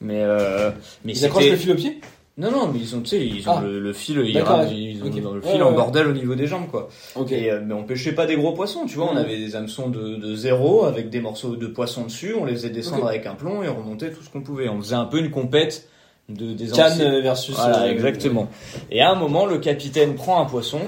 Mais, 0.00 0.20
euh, 0.22 0.70
mais 1.04 1.12
Ils 1.12 1.24
accrochent 1.24 1.42
c'était- 1.44 1.54
le 1.56 1.60
fil 1.60 1.72
au 1.72 1.76
pied? 1.76 2.00
Non, 2.36 2.50
non, 2.50 2.66
mais 2.66 2.80
ils 2.80 2.96
ont, 2.96 3.00
tu 3.00 3.10
sais, 3.10 3.24
ils 3.24 3.48
ont 3.48 3.58
Ah. 3.58 3.62
le, 3.62 3.78
le 3.78 3.92
fil, 3.92 4.16
ils, 4.24 4.30
ils 4.30 4.38
ont 4.42 5.32
le 5.34 5.40
fil 5.40 5.52
ouais, 5.54 5.62
en 5.62 5.68
ouais. 5.70 5.76
bordel 5.76 6.08
au 6.08 6.12
niveau 6.12 6.34
des 6.34 6.48
jambes, 6.48 6.66
quoi. 6.68 6.88
Ok. 7.14 7.30
Et, 7.30 7.48
euh, 7.48 7.60
mais 7.64 7.74
on 7.74 7.84
pêchait 7.84 8.10
pas 8.10 8.26
des 8.26 8.34
gros 8.34 8.50
poissons, 8.52 8.86
tu 8.86 8.96
vois, 8.96 9.08
on 9.12 9.16
avait 9.16 9.36
des 9.38 9.54
hameçons 9.54 9.88
de, 9.88 10.16
de 10.16 10.34
zéro 10.34 10.84
avec 10.84 11.10
des 11.10 11.20
morceaux 11.20 11.54
de 11.54 11.66
poisson 11.68 12.02
dessus, 12.06 12.34
on 12.36 12.44
les 12.44 12.54
faisait 12.54 12.70
descendre 12.70 13.06
avec 13.06 13.26
un 13.26 13.34
plomb 13.34 13.62
et 13.62 13.68
on 13.68 13.76
remontait 13.76 14.10
tout 14.10 14.20
ce 14.24 14.30
qu'on 14.30 14.40
pouvait. 14.40 14.68
On 14.68 14.80
faisait 14.80 14.96
un 14.96 15.04
peu 15.04 15.18
une 15.20 15.30
compète 15.30 15.88
de 16.28 16.54
des 16.54 16.66
Cannes 16.68 17.20
versus. 17.22 17.54
Voilà, 17.54 17.82
euh, 17.82 17.90
exactement. 17.92 18.48
Et 18.90 19.00
à 19.00 19.10
un 19.12 19.14
moment, 19.14 19.46
le 19.46 19.58
capitaine 19.58 20.14
prend 20.16 20.42
un 20.42 20.46
poisson, 20.46 20.80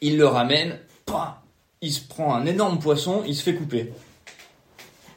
il 0.00 0.18
le 0.18 0.26
ramène, 0.26 0.78
pah, 1.04 1.42
il 1.80 1.92
se 1.92 2.06
prend 2.06 2.34
un 2.34 2.46
énorme 2.46 2.78
poisson, 2.78 3.22
il 3.26 3.34
se 3.34 3.42
fait 3.42 3.54
couper. 3.54 3.92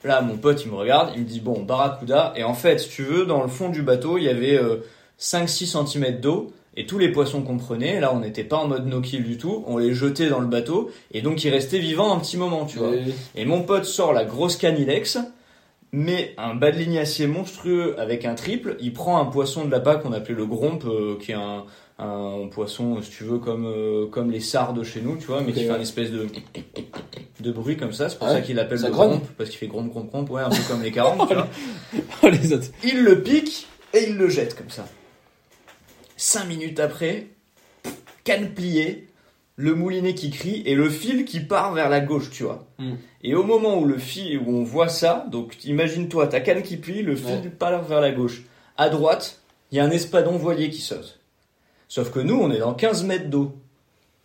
Là, 0.04 0.22
mon 0.22 0.38
pote, 0.38 0.64
il 0.64 0.72
me 0.72 0.78
regarde, 0.78 1.12
il 1.16 1.24
me 1.24 1.28
dit, 1.28 1.42
bon, 1.42 1.64
barracuda. 1.64 2.34
Et 2.36 2.44
en 2.44 2.54
fait, 2.54 2.80
si 2.80 2.90
tu 2.90 3.04
veux, 3.04 3.26
dans 3.26 3.42
le 3.42 3.50
fond 3.50 3.70
du 3.70 3.82
bateau, 3.82 4.18
il 4.18 4.24
y 4.24 4.30
avait 4.30 4.58
euh, 4.58 4.78
5-6 5.20 5.86
cm 5.88 6.20
d'eau. 6.20 6.54
Et 6.78 6.86
tous 6.86 6.98
les 6.98 7.12
poissons 7.12 7.42
qu'on 7.42 7.58
prenait, 7.58 8.00
là, 8.00 8.14
on 8.14 8.20
n'était 8.20 8.46
pas 8.46 8.58
en 8.58 8.68
mode 8.68 8.86
no-kill 8.86 9.24
du 9.24 9.38
tout, 9.38 9.66
on 9.68 9.78
les 9.78 9.94
jetait 9.94 10.30
dans 10.30 10.40
le 10.40 10.48
bateau. 10.48 10.92
Et 11.12 11.22
donc, 11.22 11.44
ils 11.44 11.50
restaient 11.50 11.80
vivants 11.80 12.14
un 12.16 12.20
petit 12.20 12.38
moment, 12.38 12.66
tu 12.66 12.78
vois. 12.78 12.92
Et 13.36 13.44
mon 13.44 13.64
pote 13.64 13.84
sort 13.84 14.14
la 14.14 14.24
grosse 14.24 14.56
canilex, 14.56 15.18
met 15.92 16.34
un 16.38 16.56
bas 16.56 16.72
de 16.72 16.78
ligne 16.78 17.00
acier 17.00 17.28
monstrueux 17.28 18.00
avec 18.00 18.24
un 18.24 18.36
triple. 18.36 18.78
Il 18.80 18.94
prend 18.94 19.18
un 19.18 19.26
poisson 19.26 19.66
de 19.66 19.72
là-bas 19.72 19.96
qu'on 19.96 20.14
appelait 20.14 20.36
le 20.36 20.46
grompe, 20.46 20.86
euh, 20.86 21.18
qui 21.20 21.32
est 21.32 21.36
un, 21.36 21.66
un 22.00 22.48
poisson, 22.48 23.02
si 23.02 23.12
tu 23.12 23.24
veux, 23.26 23.40
comme, 23.40 23.66
euh, 23.66 24.08
comme 24.08 24.32
les 24.32 24.40
sardes 24.40 24.84
chez 24.84 25.02
nous, 25.02 25.18
tu 25.18 25.26
vois, 25.28 25.42
mais 25.42 25.52
qui 25.52 25.64
fait 25.66 25.70
un 25.70 25.80
espèce 25.82 26.12
de, 26.12 26.28
de 27.40 27.52
bruit 27.52 27.76
comme 27.78 27.92
ça. 27.94 28.10
C'est 28.10 28.18
pour 28.18 28.28
Ah 28.28 28.34
ça 28.34 28.42
qu'il 28.42 28.56
l'appelle 28.56 28.82
le 28.82 28.90
grompe, 28.90 29.28
parce 29.38 29.50
qu'il 29.50 29.60
fait 29.60 29.68
grompe, 29.68 29.90
grompe, 29.90 30.10
grompe, 30.10 30.30
ouais, 30.30 30.42
un 30.42 30.50
peu 30.50 30.62
comme 30.68 30.82
les 30.82 30.92
40, 30.92 31.28
tu 31.28 31.34
vois. 31.36 31.48
Oh, 32.24 32.30
les 32.30 32.54
autres. 32.54 32.68
Il 32.84 33.04
le 33.04 33.22
pique 33.22 33.68
et 33.94 34.06
il 34.10 34.16
le 34.18 34.30
jette 34.30 34.56
comme 34.56 34.70
ça. 34.70 34.88
Cinq 36.16 36.46
minutes 36.46 36.80
après, 36.80 37.28
canne 38.24 38.50
pliée, 38.54 39.08
le 39.56 39.76
moulinet 39.76 40.14
qui 40.14 40.30
crie 40.32 40.64
et 40.66 40.76
le 40.76 40.90
fil 40.90 41.26
qui 41.26 41.42
part 41.42 41.74
vers 41.74 41.90
la 41.90 42.00
gauche, 42.00 42.30
tu 42.30 42.44
vois. 42.44 42.66
Mm. 42.78 42.94
Et 43.24 43.36
au 43.36 43.44
moment 43.44 43.78
où 43.78 43.86
le 43.86 43.98
fil, 43.98 44.38
où 44.40 44.50
on 44.56 44.64
voit 44.64 44.88
ça, 44.88 45.26
donc 45.32 45.66
imagine-toi, 45.66 46.28
ta 46.28 46.40
canne 46.40 46.62
qui 46.62 46.78
plie, 46.78 47.02
le 47.04 47.16
fil 47.18 47.28
Ouais. 47.44 47.50
part 47.50 47.84
vers 47.84 48.00
la 48.00 48.12
gauche. 48.12 48.44
À 48.78 48.88
droite, 48.90 49.42
il 49.72 49.78
y 49.78 49.82
a 49.82 49.84
un 49.84 49.92
espadon 49.92 50.38
voilier 50.38 50.70
qui 50.70 50.80
saute. 50.82 51.19
Sauf 51.90 52.12
que 52.12 52.20
nous, 52.20 52.40
on 52.40 52.52
est 52.52 52.60
dans 52.60 52.74
15 52.74 53.04
mètres 53.04 53.30
d'eau. 53.30 53.52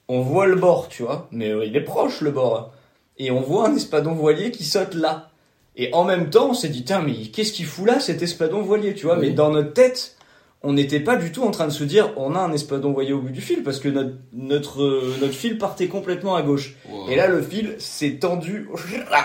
On 0.07 0.21
voit 0.21 0.47
le 0.47 0.55
bord, 0.55 0.89
tu 0.89 1.03
vois, 1.03 1.29
mais 1.33 1.49
euh, 1.51 1.65
il 1.65 1.75
est 1.77 1.81
proche 1.81 2.21
le 2.21 2.31
bord. 2.31 2.73
Et 3.19 3.31
on 3.31 3.41
voit 3.41 3.69
un 3.69 3.75
espadon 3.75 4.13
voilier 4.13 4.51
qui 4.51 4.65
saute 4.65 4.95
là. 4.95 5.31
Et 5.77 5.93
en 5.95 6.05
même 6.05 6.29
temps, 6.31 6.51
on 6.51 6.55
s'est 6.55 6.69
dit, 6.69 6.85
tiens, 6.85 7.01
mais 7.01 7.15
qu'est-ce 7.15 7.53
qu'il 7.53 7.65
fout 7.65 7.87
là, 7.87 8.01
cet 8.01 8.23
espadon 8.23 8.61
voilier, 8.61 8.95
tu 8.95 9.07
vois 9.07 9.19
Oui. 9.19 9.29
Mais 9.29 9.35
dans 9.35 9.51
notre 9.51 9.73
tête, 9.73 10.17
on 10.63 10.75
n'était 10.75 11.01
pas 11.01 11.17
du 11.17 11.33
tout 11.33 11.43
en 11.43 11.51
train 11.51 11.67
de 11.67 11.73
se 11.73 11.85
dire, 11.85 12.13
on 12.17 12.35
a 12.35 12.39
un 12.39 12.53
espadon 12.53 12.93
voilier 12.93 13.15
au 13.15 13.21
bout 13.21 13.31
du 13.31 13.41
fil, 13.41 13.63
parce 13.63 13.81
que 13.81 13.89
notre, 13.89 14.13
notre, 14.35 14.83
euh, 14.83 15.17
notre 15.23 15.33
fil 15.33 15.57
partait 15.57 15.89
complètement 15.89 16.37
à 16.37 16.43
gauche. 16.43 16.77
Et 17.09 17.17
là, 17.17 17.29
le 17.29 17.41
fil 17.41 17.77
s'est 17.79 18.17
tendu 18.17 18.69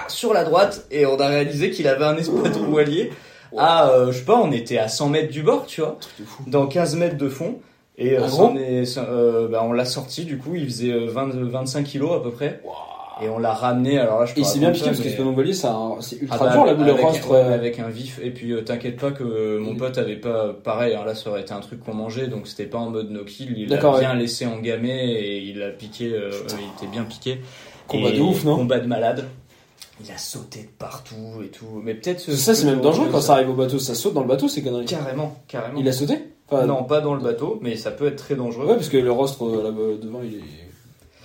sur 0.07 0.33
la 0.33 0.45
droite, 0.45 0.87
et 0.91 1.05
on 1.05 1.19
a 1.19 1.27
réalisé 1.27 1.71
qu'il 1.71 1.89
avait 1.89 2.05
un 2.05 2.15
espadon 2.15 2.63
voilier 2.69 3.11
à, 3.57 3.89
euh, 3.89 4.11
je 4.11 4.19
sais 4.19 4.25
pas, 4.25 4.39
on 4.39 4.51
était 4.51 4.77
à 4.77 4.87
100 4.87 5.09
mètres 5.09 5.31
du 5.31 5.43
bord, 5.43 5.65
tu 5.65 5.81
vois 5.81 5.97
dans 6.47 6.67
15 6.67 6.95
mètres 6.95 7.17
de 7.17 7.29
fond. 7.29 7.59
Et 7.99 8.17
euh, 8.17 8.21
Ah 8.23 8.29
c'en 8.29 8.53
bon 8.53 8.57
est- 8.57 8.97
euh, 8.97 9.47
bah, 9.49 9.61
on 9.63 9.71
l'a 9.73 9.85
sorti, 9.85 10.23
du 10.25 10.37
coup, 10.37 10.55
il 10.55 10.65
faisait 10.65 10.91
euh, 10.91 11.07
20, 11.11 11.29
25 11.35 11.83
kilos 11.83 12.13
à 12.15 12.19
peu 12.21 12.31
près. 12.31 12.61
Et 13.21 13.27
on 13.27 13.37
l'a 13.37 13.51
ramené, 13.53 13.99
alors 13.99 14.21
là, 14.21 14.25
je 14.25 14.31
Et 14.39 14.45
c'est 14.45 14.59
bien 14.59 14.69
raconte 14.69 14.77
piqué 14.79 14.89
parce 14.91 15.01
que 15.01 15.53
ça 15.53 15.71
a- 15.71 15.97
c'est 15.99 16.15
Ah 16.21 16.23
ultra 16.23 16.37
bah, 16.45 16.51
dur 16.53 16.65
la 16.65 16.73
boule 16.73 16.85
de 16.85 16.91
avec, 16.91 17.05
rostre. 17.05 17.31
ouais, 17.31 17.37
euh, 17.39 17.53
avec 17.53 17.77
un 17.79 17.89
vif. 17.89 18.17
Et 18.23 18.31
puis, 18.31 18.53
euh, 18.53 18.61
t'inquiète 18.61 18.97
pas 18.97 19.11
que 19.11 19.23
euh, 19.25 19.59
mon 19.59 19.75
pote 19.75 19.97
avait 19.97 20.15
pas, 20.15 20.53
pareil, 20.53 20.95
hein, 20.95 21.03
là, 21.05 21.13
ça 21.15 21.29
aurait 21.29 21.41
été 21.41 21.51
un 21.51 21.59
truc 21.59 21.83
qu'on 21.83 21.93
mangeait, 21.93 22.27
donc 22.27 22.47
c'était 22.47 22.65
pas 22.65 22.77
en 22.77 22.89
mode 22.89 23.11
no 23.11 23.25
kill. 23.25 23.53
Il 23.57 23.67
l'a 23.67 23.75
D'accord, 23.75 23.99
bien 23.99 24.13
laissé 24.13 24.45
engamer 24.45 25.11
et 25.11 25.39
il 25.39 25.61
a 25.61 25.67
piqué, 25.71 26.13
euh, 26.13 26.31
il 26.31 26.77
était 26.77 26.89
bien 26.89 27.03
piqué. 27.03 27.41
Combat 27.89 28.09
Et 28.11 28.17
de 28.17 28.21
ouf, 28.21 28.45
non 28.45 28.55
Combat 28.55 28.79
de 28.79 28.87
malade. 28.87 29.25
Il 30.01 30.09
a 30.09 30.17
sauté 30.17 30.59
de 30.61 30.69
partout 30.79 31.41
et 31.43 31.49
tout. 31.49 31.81
Mais 31.83 31.95
peut-être. 31.95 32.21
ce- 32.21 32.31
Ça, 32.31 32.55
c'est 32.55 32.61
ce 32.61 32.65
même 32.67 32.79
dangereux 32.79 33.09
quand 33.11 33.19
ça 33.19 33.33
arrive 33.33 33.49
au 33.49 33.53
bateau. 33.55 33.79
Ça 33.79 33.95
saute 33.95 34.13
dans 34.13 34.21
le 34.21 34.27
bateau, 34.29 34.47
ces 34.47 34.61
conneries. 34.63 34.85
Carrément, 34.85 35.35
carrément. 35.49 35.77
Il 35.77 35.89
a 35.89 35.91
sauté 35.91 36.19
Enfin, 36.51 36.65
Non, 36.65 36.83
pas 36.83 37.01
dans 37.01 37.13
le 37.13 37.21
bateau, 37.21 37.59
mais 37.61 37.75
ça 37.75 37.91
peut 37.91 38.07
être 38.07 38.15
très 38.17 38.35
dangereux. 38.35 38.65
Ouais, 38.67 38.75
parce 38.75 38.89
que 38.89 38.97
le 38.97 39.11
rostre 39.11 39.43
euh, 39.45 39.63
là 39.63 39.71
devant, 39.71 40.21
il 40.23 40.35
est 40.35 40.43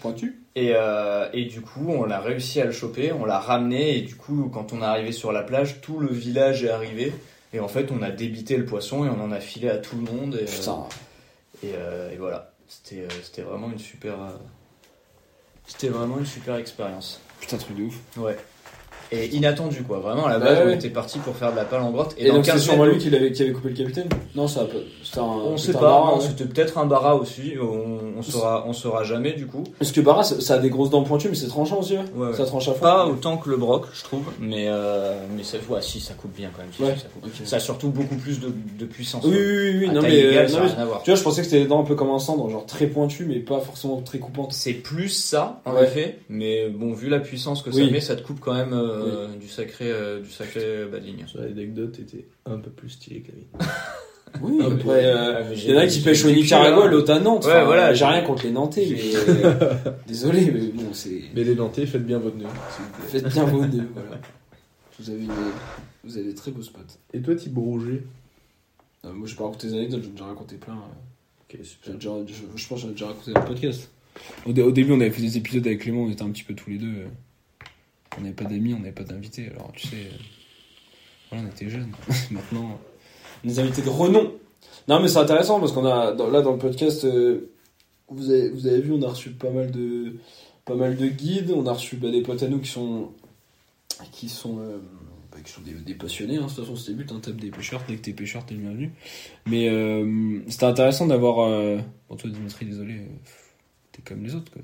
pointu. 0.00 0.40
Et, 0.56 0.72
euh, 0.74 1.28
et 1.32 1.46
du 1.46 1.60
coup, 1.62 1.86
on 1.88 2.04
l'a 2.04 2.20
réussi 2.20 2.60
à 2.60 2.64
le 2.64 2.72
choper, 2.72 3.12
on 3.12 3.24
l'a 3.24 3.38
ramené, 3.40 3.96
et 3.98 4.02
du 4.02 4.14
coup, 4.16 4.50
quand 4.52 4.72
on 4.72 4.82
est 4.82 4.84
arrivé 4.84 5.12
sur 5.12 5.32
la 5.32 5.42
plage, 5.42 5.80
tout 5.80 5.98
le 5.98 6.08
village 6.08 6.62
est 6.62 6.70
arrivé. 6.70 7.12
Et 7.52 7.60
en 7.60 7.68
fait, 7.68 7.90
on 7.90 8.02
a 8.02 8.10
débité 8.10 8.56
le 8.56 8.64
poisson 8.64 9.04
et 9.04 9.08
on 9.08 9.20
en 9.22 9.30
a 9.32 9.40
filé 9.40 9.68
à 9.70 9.78
tout 9.78 9.96
le 9.96 10.02
monde. 10.02 10.34
Et, 10.34 10.42
euh, 10.44 10.46
Putain. 10.46 10.86
et, 11.62 11.70
euh, 11.74 12.12
et 12.12 12.16
voilà, 12.16 12.52
c'était 12.68 13.42
vraiment 13.42 13.70
une 13.70 13.78
super. 13.78 14.14
C'était 15.66 15.88
vraiment 15.88 16.18
une 16.18 16.26
super 16.26 16.56
expérience. 16.56 17.20
Putain, 17.40 17.56
truc 17.56 17.76
de 17.76 17.84
ouf. 17.84 17.94
Ouais. 18.16 18.36
Et 19.12 19.26
inattendu, 19.34 19.82
quoi. 19.82 19.98
Vraiment, 19.98 20.26
à 20.26 20.30
la 20.30 20.38
Bah 20.38 20.46
base, 20.46 20.58
ouais, 20.58 20.64
on 20.64 20.68
ouais. 20.68 20.74
était 20.74 20.90
parti 20.90 21.18
pour 21.18 21.36
faire 21.36 21.52
de 21.52 21.56
la 21.56 21.64
palangrotte. 21.64 22.14
Et, 22.18 22.24
Et, 22.26 22.28
dans 22.28 22.36
donc, 22.36 22.46
c'est 22.46 22.52
15 22.52 22.62
sûrement 22.62 22.84
lui 22.86 22.98
qui 22.98 23.14
avait, 23.14 23.32
qui 23.32 23.42
avait 23.42 23.52
coupé 23.52 23.70
le 23.70 23.76
capitaine? 23.76 24.08
Non, 24.34 24.48
ça 24.48 24.66
un. 25.20 25.20
On 25.20 25.56
sait 25.56 25.72
pas, 25.72 25.80
Barra, 25.80 26.14
ouais. 26.16 26.20
c'était 26.22 26.44
peut-être 26.44 26.78
un 26.78 26.86
bara 26.86 27.14
aussi, 27.16 27.54
on, 27.60 28.18
on 28.18 28.22
saura, 28.22 28.64
on 28.66 28.72
saura 28.72 29.04
jamais 29.04 29.32
du 29.32 29.46
coup. 29.46 29.64
Parce 29.78 29.92
que 29.92 30.00
Barra, 30.00 30.22
ça 30.24 30.40
ça 30.40 30.54
a 30.54 30.58
des 30.58 30.70
grosses 30.70 30.90
dents 30.90 31.02
pointues, 31.02 31.28
mais 31.28 31.34
c'est 31.34 31.46
tranchant 31.46 31.78
aussi, 31.80 31.96
ouais. 31.96 32.32
Ça 32.34 32.44
tranche 32.44 32.68
à 32.68 32.72
fond. 32.74 32.80
Pas 32.80 33.06
autant 33.06 33.36
que 33.36 33.48
le 33.50 33.56
broc, 33.56 33.86
je 33.94 34.02
trouve, 34.02 34.24
mais, 34.40 34.66
euh, 34.68 35.14
mais 35.36 35.42
ça, 35.42 35.58
si, 35.80 36.00
ça 36.00 36.14
coupe 36.14 36.34
bien 36.34 36.50
quand 36.54 36.62
même. 36.62 36.72
si, 36.96 37.00
ça, 37.00 37.08
coupe. 37.08 37.26
Ok. 37.26 37.46
Ça 37.46 37.56
a 37.56 37.60
surtout 37.60 37.88
beaucoup 37.90 38.16
plus 38.16 38.40
de, 38.40 38.48
de 38.78 38.84
puissance. 38.84 39.24
Oui, 39.24 39.30
ouais. 39.30 39.38
oui, 39.38 39.76
oui, 39.80 39.90
non, 39.90 40.02
mais, 40.02 40.18
égale, 40.18 40.46
euh, 40.46 40.52
non, 40.52 40.60
mais-. 40.64 40.84
Tu 41.04 41.10
vois, 41.10 41.14
je 41.18 41.22
pensais 41.22 41.42
que 41.42 41.46
c'était 41.46 41.62
des 41.62 41.68
dents 41.68 41.80
un 41.80 41.84
peu 41.84 41.94
comme 41.94 42.10
un 42.10 42.18
cendre, 42.18 42.48
genre 42.50 42.66
très 42.66 42.86
pointues, 42.86 43.26
mais 43.26 43.38
pas 43.40 43.60
forcément 43.60 44.00
très 44.02 44.18
coupantes. 44.18 44.52
C'est 44.52 44.72
plus 44.74 45.08
ça, 45.08 45.62
en 45.64 45.78
effet, 45.80 46.18
mais 46.28 46.68
bon, 46.68 46.92
vu 46.92 47.08
la 47.08 47.20
puissance 47.20 47.62
que 47.62 47.70
ça 47.70 47.80
met, 47.84 48.00
ça 48.00 48.16
te 48.16 48.22
coupe 48.22 48.40
quand 48.40 48.54
même 48.54 48.72
euh, 48.94 49.36
du 49.36 49.48
sacré, 49.48 49.90
euh, 49.90 50.20
du 50.20 50.30
sacré 50.30 50.60
de 50.90 50.96
ligne. 50.98 51.24
Sur 51.26 51.40
l'anecdote 51.40 51.98
était 51.98 52.26
un 52.46 52.58
peu 52.58 52.70
plus 52.70 52.90
stylé 52.90 53.20
qu'Amine. 53.22 53.46
Oui, 54.42 54.58
Ah, 54.60 54.66
après, 54.66 55.04
euh, 55.04 55.44
mais 55.48 55.56
il 55.56 55.70
y 55.70 55.74
en 55.74 55.78
a 55.78 55.86
qui 55.86 56.00
pêchent 56.00 56.24
au 56.24 56.30
Nicaragua, 56.32 56.86
hein. 56.86 56.90
l'autre 56.90 57.12
à 57.12 57.20
Nantes. 57.20 57.44
Ouais, 57.44 57.52
Enfin, 57.52 57.64
voilà, 57.66 57.94
J'ai 57.94 58.04
rien 58.04 58.20
contre 58.22 58.42
les 58.42 58.50
Nantais, 58.50 58.84
mais. 58.90 59.00
euh, 59.44 59.74
Désolé, 60.08 60.50
mais 60.52 60.60
bon, 60.72 60.92
c'est. 60.92 61.20
Mais 61.36 61.44
les 61.44 61.54
Nantais, 61.54 61.86
faites 61.86 62.04
bien 62.04 62.18
votre 62.18 62.36
nœud, 62.36 62.46
s'il 62.74 62.84
vous 62.84 62.90
plaît. 62.90 63.08
Faites 63.20 63.32
bien 63.32 63.44
vos 63.44 63.60
nœuds, 63.64 63.88
voilà. 63.94 64.20
Vous 64.98 65.08
avez, 65.10 65.20
des... 65.20 65.26
vous 66.02 66.16
avez 66.18 66.26
des 66.26 66.34
très 66.34 66.50
beaux 66.50 66.62
spots. 66.62 66.80
Et 67.12 67.22
toi, 67.22 67.36
Thibaut 67.36 67.60
Rouget? 67.60 68.02
Euh, 69.04 69.12
moi, 69.12 69.28
je 69.28 69.32
vais 69.34 69.38
pas 69.38 69.44
raconter 69.44 69.68
des 69.68 69.74
anecdotes, 69.74 70.02
j'en 70.02 70.08
ai 70.08 70.12
déjà 70.12 70.24
raconté 70.26 70.56
plein. 70.56 70.74
euh. 70.74 71.54
Ok, 71.58 71.64
super. 71.64 71.94
déjà- 71.94 72.10
je, 72.26 72.32
je 72.60 72.66
pense 72.68 72.80
que 72.80 72.86
j'en 72.86 72.88
ai 72.88 72.92
déjà 72.94 73.06
raconté 73.06 73.32
dans 73.32 73.40
le 73.40 73.46
podcast. 73.46 73.88
Au, 74.46 74.52
dé- 74.52 74.62
au 74.62 74.72
début, 74.72 74.90
on 74.94 75.00
avait 75.00 75.10
fait 75.12 75.22
des 75.22 75.36
épisodes 75.36 75.64
avec 75.64 75.78
Clément, 75.82 76.02
on 76.02 76.10
était 76.10 76.22
un 76.24 76.30
petit 76.30 76.42
peu 76.42 76.54
tous 76.54 76.70
les 76.70 76.78
deux. 76.78 77.04
Euh, 78.14 78.18
On 78.18 78.22
n'avait 78.22 78.34
pas 78.34 78.44
d'amis, 78.44 78.74
on 78.74 78.78
n'avait 78.78 78.92
pas 78.92 79.04
d'invités. 79.04 79.48
Alors, 79.50 79.72
tu 79.72 79.86
sais, 79.88 79.96
euh, 81.32 81.36
on 81.36 81.46
était 81.46 81.68
jeunes. 81.68 81.92
Maintenant, 82.30 82.78
des 83.44 83.58
invités 83.58 83.82
de 83.82 83.88
renom. 83.88 84.32
Non, 84.88 85.00
mais 85.00 85.08
c'est 85.08 85.18
intéressant 85.18 85.60
parce 85.60 85.72
qu'on 85.72 85.86
a, 85.86 86.12
dans- 86.12 86.30
là, 86.30 86.42
dans 86.42 86.52
le 86.52 86.58
podcast, 86.58 87.04
euh, 87.04 87.50
vous, 88.08 88.30
avez, 88.30 88.80
vu, 88.80 88.92
on 88.92 89.02
a 89.02 89.08
reçu 89.08 89.30
pas 89.30 89.50
mal 89.50 89.70
de, 89.70 90.16
pas 90.64 90.74
mal 90.74 90.96
de 90.96 91.06
guides. 91.06 91.52
On 91.54 91.66
a 91.66 91.72
reçu 91.72 91.96
bah, 91.96 92.10
des 92.10 92.22
potes 92.22 92.42
à 92.42 92.48
nous 92.48 92.60
qui 92.60 92.68
sont, 92.68 93.10
qui 94.12 94.28
sont, 94.28 94.58
euh, 94.58 94.78
bah, 95.32 95.38
qui 95.42 95.52
sont 95.52 95.62
des, 95.62 95.94
passionnés. 95.94 96.36
Hein. 96.36 96.42
De 96.42 96.46
toute 96.48 96.60
façon, 96.60 96.76
c'était 96.76 96.92
le 96.92 97.04
but, 97.04 97.20
tape 97.20 97.36
des 97.36 97.50
pêcheurs. 97.50 97.82
Dès 97.88 97.96
que 97.96 98.02
t'es 98.02 98.12
pêcheur, 98.12 98.44
t'es 98.44 98.54
le 98.54 98.60
bienvenu. 98.60 98.92
Mais 99.46 99.68
euh, 99.68 100.40
c'était 100.48 100.66
intéressant 100.66 101.06
d'avoir. 101.06 101.48
Euh... 101.48 101.78
Bon, 102.08 102.16
toi, 102.16 102.30
Dimitri, 102.30 102.66
désolé, 102.66 102.94
euh, 102.94 103.06
t'es 103.92 104.02
comme 104.02 104.22
les 104.22 104.34
autres, 104.34 104.52
quoi. 104.52 104.62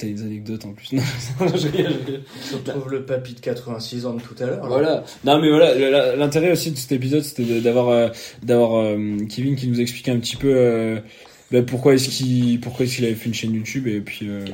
T'as 0.00 0.06
des 0.06 0.22
anecdotes 0.22 0.64
en 0.64 0.72
plus. 0.72 0.92
Non, 1.40 1.46
je 1.54 1.68
rigole, 1.68 1.92
je 1.92 2.06
rigole. 2.06 2.20
On 2.52 2.56
retrouve 2.56 2.90
le 2.90 3.04
papy 3.04 3.34
de 3.34 3.40
86 3.40 4.06
ans 4.06 4.14
de 4.14 4.20
tout 4.22 4.34
à 4.40 4.46
l'heure. 4.46 4.62
là. 4.62 4.68
Voilà. 4.68 5.04
Non, 5.24 5.40
mais 5.40 5.50
voilà, 5.50 6.16
l'intérêt 6.16 6.50
aussi 6.52 6.70
de 6.70 6.76
cet 6.76 6.92
épisode, 6.92 7.22
c'était 7.22 7.60
d'avoir 7.60 7.88
euh, 7.90 8.08
d'avoir 8.42 8.80
euh, 8.80 9.18
Kevin 9.28 9.56
qui 9.56 9.68
nous 9.68 9.78
expliquait 9.80 10.10
un 10.12 10.18
petit 10.18 10.36
peu 10.36 10.52
euh, 10.56 11.00
bah, 11.50 11.60
pourquoi 11.62 11.94
est-ce 11.94 12.08
qu'il 12.08 12.60
pourquoi 12.60 12.86
est-ce 12.86 12.96
qu'il 12.96 13.04
avait 13.04 13.14
fait 13.14 13.26
une 13.26 13.34
chaîne 13.34 13.52
YouTube 13.54 13.86
et 13.88 14.00
puis 14.00 14.28
euh, 14.28 14.44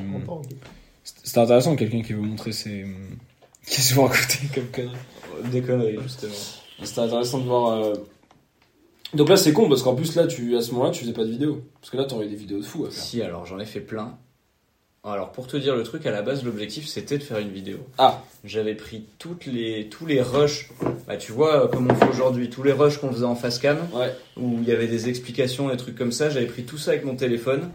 c'était 1.23 1.39
intéressant 1.39 1.75
quelqu'un 1.75 2.01
qui 2.01 2.11
veut 2.13 2.21
montrer 2.21 2.51
ses 2.51 2.85
qu'est-ce 3.65 3.95
qu'on 3.95 4.05
racontait 4.05 4.47
comme 4.53 4.67
conneries. 4.73 5.51
Des 5.51 5.61
conneries, 5.61 5.97
justement. 6.03 6.33
C'était 6.83 7.01
intéressant 7.01 7.39
de 7.39 7.45
voir. 7.45 7.71
euh, 7.83 7.93
Donc 9.13 9.29
là, 9.29 9.37
c'est 9.37 9.53
con 9.53 9.69
parce 9.69 9.81
qu'en 9.83 9.95
plus 9.95 10.15
là, 10.15 10.27
tu 10.27 10.57
à 10.57 10.61
ce 10.61 10.71
moment-là, 10.73 10.91
tu 10.91 11.01
faisais 11.01 11.13
pas 11.13 11.23
de 11.23 11.31
vidéo 11.31 11.61
parce 11.79 11.89
que 11.91 11.97
là, 11.97 12.03
t'aurais 12.05 12.27
des 12.27 12.35
vidéos 12.35 12.59
de 12.59 12.63
fou 12.65 12.85
à 12.85 12.89
faire. 12.91 13.01
Si, 13.03 13.21
alors 13.21 13.45
j'en 13.45 13.59
ai 13.59 13.65
fait 13.65 13.79
plein. 13.81 14.17
Alors 15.03 15.31
pour 15.31 15.47
te 15.47 15.55
dire 15.55 15.75
le 15.75 15.83
truc, 15.83 16.05
à 16.05 16.11
la 16.11 16.21
base 16.21 16.43
l'objectif 16.43 16.85
c'était 16.87 17.17
de 17.17 17.23
faire 17.23 17.37
une 17.37 17.51
vidéo. 17.51 17.77
Ah. 17.97 18.21
J'avais 18.43 18.75
pris 18.75 19.05
toutes 19.19 19.45
les, 19.45 19.87
tous 19.89 20.05
les 20.05 20.21
rushs, 20.21 20.69
bah 21.07 21.15
tu 21.17 21.31
vois 21.31 21.63
euh, 21.63 21.67
comme 21.67 21.89
on 21.89 21.95
fait 21.95 22.09
aujourd'hui, 22.09 22.49
tous 22.49 22.63
les 22.63 22.73
rushs 22.73 22.97
qu'on 22.97 23.11
faisait 23.11 23.23
en 23.25 23.35
face 23.35 23.57
cam, 23.59 23.77
Ouais. 23.93 24.13
où 24.35 24.57
il 24.61 24.67
y 24.67 24.71
avait 24.71 24.87
des 24.87 25.07
explications, 25.07 25.69
des 25.69 25.77
trucs 25.77 25.95
comme 25.95 26.11
ça, 26.11 26.29
j'avais 26.29 26.45
pris 26.47 26.65
tout 26.65 26.77
ça 26.77 26.91
avec 26.91 27.05
mon 27.05 27.15
téléphone, 27.15 27.69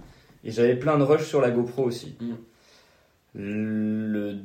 et 0.45 0.51
j'avais 0.51 0.77
plein 0.77 0.99
de 0.99 1.05
rushs 1.05 1.27
sur 1.27 1.41
la 1.41 1.51
GoPro 1.51 1.85
aussi. 1.85 2.17
Mm. 2.21 2.35
Le 3.35 4.37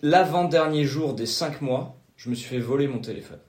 L'avant-dernier 0.00 0.84
jour 0.84 1.14
des 1.14 1.26
5 1.26 1.60
mois, 1.60 1.96
je 2.16 2.30
me 2.30 2.36
suis 2.36 2.48
fait 2.48 2.60
voler 2.60 2.86
mon 2.86 3.00
téléphone. 3.00 3.40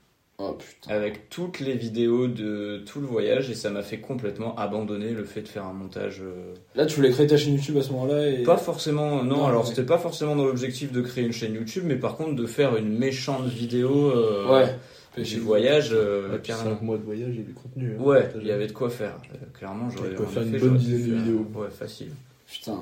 Oh 0.42 0.54
putain. 0.58 0.96
Avec 0.96 1.30
toutes 1.30 1.60
les 1.60 1.74
vidéos 1.76 2.28
de 2.28 2.82
tout 2.86 3.02
le 3.02 3.06
voyage, 3.08 3.50
et 3.50 3.56
ça 3.56 3.70
m'a 3.70 3.82
fait 3.84 4.00
complètement 4.00 4.56
abandonner 4.56 5.12
le 5.12 5.26
fait 5.26 5.42
de 5.42 5.48
faire 5.50 5.66
un 5.66 5.74
montage... 5.74 6.22
euh, 6.24 6.54
Là, 6.76 6.86
tu 6.86 6.96
voulais 6.96 7.10
créer 7.12 7.28
ta 7.28 7.36
chaîne 7.36 7.56
YouTube 7.56 7.76
à 7.78 7.82
ce 7.82 7.92
moment-là 7.92 8.30
et. 8.30 8.44
pas 8.44 8.56
forcément, 8.56 9.22
non, 9.24 9.38
Non, 9.40 9.46
alors 9.48 9.64
ouais. 9.64 9.70
c'était 9.70 9.84
pas 9.86 9.98
forcément 9.98 10.38
dans 10.38 10.46
l'objectif 10.46 10.94
de 10.94 11.02
créer 11.02 11.26
une 11.26 11.34
chaîne 11.34 11.56
YouTube, 11.56 11.84
mais 11.86 11.98
par 11.98 12.16
contre 12.16 12.36
de 12.36 12.46
faire 12.46 12.78
une 12.78 12.98
méchante 12.98 13.48
vidéo 13.48 14.12
euh, 14.12 14.50
Ouais. 14.50 15.24
du 15.24 15.40
voyage. 15.40 15.90
euh, 15.92 16.30
puis 16.38 16.44
carrément. 16.54 16.70
5 16.78 16.82
mois 16.84 16.98
de 16.98 17.04
voyage 17.04 17.36
et 17.38 17.44
du 17.44 17.54
contenu. 17.54 17.96
hein, 18.00 18.02
Ouais, 18.02 18.30
il 18.40 18.48
y 18.48 18.52
avait 18.52 18.68
de 18.68 18.72
quoi 18.72 18.90
faire. 18.90 19.18
Euh, 19.34 19.38
clairement, 19.58 19.90
j'aurais 19.90 20.16
en 20.18 20.26
faire 20.26 20.44
une 20.44 20.56
effet, 20.56 20.66
bonne 20.66 20.78
pu 20.78 20.86
dizaine 20.86 21.02
de 21.02 21.16
faire- 21.16 21.24
vidéos. 21.26 21.48
Ouais, 21.54 21.70
facile. 21.70 22.12
Putain. 22.50 22.80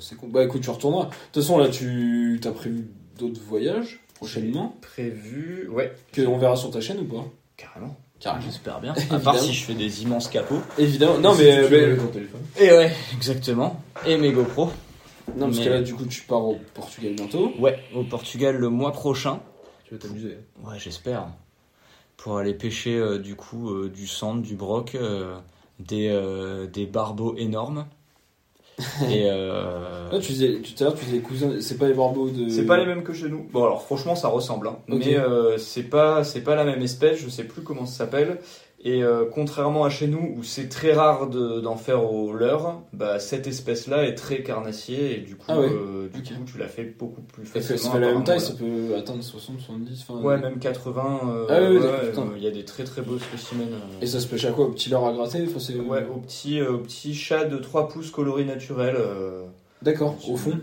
C'est 0.00 0.16
con. 0.16 0.26
Bah 0.26 0.42
écoute, 0.42 0.62
tu 0.62 0.70
retourneras. 0.70 1.04
De 1.04 1.10
toute 1.32 1.42
façon, 1.44 1.56
là, 1.58 1.68
tu 1.68 2.40
as 2.44 2.50
prévu 2.50 2.88
d'autres 3.16 3.40
voyages 3.40 4.00
prochainement 4.14 4.76
Prévu, 4.80 5.68
ouais, 5.70 5.92
qu'on 6.14 6.38
verra 6.38 6.56
sur 6.56 6.70
ta 6.70 6.80
chaîne 6.80 7.00
ou 7.00 7.04
pas 7.04 7.24
carrément. 7.56 7.96
Carrément. 8.20 8.44
J'espère 8.44 8.80
bien. 8.80 8.94
À 9.10 9.18
part 9.18 9.38
si 9.38 9.52
je 9.52 9.64
fais 9.64 9.74
des 9.74 10.02
immenses 10.02 10.28
capots. 10.28 10.60
Évidemment. 10.78 11.18
Non, 11.18 11.34
mais. 11.34 11.64
tu 11.66 11.70
mais- 11.70 11.86
veux 11.86 11.96
ton 11.98 12.06
téléphone. 12.08 12.40
Et 12.58 12.70
ouais, 12.70 12.92
exactement. 13.14 13.80
Et 14.06 14.16
mes 14.16 14.32
GoPro. 14.32 14.70
Non, 15.36 15.46
parce 15.46 15.58
Mais- 15.58 15.64
que 15.64 15.70
là, 15.70 15.82
du 15.82 15.94
coup, 15.94 16.06
tu 16.06 16.22
pars 16.22 16.42
au 16.44 16.58
Portugal 16.74 17.14
bientôt. 17.14 17.52
Ouais, 17.58 17.78
au 17.94 18.02
Portugal 18.04 18.56
le 18.56 18.68
mois 18.70 18.92
prochain. 18.92 19.40
Tu 19.84 19.94
vas 19.94 20.00
t'amuser. 20.00 20.38
Ouais, 20.64 20.78
j'espère. 20.78 21.26
Pour 22.16 22.38
aller 22.38 22.54
pêcher 22.54 22.96
euh, 22.96 23.18
du 23.18 23.34
coup 23.36 23.70
euh, 23.70 23.90
du 23.90 24.06
sand, 24.06 24.40
du 24.42 24.54
broc, 24.54 24.94
euh, 24.94 25.36
des, 25.80 26.08
euh, 26.08 26.66
des 26.66 26.86
barbeaux 26.86 27.34
énormes. 27.36 27.86
Et 29.10 29.28
euh, 29.30 30.08
Ah, 30.12 30.18
tu 30.18 30.32
disais, 30.32 30.60
tout 30.60 30.72
à 30.80 30.84
l'heure, 30.84 30.94
tu 30.94 31.04
disais 31.04 31.18
cousins, 31.18 31.50
c'est 31.60 31.78
pas 31.78 31.88
les 31.88 31.94
barbeaux 31.94 32.28
de. 32.30 32.48
c'est 32.48 32.66
pas 32.66 32.76
les 32.76 32.86
mêmes 32.86 33.02
que 33.02 33.12
chez 33.12 33.28
nous. 33.28 33.46
Bon 33.52 33.64
alors 33.64 33.82
franchement 33.82 34.14
ça 34.14 34.28
ressemble, 34.28 34.68
hein. 34.68 34.78
Mais 34.88 35.16
euh, 35.16 35.58
c'est 35.58 35.82
pas 35.84 36.22
c'est 36.24 36.42
pas 36.42 36.54
la 36.54 36.64
même 36.64 36.82
espèce. 36.82 37.18
Je 37.18 37.28
sais 37.28 37.44
plus 37.44 37.62
comment 37.62 37.86
ça 37.86 38.04
s'appelle. 38.04 38.38
Et 38.86 39.02
euh, 39.02 39.24
contrairement 39.32 39.84
à 39.86 39.88
chez 39.88 40.06
nous 40.08 40.34
où 40.36 40.42
c'est 40.42 40.68
très 40.68 40.92
rare 40.92 41.28
de- 41.30 41.58
d'en 41.60 41.76
faire 41.76 42.04
au 42.12 42.34
leurre, 42.34 42.82
bah 42.92 43.18
cette 43.18 43.46
espèce-là 43.46 44.04
est 44.04 44.14
très 44.14 44.42
carnassier 44.42 45.16
et 45.16 45.20
du 45.22 45.36
coup 45.36 45.46
Ah 45.48 45.58
ouais. 45.58 45.70
euh, 45.72 46.08
du 46.12 46.20
coup 46.22 46.44
tu 46.44 46.58
la 46.58 46.68
fais 46.68 46.84
beaucoup 46.84 47.22
plus 47.22 47.46
facilement. 47.46 47.78
ça 47.80 47.90
fait 47.92 48.00
la 48.00 48.12
même 48.12 48.24
taille, 48.24 48.40
ça 48.40 48.52
peut 48.52 48.94
atteindre 48.94 49.22
60, 49.22 49.58
70. 49.58 50.04
Enfin, 50.06 50.20
Ouais, 50.20 50.36
même 50.36 50.58
80. 50.58 51.20
euh, 51.24 51.46
Ah 51.48 51.60
oui, 51.62 51.66
oui, 51.70 51.76
ouais, 51.78 51.82
euh, 51.86 52.12
il 52.36 52.42
y 52.42 52.46
a 52.46 52.50
des 52.50 52.66
très 52.66 52.84
très 52.84 53.00
beaux 53.00 53.18
spécimens. 53.18 53.62
euh. 53.72 54.02
Et 54.02 54.06
ça 54.06 54.20
se 54.20 54.26
pêche 54.26 54.44
à 54.44 54.50
quoi? 54.50 54.66
Au 54.66 54.70
petit 54.72 54.90
leurre 54.90 55.06
à 55.06 55.12
gratter? 55.14 55.44
Enfin, 55.48 55.60
c'est... 55.60 55.76
Ouais, 55.76 56.04
au 56.14 56.18
petit, 56.18 56.60
euh, 56.60 56.72
au 56.72 56.78
petit 56.78 57.14
chat 57.14 57.46
de 57.46 57.56
3 57.56 57.88
pouces 57.88 58.10
coloris 58.10 58.44
naturel. 58.44 58.96
euh, 58.98 59.44
D'accord, 59.80 60.14
au 60.28 60.36
fond. 60.36 60.58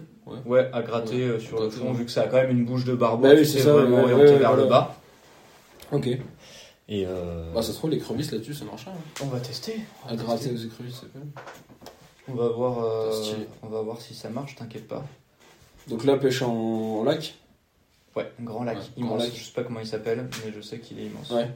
ouais, 0.45 0.69
à 0.73 0.83
gratter 0.83 1.15
Ouais, 1.15 1.21
euh, 1.23 1.39
sur 1.39 1.59
le 1.59 1.71
fond, 1.71 1.87
ouais. 1.87 1.93
vu 1.93 2.05
que 2.05 2.11
ça 2.11 2.21
a 2.21 2.27
quand 2.27 2.37
même 2.37 2.51
une 2.51 2.65
bouche 2.65 2.85
de 2.85 2.93
barbeau 2.93 3.23
Bah 3.23 3.33
oui, 3.35 3.41
qui 3.41 3.47
c'est 3.47 3.61
vraiment 3.67 3.97
ouais, 3.97 4.13
orientée 4.13 4.33
ouais, 4.33 4.37
vers 4.37 4.55
le 4.55 4.65
bas. 4.65 4.95
Ok. 5.91 6.07
Et 6.93 7.05
euh, 7.07 7.51
Bah, 7.53 7.61
ça 7.61 7.71
se 7.71 7.77
trouve, 7.77 7.89
les 7.91 7.99
crevisses 7.99 8.31
là-dessus, 8.33 8.53
ça 8.53 8.65
marche. 8.65 8.85
Hein. 8.87 8.91
on 9.23 9.27
va 9.27 9.39
tester. 9.39 9.79
On 10.03 10.07
va 10.07 10.13
À 10.13 10.15
gratter 10.17 10.49
tester. 10.49 10.55
aux 10.55 10.67
écrevisses, 10.67 10.95
ça 10.95 11.05
peut. 11.13 11.19
On 12.27 12.33
va 12.35 12.49
voir, 12.49 12.83
euh, 12.83 13.11
on 13.63 13.67
va 13.69 13.81
voir 13.81 14.01
si 14.01 14.13
ça 14.13 14.29
marche, 14.29 14.55
t'inquiète 14.55 14.87
pas. 14.89 15.03
Donc 15.87 16.03
là, 16.03 16.17
pêche 16.17 16.41
en 16.41 17.03
lac? 17.05 17.33
Ouais, 18.15 18.29
un 18.39 18.43
grand 18.43 18.63
lac 18.65 18.77
Ouais, 18.77 18.83
immense. 18.97 19.09
grand 19.09 19.17
lac. 19.23 19.31
Je 19.33 19.41
sais 19.43 19.53
pas 19.53 19.63
comment 19.63 19.79
il 19.79 19.87
s'appelle, 19.87 20.27
mais 20.45 20.51
je 20.53 20.59
sais 20.59 20.79
qu'il 20.79 20.99
est 20.99 21.05
immense. 21.05 21.29
Ouais. 21.31 21.49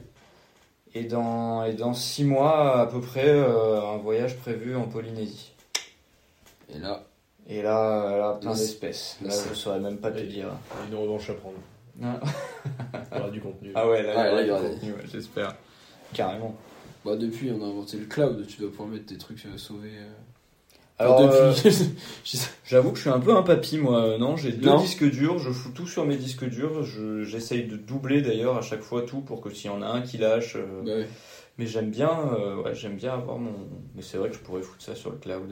Et 0.94 1.04
dans, 1.04 1.66
et 1.66 1.74
dans 1.74 1.94
6 1.94 2.24
mois 2.24 2.80
à 2.80 2.86
peu 2.88 3.02
près, 3.02 3.28
euh, 3.28 3.82
un 3.82 3.98
voyage 3.98 4.38
prévu 4.38 4.76
en 4.78 4.88
Polynésie. 4.88 5.52
Et 6.74 6.80
là, 6.80 7.04
Et 7.48 7.62
là, 7.62 8.18
là 8.18 8.38
plein 8.40 8.54
d'espèces. 8.54 9.18
là, 9.22 9.34
je 9.50 9.54
saurais 9.54 9.82
même 9.82 9.98
pas 9.98 10.12
te 10.12 10.22
dire. 10.22 10.48
Il 10.88 10.94
y 10.94 10.96
a 10.96 10.98
une 10.98 11.04
revanche 11.04 11.30
à 11.30 11.34
prendre. 11.34 11.58
Ah, 12.04 12.20
Il 13.12 13.18
y 13.18 13.22
aura 13.22 13.30
du 13.30 13.42
contenu. 13.42 13.72
Ah 13.76 13.88
ouais, 13.90 14.04
là, 14.04 14.14
il 14.14 14.16
y 14.16 14.18
aura 14.18 14.32
là, 14.32 14.42
il 14.42 14.44
y 14.44 14.46
du 14.46 14.52
aura 14.52 14.62
contenu, 14.62 14.92
ouais, 14.92 15.04
j'espère. 15.12 15.56
Carrément. 16.14 16.56
bah, 17.06 17.16
depuis, 17.16 17.52
on 17.52 17.64
a 17.64 17.68
inventé 17.68 17.98
le 17.98 18.06
cloud, 18.06 18.46
tu 18.48 18.58
dois 18.62 18.70
pouvoir 18.70 18.90
mettre 18.90 19.06
des 19.06 19.18
trucs 19.18 19.46
euh, 19.46 19.58
sauvés. 19.58 19.90
euh. 19.98 20.12
Alors, 20.98 21.20
Enfin, 21.22 21.34
euh, 21.36 21.54
j'avoue 22.66 22.92
que 22.92 22.96
je 22.98 23.02
suis 23.02 23.10
un 23.10 23.20
peu 23.20 23.36
un 23.36 23.44
papy, 23.44 23.78
moi. 23.78 24.18
Non, 24.18 24.38
j'ai 24.38 24.54
deux 24.54 24.70
Non. 24.70 24.78
disques 24.80 25.04
durs, 25.10 25.40
je 25.40 25.52
fous 25.52 25.72
tout 25.72 25.88
sur 25.88 26.06
mes 26.06 26.16
disques 26.16 26.46
durs. 26.46 26.84
Je- 26.84 27.24
J'essaye 27.24 27.66
de 27.66 27.76
doubler 27.76 28.22
d'ailleurs 28.22 28.58
à 28.58 28.62
chaque 28.62 28.82
fois 28.82 29.02
tout 29.02 29.20
pour 29.20 29.42
que 29.42 29.50
s'il 29.50 29.70
y 29.70 29.74
en 29.74 29.82
a 29.82 29.88
un 29.88 30.02
qui 30.02 30.18
lâche. 30.18 30.56
euh, 30.56 30.82
bah, 30.86 30.92
ouais. 30.92 31.08
Mais 31.58 31.68
j'aime 31.68 31.90
bien, 31.90 32.10
euh, 32.38 32.56
ouais, 32.62 32.74
j'aime 32.76 32.96
bien 32.96 33.14
avoir 33.14 33.38
mon. 33.38 33.52
Mais 33.96 34.02
c'est 34.02 34.18
vrai 34.18 34.30
que 34.30 34.36
je 34.36 34.40
pourrais 34.42 34.62
foutre 34.62 34.82
ça 34.84 34.96
sur 34.96 35.12
le 35.12 35.18
cloud. 35.18 35.52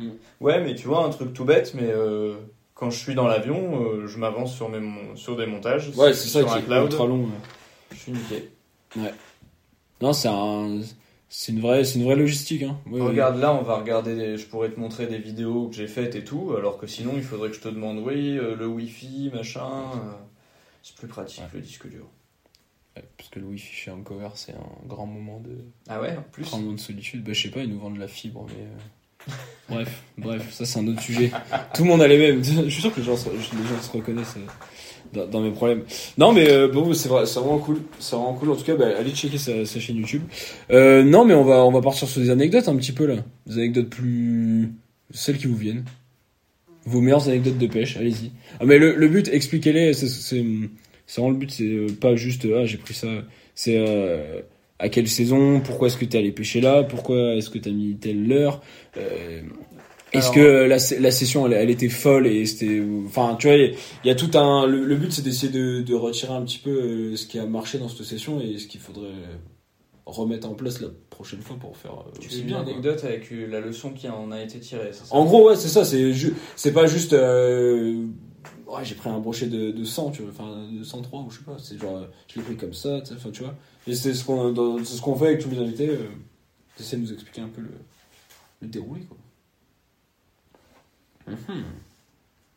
euh. 0.00 0.04
Mm. 0.04 0.10
Ouais, 0.40 0.60
mais 0.60 0.74
tu 0.74 0.86
vois, 0.88 1.04
un 1.04 1.10
truc 1.10 1.32
tout 1.32 1.44
bête, 1.44 1.72
mais 1.74 1.90
euh, 1.90 2.34
quand 2.78 2.90
je 2.90 2.98
suis 2.98 3.14
dans 3.16 3.26
l'avion, 3.26 3.82
euh, 3.84 4.06
je 4.06 4.18
m'avance 4.18 4.54
sur, 4.54 4.68
mes 4.68 4.78
mon- 4.78 5.16
sur 5.16 5.36
des 5.36 5.46
montages. 5.46 5.90
Ouais, 5.96 6.14
c'est 6.14 6.28
ça 6.28 6.44
qui 6.44 6.50
un 6.50 6.80
est 6.80 6.84
ultra 6.84 7.06
long. 7.06 7.24
ouais. 7.24 7.30
Je 7.90 7.96
suis 7.96 8.12
niqué. 8.12 8.50
Non, 10.00 10.12
c'est 10.12 10.28
un. 10.28 10.80
C'est 11.30 11.52
une 11.52 11.60
vraie, 11.60 11.84
c'est 11.84 11.98
une 11.98 12.04
vraie 12.06 12.16
logistique. 12.16 12.62
Hein. 12.62 12.78
Ouais, 12.86 13.00
ouais. 13.00 13.08
Regarde 13.08 13.38
là, 13.38 13.52
on 13.52 13.62
va 13.62 13.76
regarder. 13.78 14.14
des- 14.14 14.38
Je 14.38 14.46
pourrais 14.46 14.70
te 14.70 14.78
montrer 14.80 15.06
des 15.08 15.18
vidéos 15.18 15.68
que 15.68 15.74
j'ai 15.74 15.88
faites 15.88 16.14
et 16.14 16.24
tout, 16.24 16.54
alors 16.56 16.78
que 16.78 16.86
sinon, 16.86 17.12
il 17.16 17.22
faudrait 17.22 17.50
que 17.50 17.56
je 17.56 17.60
te 17.60 17.68
demande, 17.68 17.98
oui, 17.98 18.38
euh, 18.38 18.54
le 18.56 18.66
Wi-Fi, 18.66 19.30
machin. 19.34 19.66
euh, 19.94 20.12
c'est 20.82 20.94
plus 20.96 21.08
pratique 21.08 21.42
le 21.52 21.60
disque 21.60 21.86
dur. 21.88 22.06
Ouais, 22.96 23.04
Parce 23.18 23.28
que 23.28 23.40
le 23.40 23.46
wifi 23.46 23.74
chez 23.74 23.90
Uncover, 23.90 24.30
c'est 24.36 24.54
un 24.54 24.86
grand 24.86 25.04
moment 25.06 25.40
de, 25.40 25.50
Ah 25.88 26.00
ouais, 26.00 26.16
en 26.16 26.22
plus. 26.22 26.44
grand 26.44 26.58
moment 26.60 26.72
de 26.72 26.80
solitude. 26.80 27.22
Bah, 27.24 27.32
je 27.34 27.42
sais 27.42 27.50
pas, 27.50 27.60
ils 27.60 27.68
nous 27.68 27.78
vendent 27.78 27.96
de 27.96 28.00
la 28.00 28.08
fibre, 28.08 28.46
mais. 28.48 28.64
Bref, 29.68 30.02
bref, 30.16 30.52
ça 30.52 30.64
c'est 30.64 30.78
un 30.78 30.86
autre 30.88 31.02
sujet. 31.02 31.30
Tout 31.74 31.84
le 31.84 31.88
monde 31.88 32.02
a 32.02 32.08
les 32.08 32.18
mêmes. 32.18 32.42
Je 32.44 32.68
suis 32.68 32.82
sûr 32.82 32.92
que 32.92 33.00
les 33.00 33.06
gens, 33.06 33.16
se- 33.16 33.28
reconnaissent 33.92 34.36
euh, 35.16 35.26
dans, 35.26 35.40
mes 35.40 35.50
problèmes. 35.50 35.82
Non, 36.16 36.32
mais 36.32 36.50
euh, 36.50 36.68
bon, 36.68 36.92
c'est 36.94 37.08
vrai, 37.08 37.26
c'est 37.26 37.40
vraiment 37.40 37.58
cool. 37.58 37.82
Cool. 38.10 38.50
En 38.50 38.56
tout 38.56 38.64
cas, 38.64 38.76
bah, 38.76 38.88
allez 38.98 39.10
checker 39.12 39.38
sa, 39.38 39.64
chaîne 39.64 39.96
YouTube. 39.96 40.22
Euh, 40.70 41.02
non, 41.02 41.24
mais 41.24 41.34
on 41.34 41.44
va, 41.44 41.64
on 41.64 41.72
va 41.72 41.80
partir 41.80 42.08
sur 42.08 42.20
des 42.20 42.30
anecdotes 42.30 42.68
un 42.68 42.76
petit 42.76 42.92
peu 42.92 43.06
là. 43.06 43.16
Des 43.46 43.54
anecdotes 43.54 43.90
plus. 43.90 44.72
celles 45.10 45.38
qui 45.38 45.46
vous 45.46 45.56
viennent. 45.56 45.84
Vos 46.84 47.00
meilleures 47.00 47.28
anecdotes 47.28 47.58
de 47.58 47.66
pêche, 47.66 47.96
allez-y. 47.96 48.32
Ah, 48.60 48.64
mais 48.64 48.78
le, 48.78 49.08
but, 49.08 49.28
expliquez-les. 49.28 49.92
C'est, 49.92 50.44
vraiment 51.16 51.30
le 51.30 51.36
but, 51.36 51.50
c'est 51.50 51.64
euh, 51.64 51.88
pas 52.00 52.16
juste 52.16 52.46
ah 52.54 52.64
j'ai 52.64 52.78
pris 52.78 52.94
ça. 52.94 53.08
C'est 53.54 53.76
à 54.78 54.88
quelle 54.88 55.08
saison, 55.08 55.60
pourquoi 55.60 55.88
est-ce 55.88 55.96
que 55.96 56.04
t'es 56.04 56.18
allé 56.18 56.32
pêcher 56.32 56.60
là, 56.60 56.82
pourquoi 56.84 57.34
est-ce 57.34 57.50
que 57.50 57.58
t'as 57.58 57.70
mis 57.70 57.96
telle 57.96 58.30
heure. 58.32 58.60
Euh, 58.96 59.40
est-ce 60.12 60.30
que 60.30 60.40
la, 60.40 60.78
la 61.00 61.10
session 61.10 61.46
elle, 61.46 61.52
elle 61.52 61.68
était 61.70 61.90
folle 61.90 62.26
et 62.26 62.46
c'était 62.46 62.82
enfin 63.06 63.36
tu 63.38 63.46
vois 63.48 63.56
il 63.56 63.62
y 63.62 63.66
a- 63.66 63.76
il 64.04 64.08
y 64.08 64.10
a 64.10 64.14
tout 64.14 64.30
un 64.38 64.66
le, 64.66 64.82
le 64.84 64.96
but 64.96 65.12
c'est 65.12 65.20
d'essayer 65.22 65.52
de, 65.52 65.82
de 65.82 65.94
retirer 65.94 66.32
un 66.32 66.42
petit 66.42 66.58
peu 66.58 66.70
euh, 66.70 67.16
ce 67.16 67.26
qui 67.26 67.38
a 67.38 67.44
marché 67.44 67.76
dans 67.78 67.88
cette 67.90 68.04
session 68.06 68.40
et 68.40 68.56
ce 68.56 68.66
qu'il 68.66 68.80
faudrait 68.80 69.10
remettre 70.06 70.48
en 70.48 70.54
place 70.54 70.80
la 70.80 70.88
prochaine 71.10 71.42
fois 71.42 71.56
pour 71.60 71.76
faire 71.76 71.92
euh, 71.92 72.10
Tu 72.18 72.28
aussi 72.28 72.40
une 72.40 72.46
bien 72.46 72.62
quoi. 72.62 72.72
anecdote 72.72 73.04
avec 73.04 73.30
euh, 73.32 73.46
la 73.50 73.60
leçon 73.60 73.90
qui 73.90 74.08
en 74.08 74.30
a 74.30 74.40
été 74.42 74.58
tirée, 74.60 74.88
c'est 74.92 75.04
ça? 75.06 75.14
En 75.14 75.26
gros, 75.26 75.46
ouais, 75.50 75.56
c'est 75.56 75.68
ça. 75.68 75.84
C'est 75.84 76.12
c'est 76.56 76.72
pas 76.72 76.86
juste. 76.86 77.12
euh, 77.12 78.06
ouais, 78.68 78.84
j'ai 78.84 78.94
pris 78.94 79.08
un 79.08 79.18
brochet 79.18 79.46
de, 79.46 79.70
de 79.70 79.84
100, 79.84 80.10
tu 80.12 80.22
vois, 80.22 80.30
enfin 80.30 80.68
de 80.70 80.84
103 80.84 81.20
ou 81.22 81.30
je 81.30 81.38
sais 81.38 81.44
pas. 81.44 81.56
C'est 81.58 81.78
genre, 81.78 82.06
je 82.28 82.36
l'ai 82.38 82.42
pris 82.44 82.56
comme 82.56 82.74
ça, 82.74 83.00
tu 83.00 83.14
enfin 83.14 83.30
tu 83.30 83.42
vois. 83.42 83.54
Et 83.86 83.94
c'est 83.94 84.14
ce 84.14 84.24
qu'on 84.24 84.54
ce 84.84 85.00
qu'on 85.00 85.16
fait 85.16 85.28
avec 85.28 85.40
tous 85.40 85.50
les 85.50 85.58
invités. 85.58 85.88
Euh, 85.88 86.08
J'essaie 86.78 86.96
de 86.96 87.02
nous 87.02 87.12
expliquer 87.12 87.40
un 87.40 87.48
peu 87.48 87.60
le, 87.60 87.72
le 88.62 88.68
déroulé, 88.68 89.02
quoi. 89.02 89.16
Mhm. 91.26 91.64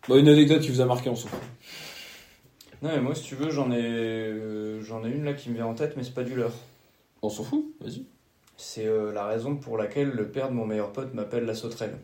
Bon, 0.07 0.18
une 0.18 0.30
anecdote 0.30 0.62
qui 0.62 0.70
vous 0.70 0.82
a 0.82 0.86
marqué 0.86 1.09
en 1.09 1.16
souffle. 1.16 1.36
Non, 2.82 2.89
mais 2.89 3.01
moi, 3.01 3.16
si 3.16 3.24
tu 3.24 3.36
veux, 3.36 3.49
j'en 3.51 3.72
ai, 3.72 3.82
euh, 3.82 4.82
j'en 4.84 5.03
ai 5.05 5.09
une 5.09 5.24
là 5.24 5.34
qui 5.34 5.49
me 5.49 5.55
vient 5.55 5.66
en 5.66 5.74
tête, 5.74 5.95
mais 5.97 6.03
c'est 6.03 6.14
pas 6.14 6.24
du 6.24 6.36
leurre. 6.36 6.53
On 7.22 7.30
s'en 7.30 7.43
fout, 7.43 7.66
vas-y. 7.80 8.05
C'est 8.57 8.86
euh, 8.86 9.12
la 9.12 9.26
raison 9.26 9.55
pour 9.55 9.78
laquelle 9.78 10.09
le 10.09 10.30
père 10.30 10.49
de 10.49 10.53
mon 10.53 10.66
meilleur 10.66 10.91
pote 10.93 11.14
m'appelle 11.14 11.45
la 11.45 11.55
sauterelle. 11.55 11.97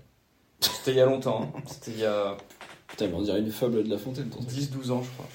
C'était 0.59 0.91
il 0.91 0.97
y 0.97 1.01
a 1.01 1.05
longtemps, 1.05 1.51
hein. 1.55 1.61
c'était 1.67 1.91
il 1.91 1.99
y 1.99 2.05
a 2.05 2.35
Putain, 2.87 3.07
mais 3.07 3.13
on 3.15 3.21
dirait 3.21 3.39
une 3.39 3.51
fable 3.51 3.83
de 3.83 3.89
La 3.89 3.97
Fontaine, 3.97 4.29
ton 4.29 4.39
truc. 4.41 4.49
10-12 4.49 4.91
ans, 4.91 5.01
je 5.03 5.09
crois. 5.11 5.25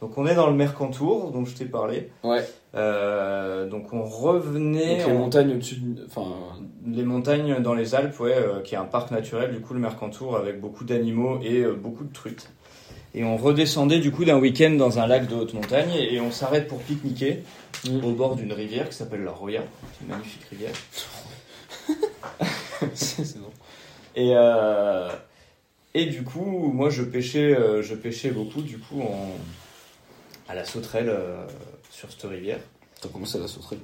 Donc 0.00 0.16
on 0.16 0.26
est 0.26 0.34
dans 0.34 0.46
le 0.48 0.54
Mercantour, 0.54 1.30
dont 1.30 1.44
je 1.44 1.54
t'ai 1.54 1.66
parlé. 1.66 2.10
Ouais. 2.24 2.42
Euh, 2.74 3.68
donc 3.68 3.92
on 3.92 4.02
revenait. 4.02 4.98
Donc 4.98 5.06
les 5.08 5.12
on- 5.12 5.18
montagnes 5.18 5.52
au-dessus 5.52 5.76
de. 5.76 6.06
Enfin. 6.06 6.24
Les 6.90 7.02
montagnes 7.04 7.60
dans 7.60 7.74
les 7.74 7.94
Alpes, 7.94 8.18
ouais, 8.20 8.34
euh, 8.34 8.60
qui 8.62 8.74
est 8.74 8.78
un 8.78 8.84
parc 8.86 9.10
naturel, 9.10 9.52
du 9.52 9.60
coup, 9.60 9.74
le 9.74 9.80
Mercantour, 9.80 10.36
avec 10.36 10.58
beaucoup 10.60 10.84
d'animaux 10.84 11.38
et 11.42 11.58
euh, 11.60 11.74
beaucoup 11.74 12.04
de 12.04 12.12
truites. 12.12 12.50
Et 13.14 13.24
on 13.24 13.36
redescendait 13.36 13.98
du 13.98 14.10
coup 14.12 14.24
d'un 14.24 14.38
week-end 14.38 14.70
dans 14.70 14.98
un 15.00 15.06
lac 15.06 15.26
de 15.26 15.34
haute 15.34 15.52
montagne 15.52 15.90
et 15.94 16.20
on 16.20 16.30
s'arrête 16.30 16.66
pour 16.68 16.78
pique-niquer 16.78 17.42
Mm. 17.88 18.04
au 18.04 18.10
bord 18.12 18.36
d'une 18.36 18.52
rivière 18.52 18.88
qui 18.90 18.94
s'appelle 18.94 19.24
la 19.24 19.30
Roya. 19.32 19.62
C'est 19.94 20.04
une 20.04 20.10
magnifique 20.10 20.44
rivière. 20.50 20.72
c'est 22.94 23.38
bon. 23.38 23.48
Et, 24.16 24.34
et 25.94 26.06
du 26.06 26.22
coup, 26.22 26.70
moi 26.72 26.90
je 26.90 27.02
pêchais, 27.02 27.54
euh, 27.54 27.82
je 27.82 27.94
pêchais 27.94 28.30
beaucoup 28.30 28.62
du 28.62 28.78
coup 28.78 29.00
en, 29.02 29.28
à 30.48 30.54
la 30.54 30.64
sauterelle 30.64 31.08
euh, 31.08 31.44
sur 31.90 32.10
cette 32.10 32.22
rivière. 32.30 32.58
T'as 33.00 33.08
commencé 33.08 33.38
à 33.38 33.40
la 33.40 33.48
sauterelle? 33.48 33.80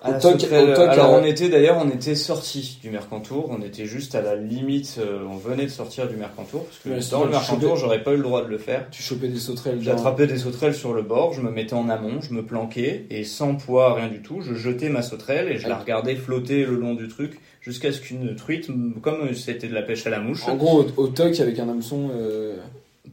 À 0.00 0.10
Au 0.10 0.12
la 0.12 0.18
toc- 0.20 0.38
sauterelle, 0.40 0.70
au 0.70 0.74
toc, 0.76 0.88
alors 0.90 1.10
on 1.10 1.24
était 1.24 1.48
d'ailleurs, 1.48 1.76
on 1.84 1.88
était 1.90 2.14
sorti 2.14 2.78
du 2.80 2.88
Mercantour, 2.90 3.50
on 3.50 3.60
était 3.62 3.84
juste 3.84 4.14
à 4.14 4.22
la 4.22 4.36
limite, 4.36 4.94
euh, 5.00 5.24
on 5.28 5.36
venait 5.38 5.64
de 5.64 5.70
sortir 5.70 6.06
du 6.08 6.14
Mercantour 6.14 6.66
parce 6.66 6.78
que 6.78 6.88
Ouais, 6.90 7.00
dans 7.10 7.24
le 7.24 7.30
Mercantour, 7.30 7.74
j'aurais 7.76 8.04
pas 8.04 8.12
eu 8.12 8.16
le 8.18 8.22
droit 8.22 8.44
de 8.44 8.48
le 8.48 8.58
faire. 8.58 8.86
Tu 8.92 9.02
chopais 9.02 9.26
des 9.26 9.40
sauterelles. 9.40 9.80
genre- 9.82 9.96
J'attrapais 9.96 10.28
des 10.28 10.38
sauterelles 10.38 10.76
sur 10.76 10.94
le 10.94 11.02
bord, 11.02 11.32
je 11.32 11.40
me 11.40 11.50
mettais 11.50 11.74
en 11.74 11.88
amont, 11.88 12.20
je 12.20 12.32
me 12.32 12.44
planquais 12.46 13.06
et 13.10 13.24
sans 13.24 13.56
poids, 13.56 13.94
rien 13.94 14.06
du 14.06 14.22
tout, 14.22 14.40
je 14.40 14.54
jetais 14.54 14.88
ma 14.88 15.02
sauterelle 15.02 15.48
et 15.50 15.58
je 15.58 15.66
la 15.66 15.76
regardais 15.76 16.14
flotter 16.14 16.64
le 16.64 16.76
long 16.76 16.94
du 16.94 17.08
truc 17.08 17.40
jusqu'à 17.60 17.92
ce 17.92 18.00
qu'une 18.00 18.34
truite, 18.36 18.68
comme 19.02 19.34
c'était 19.34 19.68
de 19.68 19.74
la 19.74 19.82
pêche 19.82 20.06
à 20.06 20.10
la 20.10 20.20
mouche, 20.20 20.46
En 20.46 20.56
gros, 20.56 20.82
au, 20.96 21.02
au 21.04 21.08
toc 21.08 21.38
avec 21.40 21.58
un 21.58 21.68
hameçon. 21.68 22.10
euh, 22.14 22.56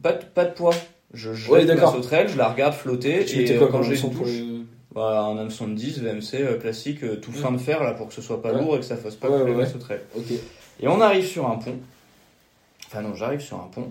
Pas 0.02 0.12
de, 0.12 0.24
pas 0.24 0.44
de 0.44 0.52
poids. 0.52 0.74
Je 1.14 1.32
jette 1.32 1.50
Ouais, 1.50 1.64
ma 1.64 1.86
sauterelle, 1.92 2.28
je 2.28 2.36
la 2.36 2.48
regarde 2.48 2.74
flotter 2.74 3.24
Tu 3.24 3.40
et 3.42 3.56
quoi 3.56 3.68
euh, 3.68 3.70
quand 3.70 3.82
j'ai 3.82 3.94
une 3.94 4.00
pour 4.00 4.12
touche, 4.12 4.28
les- 4.28 4.60
bah, 4.94 5.20
un 5.20 5.38
hameçon 5.38 5.68
de 5.68 5.74
10 5.74 6.00
VMC 6.00 6.34
euh, 6.42 6.58
classique, 6.58 7.00
tout 7.20 7.30
Ouais. 7.30 7.36
fin 7.38 7.52
de 7.52 7.58
fer 7.58 7.82
là 7.82 7.92
pour 7.92 8.08
que 8.08 8.14
ce 8.14 8.20
soit 8.22 8.42
pas 8.42 8.52
Ouais. 8.52 8.60
lourd 8.60 8.76
et 8.76 8.80
que 8.80 8.84
ça 8.84 8.96
fasse 8.96 9.14
pas 9.14 9.28
couler 9.28 9.52
ouais, 9.52 9.54
ma 9.54 9.66
sauterelle. 9.66 10.02
Et 10.80 10.88
on 10.88 11.00
arrive 11.00 11.24
sur 11.26 11.48
un 11.48 11.56
pont. 11.56 11.76
Enfin 12.86 13.02
non, 13.02 13.14
j'arrive 13.14 13.40
sur 13.40 13.56
un 13.56 13.68
pont. 13.72 13.90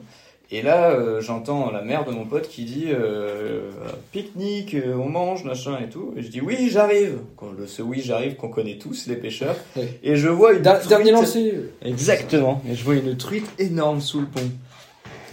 Et 0.52 0.62
là, 0.62 0.92
euh, 0.92 1.22
j'entends 1.22 1.72
la 1.72 1.82
mère 1.82 2.06
de 2.06 2.12
mon 2.12 2.26
pote 2.26 2.48
qui 2.48 2.66
dit 2.66 2.86
euh, 2.90 3.72
pique-nique, 4.12 4.76
euh, 4.76 4.94
on 4.96 5.10
mange, 5.10 5.44
machin 5.44 5.78
et 5.84 5.90
tout. 5.90 6.14
Et 6.16 6.22
je 6.22 6.28
dis 6.30 6.40
oui, 6.42 6.70
j'arrive. 6.72 7.18
Quand 7.36 7.52
le 7.58 7.66
ce 7.68 7.82
oui, 7.82 8.02
j'arrive 8.04 8.36
qu'on 8.36 8.50
connaît 8.50 8.78
tous 8.78 9.08
les 9.08 9.16
pêcheurs. 9.16 9.56
Et 10.04 10.16
je 10.16 10.30
vois 10.30 10.54
une 10.54 10.62
Da- 10.62 10.76
truite- 10.76 10.90
dernier 10.90 11.12
lancé. 11.12 11.56
Exactement. 11.84 12.62
Et 12.70 12.76
je 12.76 12.84
vois 12.84 12.96
une 12.96 13.18
truite 13.18 13.48
énorme 13.60 14.02
sous 14.02 14.20
le 14.20 14.28
pont. 14.28 14.42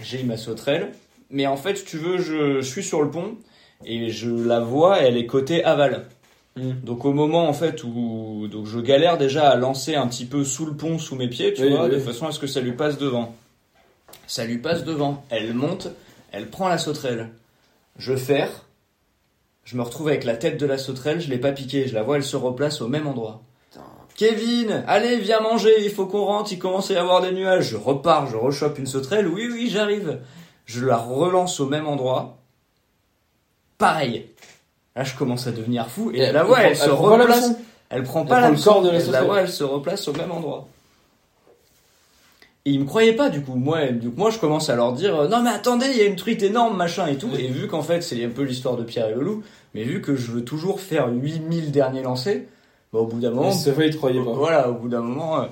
J'ai 0.01 0.23
ma 0.23 0.35
sauterelle. 0.37 0.91
mais 1.29 1.47
en 1.47 1.57
fait, 1.57 1.77
si 1.77 1.85
tu 1.85 1.97
veux, 1.97 2.17
je, 2.17 2.61
je 2.61 2.67
suis 2.67 2.83
sur 2.83 3.01
le 3.01 3.09
pont 3.09 3.35
et 3.85 4.09
je 4.09 4.29
la 4.29 4.59
vois, 4.59 4.99
elle 4.99 5.17
est 5.17 5.25
côté 5.25 5.63
aval. 5.63 6.05
Mm. 6.57 6.71
Donc 6.83 7.05
au 7.05 7.13
moment 7.13 7.47
en 7.47 7.53
fait 7.53 7.83
où 7.83 8.47
donc 8.51 8.65
je 8.67 8.79
galère 8.79 9.17
déjà 9.17 9.49
à 9.49 9.55
lancer 9.55 9.95
un 9.95 10.07
petit 10.07 10.25
peu 10.25 10.43
sous 10.43 10.65
le 10.65 10.73
pont, 10.73 10.97
sous 10.99 11.15
mes 11.15 11.27
pieds, 11.27 11.53
tu 11.53 11.63
Oui, 11.63 11.69
vois, 11.71 11.85
oui. 11.85 11.91
de 11.91 11.97
façon 11.99 12.27
à 12.27 12.31
ce 12.31 12.39
que 12.39 12.45
ça 12.47 12.61
lui 12.61 12.73
passe 12.73 12.97
devant. 12.97 13.35
Ça 14.27 14.45
lui 14.45 14.57
passe 14.57 14.83
devant. 14.83 15.23
Elle 15.29 15.53
monte, 15.53 15.89
elle 16.31 16.49
prend 16.49 16.67
la 16.67 16.77
sauterelle. 16.77 17.29
Je 17.97 18.15
ferre. 18.15 18.49
Je 19.63 19.77
me 19.77 19.81
retrouve 19.81 20.09
avec 20.09 20.23
la 20.23 20.35
tête 20.35 20.59
de 20.59 20.65
la 20.65 20.77
sauterelle, 20.77 21.21
je 21.21 21.29
l'ai 21.29 21.37
pas 21.37 21.51
piquée, 21.51 21.87
je 21.87 21.93
la 21.93 22.03
vois, 22.03 22.17
elle 22.17 22.23
se 22.23 22.35
replace 22.35 22.81
au 22.81 22.87
même 22.87 23.07
endroit. 23.07 23.41
Kevin, 24.15 24.83
allez, 24.87 25.17
viens 25.17 25.39
manger, 25.39 25.73
il 25.83 25.89
faut 25.89 26.05
qu'on 26.05 26.25
rentre, 26.25 26.51
il 26.51 26.59
commence 26.59 26.91
à 26.91 26.95
y 26.95 26.97
avoir 26.97 27.21
des 27.21 27.31
nuages. 27.31 27.69
Je 27.69 27.77
repars, 27.77 28.27
je 28.27 28.35
rechoppe 28.35 28.77
une 28.77 28.85
sauterelle, 28.85 29.27
oui, 29.27 29.49
oui, 29.51 29.69
j'arrive. 29.69 30.19
Je 30.65 30.85
la 30.85 30.97
relance 30.97 31.59
au 31.59 31.67
même 31.67 31.87
endroit. 31.87 32.37
Pareil. 33.77 34.27
Là, 34.95 35.03
je 35.03 35.15
commence 35.15 35.47
à 35.47 35.51
devenir 35.51 35.89
fou, 35.89 36.11
et, 36.13 36.31
la 36.31 36.43
voix, 36.43 36.61
elle, 36.61 36.77
se 36.77 36.89
replace. 36.89 37.51
Elle 37.89 38.03
prend 38.03 38.21
Elle 38.21 38.27
pas 38.27 38.35
prend 38.35 38.41
la 38.41 38.51
le 38.51 38.61
corps 38.61 38.81
de 38.81 39.11
la 39.11 39.23
voix, 39.23 39.41
elle 39.41 39.49
se 39.49 39.63
replace 39.63 40.07
au 40.07 40.13
même 40.13 40.31
endroit. 40.31 40.67
Et 42.65 42.71
ils 42.71 42.79
me 42.79 42.85
croyaient 42.85 43.13
pas, 43.15 43.29
du 43.29 43.41
coup. 43.41 43.55
Moi, 43.55 43.87
coup, 43.87 44.13
moi, 44.15 44.29
je 44.29 44.37
commence 44.39 44.69
à 44.69 44.75
leur 44.75 44.93
dire, 44.93 45.15
euh, 45.21 45.27
non, 45.27 45.41
mais 45.43 45.49
attendez, 45.49 45.87
il 45.91 45.97
y 45.97 46.01
a 46.01 46.05
une 46.05 46.15
truite 46.15 46.43
énorme, 46.43 46.77
machin 46.77 47.07
et 47.07 47.17
tout. 47.17 47.29
Et 47.37 47.47
vu 47.47 47.67
qu'en 47.67 47.81
fait, 47.81 48.01
c'est 48.01 48.23
un 48.23 48.29
peu 48.29 48.43
l'histoire 48.43 48.77
de 48.77 48.83
Pierre 48.83 49.09
et 49.09 49.13
le 49.13 49.21
loup, 49.21 49.43
mais 49.75 49.83
vu 49.83 50.01
que 50.01 50.15
je 50.15 50.31
veux 50.31 50.43
toujours 50.45 50.79
faire 50.79 51.09
8000 51.09 51.71
derniers 51.71 52.03
lancers, 52.03 52.41
bah, 52.93 52.99
au 52.99 53.05
bout 53.05 53.19
d'un 53.19 53.31
moment, 53.31 53.49
Mais 53.49 53.53
cette 53.53 53.75
fois, 53.75 53.83
il 53.85 53.91
te 53.91 53.97
croyait 53.97 54.23
pas. 54.23 54.31
voilà, 54.31 54.69
au 54.69 54.75
bout 54.75 54.87
d'un 54.87 55.01
moment. 55.01 55.41
euh, 55.41 55.45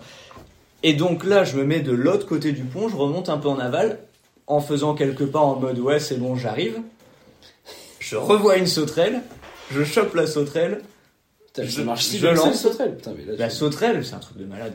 Et 0.84 0.94
donc 0.94 1.26
là, 1.26 1.44
je 1.44 1.58
me 1.58 1.66
mets 1.66 1.82
de 1.82 1.92
l'autre 1.92 2.26
côté 2.26 2.54
du 2.54 2.64
pont, 2.64 2.88
je 2.88 2.96
remonte 2.96 3.28
un 3.28 3.38
peu 3.38 3.50
en 3.50 3.60
aval, 3.60 4.00
en 4.48 4.62
faisant 4.62 4.94
quelques 4.96 5.26
pas 5.26 5.40
en 5.40 5.56
mode 5.58 5.80
ouais, 5.80 6.00
c'est 6.00 6.16
bon, 6.18 6.36
j'arrive. 6.38 6.80
Je 8.00 8.16
revois 8.16 8.56
une 8.58 8.68
sauterelle, 8.68 9.22
je 9.72 9.84
chope 9.84 10.16
la 10.16 10.28
sauterelle. 10.28 10.82
Putain, 11.48 11.64
Je- 11.64 11.70
ça 11.72 11.84
marche 11.84 12.06
si 12.06 12.18
je 12.20 12.28
lance. 12.28 12.62
Putain, 12.68 13.14
mais 13.18 13.26
là, 13.26 13.34
La 13.38 13.50
sauterelle, 13.50 14.04
c'est 14.06 14.16
un 14.16 14.20
truc 14.20 14.38
de 14.38 14.46
malade. 14.46 14.74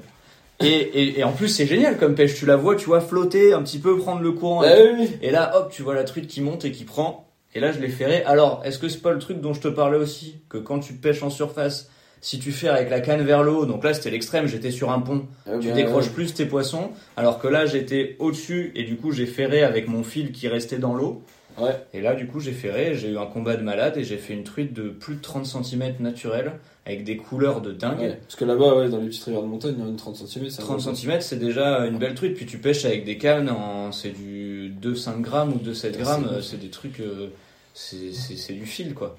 Et, 0.61 0.67
et, 0.67 1.19
et 1.21 1.25
en 1.25 1.33
plus, 1.33 1.49
c'est 1.49 1.67
génial 1.67 1.99
comme 1.99 2.15
pêche. 2.15 2.35
Tu 2.35 2.47
la 2.47 2.57
vois, 2.57 2.77
tu 2.77 2.87
vois 2.87 3.01
flotter, 3.01 3.53
un 3.53 3.63
petit 3.63 3.79
peu 3.79 3.97
prendre 3.99 4.23
le 4.23 4.33
courant. 4.33 4.65
et 4.65 4.69
Ah 4.69 4.77
tout. 4.77 4.83
oui, 4.99 5.07
oui. 5.11 5.17
Et 5.23 5.31
là, 5.31 5.53
hop, 5.57 5.71
tu 5.71 5.83
vois 5.83 5.95
la 5.95 6.05
truite 6.05 6.27
qui 6.29 6.41
monte 6.41 6.65
et 6.65 6.73
qui 6.73 6.85
prend. 6.85 7.29
Et 7.55 7.61
là, 7.61 7.73
je 7.73 7.79
l'ai 7.81 7.89
ferré. 7.89 8.23
Alors, 8.25 8.63
est-ce 8.65 8.79
que 8.79 8.89
c'est 8.89 9.03
pas 9.03 9.13
le 9.13 9.19
truc 9.19 9.41
dont 9.41 9.53
je 9.55 9.61
te 9.61 9.69
parlais 9.69 9.99
aussi? 9.99 10.39
Que 10.49 10.59
quand 10.59 10.79
tu 10.79 10.95
pêches 10.95 11.23
en 11.23 11.31
surface, 11.31 11.91
si 12.21 12.39
tu 12.39 12.53
fais 12.53 12.69
avec 12.69 12.91
la 12.91 13.01
canne 13.01 13.23
vers 13.23 13.43
le 13.43 13.53
haut, 13.53 13.67
donc 13.67 13.85
là 13.85 13.93
c'était 13.95 14.11
l'extrême, 14.11 14.47
j'étais 14.47 14.71
sur 14.71 14.91
un 14.91 14.99
pont, 15.01 15.27
Ah, 15.47 15.53
tu 15.61 15.69
bah, 15.69 15.75
décroches 15.75 16.09
plus 16.11 16.33
tes 16.35 16.47
poissons, 16.47 16.91
alors 17.17 17.39
que 17.39 17.47
là 17.47 17.67
j'étais 17.67 18.17
au-dessus 18.19 18.73
et 18.75 18.83
du 18.85 18.97
coup 18.97 19.13
j'ai 19.13 19.27
ferré 19.27 19.63
avec 19.63 19.87
mon 19.87 20.03
fil 20.03 20.33
qui 20.33 20.49
restait 20.49 20.79
dans 20.79 20.95
l'eau. 20.95 21.23
Ouais. 21.59 21.75
Et 21.95 22.01
là 22.01 22.15
du 22.15 22.27
coup 22.27 22.39
j'ai 22.41 22.53
ferré, 22.53 22.95
j'ai 22.95 23.11
eu 23.11 23.19
un 23.19 23.27
combat 23.27 23.57
de 23.57 23.63
malade 23.63 23.97
et 23.97 24.05
j'ai 24.05 24.19
fait 24.19 24.35
une 24.35 24.45
truite 24.45 24.73
de 24.75 24.89
plus 24.91 25.15
de 25.17 25.21
30 25.23 25.47
cm 25.47 25.95
naturelle 26.01 26.53
avec 26.85 27.03
des 27.05 27.17
couleurs 27.17 27.61
de 27.63 27.73
dingue. 27.73 27.99
Ouais, 27.99 28.19
Parce 28.23 28.37
que 28.37 28.45
là-bas, 28.45 28.77
ouais, 28.77 28.89
dans 28.89 28.99
les 28.99 29.09
petites 29.09 29.25
rivières 29.25 29.43
de 29.43 29.49
montagne, 29.49 29.75
il 29.77 29.83
y 29.83 29.87
a 29.87 29.89
une 29.89 29.97
30 29.97 30.17
cm. 30.17 30.49
30 30.49 30.95
cm, 30.95 31.21
c'est 31.21 31.39
déjà 31.39 31.81
une 31.87 31.99
belle 31.99 32.15
truite. 32.15 32.35
Puis 32.35 32.47
tu 32.47 32.59
pêches 32.59 32.85
avec 32.85 33.05
des 33.05 33.19
cannes, 33.19 33.51
en... 33.51 33.91
c'est 33.91 34.11
du 34.11 34.73
2-5 34.81 35.21
grammes 35.21 35.53
ou 35.55 35.59
2-7 35.59 35.97
grammes. 35.99 36.39
c'est 36.43 36.57
euh, 36.57 36.61
des 36.61 36.69
trucs. 36.71 37.01
euh, 37.01 37.29
C'est 37.75 38.53
du 38.53 38.67
fil, 38.67 38.95
quoi. 38.95 39.17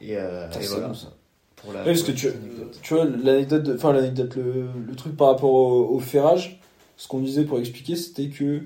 Et, 0.00 0.16
euh, 0.16 0.48
et 0.60 0.66
voilà. 0.66 0.88
bon, 0.88 0.94
ça. 0.94 1.12
Pour 1.56 1.72
la, 1.72 1.82
parce 1.82 2.02
que 2.04 2.12
tu, 2.12 2.28
tu 2.82 2.94
vois, 2.94 3.04
l'anecdote, 3.04 3.68
enfin 3.74 3.92
l'anecdote, 3.92 4.36
le, 4.36 4.66
le 4.86 4.94
truc 4.94 5.16
par 5.16 5.26
rapport 5.30 5.52
au, 5.52 5.88
au 5.88 5.98
ferrage, 5.98 6.60
ce 6.96 7.08
qu'on 7.08 7.18
disait 7.18 7.42
pour 7.42 7.58
expliquer, 7.58 7.96
c'était 7.96 8.28
que 8.28 8.60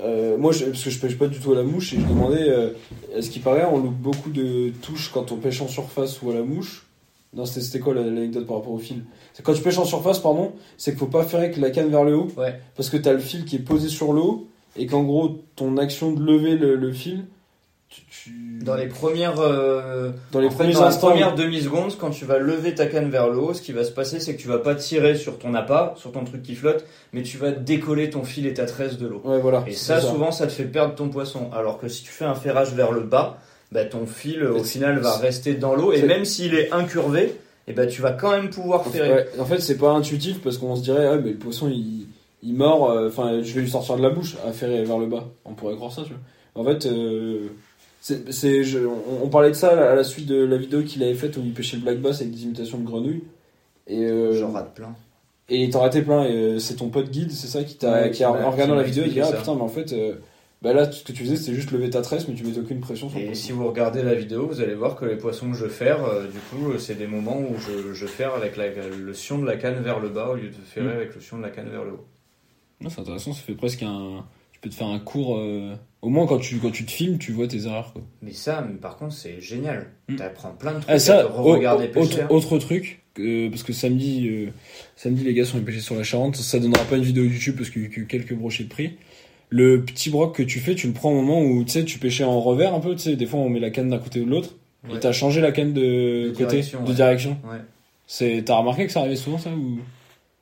euh, 0.00 0.36
moi, 0.36 0.52
je, 0.52 0.66
parce 0.66 0.82
que 0.84 0.90
je 0.90 0.98
pêche 0.98 1.16
pas 1.18 1.26
du 1.26 1.38
tout 1.40 1.52
à 1.52 1.56
la 1.56 1.62
mouche, 1.62 1.92
et 1.94 1.96
je 2.00 2.06
demandais, 2.06 2.48
euh, 2.48 2.70
à 3.16 3.22
ce 3.22 3.30
qui 3.30 3.38
paraît, 3.38 3.64
on 3.70 3.78
loupe 3.78 3.94
beaucoup 3.96 4.30
de 4.30 4.70
touches 4.82 5.10
quand 5.12 5.32
on 5.32 5.36
pêche 5.36 5.60
en 5.62 5.68
surface 5.68 6.20
ou 6.22 6.30
à 6.30 6.34
la 6.34 6.42
mouche. 6.42 6.86
Non, 7.34 7.44
c'était 7.44 7.60
c'était 7.60 7.80
quoi 7.80 7.92
la- 7.94 8.02
l'anecdote 8.02 8.46
par 8.46 8.56
rapport 8.58 8.72
au 8.72 8.78
fil? 8.78 9.04
C'est 9.34 9.42
quand 9.42 9.52
tu 9.54 9.62
pêches 9.62 9.78
en 9.78 9.84
surface, 9.84 10.18
pardon, 10.20 10.52
c'est 10.78 10.92
qu'il 10.92 10.98
faut 10.98 11.06
pas 11.06 11.24
faire 11.24 11.40
avec 11.40 11.56
la 11.56 11.70
canne 11.70 11.88
vers 11.90 12.04
le 12.04 12.16
haut, 12.16 12.28
Ouais. 12.36 12.58
parce 12.76 12.88
que 12.90 12.96
t'as 12.96 13.12
le 13.12 13.18
fil 13.18 13.44
qui 13.44 13.56
est 13.56 13.60
posé 13.60 13.88
sur 13.88 14.12
l'eau, 14.12 14.46
et 14.76 14.86
qu'en 14.86 15.02
gros, 15.02 15.38
ton 15.56 15.76
action 15.78 16.12
de 16.12 16.22
lever 16.22 16.56
le, 16.56 16.76
le 16.76 16.92
fil, 16.92 17.24
tu, 17.88 18.02
tu- 18.10 18.58
Dans 18.64 18.74
les 18.74 18.88
premières, 18.88 19.38
euh, 19.38 20.10
dans 20.32 20.40
les 20.40 20.48
en 20.48 20.50
fait, 20.50 20.56
premiers 20.56 20.72
dans 20.74 20.80
la 20.82 20.86
instants, 20.88 21.08
première 21.10 21.34
demi-seconde, 21.34 21.96
quand 21.98 22.10
tu 22.10 22.24
vas 22.24 22.38
lever 22.38 22.74
ta 22.74 22.86
canne 22.86 23.08
vers 23.10 23.28
le 23.28 23.38
haut, 23.38 23.54
ce 23.54 23.62
qui 23.62 23.72
va 23.72 23.84
se 23.84 23.92
passer, 23.92 24.18
c'est 24.20 24.34
que 24.36 24.40
tu 24.40 24.48
vas 24.48 24.58
pas 24.58 24.74
tirer 24.74 25.14
sur 25.14 25.38
ton 25.38 25.54
appât, 25.54 25.94
sur 25.96 26.10
ton 26.12 26.24
truc 26.24 26.42
qui 26.42 26.54
flotte, 26.56 26.84
mais 27.12 27.22
tu 27.22 27.36
vas 27.38 27.52
décoller 27.52 28.10
ton 28.10 28.24
fil 28.24 28.46
et 28.46 28.54
ta 28.54 28.66
tresse 28.66 28.98
de 28.98 29.06
l'eau. 29.06 29.22
ouais, 29.24 29.38
voilà. 29.38 29.64
Et 29.66 29.72
ça, 29.72 30.00
souvent, 30.00 30.32
ça 30.32 30.46
te 30.46 30.52
fait 30.52 30.64
perdre 30.64 30.94
ton 30.94 31.08
poisson. 31.08 31.48
Alors 31.54 31.78
que 31.78 31.88
si 31.88 32.02
tu 32.02 32.10
fais 32.10 32.24
un 32.24 32.34
ferrage 32.34 32.72
vers 32.74 32.90
le 32.92 33.00
bas, 33.02 33.38
bah, 33.72 33.84
ton 33.84 34.06
fil, 34.06 34.44
au 34.44 34.54
Mais 34.54 34.64
final, 34.64 34.98
va 34.98 35.16
rester 35.16 35.54
dans 35.54 35.74
l'eau. 35.74 35.92
Et 35.92 36.02
même 36.02 36.24
s'il 36.24 36.54
est 36.54 36.72
incurvé, 36.72 37.34
et 37.68 37.72
bah, 37.72 37.86
tu 37.86 38.02
vas 38.02 38.12
quand 38.12 38.30
même 38.32 38.50
pouvoir 38.50 38.84
ferrer. 38.86 39.12
ouais, 39.12 39.26
en 39.38 39.44
fait, 39.44 39.60
c'est 39.60 39.76
pas 39.78 39.90
intuitif 39.90 40.40
parce 40.42 40.58
qu'on 40.58 40.76
se 40.76 40.82
dirait, 40.82 41.06
ah, 41.06 41.16
mais 41.16 41.30
le 41.30 41.36
poisson 41.36 41.68
il, 41.68 42.06
il 42.42 42.54
mord, 42.54 42.90
euh, 42.90 43.08
enfin, 43.08 43.40
je 43.42 43.54
vais 43.54 43.60
lui 43.62 43.70
sortir 43.70 43.96
de 43.96 44.02
la 44.02 44.10
bouche 44.10 44.36
à 44.46 44.52
ferrer 44.52 44.82
vers 44.84 44.98
le 44.98 45.06
bas. 45.06 45.24
On 45.44 45.54
pourrait 45.54 45.74
croire 45.76 45.92
ça, 45.92 46.02
tu 46.02 46.10
vois. 46.10 46.18
En 46.54 46.64
fait, 46.64 46.86
euh, 46.86 47.48
c'est, 48.06 48.32
c'est- 48.32 48.62
je- 48.64 48.78
on, 48.86 49.24
on 49.24 49.28
parlait 49.28 49.48
de 49.50 49.54
ça 49.54 49.90
à 49.92 49.94
la 49.94 50.04
suite 50.04 50.26
de 50.26 50.36
la 50.44 50.56
vidéo 50.56 50.82
qu'il 50.82 51.02
avait 51.02 51.14
faite 51.14 51.36
où 51.36 51.40
il 51.44 51.52
pêchait 51.52 51.76
le 51.76 51.82
black 51.82 51.98
bass 52.00 52.20
avec 52.20 52.32
des 52.32 52.44
imitations 52.44 52.78
de 52.78 52.84
grenouilles. 52.84 53.22
Et, 53.88 54.04
euh, 54.04 54.32
J'en 54.38 54.52
rate 54.52 54.74
plein. 54.74 54.94
et 55.48 55.68
t'en 55.70 55.80
raté 55.80 56.02
plein. 56.02 56.24
Et 56.24 56.32
euh, 56.32 56.58
c'est 56.58 56.74
ton 56.76 56.88
pote 56.88 57.10
guide, 57.10 57.30
c'est 57.32 57.48
ça 57.48 57.64
qui 57.64 57.76
t'a, 57.76 58.02
Ouais, 58.02 58.10
qui 58.12 58.22
a, 58.24 58.30
en 58.30 58.50
regardant 58.50 58.74
la 58.76 58.82
vidéo, 58.84 59.04
il 59.06 59.12
dit, 59.12 59.20
ah 59.20 59.32
putain, 59.32 59.54
mais 59.54 59.60
en 59.62 59.68
fait, 59.68 59.92
euh, 59.92 60.14
bah 60.62 60.72
là, 60.72 60.90
ce 60.90 61.02
que 61.04 61.12
tu 61.12 61.24
faisais, 61.24 61.36
c'était 61.36 61.54
juste 61.54 61.70
lever 61.72 61.90
ta 61.90 62.00
tresse, 62.02 62.26
mais 62.28 62.34
tu 62.34 62.44
mets 62.44 62.56
aucune 62.58 62.80
pression 62.80 63.08
sur 63.10 63.18
le 63.18 63.24
Et 63.24 63.26
poisson. 63.28 63.42
si 63.46 63.52
vous 63.52 63.66
regardez 63.66 64.02
la 64.02 64.14
vidéo, 64.14 64.46
vous 64.46 64.60
allez 64.60 64.74
voir 64.74 64.96
que 64.96 65.04
les 65.04 65.16
poissons 65.16 65.50
que 65.50 65.56
je 65.56 65.66
ferre, 65.66 66.04
euh, 66.04 66.26
du 66.28 66.38
coup, 66.50 66.70
euh, 66.72 66.78
c'est 66.78 66.94
des 66.94 67.06
moments 67.06 67.38
où 67.38 67.56
je, 67.58 67.92
je 67.92 68.06
ferre 68.06 68.34
avec 68.34 68.56
la- 68.56 68.68
le 68.88 69.14
sion 69.14 69.38
de 69.38 69.46
la 69.46 69.56
canne 69.56 69.80
vers 69.82 70.00
le 70.00 70.08
bas 70.10 70.30
au 70.30 70.34
lieu 70.36 70.48
de 70.48 70.54
ferrer 70.64 70.86
Mm. 70.94 70.96
avec 70.96 71.14
le 71.14 71.20
sion 71.20 71.38
de 71.38 71.42
la 71.42 71.50
canne 71.50 71.68
vers 71.68 71.84
le 71.84 71.92
haut. 71.92 72.06
Non, 72.80 72.88
c'est 72.90 73.00
intéressant, 73.00 73.32
ça 73.32 73.40
fait 73.42 73.54
presque 73.54 73.82
un. 73.82 74.24
Peux 74.66 74.70
te 74.70 74.74
faire 74.74 74.88
un 74.88 74.98
cours. 74.98 75.36
euh, 75.38 75.76
Au 76.02 76.08
moins, 76.08 76.26
quand 76.26 76.38
tu, 76.38 76.56
quand 76.56 76.72
tu 76.72 76.84
te 76.84 76.90
filmes, 76.90 77.18
tu 77.18 77.30
vois 77.30 77.46
tes 77.46 77.66
erreurs, 77.66 77.92
quoi. 77.92 78.02
Mais 78.20 78.32
ça, 78.32 78.66
mais 78.68 78.74
par 78.76 78.96
contre, 78.96 79.14
c'est 79.14 79.40
génial. 79.40 79.86
Mm. 80.08 80.16
T'apprends 80.16 80.50
plein 80.50 80.72
de 80.72 80.76
trucs 80.78 80.90
Ah, 80.90 80.98
ça, 80.98 81.20
à 81.20 81.22
te 81.22 81.28
re-regarder 81.28 81.84
au- 81.86 81.88
pêcher. 82.04 82.22
autre, 82.24 82.32
autre 82.32 82.58
truc, 82.58 83.00
euh, 83.20 83.48
parce 83.48 83.62
que 83.62 83.72
samedi, 83.72 84.26
euh, 84.28 84.50
samedi, 84.96 85.22
les 85.22 85.34
gars 85.34 85.44
sont 85.44 85.56
allés 85.58 85.66
pêcher 85.66 85.78
sur 85.78 85.94
la 85.94 86.02
Charente. 86.02 86.34
Ça 86.34 86.58
donnera 86.58 86.82
pas 86.82 86.96
une 86.96 87.04
vidéo 87.04 87.22
YouTube 87.22 87.54
parce 87.56 87.70
qu'il 87.70 87.82
y 87.82 87.84
a 87.84 87.88
eu 87.88 87.90
que 87.92 88.00
quelques 88.00 88.34
brochets 88.34 88.64
de 88.64 88.68
prix. 88.68 88.96
Le 89.50 89.84
petit 89.84 90.10
broc 90.10 90.34
que 90.34 90.42
tu 90.42 90.58
fais, 90.58 90.74
tu 90.74 90.88
le 90.88 90.92
prends 90.92 91.12
au 91.12 91.22
moment 91.22 91.40
où 91.40 91.62
tu 91.62 91.70
sais, 91.70 91.84
tu 91.84 92.00
pêchais 92.00 92.24
en 92.24 92.40
revers 92.40 92.74
un 92.74 92.80
peu. 92.80 92.94
Tu 92.96 93.02
sais, 93.02 93.14
des 93.14 93.26
fois, 93.26 93.38
on 93.38 93.48
met 93.48 93.60
la 93.60 93.70
canne 93.70 93.88
d'un 93.90 93.98
côté 93.98 94.20
ou 94.20 94.24
de 94.24 94.30
l'autre. 94.30 94.56
Ouais. 94.88 94.96
Et 94.96 94.98
t'as 95.00 95.12
changé 95.12 95.40
la 95.40 95.52
canne 95.52 95.72
de, 95.74 96.24
De 96.24 96.30
côté, 96.32 96.46
direction, 96.46 96.82
de 96.82 96.88
ouais. 96.88 96.94
direction. 96.94 97.38
Ouais. 97.48 97.58
C'est, 98.08 98.42
t'as 98.44 98.56
remarqué 98.56 98.86
que 98.86 98.92
ça 98.92 98.98
arrivait 99.00 99.14
souvent 99.14 99.38
ça 99.38 99.50
ou? 99.50 99.78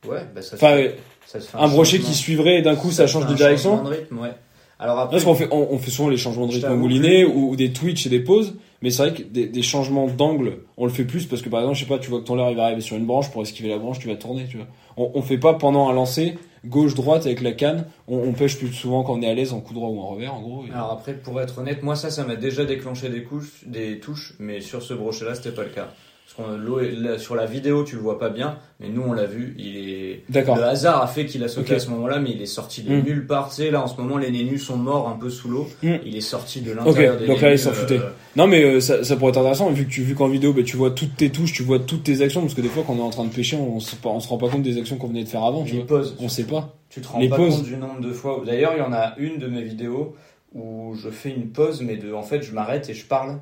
Ouais, 0.09 0.20
bah 0.35 0.41
ça, 0.43 0.57
Enfin, 0.57 0.87
ça 1.27 1.41
se 1.41 1.49
fait 1.49 1.59
un 1.59 1.68
brochet 1.68 1.99
qui 1.99 2.14
suivrait 2.14 2.59
et 2.59 2.62
d'un 2.62 2.77
coup 2.77 2.91
ça, 2.91 3.07
change 3.07 3.27
de 3.27 3.35
direction. 3.35 3.83
de 3.83 3.89
rythme, 3.89 4.18
ouais. 4.18 4.33
Alors 4.79 4.99
après, 4.99 5.12
Parce 5.16 5.25
qu'on 5.25 5.35
fait, 5.35 5.49
on, 5.53 5.68
on 5.70 5.79
fait 5.79 5.91
souvent 5.91 6.09
les 6.09 6.16
changements 6.16 6.47
de 6.47 6.53
rythme 6.53 6.62
t'avoue 6.66 6.77
mouliné 6.81 7.25
ou, 7.25 7.51
ou 7.51 7.57
des 7.57 7.72
twitch 7.72 8.07
et 8.07 8.11
des 8.11 8.18
pauses, 8.20 8.55
mais 8.83 8.91
c'est 8.91 9.09
vrai 9.09 9.14
que 9.14 9.22
des, 9.22 9.47
des 9.47 9.62
changements 9.62 10.09
d'angle, 10.09 10.59
on 10.77 10.85
le 10.85 10.91
fait 10.91 11.05
plus 11.05 11.27
parce 11.27 11.43
que 11.43 11.49
par 11.49 11.61
exemple, 11.61 11.77
je 11.79 11.85
sais 11.85 11.89
pas, 11.89 11.99
tu 11.99 12.11
vois 12.11 12.18
que 12.20 12.25
ton 12.25 12.35
leurre 12.35 12.51
il 12.51 12.57
va 12.57 12.64
arriver 12.64 12.81
sur 12.81 12.97
une 12.97 13.07
branche, 13.07 13.31
pour 13.31 13.41
esquiver 13.43 13.68
la 13.68 13.79
branche, 13.79 13.99
tu 14.01 14.09
vas 14.09 14.16
tourner, 14.16 14.47
tu 14.51 14.57
vois. 14.59 14.66
On, 14.97 15.12
on 15.14 15.22
fait 15.22 15.39
pas 15.39 15.55
pendant 15.55 15.89
un 15.89 15.93
lancer 15.93 16.35
gauche-droite 16.66 17.25
avec 17.27 17.41
la 17.41 17.53
canne, 17.53 17.87
on, 18.09 18.16
on 18.18 18.33
pêche 18.33 18.59
plus 18.59 18.72
souvent 18.72 19.05
quand 19.05 19.14
on 19.14 19.22
est 19.22 19.29
à 19.29 19.35
l'aise 19.35 19.53
en 19.53 19.61
coup 19.61 19.75
droit 19.75 19.89
ou 19.91 20.01
en 20.01 20.09
revers, 20.09 20.35
en 20.35 20.41
gros. 20.43 20.64
et- 20.68 20.72
Alors 20.72 20.91
après, 20.91 21.12
pour 21.14 21.41
être 21.41 21.59
honnête, 21.59 21.83
moi 21.83 21.95
ça, 21.95 22.11
ça 22.11 22.25
m'a 22.25 22.37
déjà 22.37 22.64
déclenché 22.64 23.09
des 23.11 23.22
couches, 23.22 23.62
des 23.66 24.01
touches, 24.01 24.35
mais 24.41 24.61
sur 24.61 24.83
ce 24.83 24.93
brochet-là, 24.93 25.35
c'était 25.37 25.53
pas 25.53 25.62
le 25.62 25.68
cas. 25.70 25.89
Parce 26.37 27.20
sur 27.22 27.35
la 27.37 27.47
vidéo, 27.47 27.85
tu 27.85 27.95
le 27.97 28.03
vois 28.03 28.18
pas 28.18 28.28
bien, 28.28 28.57
mais 28.80 28.89
nous 28.89 29.03
on 29.03 29.12
l'a 29.12 29.24
vu. 29.26 29.55
Il 29.59 29.76
est. 29.76 30.22
D'accord. 30.28 30.57
Le 30.57 30.64
hasard 30.64 31.01
a 31.03 31.07
fait 31.07 31.26
qu'il 31.26 31.45
a 31.45 31.49
sauté 31.49 31.72
Ok. 31.72 31.76
à 31.76 31.78
ce 31.80 31.91
moment-là, 31.91 32.18
mais 32.18 32.30
il 32.32 32.43
est 32.43 32.47
sorti 32.47 32.82
de 32.82 32.95
Mm. 32.95 33.03
nulle 33.05 33.26
part. 33.26 33.51
Tu 33.51 33.57
sais, 33.57 33.70
là 33.70 33.82
en 33.82 33.87
ce 33.87 33.97
moment, 34.01 34.16
les 34.18 34.30
nénus 34.30 34.64
sont 34.64 34.76
morts 34.76 35.09
un 35.09 35.16
peu 35.16 35.30
sous 35.30 35.49
l'eau. 35.49 35.68
Mm. 35.82 35.95
Il 36.05 36.16
est 36.16 36.20
sorti 36.20 36.61
de 36.61 36.72
l'intérieur 36.72 37.16
des 37.18 37.26
donc 37.26 37.41
là, 37.41 37.53
ils 37.53 37.59
s'en 37.59 37.70
euh, 37.70 37.74
foutaient. 37.74 38.01
Non 38.37 38.47
mais 38.49 38.64
euh, 38.64 38.80
ça, 38.80 39.05
ça 39.05 39.16
pourrait 39.16 39.30
être 39.30 39.39
intéressant 39.39 39.70
vu 39.70 39.85
que 39.87 39.91
tu 39.91 40.03
vu 40.03 40.14
qu'en 40.16 40.26
vidéo 40.28 40.53
bah, 40.53 40.62
tu 40.64 40.76
vois 40.76 40.91
toutes 40.91 41.16
tes 41.16 41.30
touches, 41.30 41.53
tu 41.53 41.62
vois 41.62 41.78
toutes 41.78 42.03
tes 42.03 42.20
actions 42.20 42.41
parce 42.41 42.55
que 42.55 42.61
des 42.62 42.68
fois 42.68 42.82
quand 42.87 42.95
on 42.95 42.99
est 42.99 43.03
en 43.03 43.11
train 43.11 43.24
de 43.24 43.32
pêcher 43.32 43.57
on, 43.57 43.78
se, 43.78 43.95
on 44.05 44.18
se 44.20 44.28
rend 44.28 44.39
pas 44.39 44.49
compte 44.49 44.62
des 44.62 44.76
actions 44.76 44.97
qu'on 44.97 45.09
venait 45.09 45.22
de 45.24 45.28
faire 45.28 45.45
avant, 45.45 45.62
tu 45.64 45.76
vois. 45.76 45.87
pauses. 45.87 46.16
On 46.20 46.28
sait 46.28 46.45
pas. 46.45 46.74
Tu 46.91 47.01
te 47.01 47.07
rends 47.09 47.20
Les 47.20 47.28
pas 47.28 47.37
pauses. 47.37 47.57
compte 47.59 47.64
du 47.64 47.76
nombre 47.76 48.01
de 48.01 48.11
fois. 48.12 48.43
D'ailleurs, 48.45 48.72
il 48.76 48.80
y 48.80 48.82
en 48.82 48.93
a 48.93 49.14
une 49.18 49.39
de 49.39 49.47
mes 49.47 49.62
vidéos 49.62 50.16
où 50.53 50.95
je 50.97 51.11
fais 51.11 51.30
une 51.30 51.49
pause, 51.49 51.80
mais 51.80 51.97
de, 51.97 52.12
en 52.12 52.22
fait, 52.22 52.43
je 52.43 52.53
m'arrête 52.53 52.89
et 52.91 52.95
je 52.95 53.05
parle. 53.05 53.39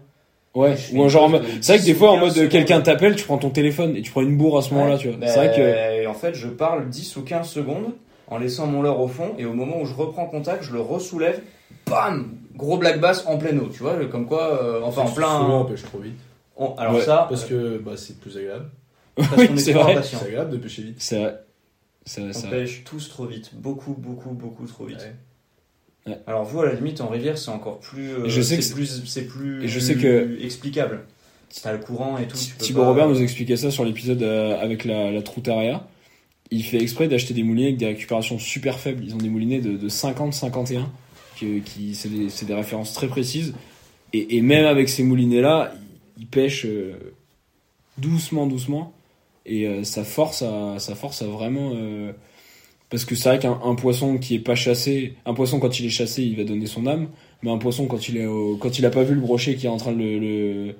Ouais, 0.54 0.76
Je 0.76 0.94
ou 0.96 1.08
genre 1.08 1.30
c'est 1.30 1.72
vrai 1.72 1.78
que 1.78 1.84
des 1.86 1.92
10 1.92 1.98
fois 1.98 2.10
en 2.12 2.16
mode 2.18 2.28
15 2.28 2.34
secondes. 2.36 2.50
quelqu'un 2.50 2.80
t'appelle, 2.82 3.16
tu 3.16 3.24
prends 3.24 3.38
ton 3.38 3.48
téléphone 3.50 3.96
et 3.96 4.02
tu 4.02 4.10
prends 4.10 4.20
une 4.20 4.36
bourre 4.36 4.58
à 4.58 4.62
ce 4.62 4.74
moment-là, 4.74 4.98
tu 4.98 5.08
vois. 5.08 5.26
C'est 5.26 5.36
vrai 5.36 5.52
que 5.56 6.06
En 6.06 6.14
fait, 6.14 6.34
je 6.34 6.48
parle 6.48 6.88
10 6.90 7.16
ou 7.16 7.22
15 7.22 7.48
secondes 7.48 7.92
en 8.28 8.38
laissant 8.38 8.66
mon 8.66 8.82
leurre 8.82 9.00
au 9.00 9.08
fond, 9.08 9.34
et 9.38 9.44
au 9.46 9.52
moment 9.54 9.80
où 9.80 9.86
je 9.86 9.94
reprends 9.94 10.26
contact, 10.26 10.62
je 10.62 10.72
le 10.72 10.80
ressoulève, 10.80 11.40
bam 11.86 12.34
Gros 12.54 12.76
black 12.76 13.00
bass 13.00 13.24
en 13.26 13.38
pleine 13.38 13.58
eau, 13.60 13.68
tu 13.72 13.82
vois, 13.82 13.96
comme 14.06 14.26
quoi, 14.26 14.62
euh, 14.62 14.80
enfin 14.84 15.02
en 15.02 15.06
Souvent, 15.06 15.60
on 15.60 15.64
plein. 15.64 15.72
pêche 15.74 15.82
trop 15.84 15.98
vite. 15.98 16.18
on- 16.58 16.74
alors 16.76 16.94
Ouais, 16.96 17.00
ça, 17.00 17.26
Parce 17.30 17.46
que 17.46 17.78
bah, 17.78 17.92
c'est 17.96 18.20
plus 18.20 18.36
agréable. 18.36 18.70
parce 19.16 19.36
oui, 19.38 19.48
qu'on 19.48 19.54
est 19.56 19.58
c'est 19.58 19.72
vrai. 19.72 19.98
C'est 20.02 20.16
agréable 20.22 20.50
de 20.50 20.56
pêcher 20.58 20.82
vite. 20.82 20.96
C'est 20.98 21.18
vrai. 21.18 21.34
C'est 22.04 22.20
vrai, 22.20 22.30
On 22.36 22.40
vrai. 22.40 22.50
pêche 22.50 22.84
tous 22.84 23.08
trop 23.08 23.24
vite, 23.24 23.50
beaucoup, 23.54 23.94
beaucoup, 23.98 24.30
beaucoup 24.30 24.66
trop 24.66 24.84
vite. 24.84 24.98
Ouais. 24.98 25.14
Alors 26.26 26.44
vous, 26.44 26.60
à 26.60 26.66
la 26.66 26.74
limite, 26.74 27.00
en 27.00 27.08
rivière, 27.08 27.38
c'est 27.38 27.50
encore 27.50 27.78
plus. 27.78 28.10
euh, 28.10 28.28
je 28.28 28.40
sais 28.42 28.60
c'est 28.60 28.74
plus, 28.74 29.02
c'est 29.06 29.26
plus. 29.26 29.64
et 29.64 29.68
je 29.68 29.78
sais 29.78 29.94
que- 29.94 30.36
explicable. 30.42 31.04
T'as 31.62 31.72
le 31.72 31.78
courant 31.78 32.16
et 32.18 32.26
tout. 32.26 32.36
Thibaut 32.58 32.84
Robert 32.84 33.08
nous 33.08 33.20
expliquait 33.20 33.56
ça 33.56 33.70
sur 33.70 33.84
l'épisode 33.84 34.22
euh, 34.22 34.58
avec 34.60 34.84
la, 34.84 35.10
la 35.12 35.22
Troutaria. 35.22 35.86
Il 36.50 36.64
fait 36.64 36.80
exprès 36.82 37.08
d'acheter 37.08 37.34
des 37.34 37.42
moulinets 37.42 37.66
avec 37.68 37.76
des 37.76 37.86
récupérations 37.86 38.38
super 38.38 38.78
faibles. 38.78 39.04
Ils 39.04 39.14
ont 39.14 39.18
des 39.18 39.28
moulinets 39.28 39.60
de, 39.60 39.76
de 39.76 39.88
50-51, 39.88 40.84
qui, 41.36 41.60
qui 41.60 41.94
c'est 41.94 42.08
des, 42.46 42.54
références 42.54 42.94
très 42.94 43.06
précises. 43.06 43.54
Et, 44.14 44.36
et 44.38 44.40
même 44.42 44.64
avec 44.64 44.88
ces 44.88 45.02
moulinets-là, 45.02 45.74
ils, 46.16 46.22
ils 46.22 46.26
pêchent 46.26 46.64
euh, 46.66 46.94
doucement, 47.98 48.46
doucement. 48.46 48.92
Et 49.44 49.66
euh, 49.66 49.84
ça 49.84 50.04
force 50.04 50.42
à, 50.42 50.78
ça 50.78 50.94
force 50.94 51.20
à 51.22 51.26
vraiment. 51.26 51.72
Parce 52.92 53.04
que 53.04 53.16
c'est 53.16 53.28
vrai 53.30 53.38
qu'un 53.40 53.58
un 53.64 53.74
poisson 53.74 54.18
qui 54.18 54.36
est 54.36 54.38
pas 54.38 54.54
chassé, 54.54 55.14
un 55.26 55.34
poisson 55.34 55.58
quand 55.58 55.80
il 55.80 55.86
est 55.86 55.90
chassé, 55.90 56.22
il 56.22 56.36
va 56.36 56.44
donner 56.44 56.66
son 56.66 56.86
âme. 56.86 57.08
Mais 57.42 57.50
un 57.50 57.58
poisson 57.58 57.86
quand 57.86 58.08
il 58.08 58.18
est 58.18 58.26
au- 58.26 58.56
quand 58.56 58.78
il 58.78 58.86
a 58.86 58.90
pas 58.90 59.02
vu 59.02 59.14
le 59.16 59.20
brochet 59.20 59.56
qui 59.56 59.66
est 59.66 59.68
en 59.68 59.76
train 59.78 59.90
de 59.92 59.98
le, 59.98 60.18
le 60.20 60.74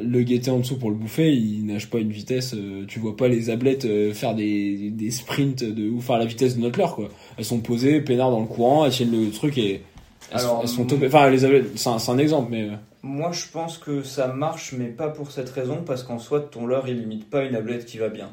le 0.00 0.22
guetter 0.22 0.52
en 0.52 0.58
dessous 0.60 0.78
pour 0.78 0.88
le 0.90 0.94
bouffer, 0.96 1.32
il 1.34 1.66
nage 1.66 1.90
pas 1.90 1.98
à 1.98 2.00
une 2.00 2.12
vitesse, 2.12 2.54
euh, 2.54 2.84
tu 2.86 3.00
vois 3.00 3.16
pas 3.16 3.26
les 3.26 3.50
ablettes 3.50 3.84
euh, 3.86 4.14
faire 4.14 4.36
des, 4.36 4.90
des 4.90 5.10
sprints 5.10 5.64
de 5.64 5.90
enfin 5.98 6.14
à 6.14 6.18
la 6.20 6.26
vitesse 6.26 6.56
de 6.56 6.62
notre 6.62 6.78
leurre 6.78 6.94
quoi. 6.94 7.08
Elles 7.36 7.44
sont 7.44 7.58
posées, 7.58 8.00
peinards 8.00 8.30
dans 8.30 8.38
le 8.40 8.46
courant, 8.46 8.86
elles 8.86 8.92
tiennent 8.92 9.10
le 9.10 9.30
truc 9.32 9.58
et 9.58 9.82
elles, 10.30 10.38
Alors, 10.38 10.62
sont, 10.68 10.82
elles 10.84 10.88
sont. 11.00 11.04
Enfin 11.06 11.28
les 11.28 11.44
ablettes, 11.44 11.66
c'est 11.76 11.88
un, 11.90 11.98
c'est 11.98 12.12
un 12.12 12.18
exemple 12.18 12.48
mais 12.52 12.62
euh, 12.70 12.74
Moi, 13.02 13.32
je 13.32 13.46
pense 13.52 13.78
que 13.78 14.04
ça 14.04 14.28
marche, 14.28 14.72
mais 14.78 14.86
pas 14.86 15.08
pour 15.08 15.32
cette 15.32 15.50
raison, 15.50 15.78
parce 15.84 16.04
qu'en 16.04 16.20
soi, 16.20 16.38
ton 16.40 16.66
leurre, 16.66 16.86
il 16.88 17.00
limite 17.00 17.28
pas 17.28 17.44
une 17.44 17.56
ablette 17.56 17.84
qui 17.84 17.98
va 17.98 18.08
bien. 18.10 18.28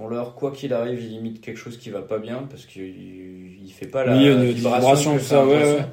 Ton 0.00 0.08
leurre, 0.08 0.34
quoi 0.34 0.50
qu'il 0.50 0.72
arrive, 0.72 0.98
il 1.02 1.10
limite 1.10 1.42
quelque 1.42 1.58
chose 1.58 1.76
qui 1.76 1.90
va 1.90 2.00
pas 2.00 2.18
bien, 2.18 2.46
parce 2.48 2.64
qu'il 2.64 3.58
il 3.62 3.70
fait 3.70 3.84
pas 3.86 4.02
la 4.06 4.16
Oui, 4.16 4.52
vibration, 4.54 5.18
fait 5.18 5.24
ça, 5.24 5.46
ouais. 5.46 5.84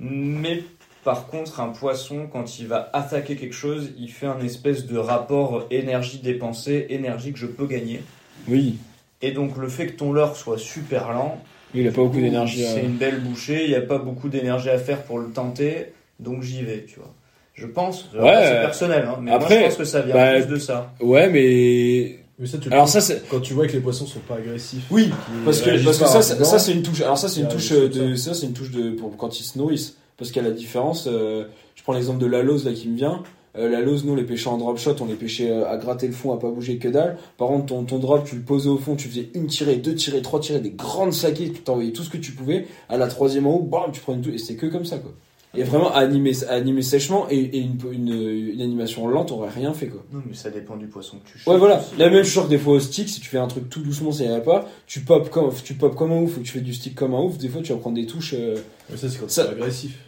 Mais 0.00 0.64
par 1.04 1.28
contre, 1.28 1.60
un 1.60 1.68
poisson, 1.68 2.26
quand 2.32 2.58
il 2.58 2.66
va 2.66 2.90
attaquer 2.92 3.36
quelque 3.36 3.54
chose, 3.54 3.92
il 3.96 4.10
fait 4.10 4.26
un 4.26 4.40
espèce 4.40 4.86
de 4.86 4.98
rapport 4.98 5.66
énergie 5.70 6.18
dépensée, 6.18 6.86
énergie 6.90 7.32
que 7.32 7.38
je 7.38 7.46
peux 7.46 7.66
gagner. 7.68 8.00
oui, 8.48 8.78
Et 9.22 9.30
donc, 9.30 9.56
le 9.56 9.68
fait 9.68 9.86
que 9.86 9.92
ton 9.92 10.12
leurre 10.12 10.34
soit 10.34 10.58
super 10.58 11.12
lent, 11.12 11.40
il 11.74 11.86
a 11.86 11.92
pas 11.92 12.02
beaucoup 12.02 12.20
d'énergie. 12.20 12.64
c'est 12.64 12.80
à- 12.80 12.82
une 12.82 12.96
belle 12.96 13.20
bouchée, 13.20 13.62
il 13.64 13.68
n'y 13.70 13.76
a 13.76 13.82
pas 13.82 13.98
beaucoup 13.98 14.28
d'énergie 14.28 14.70
à 14.70 14.78
faire 14.78 15.04
pour 15.04 15.20
le 15.20 15.28
tenter, 15.30 15.92
donc 16.18 16.42
j'y 16.42 16.64
vais, 16.64 16.84
tu 16.88 16.96
vois. 16.98 17.14
Je 17.54 17.68
pense, 17.68 18.10
Ouais, 18.14 18.46
c'est 18.46 18.60
personnel, 18.62 19.04
hein, 19.06 19.20
mais 19.22 19.30
après, 19.30 19.60
moi 19.60 19.62
je 19.62 19.64
pense 19.68 19.76
que 19.76 19.84
ça 19.84 20.00
vient 20.02 20.14
bah, 20.14 20.40
plus 20.40 20.48
de 20.48 20.56
ça. 20.56 20.92
Ouais 21.00 21.28
mais 21.30 22.23
Mais 22.38 22.46
ça, 22.46 22.58
tu 22.58 22.68
le 22.68 22.74
alors 22.74 22.88
ça 22.88 23.00
c'est 23.00 23.22
quand 23.28 23.40
tu 23.40 23.54
vois 23.54 23.66
que 23.68 23.72
les 23.72 23.80
poissons 23.80 24.06
sont 24.06 24.18
pas 24.20 24.36
agressifs. 24.36 24.84
oui 24.90 25.10
parce 25.44 25.60
que 25.60 25.84
parce 25.84 25.98
que 25.98 26.06
ça 26.06 26.20
c'est- 26.22 26.44
ça 26.44 26.58
c'est 26.58 26.72
une 26.72 26.82
touche. 26.82 27.00
Alors 27.02 27.16
ça 27.18 27.28
c'est 27.28 27.40
une 27.40 27.48
touche 27.48 27.68
c'est 27.68 27.74
euh, 27.74 27.88
de 27.88 28.14
ça 28.16 28.34
c'est 28.34 28.46
une 28.46 28.52
touche 28.54 28.70
de 28.72 28.90
pour 28.90 29.16
quand 29.16 29.38
ils 29.38 29.44
se 29.44 29.56
nourrissent 29.58 29.96
parce 30.16 30.30
qu'à 30.32 30.42
la 30.42 30.50
différence 30.50 31.06
euh, 31.06 31.44
je 31.76 31.82
prends 31.84 31.92
l'exemple 31.92 32.18
de 32.20 32.26
la 32.26 32.42
lose 32.42 32.64
là 32.64 32.72
qui 32.72 32.88
me 32.88 32.96
vient. 32.96 33.22
Euh, 33.56 33.68
la 33.68 33.80
lose, 33.82 34.04
nous, 34.04 34.14
on 34.14 34.16
les 34.16 34.24
pêchait 34.24 34.48
en 34.48 34.58
drop 34.58 34.76
shot, 34.78 34.96
on 35.00 35.04
les 35.04 35.14
pêchait 35.14 35.48
euh, 35.48 35.70
à 35.70 35.76
gratter 35.76 36.08
le 36.08 36.12
fond, 36.12 36.32
à 36.32 36.40
pas 36.40 36.50
bouger 36.50 36.78
que 36.78 36.88
dalle. 36.88 37.16
Par 37.38 37.46
contre, 37.46 37.66
ton, 37.66 37.84
ton 37.84 38.00
drop, 38.00 38.24
tu 38.24 38.34
le 38.34 38.42
posais 38.42 38.68
au 38.68 38.78
fond, 38.78 38.96
tu 38.96 39.06
faisais 39.08 39.30
une 39.34 39.46
tirée, 39.46 39.76
deux 39.76 39.94
tirées, 39.94 40.22
trois 40.22 40.40
tirées, 40.40 40.58
des 40.58 40.70
grandes 40.72 41.12
saquées, 41.12 41.52
tu 41.52 41.60
t'envoyais 41.60 41.92
tout 41.92 42.02
ce 42.02 42.10
que 42.10 42.16
tu 42.16 42.32
pouvais. 42.32 42.66
À 42.88 42.96
la 42.96 43.06
troisième 43.06 43.46
en 43.46 43.54
haut, 43.58 43.62
bam, 43.62 43.92
tu 43.92 44.00
prenais 44.00 44.20
tout, 44.20 44.30
et 44.30 44.38
c'était 44.38 44.56
que 44.56 44.66
comme 44.66 44.84
ça, 44.84 44.98
quoi. 44.98 45.12
Et 45.56 45.62
vraiment, 45.62 45.92
à 45.92 45.98
animer, 45.98 46.32
à 46.48 46.52
animer 46.54 46.82
sèchement, 46.82 47.26
et, 47.30 47.38
et 47.38 47.58
une, 47.58 47.76
une, 47.92 48.12
une 48.54 48.60
animation 48.60 49.06
lente, 49.08 49.30
on 49.32 49.36
aurait 49.36 49.50
rien 49.50 49.72
fait, 49.72 49.86
quoi. 49.88 50.02
Non, 50.12 50.20
mais 50.26 50.34
ça 50.34 50.50
dépend 50.50 50.76
du 50.76 50.86
poisson 50.86 51.18
que 51.18 51.28
tu 51.30 51.36
Ouais, 51.38 51.42
chopes 51.44 51.58
voilà. 51.58 51.78
aussi. 51.80 51.96
La 51.98 52.10
même 52.10 52.24
chose 52.24 52.44
que 52.44 52.50
des 52.50 52.58
fois 52.58 52.74
au 52.74 52.80
stick, 52.80 53.08
si 53.08 53.20
tu 53.20 53.28
fais 53.28 53.38
un 53.38 53.46
truc 53.46 53.68
tout 53.70 53.80
doucement, 53.82 54.12
ça 54.12 54.24
ira 54.24 54.40
pas. 54.40 54.68
Tu 54.86 55.00
pop 55.00 55.28
comme, 55.30 55.50
tu 55.64 55.74
pop 55.74 55.94
comme 55.94 56.12
un 56.12 56.20
ouf, 56.22 56.36
ou 56.38 56.40
tu 56.40 56.52
fais 56.52 56.60
du 56.60 56.74
stick 56.74 56.94
comme 56.94 57.14
un 57.14 57.20
ouf, 57.20 57.38
des 57.38 57.48
fois, 57.48 57.62
tu 57.62 57.72
vas 57.72 57.78
prendre 57.78 57.96
des 57.96 58.06
touches, 58.06 58.34
euh, 58.36 58.56
Mais 58.90 58.96
ça, 58.96 59.08
c'est 59.08 59.18
quand 59.18 59.30
Ça- 59.30 59.44
c'est 59.44 59.50
agressif. 59.52 59.98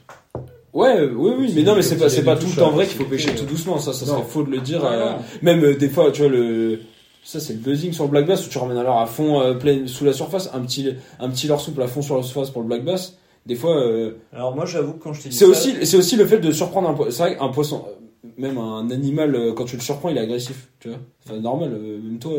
Ouais, 0.73 0.95
euh, 0.99 1.13
oui, 1.17 1.33
oui, 1.39 1.53
mais 1.55 1.63
non, 1.63 1.75
mais 1.75 1.81
c'est 1.83 1.97
pas, 1.97 2.07
y 2.09 2.11
c'est 2.11 2.23
tout 2.23 2.47
le 2.49 2.57
temps 2.57 2.71
vrai 2.71 2.87
qu'il 2.87 2.97
faut 2.99 3.05
pêcher 3.05 3.31
euh. 3.31 3.39
tout 3.39 3.47
doucement, 3.47 3.79
ça, 3.79 3.93
ça 3.95 4.05
Non. 4.05 4.13
serait 4.19 4.25
faux 4.29 4.43
de 4.43 4.51
le 4.51 4.61
dire. 4.61 4.83
Ouais, 4.83 4.91
euh, 4.93 5.11
non. 5.13 5.17
Même 5.43 5.65
euh, 5.65 5.75
des 5.77 5.89
fois, 5.89 6.11
tu 6.13 6.21
vois, 6.23 6.31
le, 6.31 6.81
ça 7.25 7.41
c'est 7.41 7.55
le 7.55 7.61
buzzing 7.61 7.93
sur 7.93 8.05
le 8.05 8.11
black 8.11 8.27
bass 8.27 8.47
où 8.47 8.51
tu 8.51 8.59
ramènes 8.59 8.77
alors 8.77 8.99
à 9.01 9.07
fond 9.07 9.41
euh, 9.41 9.55
plein 9.55 9.87
sous 9.87 10.05
la 10.05 10.13
surface, 10.13 10.51
un 10.53 10.61
petit, 10.61 10.91
un 11.19 11.31
petit 11.31 11.47
leurre 11.47 11.61
souple 11.63 11.81
à 11.81 11.87
fond 11.87 12.03
sur 12.03 12.17
la 12.19 12.23
surface 12.23 12.51
pour 12.51 12.61
le 12.61 12.69
black 12.69 12.85
bass. 12.85 13.17
Des 13.47 13.55
fois, 13.55 13.77
euh, 13.77 14.13
Alors 14.33 14.55
moi 14.55 14.67
j'avoue 14.67 14.95
que 14.95 15.03
quand 15.03 15.13
je 15.13 15.23
t'ai 15.23 15.29
dit 15.31 15.37
c'est 15.37 15.45
ça, 15.45 15.51
aussi, 15.51 15.87
c'est 15.87 15.97
aussi 15.97 16.17
le 16.17 16.27
fait 16.27 16.39
de 16.39 16.51
surprendre 16.51 16.89
un 16.91 16.95
poisson. 16.95 17.11
C'est 17.13 17.23
vrai 17.23 17.37
qu'un 17.37 17.49
poisson, 17.49 17.85
euh, 17.87 18.29
même 18.39 18.59
un 18.59 18.91
animal, 18.91 19.35
euh, 19.35 19.53
quand 19.53 19.65
tu 19.65 19.77
le 19.77 19.83
surprends, 19.83 20.09
il 20.09 20.17
est 20.19 20.21
agressif, 20.21 20.69
tu 20.81 20.89
vois. 20.89 20.99
Enfin, 21.25 21.39
normal, 21.39 21.71
même 21.71 22.19
toi, 22.19 22.33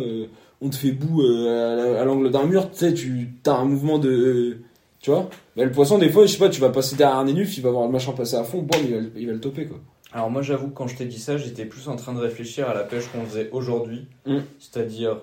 on 0.61 0.69
te 0.69 0.75
fait 0.75 0.91
bout 0.91 1.21
euh, 1.21 1.73
à 1.73 1.75
la- 1.93 2.01
à 2.01 2.05
l'angle 2.05 2.29
d'un 2.29 2.43
mur, 2.45 2.69
tu 2.71 2.77
sais, 2.79 2.93
tu 2.93 3.29
as 3.45 3.53
un 3.53 3.65
mouvement 3.65 3.99
de. 3.99 4.57
tu 4.99 5.11
vois 5.11 5.29
Mais 5.55 5.63
le 5.63 5.71
poisson, 5.71 5.97
des 5.97 6.09
fois, 6.09 6.25
je 6.25 6.33
sais 6.33 6.37
pas, 6.39 6.49
tu 6.49 6.59
vas 6.59 6.69
passer 6.71 6.95
derrière 6.97 7.17
un 7.17 7.23
nénuf, 7.25 7.57
il 7.57 7.61
va 7.63 7.69
voir 7.71 7.85
le 7.85 7.91
machin 7.91 8.11
passer 8.11 8.35
à 8.35 8.43
fond, 8.43 8.61
bon, 8.63 8.77
il 8.83 8.93
va, 8.93 8.99
le- 8.99 9.11
il 9.15 9.27
va 9.27 9.33
le 9.33 9.39
toper, 9.39 9.65
quoi. 9.65 9.77
Alors 10.13 10.31
moi 10.31 10.41
j'avoue 10.41 10.69
que 10.69 10.73
quand 10.73 10.87
je 10.87 10.95
t'ai 10.95 11.05
dit 11.05 11.19
ça, 11.19 11.37
j'étais 11.37 11.65
plus 11.65 11.87
en 11.89 11.95
train 11.97 12.13
de 12.13 12.19
réfléchir 12.19 12.67
à 12.69 12.73
la 12.73 12.83
pêche 12.83 13.07
qu'on 13.11 13.23
faisait 13.25 13.49
aujourd'hui, 13.51 14.07
Mm. 14.25 14.37
c'est-à-dire 14.57 15.17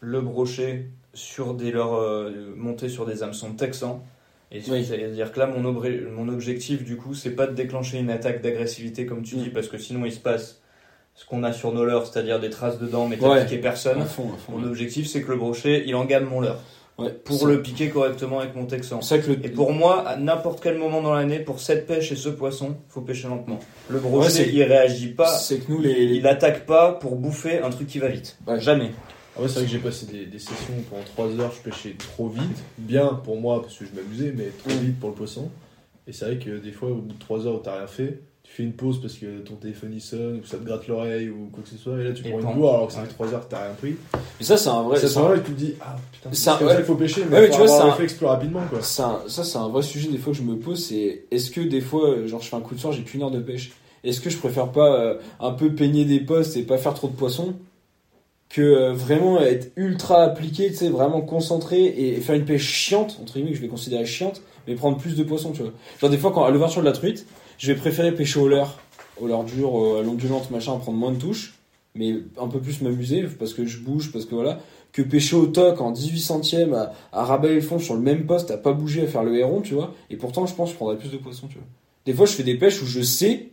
le 0.00 0.20
brochet 0.20 0.90
sur 1.14 1.54
des 1.54 1.70
leurres 1.70 1.94
euh, 2.00 2.52
montés 2.56 2.88
sur 2.88 3.06
des 3.06 3.22
hameçons 3.22 3.52
texans. 3.52 4.00
Et 4.54 4.60
Oui. 4.70 4.84
c'est-à-dire 4.84 5.32
que 5.32 5.40
là 5.40 5.46
mon, 5.46 5.60
mon 5.60 6.28
objectif 6.32 6.84
du 6.84 6.96
coup 6.96 7.12
c'est 7.12 7.30
pas 7.32 7.46
de 7.46 7.52
déclencher 7.54 7.98
une 7.98 8.08
attaque 8.10 8.40
d'agressivité 8.40 9.04
comme 9.04 9.22
tu 9.22 9.36
Mm. 9.36 9.42
dis 9.42 9.48
parce 9.50 9.68
que 9.68 9.76
sinon 9.78 10.04
il 10.06 10.12
se 10.12 10.20
passe 10.20 10.60
ce 11.16 11.26
qu'on 11.26 11.42
a 11.44 11.52
sur 11.52 11.72
nos 11.72 11.84
leurres, 11.84 12.06
c'est-à-dire 12.06 12.40
des 12.40 12.50
traces 12.50 12.78
de 12.78 12.86
dents 12.86 13.06
mais 13.08 13.16
t'as 13.18 13.28
Ouais. 13.28 13.44
piqué 13.44 13.58
personne. 13.58 14.00
À 14.00 14.04
fond, 14.04 14.30
à 14.34 14.36
fond. 14.38 14.52
Mon 14.58 14.64
objectif 14.66 15.06
c'est 15.08 15.22
que 15.22 15.30
le 15.32 15.36
brochet 15.36 15.82
il 15.86 15.94
engamme 15.96 16.24
mon 16.26 16.40
leurre 16.40 16.60
Ouais. 16.96 17.10
pour 17.24 17.48
le 17.48 17.60
piquer 17.60 17.88
correctement 17.88 18.38
avec 18.38 18.54
mon 18.54 18.66
texan. 18.66 19.00
Que 19.00 19.26
le. 19.32 19.44
Et 19.44 19.48
pour 19.48 19.72
moi, 19.72 20.06
à 20.06 20.16
n'importe 20.16 20.60
quel 20.62 20.78
moment 20.78 21.02
dans 21.02 21.12
l'année, 21.12 21.40
pour 21.40 21.58
cette 21.58 21.88
pêche 21.88 22.12
et 22.12 22.14
ce 22.14 22.28
poisson, 22.28 22.76
faut 22.88 23.00
pêcher 23.00 23.26
lentement. 23.26 23.58
Le 23.88 23.98
brochet, 23.98 24.48
il 24.52 24.62
réagit 24.62 25.08
pas, 25.08 25.26
C'est 25.26 25.58
que 25.58 25.72
nous, 25.72 25.80
il, 25.82 25.88
les. 25.88 26.04
il 26.04 26.26
attaque 26.28 26.66
pas 26.66 26.92
pour 26.92 27.16
bouffer 27.16 27.58
un 27.58 27.70
truc 27.70 27.88
qui 27.88 27.98
va 27.98 28.06
vite. 28.06 28.38
Jamais. 28.58 28.92
Ah 29.36 29.42
ouais, 29.42 29.48
c'est 29.48 29.54
vrai 29.54 29.64
que 29.64 29.70
j'ai 29.70 29.78
passé 29.78 30.06
des, 30.06 30.26
des 30.26 30.38
sessions 30.38 30.74
pendant 30.88 31.02
3 31.04 31.40
heures, 31.44 31.52
je 31.52 31.68
pêchais 31.68 31.96
trop 31.98 32.28
vite. 32.28 32.62
Bien 32.78 33.08
pour 33.24 33.40
moi, 33.40 33.62
parce 33.62 33.76
que 33.76 33.84
je 33.84 33.90
m'amusais, 34.00 34.32
mais 34.36 34.46
trop 34.64 34.70
Mm. 34.70 34.84
vite 34.84 35.00
pour 35.00 35.08
le 35.10 35.14
poisson. 35.16 35.48
Et 36.06 36.12
c'est 36.12 36.24
vrai 36.26 36.38
que 36.38 36.58
des 36.58 36.70
fois, 36.72 36.90
au 36.90 36.96
bout 36.96 37.14
de 37.14 37.18
3 37.18 37.46
heures 37.46 37.54
où 37.56 37.62
t'as 37.62 37.78
rien 37.78 37.86
fait, 37.86 38.20
tu 38.44 38.52
fais 38.52 38.62
une 38.62 38.74
pause 38.74 39.00
parce 39.00 39.14
que 39.14 39.38
ton 39.40 39.54
téléphone 39.54 39.90
il 39.94 40.00
sonne, 40.02 40.40
ou 40.42 40.46
ça 40.46 40.58
te 40.58 40.64
gratte 40.64 40.86
l'oreille, 40.86 41.30
ou 41.30 41.48
quoi 41.50 41.62
que 41.64 41.68
ce 41.70 41.76
soit, 41.78 41.98
et 41.98 42.04
là 42.04 42.12
tu 42.12 42.24
Et 42.26 42.30
prends 42.30 42.40
pan. 42.42 42.50
une 42.52 42.58
boire 42.58 42.74
alors 42.74 42.86
que 42.88 42.92
ça 42.92 43.00
fait 43.02 43.08
3 43.08 43.32
heures 43.34 43.46
que 43.46 43.50
t'as 43.50 43.64
rien 43.64 43.74
pris. 43.74 43.96
Mais 44.38 44.44
ça, 44.44 44.56
c'est 44.58 44.68
un 44.68 44.82
vrai. 44.82 45.00
Ça 45.00 45.08
c'est 45.08 45.18
un- 45.18 45.28
là 45.30 45.36
et 45.36 45.42
tu 45.42 45.52
te 45.52 45.58
dis, 45.58 45.74
ah 45.80 45.96
putain, 46.12 46.28
C'est 46.32 46.50
un- 46.50 46.56
comme 46.58 46.66
ouais. 46.66 46.72
ça 46.74 46.76
qu'il 46.76 46.84
faut 46.86 46.94
pêcher, 46.94 47.24
mais, 47.28 47.34
Ouais, 47.36 47.40
mais 47.40 47.46
faut 47.48 47.52
tu 47.54 47.58
vois, 47.58 47.68
c'est 47.68 47.82
un 47.82 47.90
réflexe 47.90 48.12
plus 48.14 48.26
rapidement 48.26 48.60
quoi. 48.68 48.82
C'est 48.82 49.02
un- 49.02 49.20
ça, 49.26 49.42
c'est 49.44 49.58
un 49.58 49.68
vrai 49.68 49.82
sujet 49.82 50.08
des 50.10 50.18
fois 50.18 50.32
que 50.32 50.38
je 50.38 50.42
me 50.44 50.56
pose. 50.56 50.84
C'est 50.84 51.24
est-ce 51.30 51.50
que 51.50 51.62
des 51.62 51.80
fois, 51.80 52.24
genre, 52.26 52.40
je 52.42 52.48
fais 52.48 52.56
un 52.56 52.60
coup 52.60 52.74
de 52.74 52.80
soir, 52.80 52.92
j'ai 52.92 53.02
qu'une 53.02 53.22
heure 53.22 53.30
de 53.30 53.40
pêche. 53.40 53.72
Est-ce 54.04 54.20
que 54.20 54.28
je 54.30 54.36
préfère 54.36 54.68
pas 54.70 54.94
euh, 55.00 55.18
un 55.40 55.52
peu 55.52 55.72
peigner 55.74 56.04
des 56.04 56.20
postes 56.20 56.56
et 56.58 56.62
pas 56.62 56.76
faire 56.76 56.92
trop 56.94 57.08
de 57.08 57.14
poissons? 57.16 57.54
Que 58.54 58.62
euh, 58.62 58.92
vraiment 58.92 59.40
être 59.40 59.72
ultra 59.74 60.22
appliqué, 60.22 60.68
tu 60.70 60.76
sais, 60.76 60.88
vraiment 60.88 61.22
concentré 61.22 61.86
et 61.86 62.20
faire 62.20 62.36
une 62.36 62.44
pêche 62.44 62.66
chiante 62.66 63.18
entre 63.20 63.32
guillemets 63.34 63.50
que 63.50 63.56
je 63.56 63.62
vais 63.62 63.68
considérer 63.68 64.06
chiante, 64.06 64.42
mais 64.68 64.76
prendre 64.76 64.96
plus 64.96 65.16
de 65.16 65.24
poissons, 65.24 65.50
tu 65.50 65.62
vois. 65.62 65.72
Genre 66.00 66.08
des 66.08 66.18
fois 66.18 66.30
quand 66.30 66.44
à 66.44 66.50
l'ouverture 66.50 66.80
de 66.80 66.86
la 66.86 66.92
truite, 66.92 67.26
je 67.58 67.72
vais 67.72 67.78
préférer 67.78 68.12
pêcher 68.12 68.38
au 68.38 68.46
leurre, 68.46 68.78
au 69.20 69.26
leurre 69.26 69.42
dur, 69.42 69.98
à 69.98 70.02
l'ondulante, 70.02 70.52
machin, 70.52 70.76
prendre 70.76 70.98
moins 70.98 71.10
de 71.10 71.18
touches, 71.18 71.54
mais 71.96 72.14
un 72.40 72.46
peu 72.46 72.60
plus 72.60 72.80
m'amuser 72.80 73.24
parce 73.38 73.54
que 73.54 73.66
je 73.66 73.78
bouge, 73.78 74.12
parce 74.12 74.24
que 74.24 74.36
voilà 74.36 74.60
que 74.92 75.02
pêcher 75.02 75.34
au 75.34 75.46
toc 75.46 75.80
en 75.80 75.90
18 75.90 76.20
centièmes 76.20 76.74
à, 76.74 76.92
à 77.12 77.36
le 77.42 77.60
fond 77.60 77.80
sur 77.80 77.94
le 77.94 78.00
même 78.00 78.26
poste, 78.26 78.52
à 78.52 78.56
pas 78.56 78.72
bouger, 78.72 79.02
à 79.02 79.06
faire 79.08 79.24
le 79.24 79.36
héron, 79.36 79.60
tu 79.60 79.74
vois. 79.74 79.92
Et 80.08 80.16
pourtant, 80.16 80.46
je 80.46 80.54
pense 80.54 80.68
que 80.68 80.74
je 80.74 80.76
prendrais 80.76 80.96
plus 80.96 81.10
de 81.10 81.16
poissons, 81.16 81.48
tu 81.48 81.56
vois. 81.56 81.66
Des 82.06 82.12
fois, 82.12 82.26
je 82.26 82.32
fais 82.32 82.44
des 82.44 82.56
pêches 82.56 82.80
où 82.80 82.86
je 82.86 83.00
sais 83.00 83.48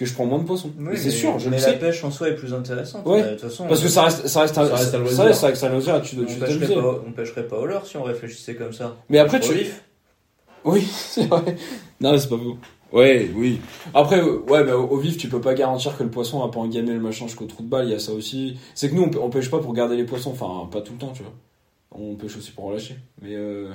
que 0.00 0.06
je 0.06 0.14
prends 0.14 0.24
moins 0.24 0.38
de 0.38 0.44
poissons. 0.44 0.70
Mais 0.78 0.96
c'est 0.96 1.10
sûr, 1.10 1.38
je 1.38 1.50
mais 1.50 1.58
le 1.58 1.62
la 1.62 1.68
sais. 1.72 1.78
pêche 1.78 2.02
en 2.04 2.10
soi 2.10 2.30
est 2.30 2.34
plus 2.34 2.54
intéressante. 2.54 3.06
Ouais. 3.06 3.22
De 3.22 3.28
toute 3.32 3.40
façon, 3.42 3.66
Parce 3.68 3.82
que 3.82 3.88
ça 3.88 4.04
reste, 4.04 4.26
ça 4.26 4.40
reste, 4.40 4.54
Ça 4.54 4.62
reste 4.62 4.72
ça 5.12 5.24
reste, 5.24 5.40
ça 5.40 5.46
reste 5.48 5.64
loisir, 5.70 6.00
tu 6.00 6.16
on 6.18 6.24
tu 6.24 6.36
pêcherait, 6.38 6.74
pas, 6.74 7.02
on 7.06 7.12
pêcherait 7.12 7.46
pas 7.46 7.58
au 7.58 7.66
leurre 7.66 7.84
si 7.86 7.98
on 7.98 8.02
réfléchissait 8.02 8.54
comme 8.54 8.72
ça. 8.72 8.96
Mais 9.10 9.18
après, 9.18 9.36
Au 9.36 9.40
tu, 9.40 9.52
vif. 9.52 9.84
oui, 10.64 10.80
c'est 10.90 11.26
vrai. 11.26 11.54
Non, 12.00 12.16
c'est 12.16 12.30
pas 12.30 12.38
faux. 12.38 12.56
Ouais, 12.92 13.30
oui. 13.36 13.60
Après, 13.92 14.22
ouais, 14.22 14.64
bah, 14.64 14.74
au, 14.76 14.86
au 14.88 14.96
vif, 14.96 15.18
tu 15.18 15.28
peux 15.28 15.40
pas 15.42 15.52
garantir 15.54 15.94
que 15.96 16.02
le 16.02 16.10
poisson 16.10 16.40
va 16.40 16.48
pas 16.48 16.60
engamer 16.60 16.92
le 16.94 17.00
machin 17.00 17.26
jusqu'au 17.26 17.44
trou 17.44 17.62
de 17.62 17.68
balle. 17.68 17.84
Il 17.86 17.92
y 17.92 17.94
a 17.94 17.98
ça 17.98 18.12
aussi. 18.12 18.58
C'est 18.74 18.88
que 18.88 18.94
nous, 18.94 19.02
on, 19.14 19.24
on 19.26 19.28
pêche 19.30 19.50
pas 19.50 19.58
pour 19.58 19.74
garder 19.74 19.96
les 19.96 20.04
poissons. 20.04 20.30
Enfin, 20.32 20.66
pas 20.72 20.80
tout 20.80 20.94
le 20.94 20.98
temps, 20.98 21.12
tu 21.14 21.22
vois. 21.22 21.34
On 21.92 22.14
pêche 22.16 22.36
aussi 22.38 22.52
pour 22.52 22.64
relâcher. 22.64 22.96
Mais 23.20 23.34
euh... 23.34 23.68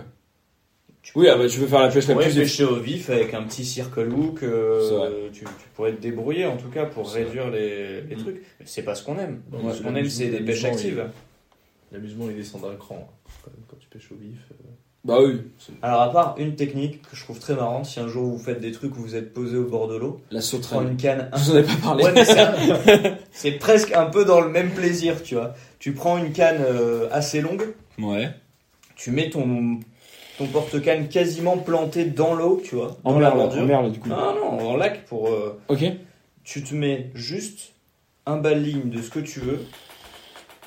oui, 1.15 1.27
ah 1.29 1.37
bah, 1.37 1.47
tu 1.47 1.59
veux 1.59 1.67
faire 1.67 1.81
la 1.81 1.89
pêche 1.89 2.07
la 2.07 2.15
plus 2.15 2.33
pêcher 2.35 2.63
au 2.63 2.75
vif 2.77 3.09
avec 3.09 3.33
un 3.33 3.43
petit 3.43 3.63
circle 3.65 4.09
euh, 4.43 4.89
vrai. 4.91 5.11
tu, 5.33 5.41
tu 5.43 5.45
pourrais 5.75 5.93
te 5.93 6.01
débrouiller 6.01 6.45
en 6.45 6.57
tout 6.57 6.69
cas 6.69 6.85
pour 6.85 7.11
réduire 7.11 7.49
les, 7.51 8.01
les 8.01 8.15
Mm. 8.15 8.19
trucs. 8.19 8.35
Mais 8.59 8.65
c'est 8.65 8.83
pas 8.83 8.95
ce 8.95 9.03
qu'on 9.03 9.17
aime. 9.19 9.41
Donc, 9.51 9.73
ce 9.73 9.81
qu'on 9.83 9.95
aime, 9.95 10.09
c'est 10.09 10.27
des 10.29 10.39
pêches 10.39 10.63
actives. 10.65 11.05
L'amusement 11.91 12.25
il 12.29 12.35
descend 12.35 12.61
d'un 12.61 12.75
cran 12.75 13.07
hein, 13.09 13.49
quand, 13.69 13.77
tu 13.79 13.87
pêches 13.87 14.11
au 14.11 14.15
vif. 14.15 14.39
euh. 14.51 14.55
Bah 15.03 15.19
oui. 15.23 15.39
Alors 15.83 16.01
à 16.01 16.11
part 16.11 16.35
une 16.39 16.55
technique 16.55 17.03
que 17.03 17.15
je 17.15 17.23
trouve 17.23 17.37
très 17.37 17.53
marrante, 17.53 17.85
si 17.85 17.99
un 17.99 18.07
jour 18.07 18.25
vous 18.25 18.39
faites 18.39 18.59
des 18.59 18.71
trucs 18.71 18.97
où 18.97 19.01
vous 19.01 19.15
êtes 19.15 19.33
posé 19.35 19.55
au 19.55 19.65
bord 19.65 19.87
de 19.87 19.95
l'eau, 19.97 20.19
La 20.31 20.39
prends 20.39 20.47
sauterelle. 20.47 20.87
une 20.87 20.97
canne 20.97 21.29
Je 21.35 21.39
vous 21.43 21.51
en 21.51 21.57
ai 21.59 21.63
pas 21.63 21.75
parlé. 21.83 22.03
Ouais, 22.05 22.39
un- 22.39 23.17
c'est 23.31 23.51
presque 23.51 23.91
un 23.93 24.07
peu 24.07 24.25
dans 24.25 24.41
le 24.41 24.49
même 24.49 24.71
plaisir, 24.71 25.21
tu 25.21 25.35
vois. 25.35 25.53
Tu 25.77 25.91
prends 25.91 26.17
une 26.17 26.31
canne 26.33 26.57
euh, 26.59 27.07
assez 27.11 27.39
longue, 27.41 27.67
Ouais. 27.99 28.29
tu 28.95 29.11
mets 29.11 29.29
ton 29.29 29.79
ton 30.37 30.47
porte-canne 30.47 31.07
quasiment 31.07 31.57
planté 31.57 32.05
dans 32.05 32.33
l'eau, 32.33 32.61
tu 32.63 32.75
vois, 32.75 32.97
En 33.03 33.13
dans 33.13 33.19
mer, 33.19 33.35
en 33.35 33.65
mer, 33.65 33.81
là, 33.83 33.89
du 33.89 33.99
coup. 33.99 34.09
Ah 34.11 34.33
non, 34.35 34.69
en 34.71 34.77
lac 34.77 35.05
pour. 35.05 35.27
euh, 35.29 35.59
Ok. 35.69 35.83
tu 36.43 36.63
te 36.63 36.73
mets 36.75 37.09
juste 37.13 37.71
un 38.25 38.37
baligne 38.37 38.89
de 38.89 39.01
ce 39.01 39.09
que 39.09 39.19
tu 39.19 39.39
veux, 39.39 39.61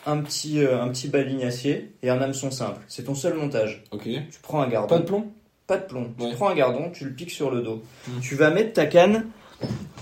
un 0.07 0.19
petit, 0.19 0.61
euh, 0.65 0.81
un 0.81 0.89
petit 0.89 1.09
baligne 1.09 1.45
acier 1.45 1.93
et 2.03 2.09
un 2.11 2.21
hameçon 2.21 2.51
simple. 2.51 2.81
C'est 2.89 3.05
ton 3.05 3.15
seul 3.15 3.35
montage. 3.35 3.83
Ok. 3.91 4.05
Tu 4.05 4.39
prends 4.43 4.61
un 4.63 4.69
gardon. 4.69 4.89
Pas 4.89 4.99
de 5.01 5.05
plomb? 5.05 5.27
Pas 5.67 5.77
de 5.77 5.85
plomb. 5.85 6.15
Ouais. 6.19 6.31
Tu 6.31 6.37
prends 6.37 6.49
un 6.49 6.55
gardon, 6.55 6.91
tu 6.91 7.05
le 7.05 7.11
piques 7.13 7.31
sur 7.31 7.51
le 7.51 7.61
dos. 7.61 7.83
Mm. 8.07 8.21
Tu 8.21 8.35
vas 8.37 8.51
mettre 8.51 8.73
ta 8.73 8.87
canne, 8.87 9.27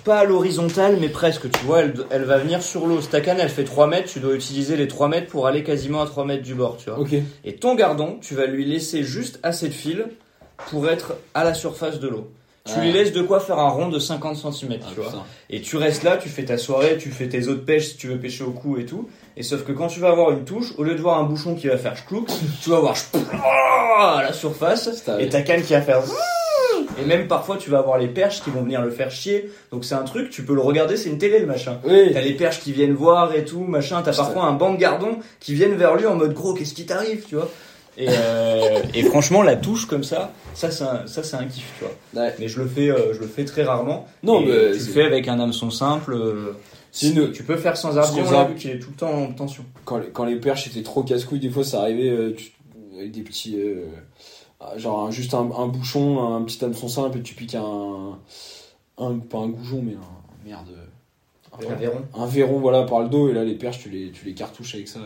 pas 0.06 0.20
à 0.20 0.24
l'horizontale, 0.24 0.96
mais 1.00 1.08
presque. 1.10 1.50
Tu 1.50 1.64
vois, 1.66 1.80
elle, 1.80 1.94
elle 2.10 2.24
va 2.24 2.38
venir 2.38 2.62
sur 2.62 2.86
l'eau. 2.86 3.00
Si 3.02 3.08
Ta 3.08 3.20
canne, 3.20 3.38
elle 3.40 3.50
fait 3.50 3.64
3 3.64 3.88
mètres, 3.88 4.08
tu 4.10 4.20
dois 4.20 4.34
utiliser 4.34 4.76
les 4.76 4.88
3 4.88 5.08
mètres 5.08 5.26
pour 5.30 5.46
aller 5.46 5.62
quasiment 5.64 6.00
à 6.00 6.06
3 6.06 6.24
mètres 6.24 6.42
du 6.44 6.54
bord, 6.54 6.76
tu 6.78 6.88
vois. 6.88 6.98
Ok. 7.00 7.12
Et 7.44 7.56
ton 7.56 7.74
gardon, 7.74 8.18
tu 8.22 8.34
vas 8.34 8.46
lui 8.46 8.64
laisser 8.64 9.02
juste 9.02 9.38
assez 9.42 9.68
de 9.68 9.74
fil 9.74 10.06
pour 10.70 10.88
être 10.88 11.14
à 11.34 11.44
la 11.44 11.52
surface 11.52 12.00
de 12.00 12.08
l'eau. 12.08 12.30
Tu 12.64 12.72
Ah. 12.76 12.80
lui 12.82 12.90
laisses 12.92 13.12
de 13.12 13.22
quoi 13.22 13.38
faire 13.40 13.58
un 13.60 13.68
rond 13.68 13.88
de 13.88 13.98
50 14.00 14.36
cm, 14.36 14.78
Ah, 14.82 14.86
tu 14.88 14.94
vois. 15.00 15.04
putain. 15.10 15.22
Et 15.50 15.60
tu 15.60 15.76
restes 15.76 16.02
là, 16.02 16.16
tu 16.16 16.28
fais 16.28 16.44
ta 16.44 16.58
soirée, 16.58 16.96
tu 16.98 17.10
fais 17.10 17.28
tes 17.28 17.46
autres 17.48 17.64
pêches 17.64 17.88
si 17.90 17.96
tu 17.96 18.08
veux 18.08 18.18
pêcher 18.18 18.42
au 18.44 18.50
cou 18.50 18.78
et 18.78 18.86
tout. 18.86 19.08
Et 19.36 19.42
sauf 19.44 19.64
que 19.64 19.70
quand 19.72 19.86
tu 19.88 20.00
vas 20.00 20.08
avoir 20.08 20.30
une 20.32 20.44
touche, 20.44 20.72
au 20.78 20.82
lieu 20.82 20.94
de 20.96 21.00
voir 21.00 21.18
un 21.18 21.24
bouchon 21.24 21.54
qui 21.54 21.68
va 21.68 21.76
faire 21.78 21.94
chclouk, 21.94 22.28
tu 22.62 22.70
vas 22.70 22.80
voir 22.80 22.96
à 23.98 24.22
la 24.22 24.32
surface 24.32 24.88
et 25.20 25.28
ta 25.28 25.42
canne 25.42 25.62
qui 25.62 25.74
va 25.74 25.82
faire 25.82 26.00
et 27.00 27.04
même 27.04 27.26
parfois 27.28 27.56
tu 27.56 27.70
vas 27.70 27.78
avoir 27.78 27.98
les 27.98 28.08
perches 28.08 28.42
qui 28.42 28.50
vont 28.50 28.62
venir 28.62 28.82
le 28.82 28.90
faire 28.90 29.10
chier. 29.10 29.50
Donc 29.70 29.84
c'est 29.84 29.94
un 29.94 30.02
truc, 30.04 30.30
tu 30.30 30.42
peux 30.44 30.54
le 30.54 30.60
regarder, 30.60 30.96
c'est 30.96 31.08
une 31.10 31.18
télé 31.18 31.38
le 31.40 31.46
machin. 31.46 31.78
Oui. 31.84 32.10
T'as 32.12 32.20
les 32.20 32.32
perches 32.34 32.60
qui 32.60 32.72
viennent 32.72 32.94
voir 32.94 33.34
et 33.34 33.44
tout, 33.44 33.60
machin. 33.60 34.02
T'as 34.02 34.14
parfois 34.16 34.44
un 34.44 34.52
banc 34.52 34.72
de 34.74 34.78
gardons 34.78 35.18
qui 35.40 35.54
viennent 35.54 35.74
vers 35.76 35.94
lui 35.96 36.06
en 36.06 36.16
mode 36.16 36.34
gros, 36.34 36.54
qu'est-ce 36.54 36.74
qui 36.74 36.86
t'arrive, 36.86 37.24
tu 37.28 37.34
vois. 37.36 37.50
Et, 37.98 38.08
euh, 38.10 38.82
et 38.94 39.02
franchement, 39.04 39.42
la 39.42 39.56
touche 39.56 39.86
comme 39.86 40.04
ça, 40.04 40.30
ça 40.52 40.70
c'est 40.70 40.84
un, 40.84 41.06
ça 41.06 41.22
c'est 41.22 41.36
un 41.36 41.44
kiff, 41.46 41.64
tu 41.78 41.84
vois. 41.84 42.22
Ouais. 42.24 42.34
Mais 42.38 42.46
je 42.48 42.60
le 42.60 42.66
fais, 42.68 42.90
euh, 42.90 43.14
je 43.14 43.20
le 43.20 43.26
fais 43.26 43.46
très 43.46 43.62
rarement. 43.64 44.06
Non, 44.22 44.40
mais 44.40 44.46
tu 44.72 44.78
le 44.78 44.84
fais 44.84 45.04
avec 45.04 45.28
un 45.28 45.40
hameçon 45.40 45.70
simple. 45.70 46.12
euh, 46.12 46.52
C'est 46.92 47.08
une- 47.08 47.30
Tu 47.32 47.42
peux 47.42 47.56
faire 47.56 47.76
sans 47.76 47.96
ardillon 47.98 48.24
Sans 48.26 48.30
là, 48.32 48.38
ar- 48.40 48.48
vu 48.48 48.54
qu'il 48.54 48.70
est 48.70 48.78
tout 48.78 48.88
le 48.90 48.96
temps 48.96 49.12
en 49.12 49.32
tension. 49.32 49.64
quand, 49.84 49.98
les- 49.98 50.08
quand 50.08 50.24
les 50.24 50.36
perches 50.36 50.66
étaient 50.66 50.82
trop 50.82 51.02
casse-couilles, 51.02 51.40
des 51.40 51.48
fois 51.50 51.64
ça 51.64 51.80
arrivait 51.80 52.08
euh, 52.10 52.34
tu- 52.36 52.52
avec 52.98 53.12
des 53.12 53.20
petits. 53.22 53.56
Euh, 54.62 54.78
genre 54.78 55.06
un- 55.06 55.10
juste 55.10 55.34
un, 55.34 55.50
un 55.52 55.66
bouchon, 55.68 56.34
un 56.34 56.42
petit 56.42 56.64
hameçon 56.64 56.88
simple 56.88 57.18
et 57.18 57.22
tu 57.22 57.34
piques 57.34 57.54
un. 57.54 58.18
un 58.98 59.18
pas 59.18 59.38
un 59.38 59.48
goujon, 59.48 59.82
mais 59.82 59.94
un. 59.94 60.44
Merde. 60.44 60.68
Un 61.58 61.74
verron. 61.74 62.02
un 62.14 62.26
verron 62.26 62.58
voilà 62.60 62.82
par 62.84 63.00
le 63.00 63.08
dos 63.08 63.28
et 63.30 63.32
là 63.32 63.42
les 63.42 63.54
perches 63.54 63.78
tu 63.78 63.88
les, 63.88 64.10
tu 64.12 64.26
les 64.26 64.34
cartouches 64.34 64.74
avec 64.74 64.88
ça. 64.88 65.00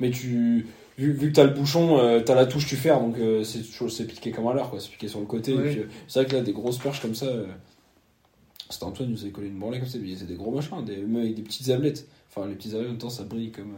Mais 0.00 0.10
tu. 0.10 0.66
Vu, 0.96 1.12
vu 1.12 1.28
que 1.30 1.34
t'as 1.36 1.44
le 1.44 1.50
bouchon, 1.54 1.98
euh, 1.98 2.20
t'as 2.20 2.34
la 2.34 2.46
touche 2.46 2.66
tu 2.66 2.74
fermes 2.76 3.12
donc 3.12 3.20
euh, 3.20 3.44
c'est 3.44 4.06
piqué 4.06 4.32
comme 4.32 4.48
à 4.48 4.52
l'heure 4.52 4.68
quoi, 4.70 4.80
c'est 4.80 4.90
piqué 4.90 5.06
sur 5.08 5.20
le 5.20 5.26
côté. 5.26 5.52
Oui. 5.54 5.78
euh, 5.78 5.84
c'est 6.08 6.20
vrai 6.20 6.28
que 6.28 6.34
là 6.36 6.42
des 6.42 6.52
grosses 6.52 6.78
perches 6.78 7.00
comme 7.00 7.14
ça. 7.14 7.26
euh, 7.26 7.46
c'était 8.70 8.84
Antoine 8.84 9.08
nous 9.10 9.22
avait 9.22 9.30
collé 9.30 9.46
une 9.48 9.58
branlée 9.58 9.78
comme 9.78 9.88
ça, 9.88 9.98
mais 10.02 10.14
c'est 10.16 10.26
des 10.26 10.34
gros 10.34 10.50
machins, 10.50 10.84
des, 10.84 10.96
même 10.96 11.22
avec 11.22 11.34
des 11.36 11.42
petites 11.42 11.70
ablettes. 11.70 12.06
Enfin 12.30 12.46
les 12.48 12.54
petites 12.54 12.74
ablettes 12.74 12.88
en 12.88 12.90
même 12.92 12.98
temps 12.98 13.10
ça 13.10 13.22
brille 13.24 13.50
comme. 13.52 13.74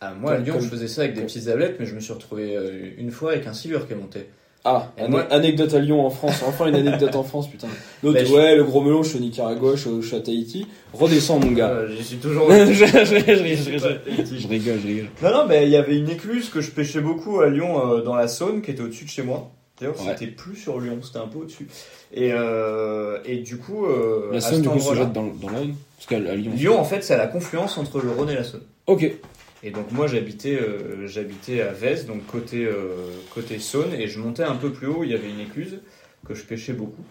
Ah, 0.00 0.14
moi, 0.18 0.32
à 0.32 0.38
Lyon, 0.38 0.54
comme- 0.54 0.62
je 0.64 0.68
faisais 0.68 0.88
ça 0.88 1.02
avec 1.02 1.14
des 1.14 1.22
petites 1.22 1.48
ablettes, 1.48 1.76
mais 1.78 1.86
je 1.86 1.94
me 1.94 2.00
suis 2.00 2.12
retrouvé 2.12 2.56
euh, 2.56 2.90
une 2.98 3.10
fois 3.10 3.32
avec 3.32 3.46
un 3.46 3.52
silure 3.52 3.86
qui 3.86 3.92
est 3.92 3.96
monté. 3.96 4.26
Ah, 4.64 4.92
Et 4.98 5.02
ane- 5.02 5.10
moi- 5.10 5.26
anecdote 5.30 5.72
à 5.72 5.78
Lyon 5.78 6.04
en 6.04 6.10
France, 6.10 6.42
enfin 6.46 6.66
une 6.66 6.74
anecdote 6.74 7.14
en 7.16 7.22
France, 7.22 7.48
putain. 7.50 7.66
L'autre, 8.02 8.18
Bah, 8.18 8.24
je- 8.24 8.32
ouais, 8.34 8.56
le 8.56 8.64
gros 8.64 8.82
melon, 8.82 9.02
je 9.02 9.08
suis 9.10 9.18
au 9.18 9.22
Nicaragua, 9.22 9.72
je 9.74 9.88
suis 9.88 10.02
je 10.02 10.16
à 10.16 10.20
Tahiti. 10.20 10.66
Redescends, 10.92 11.38
mon 11.40 11.52
gars. 11.52 11.68
Euh, 11.70 11.88
J'y 11.96 12.04
suis 12.04 12.16
toujours. 12.18 12.50
je, 12.52 12.72
je- 12.72 12.86
je- 12.86 14.24
je- 14.24 14.38
je 14.38 14.48
rigole, 14.48 14.78
je 14.82 14.86
rigole. 14.86 15.06
Non, 15.22 15.30
non, 15.32 15.46
mais 15.48 15.64
il 15.64 15.70
y 15.70 15.76
avait 15.76 15.96
une 15.96 16.10
écluse 16.10 16.50
que 16.50 16.60
je 16.60 16.70
pêchais 16.70 17.00
beaucoup 17.00 17.40
à 17.40 17.48
Lyon, 17.48 17.90
euh, 17.94 18.02
dans 18.02 18.14
la 18.14 18.28
Saône, 18.28 18.60
qui 18.62 18.70
était 18.70 18.82
au-dessus 18.82 19.04
de 19.06 19.10
chez 19.10 19.22
moi. 19.22 19.50
D'ailleurs, 19.80 19.98
Ouais. 19.98 20.12
c'était 20.12 20.30
plus 20.30 20.56
sur 20.56 20.78
Lyon, 20.78 20.98
c'était 21.02 21.18
un 21.20 21.26
peu 21.28 21.38
au-dessus. 21.38 21.66
Et, 22.12 22.30
euh, 22.34 23.16
et 23.24 23.38
du 23.38 23.56
coup, 23.56 23.86
euh, 23.86 24.28
La 24.32 24.42
Saône, 24.42 24.60
du 24.60 24.68
coup, 24.68 24.78
se 24.78 24.94
jette 24.94 25.12
dans, 25.14 25.24
dans 25.24 25.48
la 25.48 25.58
Rhône 25.58 25.74
Parce 25.96 26.06
qu'à 26.06 26.18
Lyon. 26.34 26.52
Lyon, 26.54 26.78
en 26.78 26.84
fait, 26.84 27.02
c'est 27.02 27.14
à 27.14 27.18
la 27.18 27.28
confluence 27.28 27.78
entre 27.78 27.98
le 28.02 28.10
Rhône 28.10 28.28
et 28.28 28.34
la 28.34 28.44
Saône. 28.44 28.60
Ok. 28.86 29.10
Et 29.62 29.70
donc 29.70 29.90
moi 29.92 30.06
j'habitais 30.06 30.54
euh, 30.58 31.06
j'habitais 31.06 31.60
à 31.60 31.72
Vez, 31.72 32.04
donc 32.04 32.24
côté 32.26 32.64
euh, 32.64 32.94
côté 33.34 33.58
Saône, 33.58 33.92
et 33.92 34.06
je 34.08 34.18
montais 34.18 34.42
un 34.42 34.56
peu 34.56 34.70
plus 34.72 34.86
haut, 34.86 35.04
il 35.04 35.10
y 35.10 35.14
avait 35.14 35.28
une 35.28 35.40
écluse 35.40 35.80
que 36.26 36.34
je 36.34 36.42
pêchais 36.44 36.72
beaucoup. 36.72 37.02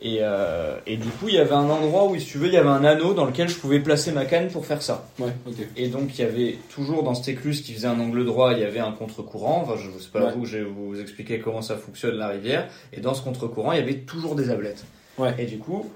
Et, 0.00 0.18
euh, 0.20 0.76
et 0.86 0.96
du 0.96 1.08
coup 1.08 1.26
il 1.28 1.34
y 1.34 1.38
avait 1.38 1.54
un 1.54 1.68
endroit 1.68 2.04
où 2.06 2.16
si 2.16 2.24
tu 2.24 2.38
veux 2.38 2.46
il 2.46 2.52
y 2.52 2.56
avait 2.56 2.68
un 2.68 2.84
anneau 2.84 3.14
dans 3.14 3.24
lequel 3.24 3.48
je 3.48 3.56
pouvais 3.56 3.80
placer 3.80 4.12
ma 4.12 4.24
canne 4.26 4.48
pour 4.48 4.64
faire 4.64 4.80
ça. 4.80 5.08
Ouais, 5.18 5.32
ok. 5.46 5.54
Et 5.76 5.88
donc 5.88 6.16
il 6.18 6.22
y 6.22 6.24
avait 6.24 6.56
toujours 6.72 7.02
dans 7.02 7.14
cette 7.14 7.28
écluse 7.28 7.62
qui 7.62 7.72
faisait 7.74 7.88
un 7.88 7.98
angle 7.98 8.24
droit, 8.24 8.52
il 8.52 8.60
y 8.60 8.64
avait 8.64 8.78
un 8.78 8.92
contre-courant. 8.92 9.62
Enfin 9.64 9.74
je 9.76 9.90
sais 10.00 10.10
pas 10.12 10.26
Ouais. 10.26 10.32
vous, 10.36 10.46
je 10.46 10.58
vais 10.58 10.64
vous 10.64 11.00
expliquer 11.00 11.40
comment 11.40 11.62
ça 11.62 11.76
fonctionne 11.76 12.14
la 12.16 12.28
rivière. 12.28 12.68
Et 12.92 13.00
dans 13.00 13.14
ce 13.14 13.22
contre-courant 13.22 13.72
il 13.72 13.78
y 13.78 13.82
avait 13.82 13.98
toujours 14.00 14.34
des 14.36 14.50
ablettes. 14.50 14.84
Ouais. 15.16 15.34
Et 15.38 15.46
du 15.46 15.58
coup 15.58 15.90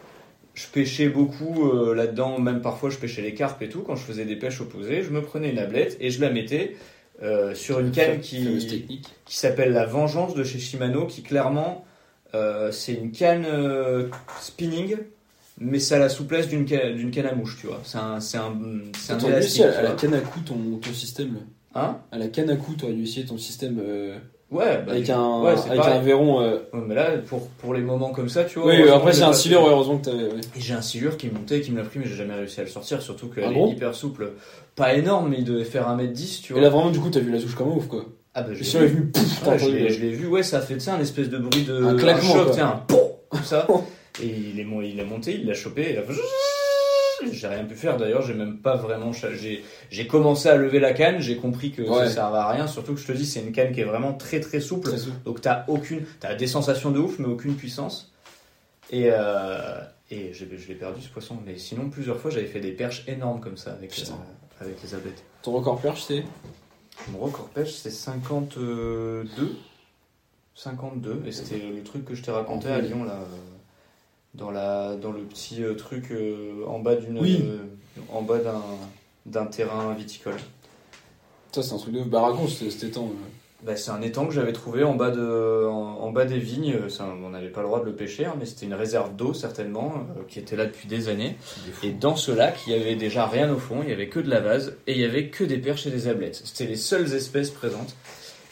je 0.54 0.66
pêchais 0.66 1.08
beaucoup 1.08 1.70
euh, 1.70 1.94
là-dedans, 1.94 2.38
même 2.38 2.60
parfois 2.60 2.90
je 2.90 2.98
pêchais 2.98 3.22
les 3.22 3.34
carpes 3.34 3.62
et 3.62 3.68
tout. 3.68 3.80
Quand 3.80 3.96
je 3.96 4.04
faisais 4.04 4.24
des 4.24 4.36
pêches 4.36 4.60
opposées, 4.60 5.02
je 5.02 5.10
me 5.10 5.22
prenais 5.22 5.50
une 5.50 5.58
ablette 5.58 5.96
et 6.00 6.10
je 6.10 6.20
la 6.20 6.30
mettais 6.30 6.76
euh, 7.22 7.54
sur 7.54 7.80
une 7.80 7.90
canne 7.90 8.20
qui, 8.20 9.02
s'appelle 9.26 9.72
la 9.72 9.86
Vengeance 9.86 10.34
de 10.34 10.44
chez 10.44 10.58
Shimano, 10.58 11.06
qui 11.06 11.22
clairement 11.22 11.84
euh, 12.34 12.70
c'est 12.70 12.94
une 12.94 13.12
canne 13.12 13.46
spinning, 14.40 14.96
mais 15.58 15.78
ça 15.78 15.96
a 15.96 15.98
la 15.98 16.08
souplesse 16.08 16.48
d'une 16.48 16.66
canne, 16.66 16.96
d'une 16.96 17.10
canne 17.10 17.26
à 17.26 17.34
mouche, 17.34 17.58
tu 17.60 17.66
vois. 17.66 17.80
C'est 17.84 17.98
un, 17.98 18.20
c'est 18.20 18.38
un, 18.38 18.54
c'est 18.98 19.12
un 19.12 19.18
élastique, 19.18 19.62
essayer 19.62 19.64
à, 19.64 19.72
tu 19.72 19.78
à 19.78 19.82
la 19.82 19.92
canne 19.92 20.14
à 20.14 20.20
coups 20.20 20.44
ton, 20.46 20.78
ton 20.82 20.92
système. 20.92 21.36
Hein? 21.74 21.98
À 22.10 22.18
la 22.18 22.28
canne 22.28 22.50
à 22.50 22.56
coups, 22.56 22.78
t'aurais 22.78 22.92
dû 22.92 23.04
essayer 23.04 23.24
ton 23.24 23.38
système 23.38 23.80
Ouais, 24.52 24.82
bah, 24.86 24.92
avec 24.92 25.08
un, 25.08 25.40
ouais, 25.40 25.52
avec 25.52 25.76
pareil. 25.80 25.94
un 25.96 26.00
verron. 26.02 26.40
euh, 26.42 26.58
Ouais, 26.74 26.80
mais 26.86 26.94
là, 26.94 27.12
pour, 27.26 27.48
pour 27.48 27.72
les 27.74 27.80
moments 27.80 28.10
comme 28.10 28.28
ça, 28.28 28.44
tu 28.44 28.58
vois. 28.58 28.68
Oui, 28.70 28.88
après 28.88 29.12
c'est 29.14 29.22
un 29.22 29.32
silure, 29.32 29.66
heureusement 29.66 29.96
que 29.98 30.04
t'avais. 30.04 30.24
ouais. 30.24 30.40
Et 30.56 30.60
j'ai 30.60 30.74
un 30.74 30.82
silure 30.82 31.16
qui 31.16 31.28
me 31.28 31.32
montait, 31.34 31.62
qui 31.62 31.72
me 31.72 31.78
l'a 31.78 31.84
pris, 31.84 31.98
mais 31.98 32.04
j'ai 32.06 32.16
jamais 32.16 32.34
réussi 32.34 32.60
à 32.60 32.64
le 32.64 32.68
sortir, 32.68 33.00
surtout 33.00 33.28
qu'elle 33.28 33.44
Ah 33.46 33.50
est 33.50 33.54
bon 33.54 33.72
hyper 33.72 33.94
souple. 33.94 34.32
Pas 34.76 34.94
énorme, 34.94 35.30
mais 35.30 35.36
il 35.38 35.44
devait 35.44 35.64
faire 35.64 35.88
1m10, 35.88 36.42
tu 36.42 36.52
Et 36.52 36.54
vois. 36.54 36.62
là 36.62 36.68
vraiment, 36.68 36.90
du 36.90 37.00
coup, 37.00 37.08
t'as 37.08 37.20
vu 37.20 37.30
la 37.32 37.40
touche 37.40 37.54
comme 37.54 37.68
ouf 37.76 37.86
quoi. 37.88 38.04
Ah 38.34 38.42
bah 38.42 38.50
je 38.54 38.62
l'ai 38.78 38.84
est 38.84 38.86
vu. 38.88 39.06
pouf, 39.10 39.46
Ouais, 39.46 39.58
je 39.58 40.00
l'ai 40.00 40.10
vu, 40.10 40.26
ouais, 40.26 40.42
ça 40.42 40.58
a 40.58 40.60
fait, 40.60 40.74
tu 40.74 40.80
sais, 40.80 40.90
un 40.90 41.00
espèce 41.00 41.28
de 41.30 41.38
bruit 41.38 41.62
de. 41.64 41.82
Un 41.84 41.96
claquement, 41.96 42.32
choc, 42.32 42.52
quoi. 42.52 42.62
un 42.62 42.76
pom, 42.86 42.98
comme 43.30 43.42
ça. 43.44 43.66
et 44.22 44.26
il 44.26 44.60
est, 44.60 44.66
il 44.90 45.00
est 45.00 45.04
monté, 45.04 45.34
il 45.40 45.46
l'a 45.46 45.54
chopé, 45.54 45.90
et 45.90 45.92
là, 45.94 46.02
j'ai 47.30 47.46
rien 47.46 47.64
pu 47.64 47.74
faire 47.74 47.96
d'ailleurs, 47.96 48.22
j'ai 48.22 48.34
même 48.34 48.58
pas 48.58 48.76
vraiment. 48.76 49.12
J'ai 49.12 49.62
j'ai 49.90 50.06
commencé 50.06 50.48
à 50.48 50.56
lever 50.56 50.80
la 50.80 50.92
canne, 50.92 51.20
j'ai 51.20 51.36
compris 51.36 51.70
que 51.70 51.84
ça 51.84 51.92
Ouais. 51.92 52.08
servait 52.10 52.38
à 52.38 52.48
rien, 52.48 52.66
surtout 52.66 52.94
que 52.94 53.00
je 53.00 53.06
te 53.06 53.12
dis, 53.12 53.26
c'est 53.26 53.40
une 53.40 53.52
canne 53.52 53.72
qui 53.72 53.80
est 53.80 53.84
vraiment 53.84 54.14
très 54.14 54.40
très 54.40 54.60
souple. 54.60 54.88
Très 54.88 54.98
souple. 54.98 55.22
Donc 55.24 55.40
t'as 55.40 55.64
aucune, 55.68 56.04
t'as 56.20 56.34
des 56.34 56.46
sensations 56.46 56.90
de 56.90 56.98
ouf, 56.98 57.18
mais 57.18 57.26
aucune 57.28 57.54
puissance. 57.54 58.12
Et, 58.90 59.08
euh, 59.10 59.80
et 60.10 60.32
je 60.34 60.44
l'ai 60.44 60.74
perdu 60.74 61.00
ce 61.00 61.08
poisson. 61.08 61.38
Mais 61.46 61.56
sinon, 61.56 61.88
plusieurs 61.88 62.18
fois, 62.18 62.30
j'avais 62.30 62.46
fait 62.46 62.60
des 62.60 62.72
perches 62.72 63.04
énormes 63.08 63.40
comme 63.40 63.56
ça 63.56 63.72
avec, 63.72 63.90
euh, 63.98 64.12
avec 64.64 64.82
les 64.82 64.94
ablettes. 64.94 65.22
Ton 65.42 65.52
record 65.52 65.80
perche, 65.80 66.02
c'est? 66.02 66.24
Mon 67.10 67.18
record 67.18 67.48
pêche, 67.48 67.72
c'est 67.72 67.90
52. 67.90 69.56
52. 70.54 71.22
Et 71.26 71.32
c'était 71.32 71.58
le 71.58 71.82
truc 71.82 72.04
que 72.04 72.14
je 72.14 72.22
t'ai 72.22 72.30
raconté 72.30 72.68
à 72.68 72.80
Lyon, 72.80 73.04
là. 73.04 73.18
Dans, 74.34 74.50
la, 74.50 74.96
dans 74.96 75.12
le 75.12 75.20
petit 75.22 75.62
euh, 75.62 75.74
truc 75.74 76.10
euh, 76.10 76.64
en 76.66 76.78
bas 76.78 76.94
d'une. 76.96 77.18
Oui. 77.18 77.42
euh, 77.44 77.58
en 78.10 78.22
bas 78.22 78.38
d'un, 78.38 78.62
d'un 79.26 79.46
terrain 79.46 79.92
viticole. 79.92 80.36
Ça, 81.52 81.62
c'est 81.62 81.74
un 81.74 81.78
truc 81.78 81.92
de 81.94 82.02
temps. 82.88 83.04
euh. 83.04 83.28
Bah, 83.64 83.76
c'est 83.76 83.90
un 83.92 84.02
étang 84.02 84.26
que 84.26 84.32
j'avais 84.32 84.52
trouvé 84.54 84.82
en 84.82 84.94
bas, 84.94 85.10
de, 85.10 85.66
en, 85.68 85.98
en 86.00 86.10
bas 86.10 86.24
des 86.24 86.38
vignes. 86.38 86.88
Ça, 86.88 87.06
on 87.22 87.28
n'avait 87.28 87.50
pas 87.50 87.60
le 87.60 87.66
droit 87.68 87.78
de 87.80 87.84
le 87.84 87.94
pêcher, 87.94 88.24
hein, 88.24 88.34
mais 88.38 88.44
c'était 88.46 88.66
une 88.66 88.74
réserve 88.74 89.14
d'eau 89.14 89.34
certainement, 89.34 89.92
euh, 90.16 90.22
qui 90.26 90.40
était 90.40 90.56
là 90.56 90.64
depuis 90.66 90.88
des 90.88 91.08
années. 91.10 91.36
Et 91.84 91.90
dans 91.90 92.16
ce 92.16 92.32
lac, 92.32 92.58
il 92.66 92.72
y 92.72 92.76
avait 92.76 92.96
déjà 92.96 93.26
rien 93.26 93.52
au 93.52 93.58
fond, 93.58 93.80
il 93.84 93.90
y 93.90 93.92
avait 93.92 94.08
que 94.08 94.18
de 94.18 94.28
la 94.30 94.40
vase, 94.40 94.76
et 94.88 94.92
il 94.94 94.98
y 94.98 95.04
avait 95.04 95.28
que 95.28 95.44
des 95.44 95.58
perches 95.58 95.86
et 95.86 95.90
des 95.90 96.08
ablettes. 96.08 96.40
C'était 96.44 96.66
les 96.66 96.76
seules 96.76 97.14
espèces 97.14 97.50
présentes. 97.50 97.94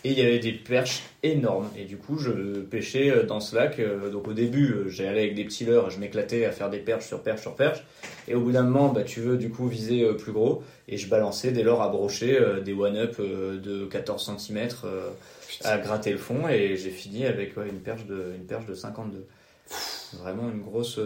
Et 0.02 0.12
il 0.12 0.18
y 0.18 0.22
avait 0.22 0.38
des 0.38 0.52
perches 0.52 1.02
énormes. 1.22 1.68
Et 1.76 1.84
du 1.84 1.98
coup, 1.98 2.16
je 2.18 2.60
pêchais 2.60 3.10
euh, 3.10 3.24
dans 3.24 3.40
ce 3.40 3.54
lac. 3.54 3.78
euh, 3.78 4.10
Donc 4.10 4.28
au 4.28 4.32
début, 4.32 4.72
euh, 4.72 4.88
j'allais 4.88 5.20
avec 5.20 5.34
des 5.34 5.44
petits 5.44 5.66
leurres, 5.66 5.90
je 5.90 5.98
m'éclatais 5.98 6.46
à 6.46 6.52
faire 6.52 6.70
des 6.70 6.78
perches 6.78 7.06
sur 7.06 7.22
perches 7.22 7.42
sur 7.42 7.54
perches. 7.54 7.84
Et 8.26 8.34
au 8.34 8.40
bout 8.40 8.52
d'un 8.52 8.62
moment, 8.62 8.88
bah, 8.88 9.02
tu 9.02 9.20
veux 9.20 9.36
du 9.36 9.50
coup 9.50 9.68
viser 9.68 10.06
plus 10.14 10.32
gros. 10.32 10.62
Et 10.88 10.96
je 10.96 11.08
balançais 11.08 11.52
des 11.52 11.62
leurres 11.62 11.82
à 11.82 11.88
brocher, 11.88 12.38
des 12.64 12.72
one-up 12.72 13.20
de 13.20 13.86
14 13.86 14.36
cm 14.38 14.68
à 15.64 15.78
gratter 15.78 16.12
le 16.12 16.18
fond. 16.18 16.48
Et 16.48 16.76
j'ai 16.76 16.90
fini 16.90 17.26
avec 17.26 17.56
ouais, 17.56 17.68
une, 17.68 17.80
perche 17.80 18.06
de, 18.06 18.32
une 18.36 18.46
perche 18.46 18.66
de 18.66 18.74
52. 18.74 19.26
Vraiment 20.20 20.50
une 20.50 20.62
grosse... 20.62 20.98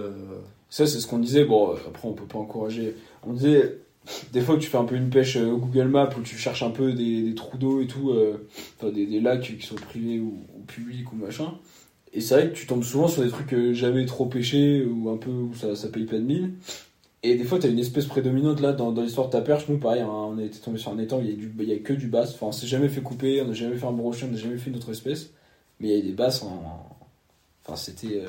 Ça, 0.71 0.87
c'est 0.87 0.99
ce 1.01 1.07
qu'on 1.07 1.19
disait. 1.19 1.45
Bon, 1.45 1.73
après, 1.73 2.09
on 2.09 2.13
peut 2.13 2.27
pas 2.27 2.39
encourager. 2.39 2.95
On 3.23 3.33
disait, 3.33 3.79
des 4.33 4.41
fois 4.41 4.57
que 4.57 4.61
tu 4.61 4.69
fais 4.69 4.79
un 4.79 4.85
peu 4.85 4.97
une 4.97 5.11
pêche 5.11 5.37
euh, 5.37 5.55
Google 5.57 5.89
Maps 5.89 6.11
où 6.19 6.23
tu 6.23 6.37
cherches 6.37 6.63
un 6.63 6.71
peu 6.71 6.93
des, 6.93 7.23
des 7.23 7.35
trous 7.35 7.57
d'eau 7.59 7.81
et 7.81 7.87
tout, 7.87 8.11
euh, 8.11 8.47
enfin 8.79 8.91
des, 8.93 9.07
des 9.07 9.21
lacs 9.21 9.43
qui 9.59 9.67
sont 9.67 9.75
privés 9.77 10.21
ou, 10.21 10.45
publics 10.67 11.13
ou 11.13 11.17
machin. 11.17 11.55
Et 12.13 12.21
c'est 12.21 12.35
vrai 12.35 12.51
que 12.51 12.55
tu 12.57 12.67
tombes 12.67 12.85
souvent 12.85 13.09
sur 13.09 13.23
des 13.25 13.31
trucs 13.31 13.53
euh, 13.55 13.73
jamais 13.75 14.07
trop 14.07 14.27
pêchés 14.27 14.85
ou 14.85 15.11
un 15.11 15.17
peu 15.17 15.31
où 15.31 15.55
ça, 15.55 15.75
ça 15.77 15.89
paye 15.89 16.05
pas 16.05 16.17
de 16.17 16.23
mine. 16.25 16.55
Et 17.23 17.37
des 17.37 17.45
fois, 17.45 17.59
t'as 17.59 17.69
une 17.71 17.79
espèce 17.79 18.07
prédominante 18.07 18.61
là 18.61 18.73
dans, 18.73 18.93
dans 18.93 19.03
l'histoire 19.03 19.29
de 19.29 19.33
ta 19.33 19.41
perche. 19.41 19.67
Nous, 19.69 19.79
pareil, 19.79 20.03
hein, 20.03 20.09
on 20.09 20.39
a 20.39 20.43
été 20.45 20.59
tombé 20.61 20.79
sur 20.79 20.93
un 20.93 20.99
étang, 20.99 21.21
il 21.23 21.31
y 21.31 21.71
a, 21.71 21.75
y 21.75 21.77
a 21.77 21.79
que 21.81 21.93
du 21.95 22.09
bass. 22.09 22.35
Enfin, 22.35 22.47
on 22.49 22.53
s'est 22.53 22.67
jamais 22.67 22.89
fait 22.89 23.01
couper, 23.01 23.41
on 23.43 23.47
n'a 23.49 23.55
jamais 23.55 23.77
fait 23.77 23.87
un 23.87 23.93
brochet, 23.93 24.27
on 24.29 24.33
n'a 24.33 24.37
jamais 24.39 24.59
fait 24.59 24.71
une 24.71 24.77
autre 24.77 24.91
espèce. 24.91 25.31
mais 25.81 25.89
il 25.89 25.91
y 25.93 25.95
avait 25.95 26.03
des 26.09 26.13
basses 26.15 26.43
en. 26.43 26.49
en- 26.49 26.91
Enfin, 27.67 27.77
c'était 27.77 28.23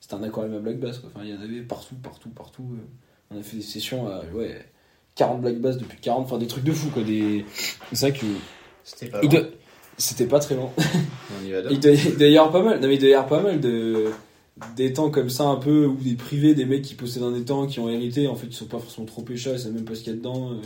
c'était 0.00 0.14
un 0.14 0.22
aquarium 0.22 0.54
à 0.54 0.58
black 0.60 0.80
bass, 0.80 0.98
quoi. 0.98 1.10
Enfin, 1.14 1.24
il 1.24 1.30
y 1.30 1.34
en 1.36 1.40
avait 1.42 1.60
partout, 1.60 1.94
partout, 1.96 2.30
partout. 2.30 2.64
On 3.30 3.38
a 3.38 3.42
fait 3.42 3.58
des 3.58 3.62
sessions 3.62 4.08
à 4.08 4.22
ouais, 4.34 4.64
40 5.18 5.40
black 5.42 5.60
bass 5.60 5.76
depuis 5.76 5.98
40, 6.00 6.24
enfin 6.24 6.38
des 6.38 6.46
trucs 6.46 6.64
de 6.64 6.72
fou, 6.72 6.88
quoi. 6.88 7.02
Des... 7.02 7.44
C'est 7.92 8.08
vrai 8.08 8.18
que. 8.18 8.26
C'était 8.84 9.10
pas 9.10 9.20
loin. 9.20 9.42
C'était 9.98 10.26
pas 10.26 10.38
très 10.38 10.54
long. 10.54 10.70
On 10.78 11.46
y 11.46 11.50
va 11.50 11.58
Il 11.70 11.80
doit 11.80 11.92
il 11.92 12.16
doit 12.16 12.28
y 12.28 12.38
avoir 12.38 12.52
pas 12.52 12.62
mal, 12.62 12.80
non 12.80 12.88
mais 12.88 12.94
il 12.94 13.00
doit 13.00 13.08
y 13.08 13.14
avoir 13.14 13.28
pas 13.28 13.42
mal 13.42 13.60
de 13.60 14.06
d'étangs 14.76 15.10
comme 15.10 15.28
ça 15.28 15.44
un 15.44 15.56
peu 15.56 15.86
ou 15.86 15.96
des 15.96 16.14
privés, 16.14 16.54
des 16.54 16.64
mecs 16.64 16.82
qui 16.82 16.94
possèdent 16.94 17.22
un 17.24 17.34
étang 17.34 17.66
qui 17.66 17.78
ont 17.80 17.88
hérité, 17.88 18.26
en 18.26 18.34
fait 18.34 18.46
ils 18.46 18.54
sont 18.54 18.66
pas 18.66 18.78
forcément 18.78 19.06
trop 19.06 19.22
pécheurs, 19.22 19.54
ils 19.54 19.60
savent 19.60 19.72
même 19.72 19.84
pas 19.84 19.94
ce 19.94 20.00
qu'il 20.00 20.12
y 20.12 20.16
a 20.16 20.18
dedans. 20.18 20.52
euh. 20.52 20.62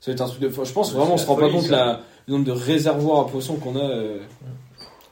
Ça 0.00 0.10
va 0.10 0.14
être 0.14 0.20
un 0.22 0.28
truc 0.28 0.40
de 0.40 0.48
je 0.48 0.72
pense 0.72 0.92
vraiment 0.92 1.14
on 1.14 1.18
se 1.18 1.26
rend 1.26 1.36
pas 1.36 1.50
compte 1.50 1.68
la, 1.68 2.00
le 2.26 2.32
nombre 2.32 2.46
de 2.46 2.52
réservoirs 2.52 3.20
à 3.20 3.26
poissons 3.26 3.56
qu'on 3.56 3.76
a 3.76 3.84
euh, 3.84 4.18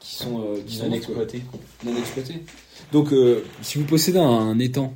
qui 0.01 0.15
sont 0.15 0.41
euh, 0.41 0.61
qui 0.67 0.81
non 0.81 0.93
exploités. 0.93 1.43
Donc 2.93 3.13
euh, 3.13 3.45
si 3.61 3.79
vous 3.79 3.85
possédez 3.85 4.19
un, 4.19 4.59
étang 4.59 4.95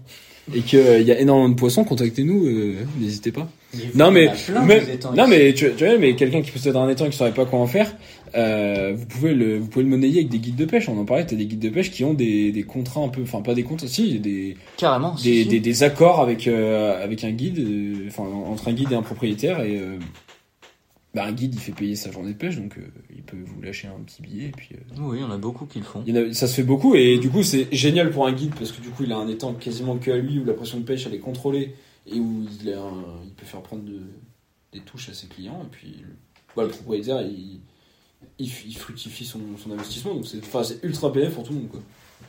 et 0.55 0.61
qu'il 0.61 1.03
y 1.03 1.13
a 1.13 1.19
énormément 1.21 1.49
de 1.49 1.55
poissons, 1.55 1.85
contactez-nous, 1.85 2.47
euh, 2.47 2.75
n'hésitez 3.01 3.31
pas. 3.33 3.49
Non, 3.95 4.11
mais- 4.11 4.27
mais- 4.67 4.81
Non 5.17 5.27
mais 5.29 5.53
tu, 5.55 5.71
tu 5.77 5.85
vois 5.87 5.99
mais 5.99 6.15
quelqu'un 6.17 6.43
qui 6.43 6.51
possède 6.51 6.77
un 6.77 6.89
étang 6.89 7.07
et 7.07 7.11
qui 7.11 7.17
saurait 7.17 7.33
pas 7.33 7.45
quoi 7.47 7.59
en 7.59 7.67
faire, 7.67 7.95
euh, 8.35 8.93
vous 8.97 9.07
pouvez 9.07 9.35
le 9.35 9.59
vous 9.59 9.67
pouvez 9.67 9.85
le 9.85 9.91
monnayer 9.91 10.19
avec 10.19 10.29
des 10.31 10.39
guides 10.39 10.57
de 10.57 10.65
pêche. 10.65 10.89
On 10.89 10.99
en 10.99 11.05
parlait, 11.05 11.25
t'as 11.27 11.37
des 11.37 11.47
guides 11.47 11.61
de 11.61 11.69
pêche 11.71 11.91
qui 11.91 12.03
ont 12.05 12.13
des, 12.15 12.51
des 12.53 12.63
contrats 12.65 13.01
un 13.03 13.09
peu, 13.09 13.23
enfin 13.23 13.41
pas 13.41 13.55
des 13.55 13.63
contrats, 13.63 13.87
si 13.89 14.19
des 14.19 14.57
carrément. 14.77 15.15
des, 15.23 15.45
des, 15.45 15.61
des 15.61 15.83
accords 15.85 16.21
avec 16.21 16.47
euh, 16.49 17.03
avec 17.03 17.25
un 17.25 17.31
guide, 17.31 17.59
euh, 17.59 18.09
enfin 18.09 18.25
entre 18.25 18.69
un 18.69 18.73
guide 18.73 18.93
et 18.93 18.95
un 18.95 19.03
propriétaire 19.03 19.63
et 19.63 19.77
euh, 19.79 19.97
bah, 21.15 21.25
un 21.25 21.33
guide 21.33 21.55
il 21.55 21.61
fait 21.61 21.73
payer 21.73 21.95
sa 21.97 22.11
journée 22.11 22.33
de 22.33 22.39
pêche 22.39 22.57
donc 22.57 22.79
euh, 22.79 22.83
il 23.15 23.23
peut 23.23 23.37
vous 23.45 23.61
lâcher 23.61 23.89
un 23.89 24.01
petit 24.01 24.23
billet 24.23 24.47
et 24.47 24.53
puis 24.53 24.71
euh, 24.75 24.79
Oui, 25.01 25.21
on 25.23 25.31
a 25.31 25.37
beaucoup 25.37 25.67
qui 25.67 25.79
le 25.79 25.85
font. 25.85 26.03
il 26.07 26.17
y 26.17 26.19
en 26.19 26.31
a- 26.31 26.33
ça 26.33 26.47
se 26.47 26.55
fait 26.55 26.63
beaucoup 26.63 26.95
et 26.95 27.19
du 27.19 27.29
coup 27.31 27.43
c'est 27.43 27.69
génial 27.75 28.11
pour 28.11 28.27
un 28.27 28.33
guide 28.33 28.55
parce 28.55 28.73
que 28.73 28.81
du 28.81 28.89
coup 28.91 29.03
il 29.05 29.13
a 29.13 29.17
un 29.19 29.29
étang 29.29 29.53
quasiment 29.55 29.97
que 29.99 30.11
à 30.11 30.17
lui 30.17 30.39
où 30.39 30.45
la 30.45 30.55
pression 30.55 30.79
de 30.79 30.85
pêche 30.85 31.07
elle 31.07 31.15
est 31.15 31.19
contrôlée 31.19 31.75
et 32.07 32.19
où 32.19 32.45
il, 32.63 32.73
a 32.73 32.81
un- 32.81 33.23
il 33.25 33.33
peut 33.33 33.45
faire 33.47 33.61
prendre 33.63 33.83
de- 33.85 34.01
des 34.73 34.81
touches 34.81 35.11
à 35.11 35.15
ses 35.15 35.27
clients 35.27 35.61
et 35.65 35.69
puis 35.71 35.97
le, 36.01 36.09
bah, 36.57 36.63
le 36.63 36.71
propriétaire 36.71 37.21
il, 37.23 37.61
il, 38.39 38.51
il 38.67 38.77
fructifie 38.77 39.25
son, 39.27 39.41
son 39.59 39.71
investissement 39.73 40.15
donc 40.15 40.27
c'est 40.27 40.39
enfin, 40.39 40.63
c'est 40.65 40.83
ultra 40.83 41.11
bénéfique 41.11 41.35
pour 41.35 41.45
tout 41.45 41.53
le 41.53 41.59
monde 41.61 41.69
quoi. 41.69 41.81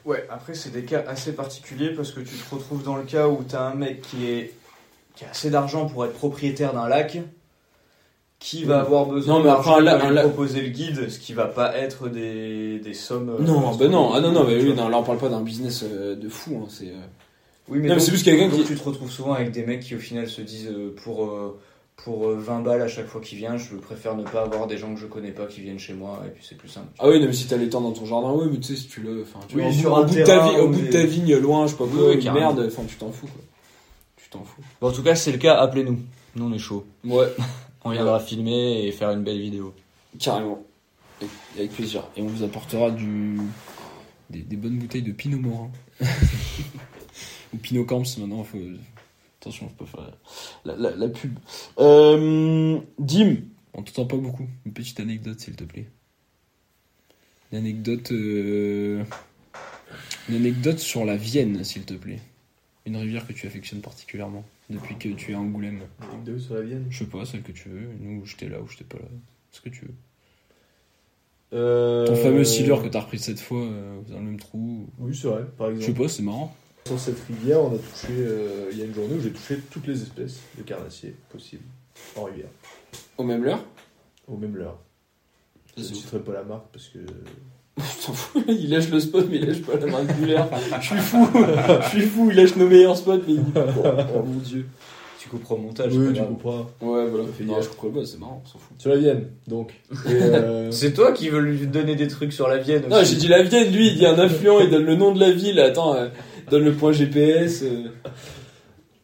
Ouais, 0.06 0.26
après 0.30 0.54
c'est 0.56 0.72
des 0.72 0.84
cas 0.84 1.06
assez 1.08 1.32
particuliers 1.34 1.92
parce 1.92 2.12
que 2.12 2.20
tu 2.20 2.36
te 2.36 2.54
retrouves 2.56 2.84
dans 2.84 2.98
le 2.98 3.04
cas 3.06 3.30
où 3.30 3.42
t'as 3.48 3.70
un 3.72 3.76
mec 3.76 4.02
qui 4.02 4.26
est 4.26 4.54
qui 5.16 5.24
a 5.24 5.30
assez 5.30 5.50
d'argent 5.52 5.86
pour 5.86 6.04
être 6.06 6.14
propriétaire 6.14 6.74
d'un 6.74 6.90
lac, 6.90 7.20
qui 8.46 8.66
va 8.66 8.76
Oui. 8.76 8.82
avoir 8.82 9.06
besoin 9.06 9.38
Non, 9.38 9.44
mais 9.44 9.50
après, 9.50 10.20
proposer 10.22 10.62
le 10.62 10.68
guide, 10.68 11.10
ce 11.10 11.18
qui 11.18 11.32
va 11.34 11.46
pas 11.46 11.78
être 11.78 12.10
des, 12.10 12.78
des 12.80 12.94
sommes. 12.94 13.30
euh, 13.30 13.42
non 13.42 13.72
bah 13.76 13.88
non 13.88 14.12
ah 14.14 14.20
non 14.20 14.34
non 14.34 14.44
mais 14.46 14.62
oui, 14.62 14.74
non, 14.76 14.90
là 14.90 14.98
on 14.98 15.04
parle 15.04 15.18
pas 15.18 15.30
d'un 15.30 15.40
business 15.42 15.84
euh, 15.90 16.16
de 16.16 16.28
fou 16.28 16.60
hein, 16.62 16.68
c'est 16.70 16.88
euh, 16.90 16.96
Oui, 17.70 17.78
mais 17.78 17.78
Non, 17.78 17.82
mais 17.84 17.90
donc- 17.92 18.00
c'est 18.02 18.12
plus 18.12 18.24
quelqu'un 18.24 18.50
donc 18.50 18.60
qui- 18.60 18.66
tu 18.66 18.76
te 18.76 18.84
retrouves 18.84 19.10
souvent 19.10 19.32
avec 19.34 19.52
des 19.52 19.66
mecs 19.66 19.80
qui 19.80 19.96
au 19.96 20.00
final 20.00 20.28
se 20.28 20.42
disent 20.42 20.68
euh, 20.70 20.94
pour 21.04 21.24
euh, 21.26 21.58
pour 21.96 22.28
euh, 22.28 22.36
20 22.38 22.60
balles 22.64 22.82
à 22.82 22.88
chaque 22.90 23.06
fois 23.06 23.22
qu'il 23.22 23.38
vient, 23.38 23.56
je 23.56 23.76
préfère 23.76 24.16
ne 24.18 24.24
pas 24.24 24.42
avoir 24.42 24.68
des 24.68 24.78
gens 24.78 24.94
que 24.94 25.00
je 25.00 25.06
connais 25.06 25.32
pas 25.32 25.46
qui 25.46 25.62
viennent 25.62 25.80
chez 25.80 25.94
moi 25.94 26.20
et 26.28 26.30
puis 26.32 26.44
c'est 26.46 26.58
plus 26.58 26.68
simple. 26.68 26.88
ah 27.00 27.08
oui 27.08 27.22
non, 27.22 27.28
mais 27.28 27.34
si 27.34 27.48
t'as 27.48 27.56
l'étang 27.56 27.80
dans 27.80 27.92
ton 27.94 28.06
jardin 28.06 28.32
ouais 28.34 28.48
mais 28.52 28.58
tu 28.60 28.74
sais 28.74 28.82
si 28.82 28.88
tu 28.88 29.00
le 29.00 29.22
enfin 29.22 29.40
tu 29.48 29.56
Oui, 29.56 29.62
vois, 29.64 29.72
sur 29.72 29.94
au 29.94 30.04
bout 30.04 30.10
de 30.16 30.20
ta 30.20 30.24
terrain 30.26 30.50
vie 30.52 30.58
au 30.60 30.66
ou 30.66 30.70
bout 30.72 30.80
de 30.82 30.86
des- 30.86 30.90
ta 30.90 31.04
vigne 31.06 31.36
loin 31.38 31.66
je 31.68 31.72
sais 31.72 31.78
pas 31.78 31.86
Oui, 31.86 31.92
quoi 31.98 32.10
oui, 32.10 32.20
carrément. 32.20 32.54
merde 32.54 32.66
enfin 32.68 32.82
tu 32.88 32.96
t'en 32.98 33.10
fous 33.12 33.28
quoi 33.28 33.42
tu 34.18 34.30
t'en 34.30 34.44
fous 34.44 34.62
Bon, 34.82 34.90
en 34.90 34.92
tout 34.92 35.04
cas, 35.04 35.16
c'est 35.16 35.32
le 35.32 35.38
cas, 35.38 35.56
appelez-nous. 35.56 36.00
Nous, 36.36 36.46
on 36.46 36.52
est 36.54 36.58
chaud. 36.60 36.84
ouais 37.06 37.28
On 37.84 37.92
viendra 37.92 38.20
filmer 38.20 38.86
et 38.88 38.92
faire 38.92 39.12
une 39.12 39.24
belle 39.24 39.40
vidéo. 39.40 39.74
Carrément. 40.20 40.64
Avec- 41.58 41.72
plaisir. 41.72 42.08
Et 42.18 42.22
on 42.22 42.28
vous 42.28 42.44
apportera 42.44 42.92
du... 42.92 43.38
des, 44.30 44.40
des 44.40 44.56
bonnes 44.56 44.78
bouteilles 44.78 45.02
de 45.04 45.12
Pinot 45.12 45.40
Morin. 45.40 45.72
Ou 47.54 47.58
Pinot 47.58 47.86
Camps 47.86 48.18
maintenant. 48.18 48.44
Faut... 48.44 48.58
Attention, 49.42 49.70
je 49.70 49.76
peux 49.76 49.86
faire 49.86 50.12
la, 50.66 50.76
la, 50.78 50.92
la 50.96 51.08
pub. 51.10 51.38
Euh, 51.80 52.80
Dim, 53.00 53.36
on 53.74 53.84
t'entend 53.84 54.06
pas 54.06 54.18
beaucoup. 54.18 54.48
Une 54.66 54.72
petite 54.74 55.00
anecdote, 55.02 55.40
s'il 55.40 55.56
te 55.56 55.64
plaît. 55.66 55.88
Une 57.52 57.58
anecdote. 57.60 58.12
euh, 58.14 59.04
Une 60.30 60.36
anecdote 60.36 60.80
sur 60.80 61.04
la 61.06 61.18
Vienne, 61.18 61.64
s'il 61.66 61.84
te 61.84 61.94
plaît. 61.94 62.20
Une 62.86 62.96
rivière 62.98 63.28
que 63.28 63.34
tu 63.34 63.46
affectionnes 63.48 63.82
particulièrement 63.82 64.44
depuis 64.70 64.98
que 64.98 65.10
tu 65.10 65.32
es 65.32 65.36
à 65.36 65.40
Angoulême. 65.40 65.82
Anecdote 66.02 66.40
sur 66.40 66.56
la 66.56 66.62
Vienne. 66.62 66.86
Je 66.90 67.00
sais 67.00 67.06
pas, 67.10 67.26
celle 67.26 67.42
que 67.44 67.52
tu 67.52 67.70
veux. 67.70 67.88
Nous, 68.00 68.26
j'étais 68.26 68.50
là 68.50 68.62
ou 68.62 68.68
j'étais 68.68 68.84
pas 68.86 68.98
là. 69.00 69.06
Ce 69.52 69.62
que 69.62 69.70
tu 69.70 69.86
veux. 69.86 69.94
Euh, 71.54 72.08
Ton 72.08 72.16
fameux 72.16 72.44
sealer 72.44 72.82
que 72.82 72.88
t'as 72.88 73.02
repris 73.02 73.20
cette 73.20 73.40
fois 73.40 73.62
euh, 73.62 74.02
dans 74.10 74.18
le 74.20 74.26
même 74.26 74.40
trou. 74.40 74.88
Oui, 74.98 75.16
c'est 75.16 75.28
vrai, 75.28 75.44
par 75.58 75.70
Je 75.70 75.76
sais 75.76 75.82
exemple. 75.90 76.02
pas, 76.02 76.08
c'est 76.10 76.24
marrant. 76.24 76.56
Sur 76.88 77.00
cette 77.00 77.20
rivière, 77.28 77.62
on 77.62 77.74
a 77.76 77.78
touché. 77.78 78.08
euh, 78.12 78.70
Il 78.72 78.80
y 78.80 78.82
a 78.82 78.86
une 78.86 78.94
journée 78.94 79.14
où 79.16 79.22
j'ai 79.22 79.32
touché 79.32 79.60
toutes 79.70 79.86
les 79.88 80.02
espèces 80.02 80.40
de 80.58 80.64
carnassiers 80.64 81.16
possibles 81.30 81.64
en 82.16 82.24
rivière, 82.24 82.50
Au 83.18 83.24
même 83.24 83.44
l'heure 83.44 83.64
au 84.28 84.38
même 84.38 84.56
leurre. 84.56 84.80
Je 85.76 85.84
Ça, 85.84 85.90
ne 85.90 85.96
citerai 85.96 86.20
pas 86.24 86.32
la 86.34 86.44
marque 86.44 86.68
parce 86.72 86.88
que. 86.88 87.00
Il 88.48 88.70
lâche 88.70 88.90
le 88.90 89.00
spot, 89.00 89.28
mais 89.30 89.38
il 89.38 89.48
lâche 89.48 89.62
pas 89.62 89.74
la 89.74 90.14
du 90.14 90.26
l'air. 90.26 90.48
Je 90.80 90.86
suis 90.86 90.98
fou, 90.98 91.28
je 91.84 91.90
suis 91.90 92.02
fou, 92.02 92.28
il 92.30 92.38
lâche 92.38 92.56
nos 92.56 92.68
meilleurs 92.68 92.96
spots, 92.98 93.22
mais 93.28 93.34
il 93.34 93.44
dit 93.44 93.52
pas. 93.52 93.66
Oh, 94.16 94.20
mon 94.24 94.40
dieu. 94.40 94.66
Tu 95.20 95.30
couperas 95.30 95.56
au 95.56 95.58
montage. 95.58 95.92
oui, 95.96 96.14
tu 96.14 96.22
comprends. 96.22 96.70
Ouais, 96.82 97.08
voilà. 97.08 97.24
Non, 97.42 97.56
gaffe. 97.56 97.64
je 97.64 97.70
comprends 97.70 98.00
pas, 98.02 98.06
c'est 98.06 98.20
marrant, 98.20 98.44
on 98.46 98.48
s'en 98.48 98.60
fout. 98.60 98.80
Sur 98.80 98.92
la 98.92 98.98
Vienne, 98.98 99.28
donc. 99.48 99.74
Euh, 100.08 100.68
C'est 100.72 100.94
toi 100.94 101.14
qui 101.14 101.30
veux 101.30 101.40
lui 101.40 101.66
donner 101.66 101.96
des 101.96 102.08
trucs 102.08 102.34
sur 102.34 102.48
la 102.48 102.58
Vienne. 102.58 102.84
Non, 102.90 102.98
aussi. 103.02 103.14
j'ai 103.14 103.20
dit 103.22 103.28
la 103.28 103.42
Vienne, 103.42 103.72
lui, 103.74 103.88
il 103.88 103.96
dit 103.98 104.06
un 104.06 104.20
affluent, 104.20 104.60
il 104.60 104.70
donne 104.70 104.86
le 104.86 104.96
nom 104.96 105.12
de 105.14 105.20
la 105.20 105.32
ville. 105.32 105.60
Attends, 105.60 105.96
euh, 105.96 106.10
donne 106.52 106.64
le 106.66 106.74
point 106.74 106.92
GPS. 106.92 107.64
euh. 107.64 107.88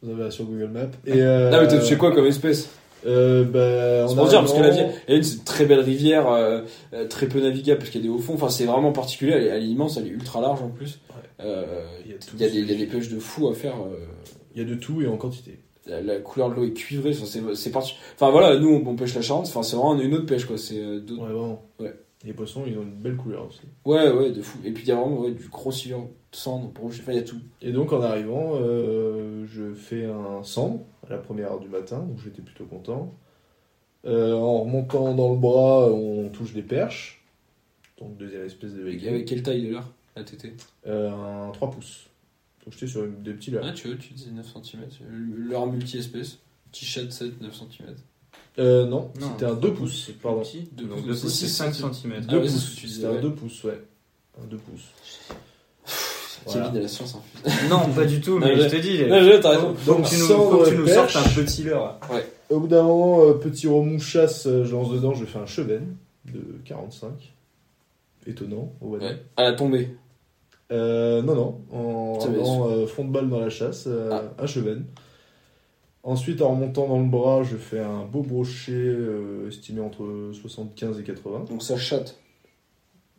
vous 0.04 0.22
avez 0.22 0.30
sur 0.30 0.46
Google 0.46 0.70
Maps. 0.72 0.82
Et, 1.08 1.22
euh, 1.22 1.50
Non, 1.50 1.62
mais 1.62 1.68
t'as 1.68 1.80
touché 1.80 1.98
quoi 1.98 2.12
comme 2.14 2.28
espèce? 2.28 2.70
Euh, 3.06 3.44
bah, 3.44 4.08
C'est 4.08 4.16
pour 4.16 4.28
dire, 4.28 4.40
parce 4.40 4.54
que 4.54 4.62
la 4.62 4.70
Vienne, 4.70 4.92
Vienne, 5.08 5.24
c'est 5.24 5.38
une 5.38 5.44
très 5.44 5.66
belle 5.66 5.80
rivière, 5.80 6.28
euh, 6.32 6.62
euh, 6.94 7.08
très 7.08 7.28
peu 7.28 7.40
navigable 7.42 7.80
parce 7.80 7.90
qu'il 7.92 8.02
y 8.02 8.04
a 8.04 8.08
des 8.08 8.14
hauts 8.14 8.20
fonds. 8.20 8.34
Enfin, 8.36 8.50
c'est 8.50 8.66
vraiment 8.66 8.92
particulier, 8.92 9.34
elle 9.34 9.44
est, 9.44 9.48
elle 9.48 9.64
est 9.64 9.68
immense, 9.68 9.98
elle 9.98 10.08
est 10.08 10.12
ultra 10.12 10.42
large 10.42 10.62
en 10.62 10.70
plus. 10.70 11.00
Euh, 11.42 11.66
Il 12.06 12.12
y 12.12 12.14
a 12.14 12.18
tout. 12.18 12.36
Il 12.36 12.42
y, 12.42 12.46
a 12.46 12.50
des, 12.50 12.60
il 12.60 12.70
y 12.70 12.74
a 12.74 12.78
des 12.78 12.86
pêches 12.86 13.10
de 13.10 13.20
fous 13.20 13.48
à 13.50 13.54
faire. 13.54 13.76
euh, 13.82 14.06
Il 14.56 14.62
y 14.62 14.66
a 14.66 14.68
de 14.68 14.76
tout 14.76 15.02
et 15.02 15.08
en 15.08 15.18
quantité. 15.18 15.60
la, 15.86 16.02
la 16.02 16.18
couleur 16.20 16.50
de 16.50 16.56
l'eau 16.56 16.66
est 16.66 16.74
cuivrée. 16.74 17.12
Enfin, 17.12 17.26
c'est, 17.26 17.42
c'est 17.56 17.72
parti. 17.72 17.96
Enfin 18.16 18.30
voilà, 18.32 18.58
nous 18.60 18.70
on, 18.70 18.90
on 18.90 18.96
pêche 18.96 19.16
la 19.16 19.22
Charente. 19.22 19.48
Enfin, 19.48 19.64
c'est 19.64 19.76
vraiment 19.78 20.00
une 20.00 20.14
autre 20.14 20.26
pêche 20.26 20.46
quoi. 20.46 20.58
C'est 20.58 20.80
euh, 20.80 21.00
Ouais, 21.10 21.16
vraiment. 21.32 21.64
Ouais. 21.80 21.94
Les 22.26 22.34
poissons, 22.34 22.64
ils 22.68 22.78
ont 22.78 22.82
une 22.82 23.00
belle 23.02 23.16
couleur 23.16 23.48
aussi. 23.48 23.62
ouais, 23.86 24.10
ouais, 24.12 24.32
de 24.32 24.42
fou. 24.42 24.58
Et 24.66 24.72
puis 24.72 24.84
il 24.84 24.90
y 24.90 24.92
a 24.92 24.96
vraiment 24.96 25.20
ouais, 25.22 25.32
du 25.32 25.48
gros 25.48 25.72
silure, 25.72 26.06
cendre, 26.32 26.72
rouge. 26.80 27.00
Enfin, 27.02 27.12
il 27.14 27.16
y 27.18 27.22
a 27.22 27.24
tout. 27.24 27.40
Et 27.62 27.72
donc 27.72 27.92
en 27.94 28.02
arrivant, 28.02 28.52
euh, 28.56 29.46
je 29.48 29.74
fais 29.74 30.06
un 30.06 30.44
cendre 30.44 30.82
à 31.08 31.12
la 31.12 31.18
première 31.18 31.52
heure 31.54 31.60
du 31.60 31.68
matin, 31.70 32.00
donc 32.00 32.20
j'étais 32.24 32.42
plutôt 32.42 32.66
content. 32.66 33.14
Euh, 34.06 34.34
en 34.34 34.62
remontant 34.64 35.14
dans 35.16 35.32
le 35.34 35.38
bras, 35.40 35.90
on 35.92 36.30
touche 36.30 36.54
des 36.54 36.62
perches. 36.62 37.24
Donc 38.00 38.16
deuxième 38.18 38.46
espèce 38.46 38.72
de 38.74 38.82
Avec, 38.82 38.86
véhicule. 38.94 39.10
avec 39.10 39.26
quelle 39.28 39.44
taille 39.44 39.64
de 39.68 39.72
l'heure 39.74 39.92
la 40.16 40.24
TT 40.24 40.54
Euh, 40.88 41.10
un 41.48 41.52
3 41.52 41.72
pouces. 41.72 42.06
Donc 42.64 42.74
j'étais 42.74 42.88
sur 42.88 43.04
une, 43.06 43.22
des 43.24 43.34
petits 43.34 43.52
leurres. 43.52 43.66
Ah, 43.68 43.74
tu 43.74 43.88
vois, 43.88 43.98
tu 43.98 44.14
disais 44.14 44.32
9 44.32 44.46
cm. 44.64 44.82
L'heure 45.36 45.68
multi-espèce. 45.68 46.40
Petit 46.72 46.86
chat 46.86 47.04
de 47.04 47.10
7, 47.10 47.42
9 47.42 47.54
cm. 47.54 47.96
Euh, 48.60 48.86
non, 48.86 49.12
Non, 49.20 49.28
c'était 49.32 49.46
un 49.46 49.56
2 49.56 49.74
pouces. 49.74 50.06
C'est 50.08 50.18
Pardon. 50.20 50.42
petit. 50.42 50.70
Deux 50.74 50.86
Donc 50.86 50.98
pouces, 51.00 51.06
deux 51.08 51.14
c'est 51.16 51.22
pouces, 51.24 51.34
c'est 51.34 51.48
six 51.48 51.54
5 51.54 51.74
centimètres. 51.76 52.22
cm. 52.24 52.26
Ah 52.30 52.32
2 52.34 52.38
ouais, 52.40 52.48
c'est 52.48 52.58
ce 52.58 52.66
pouces. 52.68 52.82
disais, 52.86 52.96
C'était 52.96 53.08
un 53.08 53.12
ouais. 53.16 53.22
2 53.22 53.34
pouces, 53.34 53.64
ouais. 53.66 53.82
Un 54.42 54.46
2 54.48 54.58
pouces. 54.58 54.88
Voilà. 56.46 56.66
Kevin 56.68 56.78
a 56.80 56.82
la 56.82 56.88
science 56.88 57.16
hein. 57.16 57.22
en 57.46 57.50
plus. 57.50 57.70
Non, 57.70 57.94
pas 57.94 58.06
du 58.06 58.22
tout, 58.22 58.38
mais 58.40 58.56
je- 58.56 58.62
je 58.64 58.68
te 58.70 58.76
dis. 58.78 59.04
Non, 59.06 59.20
je- 59.22 59.48
raison. 59.48 59.76
Donc 59.86 60.06
tu 60.10 60.18
nous, 60.18 60.26
faut 60.26 60.58
que 60.60 60.70
tu 60.70 60.78
nous 60.78 60.86
perche. 60.86 61.14
sortes 61.14 61.28
un 61.28 61.30
petit 61.44 61.64
leurre. 61.64 62.00
Au 62.50 62.60
bout 62.60 62.68
d'un 62.68 62.84
moment, 62.84 63.24
euh, 63.26 63.34
petit 63.34 63.68
remous 63.68 64.00
chasse, 64.00 64.48
euh, 64.48 64.64
je 64.66 64.72
lance 64.72 64.90
dedans, 64.92 65.14
je 65.14 65.26
fais 65.26 65.38
un 65.40 65.46
chevenne 65.46 65.96
de 66.26 66.42
45. 66.66 67.10
Étonnant, 68.28 68.74
au 68.82 68.88
Ouais. 68.90 69.00
ouais. 69.00 69.18
À 69.38 69.44
la 69.44 69.54
tombée. 69.54 69.90
Euh, 70.72 71.22
non, 71.24 71.36
non, 71.36 71.62
en 71.72 72.68
euh, 72.70 72.86
fond 72.86 73.04
de 73.06 73.12
balle 73.12 73.30
dans 73.30 73.40
la 73.40 73.50
chasse, 73.50 73.86
euh, 73.88 74.10
Ah. 74.12 74.44
un 74.44 74.46
chevenne. 74.46 74.86
Ensuite, 76.04 76.42
en 76.42 76.52
remontant 76.52 76.88
dans 76.88 77.00
le 77.00 77.06
bras, 77.08 77.44
je 77.44 77.58
fais 77.58 77.80
un 77.80 78.04
beau 78.06 78.22
brochet 78.22 78.72
euh, 78.72 79.48
estimé 79.50 79.82
entre 79.82 80.32
75 80.34 81.00
et 81.00 81.04
80. 81.04 81.46
Donc 81.50 81.62
ça 81.64 81.76
chatte. 81.78 82.18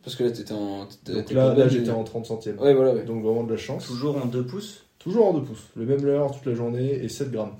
Parce 0.03 0.15
que 0.15 0.23
là, 0.23 0.31
t'étais 0.31 0.53
en. 0.53 0.87
Donc 1.05 1.31
là, 1.31 1.53
là 1.53 1.67
j'étais 1.67 1.91
en 1.91 2.03
30 2.03 2.25
centièmes. 2.25 2.59
Ouais, 2.59 2.73
voilà, 2.73 2.93
ouais. 2.93 3.03
Donc 3.03 3.23
vraiment 3.23 3.43
de 3.43 3.51
la 3.51 3.57
chance. 3.57 3.85
Toujours 3.85 4.17
en 4.17 4.25
2 4.25 4.45
pouces? 4.45 4.85
Toujours 4.99 5.27
en 5.27 5.33
2 5.33 5.43
pouces. 5.43 5.67
Le 5.75 5.85
même 5.85 6.03
leurre 6.03 6.31
toute 6.31 6.45
la 6.45 6.55
journée 6.55 6.93
et 7.03 7.09
7 7.09 7.31
grammes. 7.31 7.55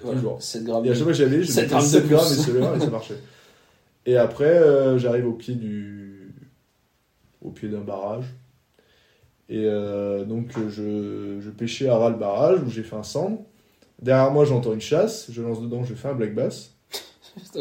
Voilà, 0.00 0.16
Toujours. 0.16 0.42
7 0.42 0.64
grammes. 0.64 0.86
Et 0.86 0.90
à 0.90 0.94
chaque 0.94 1.02
fois 1.02 1.12
que 1.12 1.18
j'avais, 1.18 1.42
je 1.42 1.50
7 1.50 1.64
mettais 1.64 1.68
grammes 1.70 1.84
de 1.84 1.88
7 1.88 2.08
grammes 2.08 2.32
et 2.32 2.36
ce 2.36 2.50
leurre 2.50 2.76
et 2.76 2.80
ça 2.80 2.90
marchait. 2.90 3.18
Et 4.06 4.16
après, 4.16 4.44
euh, 4.44 4.98
j'arrive 4.98 5.26
au 5.26 5.32
pied 5.32 5.54
du. 5.54 6.32
au 7.42 7.50
pied 7.50 7.68
d'un 7.68 7.80
barrage. 7.80 8.26
Et 9.48 9.64
euh, 9.64 10.24
donc, 10.24 10.52
je, 10.68 11.38
je 11.40 11.50
pêchais 11.50 11.88
à 11.88 11.96
ras 11.96 12.10
le 12.10 12.16
barrage 12.16 12.60
où 12.62 12.70
j'ai 12.70 12.82
fait 12.82 12.96
un 12.96 13.02
cendre. 13.02 13.38
Derrière 14.00 14.30
moi, 14.30 14.44
j'entends 14.44 14.72
une 14.72 14.80
chasse. 14.80 15.30
Je 15.30 15.42
lance 15.42 15.60
dedans, 15.60 15.84
je 15.84 15.94
fais 15.94 16.08
un 16.08 16.14
black 16.14 16.34
bass. 16.34 16.72
Putain, 17.36 17.60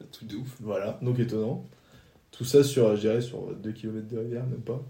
un 0.00 0.06
truc 0.10 0.28
de 0.28 0.36
ouf. 0.36 0.56
Voilà, 0.60 0.98
donc 1.02 1.18
étonnant. 1.18 1.64
Tout 2.40 2.46
ça 2.46 2.64
sur, 2.64 2.96
je 2.96 3.00
dirais, 3.02 3.20
sur 3.20 3.54
2 3.62 3.70
km 3.72 4.08
de 4.08 4.18
rivière, 4.18 4.46
même 4.46 4.62
pas. 4.62 4.82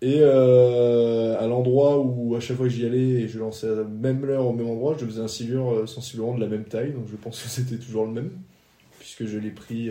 Et 0.00 0.16
euh, 0.20 1.38
à 1.38 1.46
l'endroit 1.46 1.98
où 1.98 2.34
à 2.36 2.40
chaque 2.40 2.56
fois 2.56 2.64
que 2.66 2.72
j'y 2.72 2.86
allais 2.86 3.20
et 3.20 3.28
je 3.28 3.38
lançais 3.38 3.68
à 3.68 3.74
la 3.74 3.84
même 3.84 4.24
heure 4.24 4.46
au 4.46 4.54
même 4.54 4.68
endroit, 4.68 4.96
je 4.98 5.04
faisais 5.04 5.20
un 5.20 5.28
silure 5.28 5.72
euh, 5.74 5.86
sensiblement 5.86 6.34
de 6.34 6.40
la 6.40 6.46
même 6.46 6.64
taille, 6.64 6.92
donc 6.92 7.04
je 7.10 7.16
pense 7.16 7.42
que 7.42 7.50
c'était 7.50 7.76
toujours 7.76 8.06
le 8.06 8.12
même, 8.12 8.30
puisque 8.98 9.26
je 9.26 9.36
l'ai 9.36 9.50
pris 9.50 9.90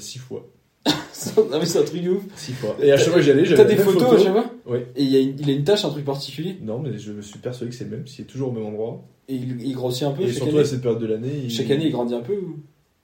6 0.00 0.18
fois. 0.18 0.48
non 1.36 1.58
mais 1.60 1.66
c'est 1.66 1.78
un 1.78 1.84
truc 1.84 2.02
de 2.02 2.10
ouf. 2.10 2.24
Six 2.34 2.52
fois. 2.54 2.76
Et 2.82 2.90
à 2.90 2.96
chaque 2.96 3.08
fois 3.08 3.16
que 3.18 3.22
j'y 3.22 3.30
allais, 3.30 3.42
T'as 3.44 3.50
j'avais 3.56 3.64
des 3.64 3.76
la 3.76 3.84
même 3.84 3.94
photos 3.94 4.02
photo. 4.08 4.16
à 4.16 4.24
chaque 4.24 4.32
fois 4.32 4.54
Ouais. 4.66 4.86
Et 4.96 5.04
il, 5.04 5.08
y 5.10 5.16
a 5.16 5.20
une, 5.20 5.38
il 5.38 5.50
a 5.50 5.52
une 5.52 5.64
tâche, 5.64 5.84
un 5.84 5.90
truc 5.90 6.04
particulier 6.04 6.56
Non, 6.62 6.80
mais 6.80 6.98
je 6.98 7.12
me 7.12 7.22
suis 7.22 7.38
persuadé 7.38 7.70
que 7.70 7.76
c'est 7.76 7.84
le 7.84 7.90
même, 7.90 8.06
s'il 8.08 8.24
est 8.24 8.28
toujours 8.28 8.48
au 8.48 8.52
même 8.52 8.66
endroit. 8.66 9.04
Et 9.28 9.34
il, 9.36 9.60
il 9.62 9.72
grossit 9.72 10.02
un 10.04 10.10
peu 10.12 10.22
Et 10.22 10.26
chaque 10.26 10.34
surtout 10.34 10.50
année 10.50 10.60
à 10.60 10.64
cette 10.64 10.80
période 10.82 11.00
de 11.00 11.06
l'année. 11.06 11.32
il- 11.44 11.50
Chaque 11.50 11.70
année 11.70 11.86
il 11.86 11.92
grandit 11.92 12.14
un 12.14 12.20
peu 12.20 12.34
ou 12.36 12.58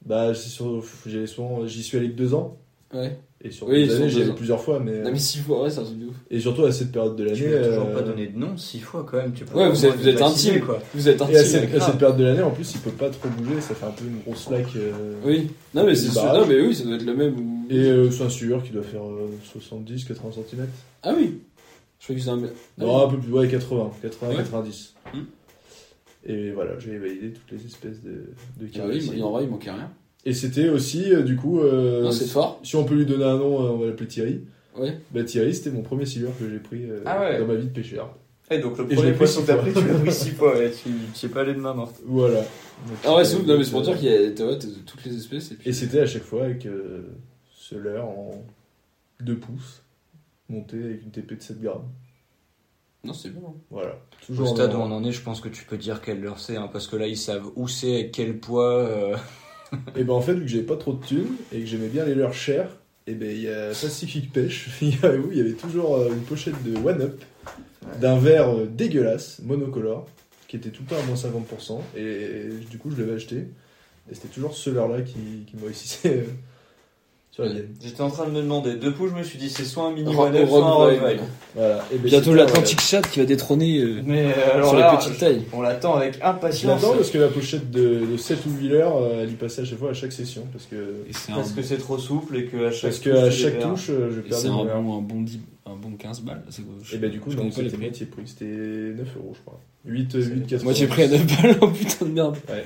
Bah, 0.04 0.34
c'est 0.34 0.48
j'y 1.06 1.26
souvent, 1.28 1.66
j'y 1.66 1.82
suis 1.82 1.96
allé 1.96 2.09
que 2.10 2.16
deux 2.16 2.34
ans. 2.34 2.59
Ouais. 2.94 3.19
Et 3.44 3.51
sur 3.51 3.66
Oui, 3.69 3.90
années, 3.90 4.05
allais 4.05 4.31
ans. 4.31 4.35
plusieurs 4.35 4.60
fois, 4.62 4.78
mais. 4.78 5.01
Non 5.02 5.10
mais 5.10 5.19
six 5.19 5.39
fois, 5.39 5.62
ouais, 5.64 5.70
c'est 5.70 5.81
un 5.81 5.85
truc 5.85 5.98
de 5.98 6.06
ouf. 6.06 6.14
Et 6.31 6.39
surtout 6.39 6.64
à 6.64 6.70
cette 6.70 6.93
période 6.93 7.16
de 7.16 7.24
l'année. 7.24 7.36
Tu 7.39 7.44
toujours 7.69 7.86
euh, 7.89 7.94
pas 7.94 8.02
donné 8.02 8.27
de 8.28 8.39
nom 8.39 8.56
six 8.56 8.78
fois 8.81 9.05
quand 9.10 9.16
même. 9.16 9.32
Tu 9.32 9.44
peux 9.44 9.56
Ouais, 9.59 9.69
vous 9.69 9.85
êtes- 9.85 9.97
vous 9.97 10.09
êtes 10.09 10.23
intime. 10.23 10.60
quoi. 10.60 10.78
Vous 10.94 11.09
êtes 11.09 11.19
Et 11.20 11.23
à 11.23 11.27
intime. 11.27 11.44
cette, 11.44 11.74
à 11.74 11.81
cette 11.81 11.98
période 11.98 12.19
de 12.19 12.24
l'année, 12.24 12.43
en 12.43 12.51
plus, 12.52 12.73
il 12.74 12.81
peut 12.81 12.90
pas 12.90 13.10
trop 13.10 13.28
bouger, 13.31 13.60
ça 13.60 13.74
fait 13.74 13.86
un 13.86 13.90
peu 13.90 14.05
une 14.05 14.20
grosse 14.20 14.44
slack. 14.44 14.66
euh, 14.77 14.93
Oui. 15.24 15.51
Non 15.74 15.85
mais 15.85 15.94
c'est 15.97 16.10
sûr. 16.10 16.23
Non 16.32 16.47
mais 16.47 16.60
oui, 16.60 16.74
ça 16.74 16.85
doit 16.85 16.94
être 16.94 17.05
le 17.06 17.16
même. 17.16 17.35
ou- 17.36 17.66
Et 17.70 17.78
euh, 17.78 18.10
c'est 18.10 18.23
un 18.24 18.28
sueur 18.28 18.62
qui 18.62 18.70
doit 18.70 18.82
faire 18.85 19.02
70-80 19.55 20.32
cm. 20.32 20.66
Ah 21.02 21.12
oui. 21.16 21.40
Je 21.98 22.05
crois 22.06 22.16
que 22.16 22.23
c'est 22.23 22.31
un. 22.31 22.40
Ah 22.44 22.48
Non, 22.85 22.98
oui. 22.98 23.05
un 23.05 23.09
peu 23.09 23.19
plus, 23.19 23.32
ouais, 23.32 23.48
80, 23.48 23.90
80, 24.02 24.31
Ouais. 24.31 24.36
90. 24.36 24.94
Hmm. 25.14 25.19
Et 26.24 26.51
voilà, 26.52 26.78
j'ai 26.78 26.97
validé 26.98 27.32
toutes 27.32 27.59
les 27.59 27.66
espèces 27.66 28.01
de, 28.02 28.10
de 28.60 28.69
Ah 28.78 28.85
oui, 28.89 29.10
mais 29.12 29.23
en 29.23 29.31
vrai 29.32 29.44
il 29.44 29.51
manquait 29.51 29.70
rien. 29.73 29.90
Et 30.24 30.34
c'était 30.34 30.68
aussi, 30.68 31.12
euh, 31.12 31.22
du 31.22 31.36
coup, 31.36 31.60
euh, 31.60 32.02
Non, 32.04 32.12
c'est 32.12 32.26
fort. 32.28 32.60
si 32.62 32.76
on 32.76 32.84
peut 32.84 32.94
lui 32.94 33.06
donner 33.06 33.24
un 33.24 33.36
nom, 33.38 33.60
euh, 33.64 33.70
on 33.70 33.78
va 33.78 33.86
l'appeler 33.86 34.06
Thierry. 34.08 34.40
Ouais. 34.76 34.96
Bah, 35.10 35.24
Thierry, 35.24 35.52
c'était 35.54 35.70
mon 35.70 35.82
premier 35.82 36.06
silure 36.06 36.30
que 36.38 36.48
j'ai 36.48 36.58
pris 36.58 36.84
euh, 36.88 37.02
Ah 37.04 37.20
ouais. 37.20 37.38
dans 37.38 37.46
ma 37.46 37.54
vie 37.54 37.66
de 37.66 37.72
pêcheur. 37.72 38.16
Et 38.50 38.58
donc 38.58 38.76
le 38.78 38.86
premier 38.86 39.12
poisson 39.12 39.42
que 39.42 39.46
t'as 39.46 39.54
fois. 39.54 39.62
pris, 39.62 39.72
tu 39.72 39.86
l'as 39.88 39.94
pris 39.98 40.12
six 40.12 40.30
fois. 40.30 40.54
Ouais, 40.56 40.70
tu 40.70 40.90
tu 41.14 41.26
es 41.26 41.28
pas 41.30 41.40
allé 41.40 41.54
de 41.54 41.58
main 41.60 41.72
morte. 41.74 41.96
Voilà. 42.04 42.40
Donc, 42.40 42.98
Ah 43.04 43.14
ouais, 43.16 43.24
c'est 43.24 43.36
ouf. 43.36 43.46
Non 43.46 43.56
mais 43.56 43.64
c'est 43.64 43.70
pour 43.70 43.80
dire 43.82 43.98
qu'il 43.98 44.10
y 44.10 44.14
a 44.14 44.30
t'as- 44.30 44.46
ouais, 44.46 44.58
t'as 44.58 44.66
de 44.68 44.72
toutes 44.86 45.04
les 45.06 45.16
espèces 45.16 45.52
et 45.52 45.54
puis. 45.54 45.70
Et 45.70 45.72
c'était 45.72 46.00
à 46.00 46.06
chaque 46.06 46.22
fois 46.24 46.44
avec 46.44 46.66
euh, 46.66 47.02
ce 47.54 47.74
leurre 47.76 48.04
en 48.08 48.44
2 49.20 49.38
pouces, 49.38 49.82
monté 50.50 50.76
avec 50.76 51.02
une 51.02 51.10
TP 51.10 51.36
de 51.36 51.42
7 51.42 51.62
grammes. 51.62 51.88
Non 53.04 53.14
c'est 53.14 53.30
bon. 53.30 53.54
Voilà. 53.70 53.90
Au 54.22 54.26
Toujours 54.26 54.48
stade 54.48 54.74
où 54.74 54.78
on 54.78 54.92
en 54.92 55.02
est, 55.04 55.12
je 55.12 55.22
pense 55.22 55.40
que 55.40 55.48
tu 55.48 55.64
peux 55.64 55.78
dire 55.78 56.02
quelle 56.02 56.20
leur 56.20 56.38
c'est, 56.38 56.56
hein, 56.56 56.68
parce 56.72 56.86
que 56.88 56.96
là 56.96 57.06
ils 57.06 57.16
savent 57.16 57.50
où 57.56 57.68
c'est, 57.68 57.94
avec 57.94 58.12
quel 58.12 58.38
poids. 58.38 59.18
Et 59.96 60.04
ben 60.04 60.12
en 60.12 60.20
fait, 60.20 60.34
vu 60.34 60.42
que 60.42 60.48
j'avais 60.48 60.62
pas 60.62 60.76
trop 60.76 60.92
de 60.92 61.04
thunes 61.04 61.36
et 61.52 61.60
que 61.60 61.66
j'aimais 61.66 61.88
bien 61.88 62.04
les 62.04 62.14
leurres 62.14 62.34
chers, 62.34 62.68
et 63.06 63.14
ben 63.14 63.30
il 63.30 63.42
y 63.42 63.48
a 63.48 63.68
Pacific 63.68 64.32
Pêche, 64.32 64.68
il 64.82 64.94
y 65.00 65.40
avait 65.40 65.52
toujours 65.52 65.96
euh, 65.96 66.08
une 66.08 66.22
pochette 66.22 66.62
de 66.62 66.76
One 66.76 67.02
Up 67.02 67.22
d'un 68.00 68.18
verre 68.18 68.50
euh, 68.50 68.66
dégueulasse, 68.66 69.40
monocolore, 69.42 70.06
qui 70.48 70.56
était 70.56 70.70
tout 70.70 70.82
le 70.82 70.94
temps 70.94 71.02
à 71.02 71.06
moins 71.06 71.16
50%. 71.16 71.80
Et, 71.96 72.48
du 72.70 72.78
coup, 72.78 72.90
je 72.90 73.00
l'avais 73.00 73.14
acheté. 73.14 73.48
Et 74.10 74.14
c'était 74.14 74.28
toujours 74.28 74.54
ce 74.54 74.70
leurre-là 74.70 75.02
qui, 75.02 75.44
qui 75.46 75.56
me 75.56 75.64
réussissait 75.64 76.18
euh, 76.18 76.30
sur 77.32 77.44
la 77.44 77.52
mienne. 77.54 77.74
J'étais 77.82 78.00
en 78.02 78.10
train 78.10 78.26
de 78.26 78.30
me 78.30 78.42
demander, 78.42 78.74
deux 78.74 78.92
coups 78.92 79.10
je 79.10 79.16
me 79.16 79.22
suis 79.24 79.38
dit 79.38 79.48
c'est 79.50 79.64
soit 79.64 79.86
un 79.86 79.92
mini 79.92 80.14
Rock- 80.14 80.28
one 80.28 80.36
up, 80.36 80.48
soit 80.48 80.59
un 80.59 80.70
Rock 80.70 80.90
rock 80.90 80.92
Vibe. 80.92 81.09
vibe. 81.18 81.20
Voilà. 81.56 81.84
Et 81.90 81.96
ben, 81.96 82.04
Bientôt 82.04 82.24
c'était 82.26 82.36
l'Atlantic 82.36 82.80
Chat 82.80 83.02
qui 83.02 83.18
va 83.20 83.24
détrôner 83.26 83.78
euh, 83.80 84.02
Mais 84.04 84.26
euh, 84.26 84.54
alors 84.54 84.68
sur 84.68 84.78
là, 84.78 84.92
les 84.92 84.98
petites 84.98 85.18
tailles. 85.18 85.42
on 85.52 85.62
l'attend 85.62 85.94
avec 85.96 86.18
Je 86.18 86.24
impatience. 86.24 86.82
l'attends 86.82 86.94
parce 86.94 87.10
que 87.10 87.18
la 87.18 87.28
pochette 87.28 87.70
de, 87.70 88.04
de 88.06 88.16
7 88.18 88.38
ou 88.46 88.50
8 88.60 88.68
leurres, 88.68 88.96
euh, 88.98 89.22
elle 89.22 89.30
y 89.32 89.34
passait 89.34 89.62
à 89.62 89.64
chaque 89.64 89.78
fois 89.78 89.90
à 89.90 89.94
chaque 89.94 90.12
session. 90.12 90.46
Parce 90.52 90.66
que, 90.66 90.76
Et 91.09 91.12
c'est 91.12 91.32
un, 91.32 91.36
Parce 91.36 91.52
que 91.52 91.62
c'est 91.62 91.78
trop 91.78 91.96
souple 91.98 92.36
et 92.36 92.44
que 92.46 92.66
à 92.66 92.70
chaque 92.70 92.82
parce 92.90 92.98
que 93.00 93.10
à 93.10 93.24
touche, 93.26 93.34
chaque 93.40 93.59
perds. 93.59 93.70
touche, 93.70 93.90
euh, 93.90 94.10
je 94.14 94.20
et 94.20 94.22
c'est 94.30 94.42
perdais 94.48 94.70
un 94.70 94.80
mon 94.82 94.98
bon, 94.98 94.98
un 94.98 95.00
bon, 95.02 95.22
dix- 95.22 95.40
un 95.64 95.74
bon 95.76 95.92
15 95.98 96.20
balles. 96.20 96.42
c'est 96.50 96.62
quoi, 96.62 96.74
je- 96.82 96.94
Et 96.96 96.98
bah 96.98 97.09
du 97.09 97.18
coup, 97.18 97.30
je 97.30 97.36
non, 97.36 97.44
connais 97.44 97.54
pas 97.54 97.62
les 97.62 97.68
c'était 97.70 97.76
prix. 97.78 97.86
moitié 97.86 98.06
prix. 98.06 98.22
C'était 98.26 98.44
9 98.44 99.09
euros, 99.16 99.32
je 99.34 99.40
crois. 99.46 99.59
8, 99.86 100.12
8, 100.14 100.46
4 100.48 100.64
Moi 100.64 100.72
j'ai 100.74 100.86
pris 100.86 101.02
à 101.04 101.09
9 101.09 101.42
balles, 101.42 101.56
oh 101.62 101.68
putain 101.68 102.04
de 102.04 102.10
merde. 102.10 102.36
Ouais. 102.50 102.64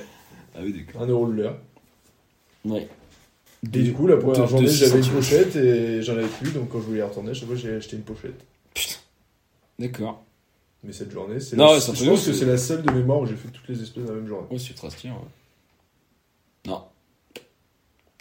Ah 0.55 0.59
oui, 0.61 0.73
d'accord. 0.73 1.03
1 1.03 1.07
euro 1.07 1.25
le 1.27 1.43
leurre. 1.43 1.55
Ouais. 2.65 2.87
Et 3.73 3.83
du 3.83 3.93
coup, 3.93 4.07
la 4.07 4.17
première 4.17 4.43
de- 4.43 4.47
journée, 4.49 4.67
j'avais 4.67 4.97
une 4.97 5.03
6 5.03 5.09
pochette 5.09 5.55
et 5.55 6.01
j'en 6.01 6.13
avais 6.13 6.27
plus, 6.27 6.51
donc 6.51 6.69
quand 6.69 6.79
je 6.79 6.85
voulais 6.85 7.03
retourner, 7.03 7.31
à 7.31 7.33
chaque 7.33 7.47
fois, 7.47 7.55
j'ai 7.55 7.73
acheté 7.75 7.95
une 7.95 8.03
pochette. 8.03 8.43
D'accord. 9.79 10.23
Mais 10.83 10.91
cette 10.93 11.11
journée, 11.11 11.39
c'est 11.39 11.55
Non, 11.55 11.65
la- 11.65 11.71
ouais, 11.73 11.79
je 11.79 12.05
pense 12.05 12.25
que 12.25 12.33
c'est 12.33 12.45
la 12.45 12.57
seule 12.57 12.81
de 12.83 12.91
mémoire 12.91 13.19
où 13.19 13.25
j'ai 13.25 13.35
fait 13.35 13.49
toutes 13.49 13.67
les 13.67 13.81
espèces 13.81 14.03
dans 14.05 14.13
la 14.13 14.19
même 14.19 14.27
journée. 14.27 14.47
Ouais, 14.51 14.57
c'est 14.59 14.73
très 14.73 14.89
stylé, 14.89 15.11
ouais. 15.13 15.19
Non. 16.67 16.83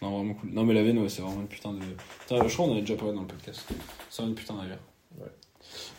Non, 0.03 0.17
vraiment 0.19 0.35
cool. 0.35 0.51
Non, 0.51 0.65
mais 0.65 0.75
la 0.75 0.83
veine, 0.83 0.99
ouais, 0.99 1.09
c'est 1.09 1.23
vraiment 1.23 1.41
une 1.41 1.47
putain 1.49 1.73
de. 1.73 1.79
Putain, 2.21 2.47
je 2.47 2.53
crois 2.55 2.67
qu'on 2.67 2.73
en 2.75 2.77
a 2.79 2.81
déjà 2.81 2.97
parlé 2.97 3.15
dans 3.15 3.23
le 3.23 3.27
podcast. 3.27 3.61
C'est 4.11 4.17
vraiment 4.17 4.31
une 4.31 4.35
putain 4.35 4.55
d'affaire. 4.55 4.79
Ouais. 5.19 5.27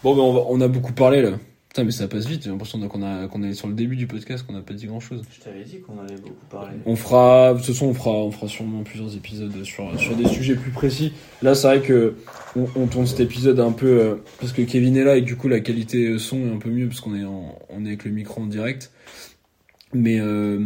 Bon, 0.04 0.16
ben 0.16 0.22
on, 0.22 0.34
va- 0.34 0.46
on 0.50 0.62
a 0.62 0.68
beaucoup 0.68 0.94
parlé 0.94 1.22
là. 1.24 1.32
Putain, 1.78 1.86
mais 1.86 1.92
ça 1.92 2.08
passe 2.08 2.26
vite. 2.26 2.42
J'ai 2.44 2.50
l'impression 2.50 2.80
qu'on 2.88 3.04
a- 3.04 3.28
qu'on 3.28 3.44
est 3.44 3.54
sur 3.54 3.68
le 3.68 3.76
début 3.76 3.96
du 3.96 4.08
podcast, 4.08 4.44
qu'on 4.48 4.54
n'a 4.54 4.62
pas 4.64 4.74
dit 4.74 4.88
grand 4.88 5.00
chose. 5.00 5.22
Je 5.32 5.44
t'avais 5.44 5.64
dit 5.64 5.80
qu'on 5.80 6.00
allait 6.00 6.16
beaucoup 6.16 6.34
parler. 6.50 6.76
On 6.88 6.96
fera, 6.96 7.54
de 7.54 7.60
toute 7.60 7.68
façon, 7.68 7.86
on 7.86 7.94
fera, 7.94 8.14
on 8.14 8.32
fera 8.32 8.48
sûrement 8.48 8.82
plusieurs 8.82 9.16
épisodes 9.16 9.64
sur, 9.64 10.00
sur 10.00 10.16
des 10.16 10.28
sujets 10.28 10.56
plus 10.56 10.72
précis. 10.72 11.14
Là, 11.44 11.54
c'est 11.54 11.68
vrai 11.68 11.82
que 11.82 12.16
on, 12.56 12.66
on 12.76 12.88
tourne 12.88 13.06
cet 13.06 13.20
épisode 13.20 13.60
un 13.60 13.72
peu 13.74 13.86
euh, 13.86 14.16
parce 14.40 14.54
que 14.54 14.64
Kevin 14.64 14.98
est 14.98 15.04
là 15.04 15.18
et 15.18 15.22
que, 15.22 15.28
du 15.28 15.36
coup 15.36 15.48
la 15.50 15.60
qualité 15.60 16.08
euh, 16.08 16.18
son 16.18 16.48
est 16.48 16.52
un 16.52 16.58
peu 16.58 16.72
mieux 16.72 16.88
parce 16.88 17.00
qu'on 17.00 17.14
est 17.16 17.24
en, 17.26 17.60
on 17.70 17.86
est 17.86 17.90
avec 17.90 18.06
le 18.06 18.10
micro 18.12 18.42
en 18.42 18.48
direct. 18.48 18.90
Mais 19.94 20.20
euh, 20.20 20.66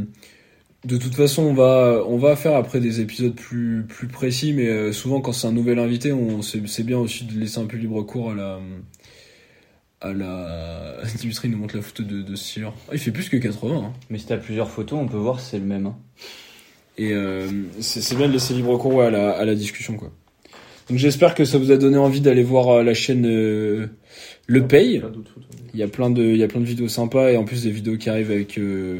de 0.85 0.95
toute 0.95 1.15
façon, 1.15 1.43
on 1.43 1.53
va, 1.53 2.05
on 2.07 2.19
va 2.19 2.37
faire 2.37 2.55
après 2.55 2.79
des 2.79 3.01
épisodes 3.01 3.35
plus, 3.35 3.83
plus 3.85 4.07
précis. 4.07 4.53
Mais 4.53 4.69
euh, 4.69 4.93
souvent, 4.93 5.19
quand 5.19 5.33
c'est 5.33 5.47
un 5.47 5.51
nouvel 5.51 5.77
invité, 5.77 6.13
on 6.13 6.41
c'est 6.41 6.83
bien 6.85 6.99
aussi 6.99 7.25
de 7.25 7.37
laisser 7.37 7.59
un 7.59 7.65
peu 7.65 7.75
libre 7.75 8.01
cours 8.03 8.31
à 8.31 8.35
la 8.35 8.59
à 10.01 10.13
la 10.13 10.97
Dimitri 11.19 11.49
nous 11.49 11.57
montre 11.57 11.75
la 11.75 11.81
photo 11.81 12.03
de, 12.03 12.21
de 12.21 12.35
Steeler. 12.35 12.69
Ah, 12.87 12.91
il 12.93 12.99
fait 12.99 13.11
plus 13.11 13.29
que 13.29 13.37
80 13.37 13.75
hein. 13.77 13.93
Mais 14.09 14.17
si 14.17 14.25
t'as 14.25 14.37
plusieurs 14.37 14.69
photos, 14.69 14.99
on 14.99 15.07
peut 15.07 15.17
voir 15.17 15.39
si 15.39 15.51
c'est 15.51 15.59
le 15.59 15.65
même. 15.65 15.85
hein. 15.87 15.95
Et 16.97 17.13
euh, 17.13 17.47
c'est 17.79 18.01
c'est 18.01 18.15
bien 18.15 18.27
de 18.27 18.33
laisser 18.33 18.53
libre 18.53 18.77
cours 18.77 18.95
ouais, 18.95 19.05
à, 19.05 19.09
la, 19.11 19.31
à 19.31 19.45
la 19.45 19.55
discussion, 19.55 19.95
quoi. 19.95 20.11
Donc 20.89 20.97
j'espère 20.97 21.35
que 21.35 21.45
ça 21.45 21.57
vous 21.57 21.71
a 21.71 21.77
donné 21.77 21.97
envie 21.97 22.19
d'aller 22.21 22.43
voir 22.43 22.67
euh, 22.69 22.83
la 22.83 22.93
chaîne 22.93 23.25
euh, 23.25 23.87
Le 24.47 24.67
Pay. 24.67 24.99
Plein 24.99 25.09
d'autres 25.09 25.31
photos. 25.31 25.49
Il 25.73 25.79
y 25.79 25.83
a 25.83 25.87
plein 25.87 26.09
de, 26.09 26.21
il 26.23 26.35
y 26.37 26.43
a 26.43 26.47
plein 26.49 26.59
de 26.59 26.65
vidéos 26.65 26.89
sympas 26.89 27.31
et 27.31 27.37
en 27.37 27.45
plus 27.45 27.63
des 27.63 27.71
vidéos 27.71 27.95
qui 27.97 28.09
arrivent 28.09 28.31
avec 28.31 28.57
euh, 28.57 28.99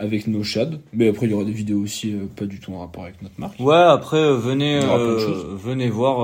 avec 0.00 0.26
nos 0.26 0.42
shads. 0.42 0.78
Mais 0.92 1.08
après 1.08 1.26
il 1.26 1.32
y 1.32 1.34
aura 1.34 1.44
des 1.44 1.52
vidéos 1.52 1.80
aussi 1.80 2.12
euh, 2.12 2.26
pas 2.34 2.46
du 2.46 2.58
tout 2.58 2.72
en 2.72 2.80
rapport 2.80 3.04
avec 3.04 3.22
notre 3.22 3.38
marque. 3.38 3.60
Ouais, 3.60 3.74
après 3.74 4.16
euh, 4.16 4.34
venez 4.34 4.80
euh, 4.82 5.54
venez 5.54 5.88
voir. 5.90 6.20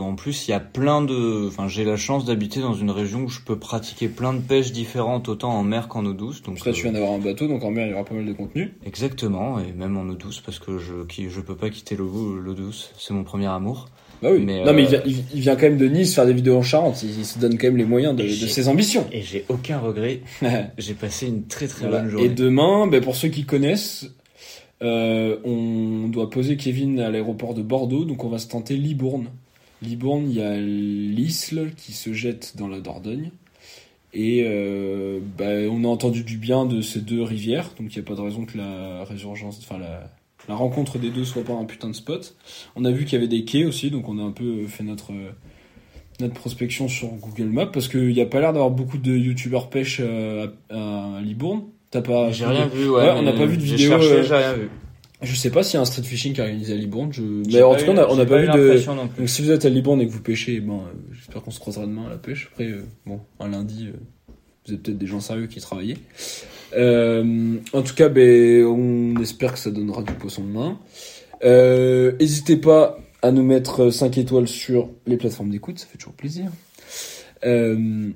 en 0.00 0.14
plus, 0.14 0.48
il 0.48 0.52
y 0.52 0.54
a 0.54 0.60
plein 0.60 1.02
de. 1.02 1.48
Enfin, 1.48 1.68
j'ai 1.68 1.84
la 1.84 1.96
chance 1.96 2.24
d'habiter 2.24 2.60
dans 2.60 2.74
une 2.74 2.90
région 2.90 3.24
où 3.24 3.28
je 3.28 3.40
peux 3.40 3.58
pratiquer 3.58 4.08
plein 4.08 4.32
de 4.32 4.40
pêches 4.40 4.72
différentes, 4.72 5.28
autant 5.28 5.52
en 5.52 5.64
mer 5.64 5.88
qu'en 5.88 6.06
eau 6.06 6.12
douce. 6.12 6.42
Donc 6.42 6.58
Après 6.58 6.72
tu 6.72 6.82
viens 6.82 6.92
d'avoir 6.92 7.12
un 7.12 7.18
bateau, 7.18 7.48
donc 7.48 7.64
en 7.64 7.70
mer 7.70 7.86
il 7.86 7.90
y 7.90 7.94
aura 7.94 8.04
pas 8.04 8.14
mal 8.14 8.26
de 8.26 8.32
contenu. 8.32 8.74
exactement, 8.84 9.58
et 9.58 9.72
même 9.72 9.96
en 9.96 10.04
eau 10.04 10.14
douce 10.14 10.40
parce 10.40 10.58
que 10.58 10.78
je 10.78 11.04
qui 11.04 11.28
je 11.28 11.40
peux 11.40 11.56
pas 11.56 11.70
quitter 11.70 11.96
l'eau 11.96 12.54
douce. 12.54 12.92
C'est 12.98 13.12
mon 13.12 13.24
premier 13.24 13.46
amour. 13.46 13.88
Bah 14.22 14.30
oui. 14.32 14.40
Mais, 14.44 14.64
non 14.64 14.72
mais 14.72 14.82
il 14.84 14.86
euh, 14.86 14.90
vient, 14.90 15.02
il, 15.06 15.16
il 15.34 15.40
vient 15.40 15.56
quand 15.56 15.62
même 15.68 15.76
de 15.76 15.86
Nice 15.88 16.14
faire 16.14 16.26
des 16.26 16.32
vidéos 16.32 16.56
en 16.56 16.62
Charente. 16.62 17.02
Il, 17.02 17.10
il 17.18 17.24
se 17.24 17.38
donne 17.38 17.58
quand 17.58 17.66
même 17.66 17.76
les 17.76 17.84
moyens 17.84 18.16
de, 18.16 18.22
Et 18.24 18.30
ses 18.30 18.68
ambitions. 18.68 19.06
Et 19.12 19.22
j'ai 19.22 19.44
aucun 19.48 19.78
regret. 19.78 20.20
J'ai 20.78 20.94
passé 20.94 21.26
une 21.26 21.46
très 21.46 21.66
très 21.68 21.82
Voilà. 21.86 21.98
bonne 22.00 22.08
Et 22.08 22.12
journée. 22.12 22.28
demain, 22.30 22.86
ben, 22.86 23.00
pour 23.02 23.14
ceux 23.16 23.28
qui 23.28 23.44
connaissent, 23.44 24.10
euh, 24.82 25.36
on 25.44 26.08
doit 26.08 26.30
poser 26.30 26.56
Kevin 26.56 27.00
à 27.00 27.10
l'aéroport 27.10 27.54
de 27.54 27.62
Bordeaux, 27.62 28.04
donc 28.04 28.24
on 28.24 28.28
va 28.28 28.38
se 28.38 28.48
tenter 28.48 28.76
Libourne. 28.76 29.28
Libourne, 29.82 30.26
il 30.30 30.36
y 30.36 30.42
a 30.42 30.56
l'Isle 30.56 31.72
qui 31.76 31.92
se 31.92 32.12
jette 32.12 32.54
dans 32.56 32.68
la 32.68 32.80
Dordogne. 32.80 33.30
Et 34.14 34.44
euh, 34.46 35.18
ben, 35.36 35.68
on 35.70 35.84
a 35.84 35.88
entendu 35.88 36.22
du 36.24 36.38
bien 36.38 36.64
de 36.64 36.80
ces 36.80 37.00
deux 37.00 37.22
rivières, 37.22 37.70
donc 37.78 37.94
il 37.94 37.98
n'y 37.98 38.04
a 38.04 38.08
pas 38.08 38.14
de 38.14 38.22
raison 38.22 38.46
que 38.46 38.56
la 38.56 39.04
résurgence, 39.04 39.58
enfin 39.62 39.78
la, 39.78 40.08
la 40.48 40.54
rencontre 40.54 40.98
des 40.98 41.10
deux 41.10 41.24
soit 41.24 41.42
pas 41.44 41.52
un 41.54 41.64
putain 41.64 41.88
de 41.88 41.94
spot. 41.94 42.36
On 42.76 42.84
a 42.84 42.90
vu 42.90 43.04
qu'il 43.04 43.14
y 43.14 43.16
avait 43.16 43.28
des 43.28 43.44
quais 43.44 43.64
aussi, 43.64 43.90
donc 43.90 44.08
on 44.08 44.18
a 44.18 44.22
un 44.22 44.30
peu 44.32 44.66
fait 44.66 44.84
notre 44.84 45.12
euh, 45.12 45.30
notre 46.20 46.34
prospection 46.34 46.88
sur 46.88 47.08
Google 47.08 47.50
Maps 47.50 47.66
parce 47.66 47.88
qu'il 47.88 48.08
n'y 48.08 48.20
a 48.20 48.26
pas 48.26 48.40
l'air 48.40 48.52
d'avoir 48.52 48.70
beaucoup 48.70 48.98
de 48.98 49.12
youtubeurs 49.16 49.68
pêche 49.68 49.98
euh, 50.02 50.46
à, 50.70 51.16
à 51.16 51.20
Libourne. 51.20 51.64
T'as 51.90 52.00
pas 52.02 52.30
J'ai 52.32 52.46
rien 52.46 52.66
vu. 52.66 52.88
Ouais, 52.88 53.02
Ouais, 53.02 53.10
on 53.16 53.22
n'a 53.22 53.32
pas 53.32 53.46
vu 53.46 53.56
de 53.56 53.62
vidéo, 53.62 53.90
cherché, 53.90 54.12
euh, 54.12 54.22
j'ai 54.24 54.34
rien 54.34 54.52
vu. 54.54 54.68
Je 55.22 55.34
sais 55.34 55.50
pas 55.50 55.62
s'il 55.62 55.74
y 55.74 55.78
a 55.78 55.80
un 55.80 55.84
street 55.86 56.02
fishing 56.02 56.34
qui 56.34 56.40
est 56.40 56.44
organisé 56.44 56.74
à 56.74 56.76
Libourne. 56.76 57.10
Je... 57.12 57.22
Mais 57.22 57.62
en 57.62 57.70
pas 57.72 57.78
tout 57.78 57.86
cas, 57.86 57.92
eu- 57.92 57.94
on 57.94 57.98
a, 57.98 58.06
on 58.08 58.14
a 58.14 58.22
j'ai 58.22 58.26
pas, 58.26 58.38
eu 58.38 58.40
vu 58.42 58.48
de. 58.52 59.18
Donc 59.18 59.28
si 59.28 59.42
vous 59.42 59.50
êtes 59.50 59.64
à 59.64 59.68
Libourne 59.70 60.00
et 60.02 60.06
que 60.06 60.12
vous 60.12 60.20
pêchez, 60.22 60.60
ben, 60.60 60.74
euh, 60.74 60.78
j'espère 61.12 61.42
qu'on 61.42 61.50
se 61.50 61.58
croisera 61.60 61.86
demain 61.86 62.06
à 62.06 62.10
la 62.10 62.16
pêche. 62.18 62.48
Après, 62.52 62.64
euh, 62.66 62.84
bon, 63.06 63.20
un 63.40 63.48
lundi, 63.48 63.86
euh, 63.88 63.92
vous 64.66 64.74
êtes 64.74 64.82
peut-être 64.82 64.98
des 64.98 65.06
gens 65.06 65.20
sérieux 65.20 65.46
qui 65.46 65.58
travaillent. 65.60 65.96
Euh, 66.74 67.56
en 67.72 67.82
tout 67.82 67.94
cas, 67.94 68.08
ben, 68.08 68.64
on 68.64 69.20
espère 69.20 69.52
que 69.52 69.58
ça 69.58 69.70
donnera 69.70 70.02
du 70.02 70.12
poisson 70.14 70.42
de 70.42 70.50
main. 70.50 70.78
Euh, 71.44 72.12
N'hésitez 72.18 72.56
pas 72.56 72.98
à 73.22 73.30
nous 73.32 73.42
mettre 73.42 73.90
5 73.90 74.18
étoiles 74.18 74.48
sur 74.48 74.90
les 75.06 75.16
plateformes 75.16 75.50
d'écoute, 75.50 75.78
ça 75.78 75.86
fait 75.86 75.98
toujours 75.98 76.14
plaisir. 76.14 76.50
Euh, 77.44 78.10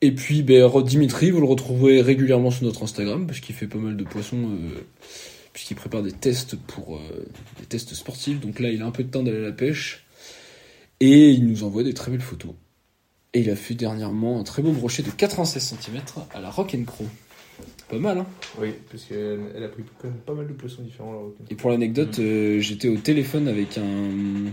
et 0.00 0.12
puis, 0.12 0.42
ben, 0.42 0.70
Dimitri, 0.82 1.30
vous 1.30 1.40
le 1.40 1.46
retrouverez 1.46 2.00
régulièrement 2.00 2.50
sur 2.50 2.64
notre 2.64 2.82
Instagram, 2.82 3.26
parce 3.26 3.40
qu'il 3.40 3.54
fait 3.54 3.66
pas 3.66 3.78
mal 3.78 3.96
de 3.96 4.04
poissons, 4.04 4.36
euh, 4.36 4.80
puisqu'il 5.52 5.74
prépare 5.74 6.02
des 6.02 6.12
tests 6.12 6.56
pour 6.56 7.00
des 7.58 7.66
tests 7.66 7.94
sportifs. 7.94 8.40
Donc 8.40 8.60
là, 8.60 8.70
il 8.70 8.82
a 8.82 8.86
un 8.86 8.90
peu 8.90 9.02
de 9.02 9.10
temps 9.10 9.22
d'aller 9.22 9.38
à 9.38 9.48
la 9.48 9.52
pêche. 9.52 10.04
Et 11.00 11.30
il 11.30 11.46
nous 11.46 11.62
envoie 11.62 11.84
des 11.84 11.94
très 11.94 12.10
belles 12.10 12.20
photos. 12.20 12.52
Et 13.34 13.40
il 13.40 13.50
a 13.50 13.56
fait 13.56 13.74
dernièrement 13.74 14.40
un 14.40 14.42
très 14.42 14.62
beau 14.62 14.72
brochet 14.72 15.02
de 15.02 15.10
96 15.10 15.74
cm 15.80 16.00
à 16.34 16.40
la 16.40 16.50
Rock 16.50 16.76
Crow. 16.86 17.06
Pas 17.88 17.98
mal, 17.98 18.18
hein 18.18 18.26
Oui, 18.60 18.68
parce 18.90 19.04
qu'elle 19.04 19.40
elle 19.56 19.64
a 19.64 19.68
pris 19.68 19.82
quand 20.00 20.08
même 20.08 20.18
pas 20.18 20.34
mal 20.34 20.46
de 20.46 20.52
poissons 20.52 20.82
différents. 20.82 21.12
Là, 21.12 21.18
Et 21.50 21.54
pour 21.54 21.70
l'anecdote, 21.70 22.18
euh, 22.18 22.60
j'étais 22.60 22.88
au 22.88 22.96
téléphone 22.96 23.48
avec 23.48 23.78
un, 23.78 24.50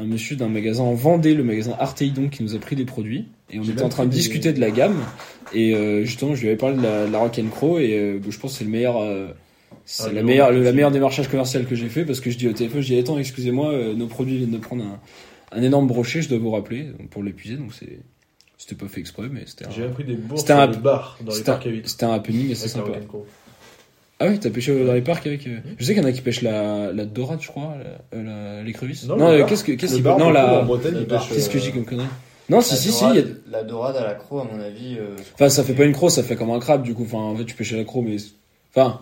un 0.00 0.04
monsieur 0.06 0.36
d'un 0.36 0.48
magasin 0.48 0.82
en 0.82 0.94
Vendée, 0.94 1.34
le 1.34 1.44
magasin 1.44 1.76
Arteidon, 1.78 2.28
qui 2.28 2.42
nous 2.42 2.54
a 2.54 2.58
pris 2.58 2.76
des 2.76 2.86
produits. 2.86 3.26
Et 3.50 3.58
on 3.58 3.62
était 3.64 3.82
en 3.82 3.90
train 3.90 4.06
de 4.06 4.10
des- 4.10 4.16
discuter 4.16 4.52
de 4.54 4.60
la 4.60 4.70
gamme. 4.70 4.96
Et 5.52 5.74
euh, 5.74 6.04
justement, 6.04 6.34
je 6.34 6.40
lui 6.42 6.48
avais 6.48 6.56
parlé 6.56 6.78
de 6.78 6.82
la, 6.82 7.06
de 7.06 7.12
la 7.12 7.18
Rock 7.18 7.38
Crow. 7.50 7.78
Et 7.78 7.98
euh, 7.98 8.18
je 8.26 8.38
pense 8.38 8.52
que 8.52 8.58
c'est 8.58 8.64
le 8.64 8.70
meilleur. 8.70 8.96
euh, 8.96 9.28
c'est 9.84 10.04
Ah, 10.04 10.12
la 10.12 10.20
le 10.20 10.26
meilleure, 10.26 10.50
le, 10.52 10.62
la 10.62 10.72
meilleure 10.72 10.92
démarchage 10.92 11.28
commercial 11.28 11.66
que 11.66 11.74
j'ai 11.74 11.88
fait 11.88 12.04
parce 12.06 12.20
que 12.20 12.30
je 12.30 12.38
dis 12.38 12.48
au 12.48 12.52
téléphone, 12.52 12.80
je 12.80 12.86
dis 12.86 12.98
attends, 12.98 13.18
excusez-moi, 13.18 13.70
euh, 13.72 13.94
nos 13.94 14.06
produits 14.06 14.38
viennent 14.38 14.50
de 14.50 14.58
prendre 14.58 14.84
un, 14.84 14.98
un 15.58 15.62
énorme 15.62 15.86
brochet, 15.88 16.22
je 16.22 16.28
dois 16.30 16.38
vous 16.38 16.52
rappeler 16.52 16.86
pour 17.10 17.22
l'épuiser. 17.22 17.56
Donc 17.56 17.74
c'est, 17.74 17.98
c'était 18.62 18.76
pas 18.76 18.86
fait 18.86 19.00
exprès, 19.00 19.24
mais 19.30 19.42
c'était 19.46 19.64
J'ai 19.74 19.82
un, 19.82 19.86
appris 19.86 20.04
des 20.04 20.14
bourses 20.14 20.42
C'était 20.42 20.52
dans 20.54 20.60
un- 20.60 20.66
les 20.70 20.76
bars, 20.76 21.18
dans 21.20 21.34
les 21.34 21.42
parcs 21.42 21.66
à 21.66 21.70
c'était 21.84 22.04
un 22.04 22.12
happening 22.12 22.52
assez 22.52 22.64
avec 22.78 22.88
la 22.94 23.00
sympa. 23.00 23.06
Ah 24.20 24.26
oui, 24.28 24.38
t'as 24.38 24.50
pêché 24.50 24.84
dans 24.84 24.92
les 24.92 25.00
parcs 25.02 25.26
avec. 25.26 25.44
euh, 25.48 25.58
Je 25.78 25.84
sais 25.84 25.94
qu'il 25.94 26.02
y 26.02 26.06
en 26.06 26.08
a 26.08 26.12
qui 26.12 26.20
pêchent 26.20 26.42
la, 26.42 26.92
la 26.92 27.04
dorade, 27.06 27.40
je 27.42 27.48
crois, 27.48 27.74
la- 27.82 28.18
euh, 28.18 28.22
la- 28.58 28.62
l'écrevisse. 28.62 29.04
Non, 29.08 29.16
Non, 29.16 29.28
euh, 29.30 29.44
qu'est-ce 29.46 29.64
que 29.64 29.72
qu'est-ce 29.72 29.98
bar, 29.98 30.16
Non, 30.16 30.30
la. 30.30 30.64
Qu'est-ce 31.28 31.50
que 31.50 31.58
euh, 31.58 31.72
comme 31.72 31.84
connerie? 31.84 32.06
Non, 32.48 32.60
si, 32.60 32.70
La 32.74 32.76
si, 32.76 32.92
si. 32.92 33.04
La 33.50 33.64
dorade 33.64 33.96
à 33.96 34.04
la 34.04 34.14
croix, 34.14 34.42
à 34.42 34.44
mon 34.44 34.60
avis. 34.62 34.96
euh, 34.96 35.16
Enfin, 35.34 35.48
ça 35.48 35.64
fait 35.64 35.74
pas 35.74 35.84
une 35.84 35.92
croc, 35.92 36.10
ça 36.12 36.22
fait 36.22 36.36
comme 36.36 36.50
un 36.50 36.60
crabe, 36.60 36.84
du 36.84 36.94
coup. 36.94 37.02
Enfin, 37.04 37.18
en 37.18 37.34
fait, 37.34 37.44
tu 37.46 37.56
pêches 37.56 37.72
à 37.72 37.78
la 37.78 37.84
croc, 37.84 38.04
mais. 38.06 38.16
Enfin. 38.74 39.00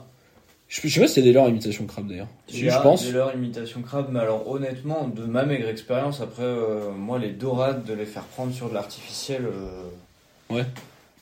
Je 0.70 0.80
sais 0.88 1.01
pas 1.01 1.06
a 1.06 1.20
des 1.20 1.32
leurres 1.32 1.48
imitation 1.48 1.84
crabe 1.84 2.06
d'ailleurs. 2.06 2.28
Si, 2.47 2.70
je 2.70 2.78
pense. 2.78 3.05
de 3.05 3.10
leur 3.10 3.34
imitation 3.34 3.82
crabe, 3.82 4.06
mais 4.12 4.20
alors 4.20 4.48
honnêtement, 4.48 5.09
de 5.09 5.24
ma 5.24 5.44
maigre 5.44 5.68
expérience, 5.68 6.20
après, 6.20 6.44
euh, 6.44 6.92
moi, 6.92 7.18
les 7.18 7.32
dorades, 7.32 7.84
de 7.84 7.92
les 7.92 8.06
faire 8.06 8.22
prendre 8.22 8.55
sur 8.55 8.68
de 8.68 8.74
l'artificiel. 8.74 9.47
euh, 9.47 9.82
Ouais. 10.48 10.64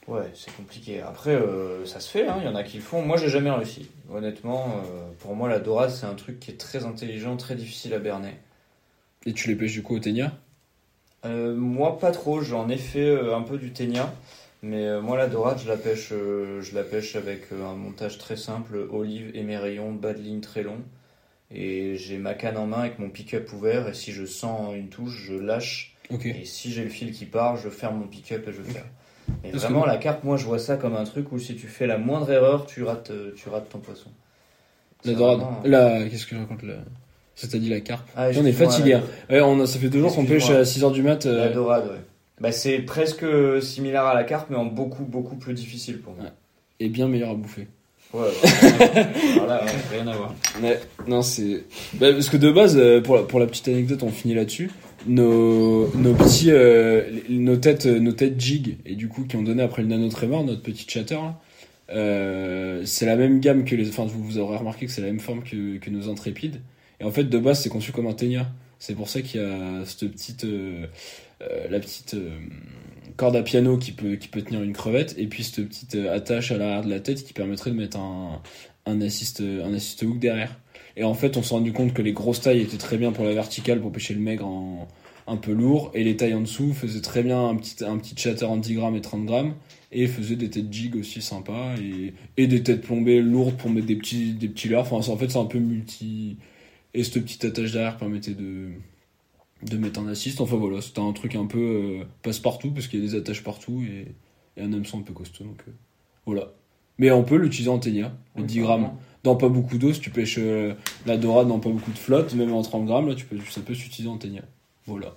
Ouais, 0.06 0.30
c'est 0.34 0.54
compliqué. 0.54 1.00
Après, 1.00 1.30
euh, 1.30 1.86
ça 1.86 1.98
se 2.00 2.10
fait, 2.10 2.26
hein, 2.28 2.36
il 2.40 2.44
y 2.44 2.48
en 2.48 2.54
a 2.54 2.62
qui 2.62 2.76
le 2.76 2.82
font. 2.82 3.00
Moi, 3.02 3.16
j'ai 3.16 3.30
jamais 3.30 3.50
réussi. 3.50 3.88
Honnêtement, 4.12 4.82
pour 5.20 5.34
moi, 5.34 5.48
la 5.48 5.60
dorade, 5.60 5.90
c'est 5.90 6.06
un 6.06 6.14
truc 6.14 6.40
qui 6.40 6.50
est 6.50 6.56
très 6.58 6.84
intelligent, 6.84 7.36
très 7.38 7.54
difficile 7.54 7.94
à 7.94 7.98
berner. 7.98 8.34
Et 9.24 9.32
tu 9.32 9.48
les 9.48 9.54
pêches 9.54 9.72
du 9.72 9.82
coup 9.82 9.96
au 9.96 9.98
ténia? 9.98 10.32
Euh, 11.24 11.54
moi, 11.54 11.98
pas 11.98 12.10
trop. 12.10 12.42
J'en 12.42 12.68
ai 12.68 12.76
fait 12.78 13.18
un 13.34 13.42
peu 13.42 13.56
du 13.56 13.72
ténia. 13.72 14.12
Mais 14.62 14.86
euh, 14.86 15.00
moi, 15.00 15.16
la 15.16 15.28
dorade, 15.28 15.58
je 15.62 15.68
la 15.68 15.76
pêche, 15.76 16.08
euh, 16.12 16.60
je 16.62 16.74
la 16.74 16.82
pêche 16.82 17.14
avec 17.16 17.52
euh, 17.52 17.64
un 17.64 17.74
montage 17.74 18.18
très 18.18 18.36
simple 18.36 18.76
olive, 18.90 19.30
émerillon, 19.34 19.92
bas 19.92 20.12
de 20.14 20.18
ligne 20.20 20.40
très 20.40 20.62
long. 20.62 20.78
Et 21.54 21.96
j'ai 21.96 22.18
ma 22.18 22.34
canne 22.34 22.56
en 22.56 22.66
main 22.66 22.80
avec 22.80 22.98
mon 22.98 23.08
pick-up 23.08 23.52
ouvert. 23.52 23.88
Et 23.88 23.94
si 23.94 24.12
je 24.12 24.24
sens 24.26 24.74
une 24.74 24.88
touche, 24.88 25.16
je 25.26 25.34
lâche. 25.34 25.94
Et 26.40 26.44
si 26.44 26.72
j'ai 26.72 26.82
le 26.84 26.90
fil 26.90 27.12
qui 27.12 27.24
part, 27.24 27.56
je 27.56 27.68
ferme 27.68 27.98
mon 28.00 28.06
pick-up 28.06 28.46
et 28.48 28.52
je 28.52 28.62
ferme. 28.62 28.86
Et 29.44 29.50
que 29.50 29.56
vraiment, 29.58 29.84
la 29.86 29.96
carpe, 29.98 30.24
moi, 30.24 30.36
je 30.36 30.44
vois 30.46 30.58
ça 30.58 30.76
comme 30.76 30.96
un 30.96 31.04
truc 31.04 31.30
où 31.32 31.38
si 31.38 31.54
tu 31.54 31.68
fais 31.68 31.86
la 31.86 31.98
moindre 31.98 32.30
erreur, 32.30 32.66
tu 32.66 32.82
rates, 32.82 33.12
tu 33.36 33.48
rates 33.48 33.68
ton 33.68 33.78
poisson. 33.78 34.10
La 35.04 35.12
dorade. 35.14 35.38
vraiment- 35.38 35.60
La. 35.64 36.08
Qu'est-ce 36.08 36.26
que 36.26 36.34
je 36.34 36.40
raconte 36.40 36.62
là 36.62 36.74
dit 37.54 37.68
la 37.68 37.80
carpe? 37.80 38.08
Ah, 38.16 38.28
on 38.36 38.44
est 38.44 38.52
fatigué. 38.52 38.90
la- 38.92 38.98
hein. 38.98 39.02
Ouais, 39.30 39.40
on 39.42 39.60
a, 39.60 39.66
ça 39.66 39.78
fait 39.78 39.88
deux 39.88 40.00
jours 40.00 40.12
qu'on 40.14 40.24
pêche 40.26 40.50
à 40.50 40.64
6h 40.64 40.90
du 40.92 41.02
mat. 41.02 41.24
euh, 41.26 41.38
La 41.46 41.48
dorade, 41.50 41.86
ouais. 41.86 42.00
Bah, 42.40 42.52
c'est 42.52 42.78
presque 42.80 43.24
similaire 43.60 44.04
à 44.04 44.14
la 44.14 44.24
carpe, 44.24 44.48
mais 44.50 44.56
en 44.56 44.64
beaucoup, 44.66 45.04
beaucoup 45.04 45.36
plus 45.36 45.54
difficile 45.54 45.98
pour 45.98 46.14
moi. 46.14 46.26
et 46.80 46.88
bien 46.88 47.08
meilleur 47.08 47.30
à 47.30 47.34
bouffer. 47.34 47.66
Ouais, 48.14 48.20
ouais. 48.22 49.02
Alors 49.34 49.46
là, 49.48 49.64
ouais, 49.64 49.70
rien 49.90 50.06
à 50.06 50.16
voir. 50.16 50.34
Ouais, 50.62 50.80
non, 51.06 51.20
c'est. 51.22 51.64
Bah, 51.94 52.12
parce 52.12 52.30
que 52.30 52.36
de 52.38 52.50
base, 52.50 52.76
euh, 52.78 53.00
pour 53.02 53.16
la, 53.16 53.22
pour 53.22 53.38
la 53.40 53.46
petite 53.46 53.68
anecdote, 53.68 54.02
on 54.02 54.10
finit 54.10 54.34
là-dessus. 54.34 54.70
Nos, 55.06 55.88
nos 55.94 56.14
petits. 56.14 56.50
euh, 56.50 57.02
nos 57.28 57.56
têtes, 57.56 57.86
euh, 57.86 57.98
nos 58.00 58.12
têtes 58.12 58.40
jig, 58.40 58.78
et 58.86 58.94
du 58.94 59.08
coup, 59.08 59.24
qui 59.24 59.36
ont 59.36 59.42
donné 59.42 59.62
après 59.62 59.82
le 59.82 59.88
Nano 59.88 60.08
Tremor, 60.08 60.42
notre 60.44 60.62
petit 60.62 60.86
chatter, 60.88 61.14
là, 61.16 61.38
euh, 61.90 62.82
c'est 62.84 63.04
la 63.06 63.16
même 63.16 63.40
gamme 63.40 63.64
que 63.64 63.74
les. 63.76 63.88
Enfin, 63.88 64.06
vous, 64.06 64.22
vous 64.22 64.38
aurez 64.38 64.56
remarqué 64.56 64.86
que 64.86 64.92
c'est 64.92 65.00
la 65.02 65.08
même 65.08 65.20
forme 65.20 65.42
que, 65.42 65.76
que 65.78 65.90
nos 65.90 66.08
intrépides. 66.08 66.60
Et 67.00 67.04
en 67.04 67.10
fait, 67.10 67.24
de 67.24 67.38
base, 67.38 67.60
c'est 67.62 67.68
conçu 67.68 67.92
comme 67.92 68.06
un 68.06 68.12
ténia. 68.14 68.46
C'est 68.78 68.94
pour 68.94 69.08
ça 69.08 69.20
qu'il 69.22 69.40
y 69.40 69.44
a 69.44 69.84
cette 69.84 70.10
petite. 70.10 70.44
euh, 70.44 70.86
la 71.40 71.80
petite. 71.80 72.14
euh, 72.14 72.38
corde 73.18 73.36
à 73.36 73.42
piano 73.42 73.76
qui 73.76 73.92
peut, 73.92 74.14
qui 74.14 74.28
peut 74.28 74.42
tenir 74.42 74.62
une 74.62 74.72
crevette, 74.72 75.14
et 75.18 75.26
puis 75.26 75.42
cette 75.44 75.66
petite 75.66 75.96
euh, 75.96 76.14
attache 76.14 76.52
à 76.52 76.56
l'arrière 76.56 76.82
de 76.82 76.88
la 76.88 77.00
tête 77.00 77.24
qui 77.24 77.32
permettrait 77.32 77.70
de 77.70 77.76
mettre 77.76 77.98
un, 77.98 78.40
un 78.86 79.00
assist, 79.02 79.40
un 79.42 79.74
assist 79.74 80.02
hook 80.02 80.18
derrière. 80.20 80.58
Et 80.96 81.04
en 81.04 81.14
fait, 81.14 81.36
on 81.36 81.42
s'est 81.42 81.54
rendu 81.54 81.72
compte 81.72 81.92
que 81.92 82.02
les 82.02 82.12
grosses 82.12 82.40
tailles 82.40 82.60
étaient 82.60 82.78
très 82.78 82.96
bien 82.96 83.12
pour 83.12 83.24
la 83.24 83.34
verticale, 83.34 83.80
pour 83.80 83.92
pêcher 83.92 84.14
le 84.14 84.20
maigre 84.20 84.46
en, 84.46 84.88
un 85.26 85.36
peu 85.36 85.52
lourd, 85.52 85.90
et 85.94 86.04
les 86.04 86.16
tailles 86.16 86.34
en 86.34 86.40
dessous 86.40 86.72
faisaient 86.72 87.00
très 87.00 87.22
bien 87.22 87.48
un 87.48 87.56
petit, 87.56 87.84
un 87.84 87.98
petit 87.98 88.14
chatter 88.16 88.44
en 88.44 88.56
10 88.56 88.74
grammes 88.74 88.96
et 88.96 89.00
30 89.00 89.26
grammes, 89.26 89.54
et 89.90 90.06
faisaient 90.06 90.36
des 90.36 90.48
têtes 90.50 90.72
jig 90.72 90.94
aussi 90.96 91.20
sympas, 91.20 91.74
et, 91.76 92.14
et 92.36 92.46
des 92.46 92.62
têtes 92.62 92.82
plombées 92.82 93.20
lourdes 93.20 93.56
pour 93.56 93.70
mettre 93.70 93.86
des 93.86 93.96
petits, 93.96 94.32
des 94.32 94.48
petits 94.48 94.68
leurres. 94.68 94.90
Enfin, 94.92 95.12
en 95.12 95.16
fait, 95.16 95.28
c'est 95.30 95.38
un 95.38 95.44
peu 95.44 95.58
multi. 95.58 96.36
Et 96.94 97.02
cette 97.04 97.22
petite 97.24 97.44
attache 97.44 97.72
derrière 97.72 97.96
permettait 97.96 98.34
de, 98.34 98.70
de 99.62 99.76
mettre 99.76 100.00
un 100.00 100.08
assist. 100.08 100.40
Enfin 100.40 100.56
voilà, 100.56 100.80
c'était 100.80 101.00
un 101.00 101.12
truc 101.12 101.34
un 101.34 101.46
peu 101.46 101.58
euh, 101.58 102.04
passe-partout, 102.22 102.70
parce 102.70 102.86
qu'il 102.88 103.00
y 103.00 103.02
a 103.02 103.06
des 103.10 103.14
attaches 103.16 103.42
partout, 103.42 103.82
et, 103.82 104.14
et 104.56 104.62
un 104.62 104.72
hameçon 104.72 104.98
un 105.00 105.02
peu 105.02 105.12
costaud, 105.12 105.44
donc 105.44 105.60
euh, 105.68 105.72
voilà. 106.26 106.52
Mais 106.98 107.10
on 107.12 107.22
peut 107.22 107.36
l'utiliser 107.36 107.70
en 107.70 107.78
ténia, 107.78 108.12
les 108.36 108.42
10 108.42 108.60
grammes 108.60 108.90
dans 109.22 109.36
pas 109.36 109.48
beaucoup 109.48 109.78
d'eau, 109.78 109.92
si 109.92 110.00
tu 110.00 110.10
pêches 110.10 110.36
euh, 110.38 110.74
la 111.06 111.16
dorade 111.16 111.48
dans 111.48 111.60
pas 111.60 111.70
beaucoup 111.70 111.92
de 111.92 111.98
flotte, 111.98 112.34
même 112.34 112.52
en 112.52 112.62
30 112.62 112.86
grammes, 112.86 113.08
là, 113.08 113.14
tu 113.14 113.24
peux, 113.24 113.38
ça 113.50 113.60
peut 113.60 113.74
s'utiliser 113.74 114.08
en 114.12 114.16
ténia. 114.18 114.42
Voilà. 114.86 115.14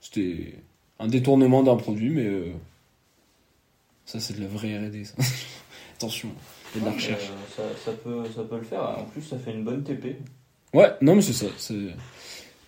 C'était 0.00 0.54
un 1.00 1.08
détournement 1.08 1.62
d'un 1.62 1.76
produit, 1.76 2.10
mais 2.10 2.26
euh, 2.26 2.52
ça, 4.04 4.20
c'est 4.20 4.36
de 4.36 4.42
la 4.42 4.48
vraie 4.48 4.76
RD. 4.78 4.96
Attention, 5.96 6.28
il 6.74 6.78
y 6.78 6.80
a 6.80 6.80
de 6.80 6.84
la 6.86 6.90
Ouais, 6.90 6.96
recherche. 6.96 7.30
ça, 7.56 7.62
ça 7.84 7.92
peut, 7.92 8.24
ça 8.34 8.42
peut 8.44 8.56
le 8.58 8.64
faire. 8.64 8.82
En 8.98 9.04
plus, 9.04 9.22
ça 9.22 9.38
fait 9.38 9.52
une 9.52 9.64
bonne 9.64 9.82
TP. 9.82 10.16
Ouais, 10.74 10.92
non, 11.00 11.16
mais 11.16 11.22
c'est 11.22 11.32
ça. 11.32 11.46
C'est 11.56 11.74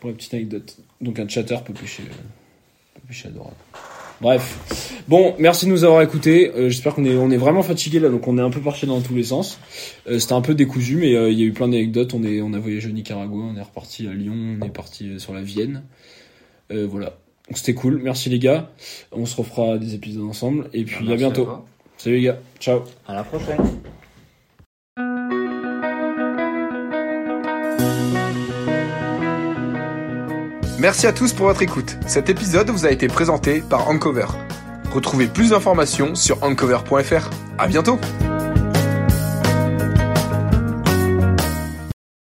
pour 0.00 0.10
la 0.10 0.16
petite 0.16 0.34
anecdote. 0.34 0.76
Donc, 1.00 1.18
un 1.18 1.28
chatter 1.28 1.56
peut 1.64 1.72
pêcher, 1.72 2.02
euh, 2.04 2.14
peut 2.94 3.00
pêcher 3.08 3.28
la 3.28 3.34
dorade. 3.34 3.54
Bref. 4.20 5.04
Bon, 5.06 5.34
merci 5.38 5.66
de 5.66 5.70
nous 5.70 5.84
avoir 5.84 6.02
écoutés. 6.02 6.50
Euh, 6.50 6.68
J'espère 6.70 6.94
qu'on 6.94 7.04
est, 7.04 7.16
on 7.16 7.30
est 7.30 7.36
vraiment 7.36 7.62
fatigué 7.62 8.00
là, 8.00 8.08
donc 8.08 8.26
on 8.26 8.36
est 8.36 8.42
un 8.42 8.50
peu 8.50 8.60
parti 8.60 8.84
dans 8.84 9.00
tous 9.00 9.14
les 9.14 9.22
sens. 9.22 9.60
Euh, 10.08 10.18
C'était 10.18 10.32
un 10.32 10.40
peu 10.40 10.54
décousu, 10.54 10.96
mais 10.96 11.14
euh, 11.14 11.30
il 11.30 11.38
y 11.38 11.42
a 11.42 11.46
eu 11.46 11.52
plein 11.52 11.68
d'anecdotes. 11.68 12.14
On, 12.14 12.24
est, 12.24 12.40
on 12.40 12.52
a 12.52 12.58
voyagé 12.58 12.88
au 12.88 12.92
Nicaragua, 12.92 13.36
on 13.36 13.56
est 13.56 13.62
reparti 13.62 14.08
à 14.08 14.12
Lyon, 14.12 14.58
on 14.60 14.66
est 14.66 14.70
parti 14.70 15.20
sur 15.20 15.34
la 15.34 15.42
Vienne. 15.42 15.84
Euh, 16.72 16.86
voilà. 16.90 17.16
Donc 17.48 17.58
c'était 17.58 17.74
cool. 17.74 18.00
Merci 18.02 18.28
les 18.28 18.40
gars. 18.40 18.70
On 19.12 19.24
se 19.24 19.36
refera 19.36 19.78
des 19.78 19.94
épisodes 19.94 20.24
ensemble. 20.28 20.68
Et 20.72 20.84
puis 20.84 20.96
à 20.96 21.00
Merci 21.02 21.16
bientôt. 21.16 21.48
Salut 21.96 22.16
les 22.16 22.22
gars. 22.22 22.38
Ciao. 22.58 22.82
À 23.06 23.14
la 23.14 23.22
prochaine. 23.22 23.56
Merci 30.78 31.08
à 31.08 31.12
tous 31.12 31.32
pour 31.32 31.46
votre 31.46 31.62
écoute. 31.62 31.96
Cet 32.06 32.28
épisode 32.28 32.70
vous 32.70 32.86
a 32.86 32.92
été 32.92 33.08
présenté 33.08 33.60
par 33.68 33.88
Ancover. 33.88 34.26
Retrouvez 34.92 35.26
plus 35.26 35.50
d'informations 35.50 36.14
sur 36.14 36.40
ancover.fr. 36.44 37.30
À 37.58 37.66
bientôt! 37.66 37.98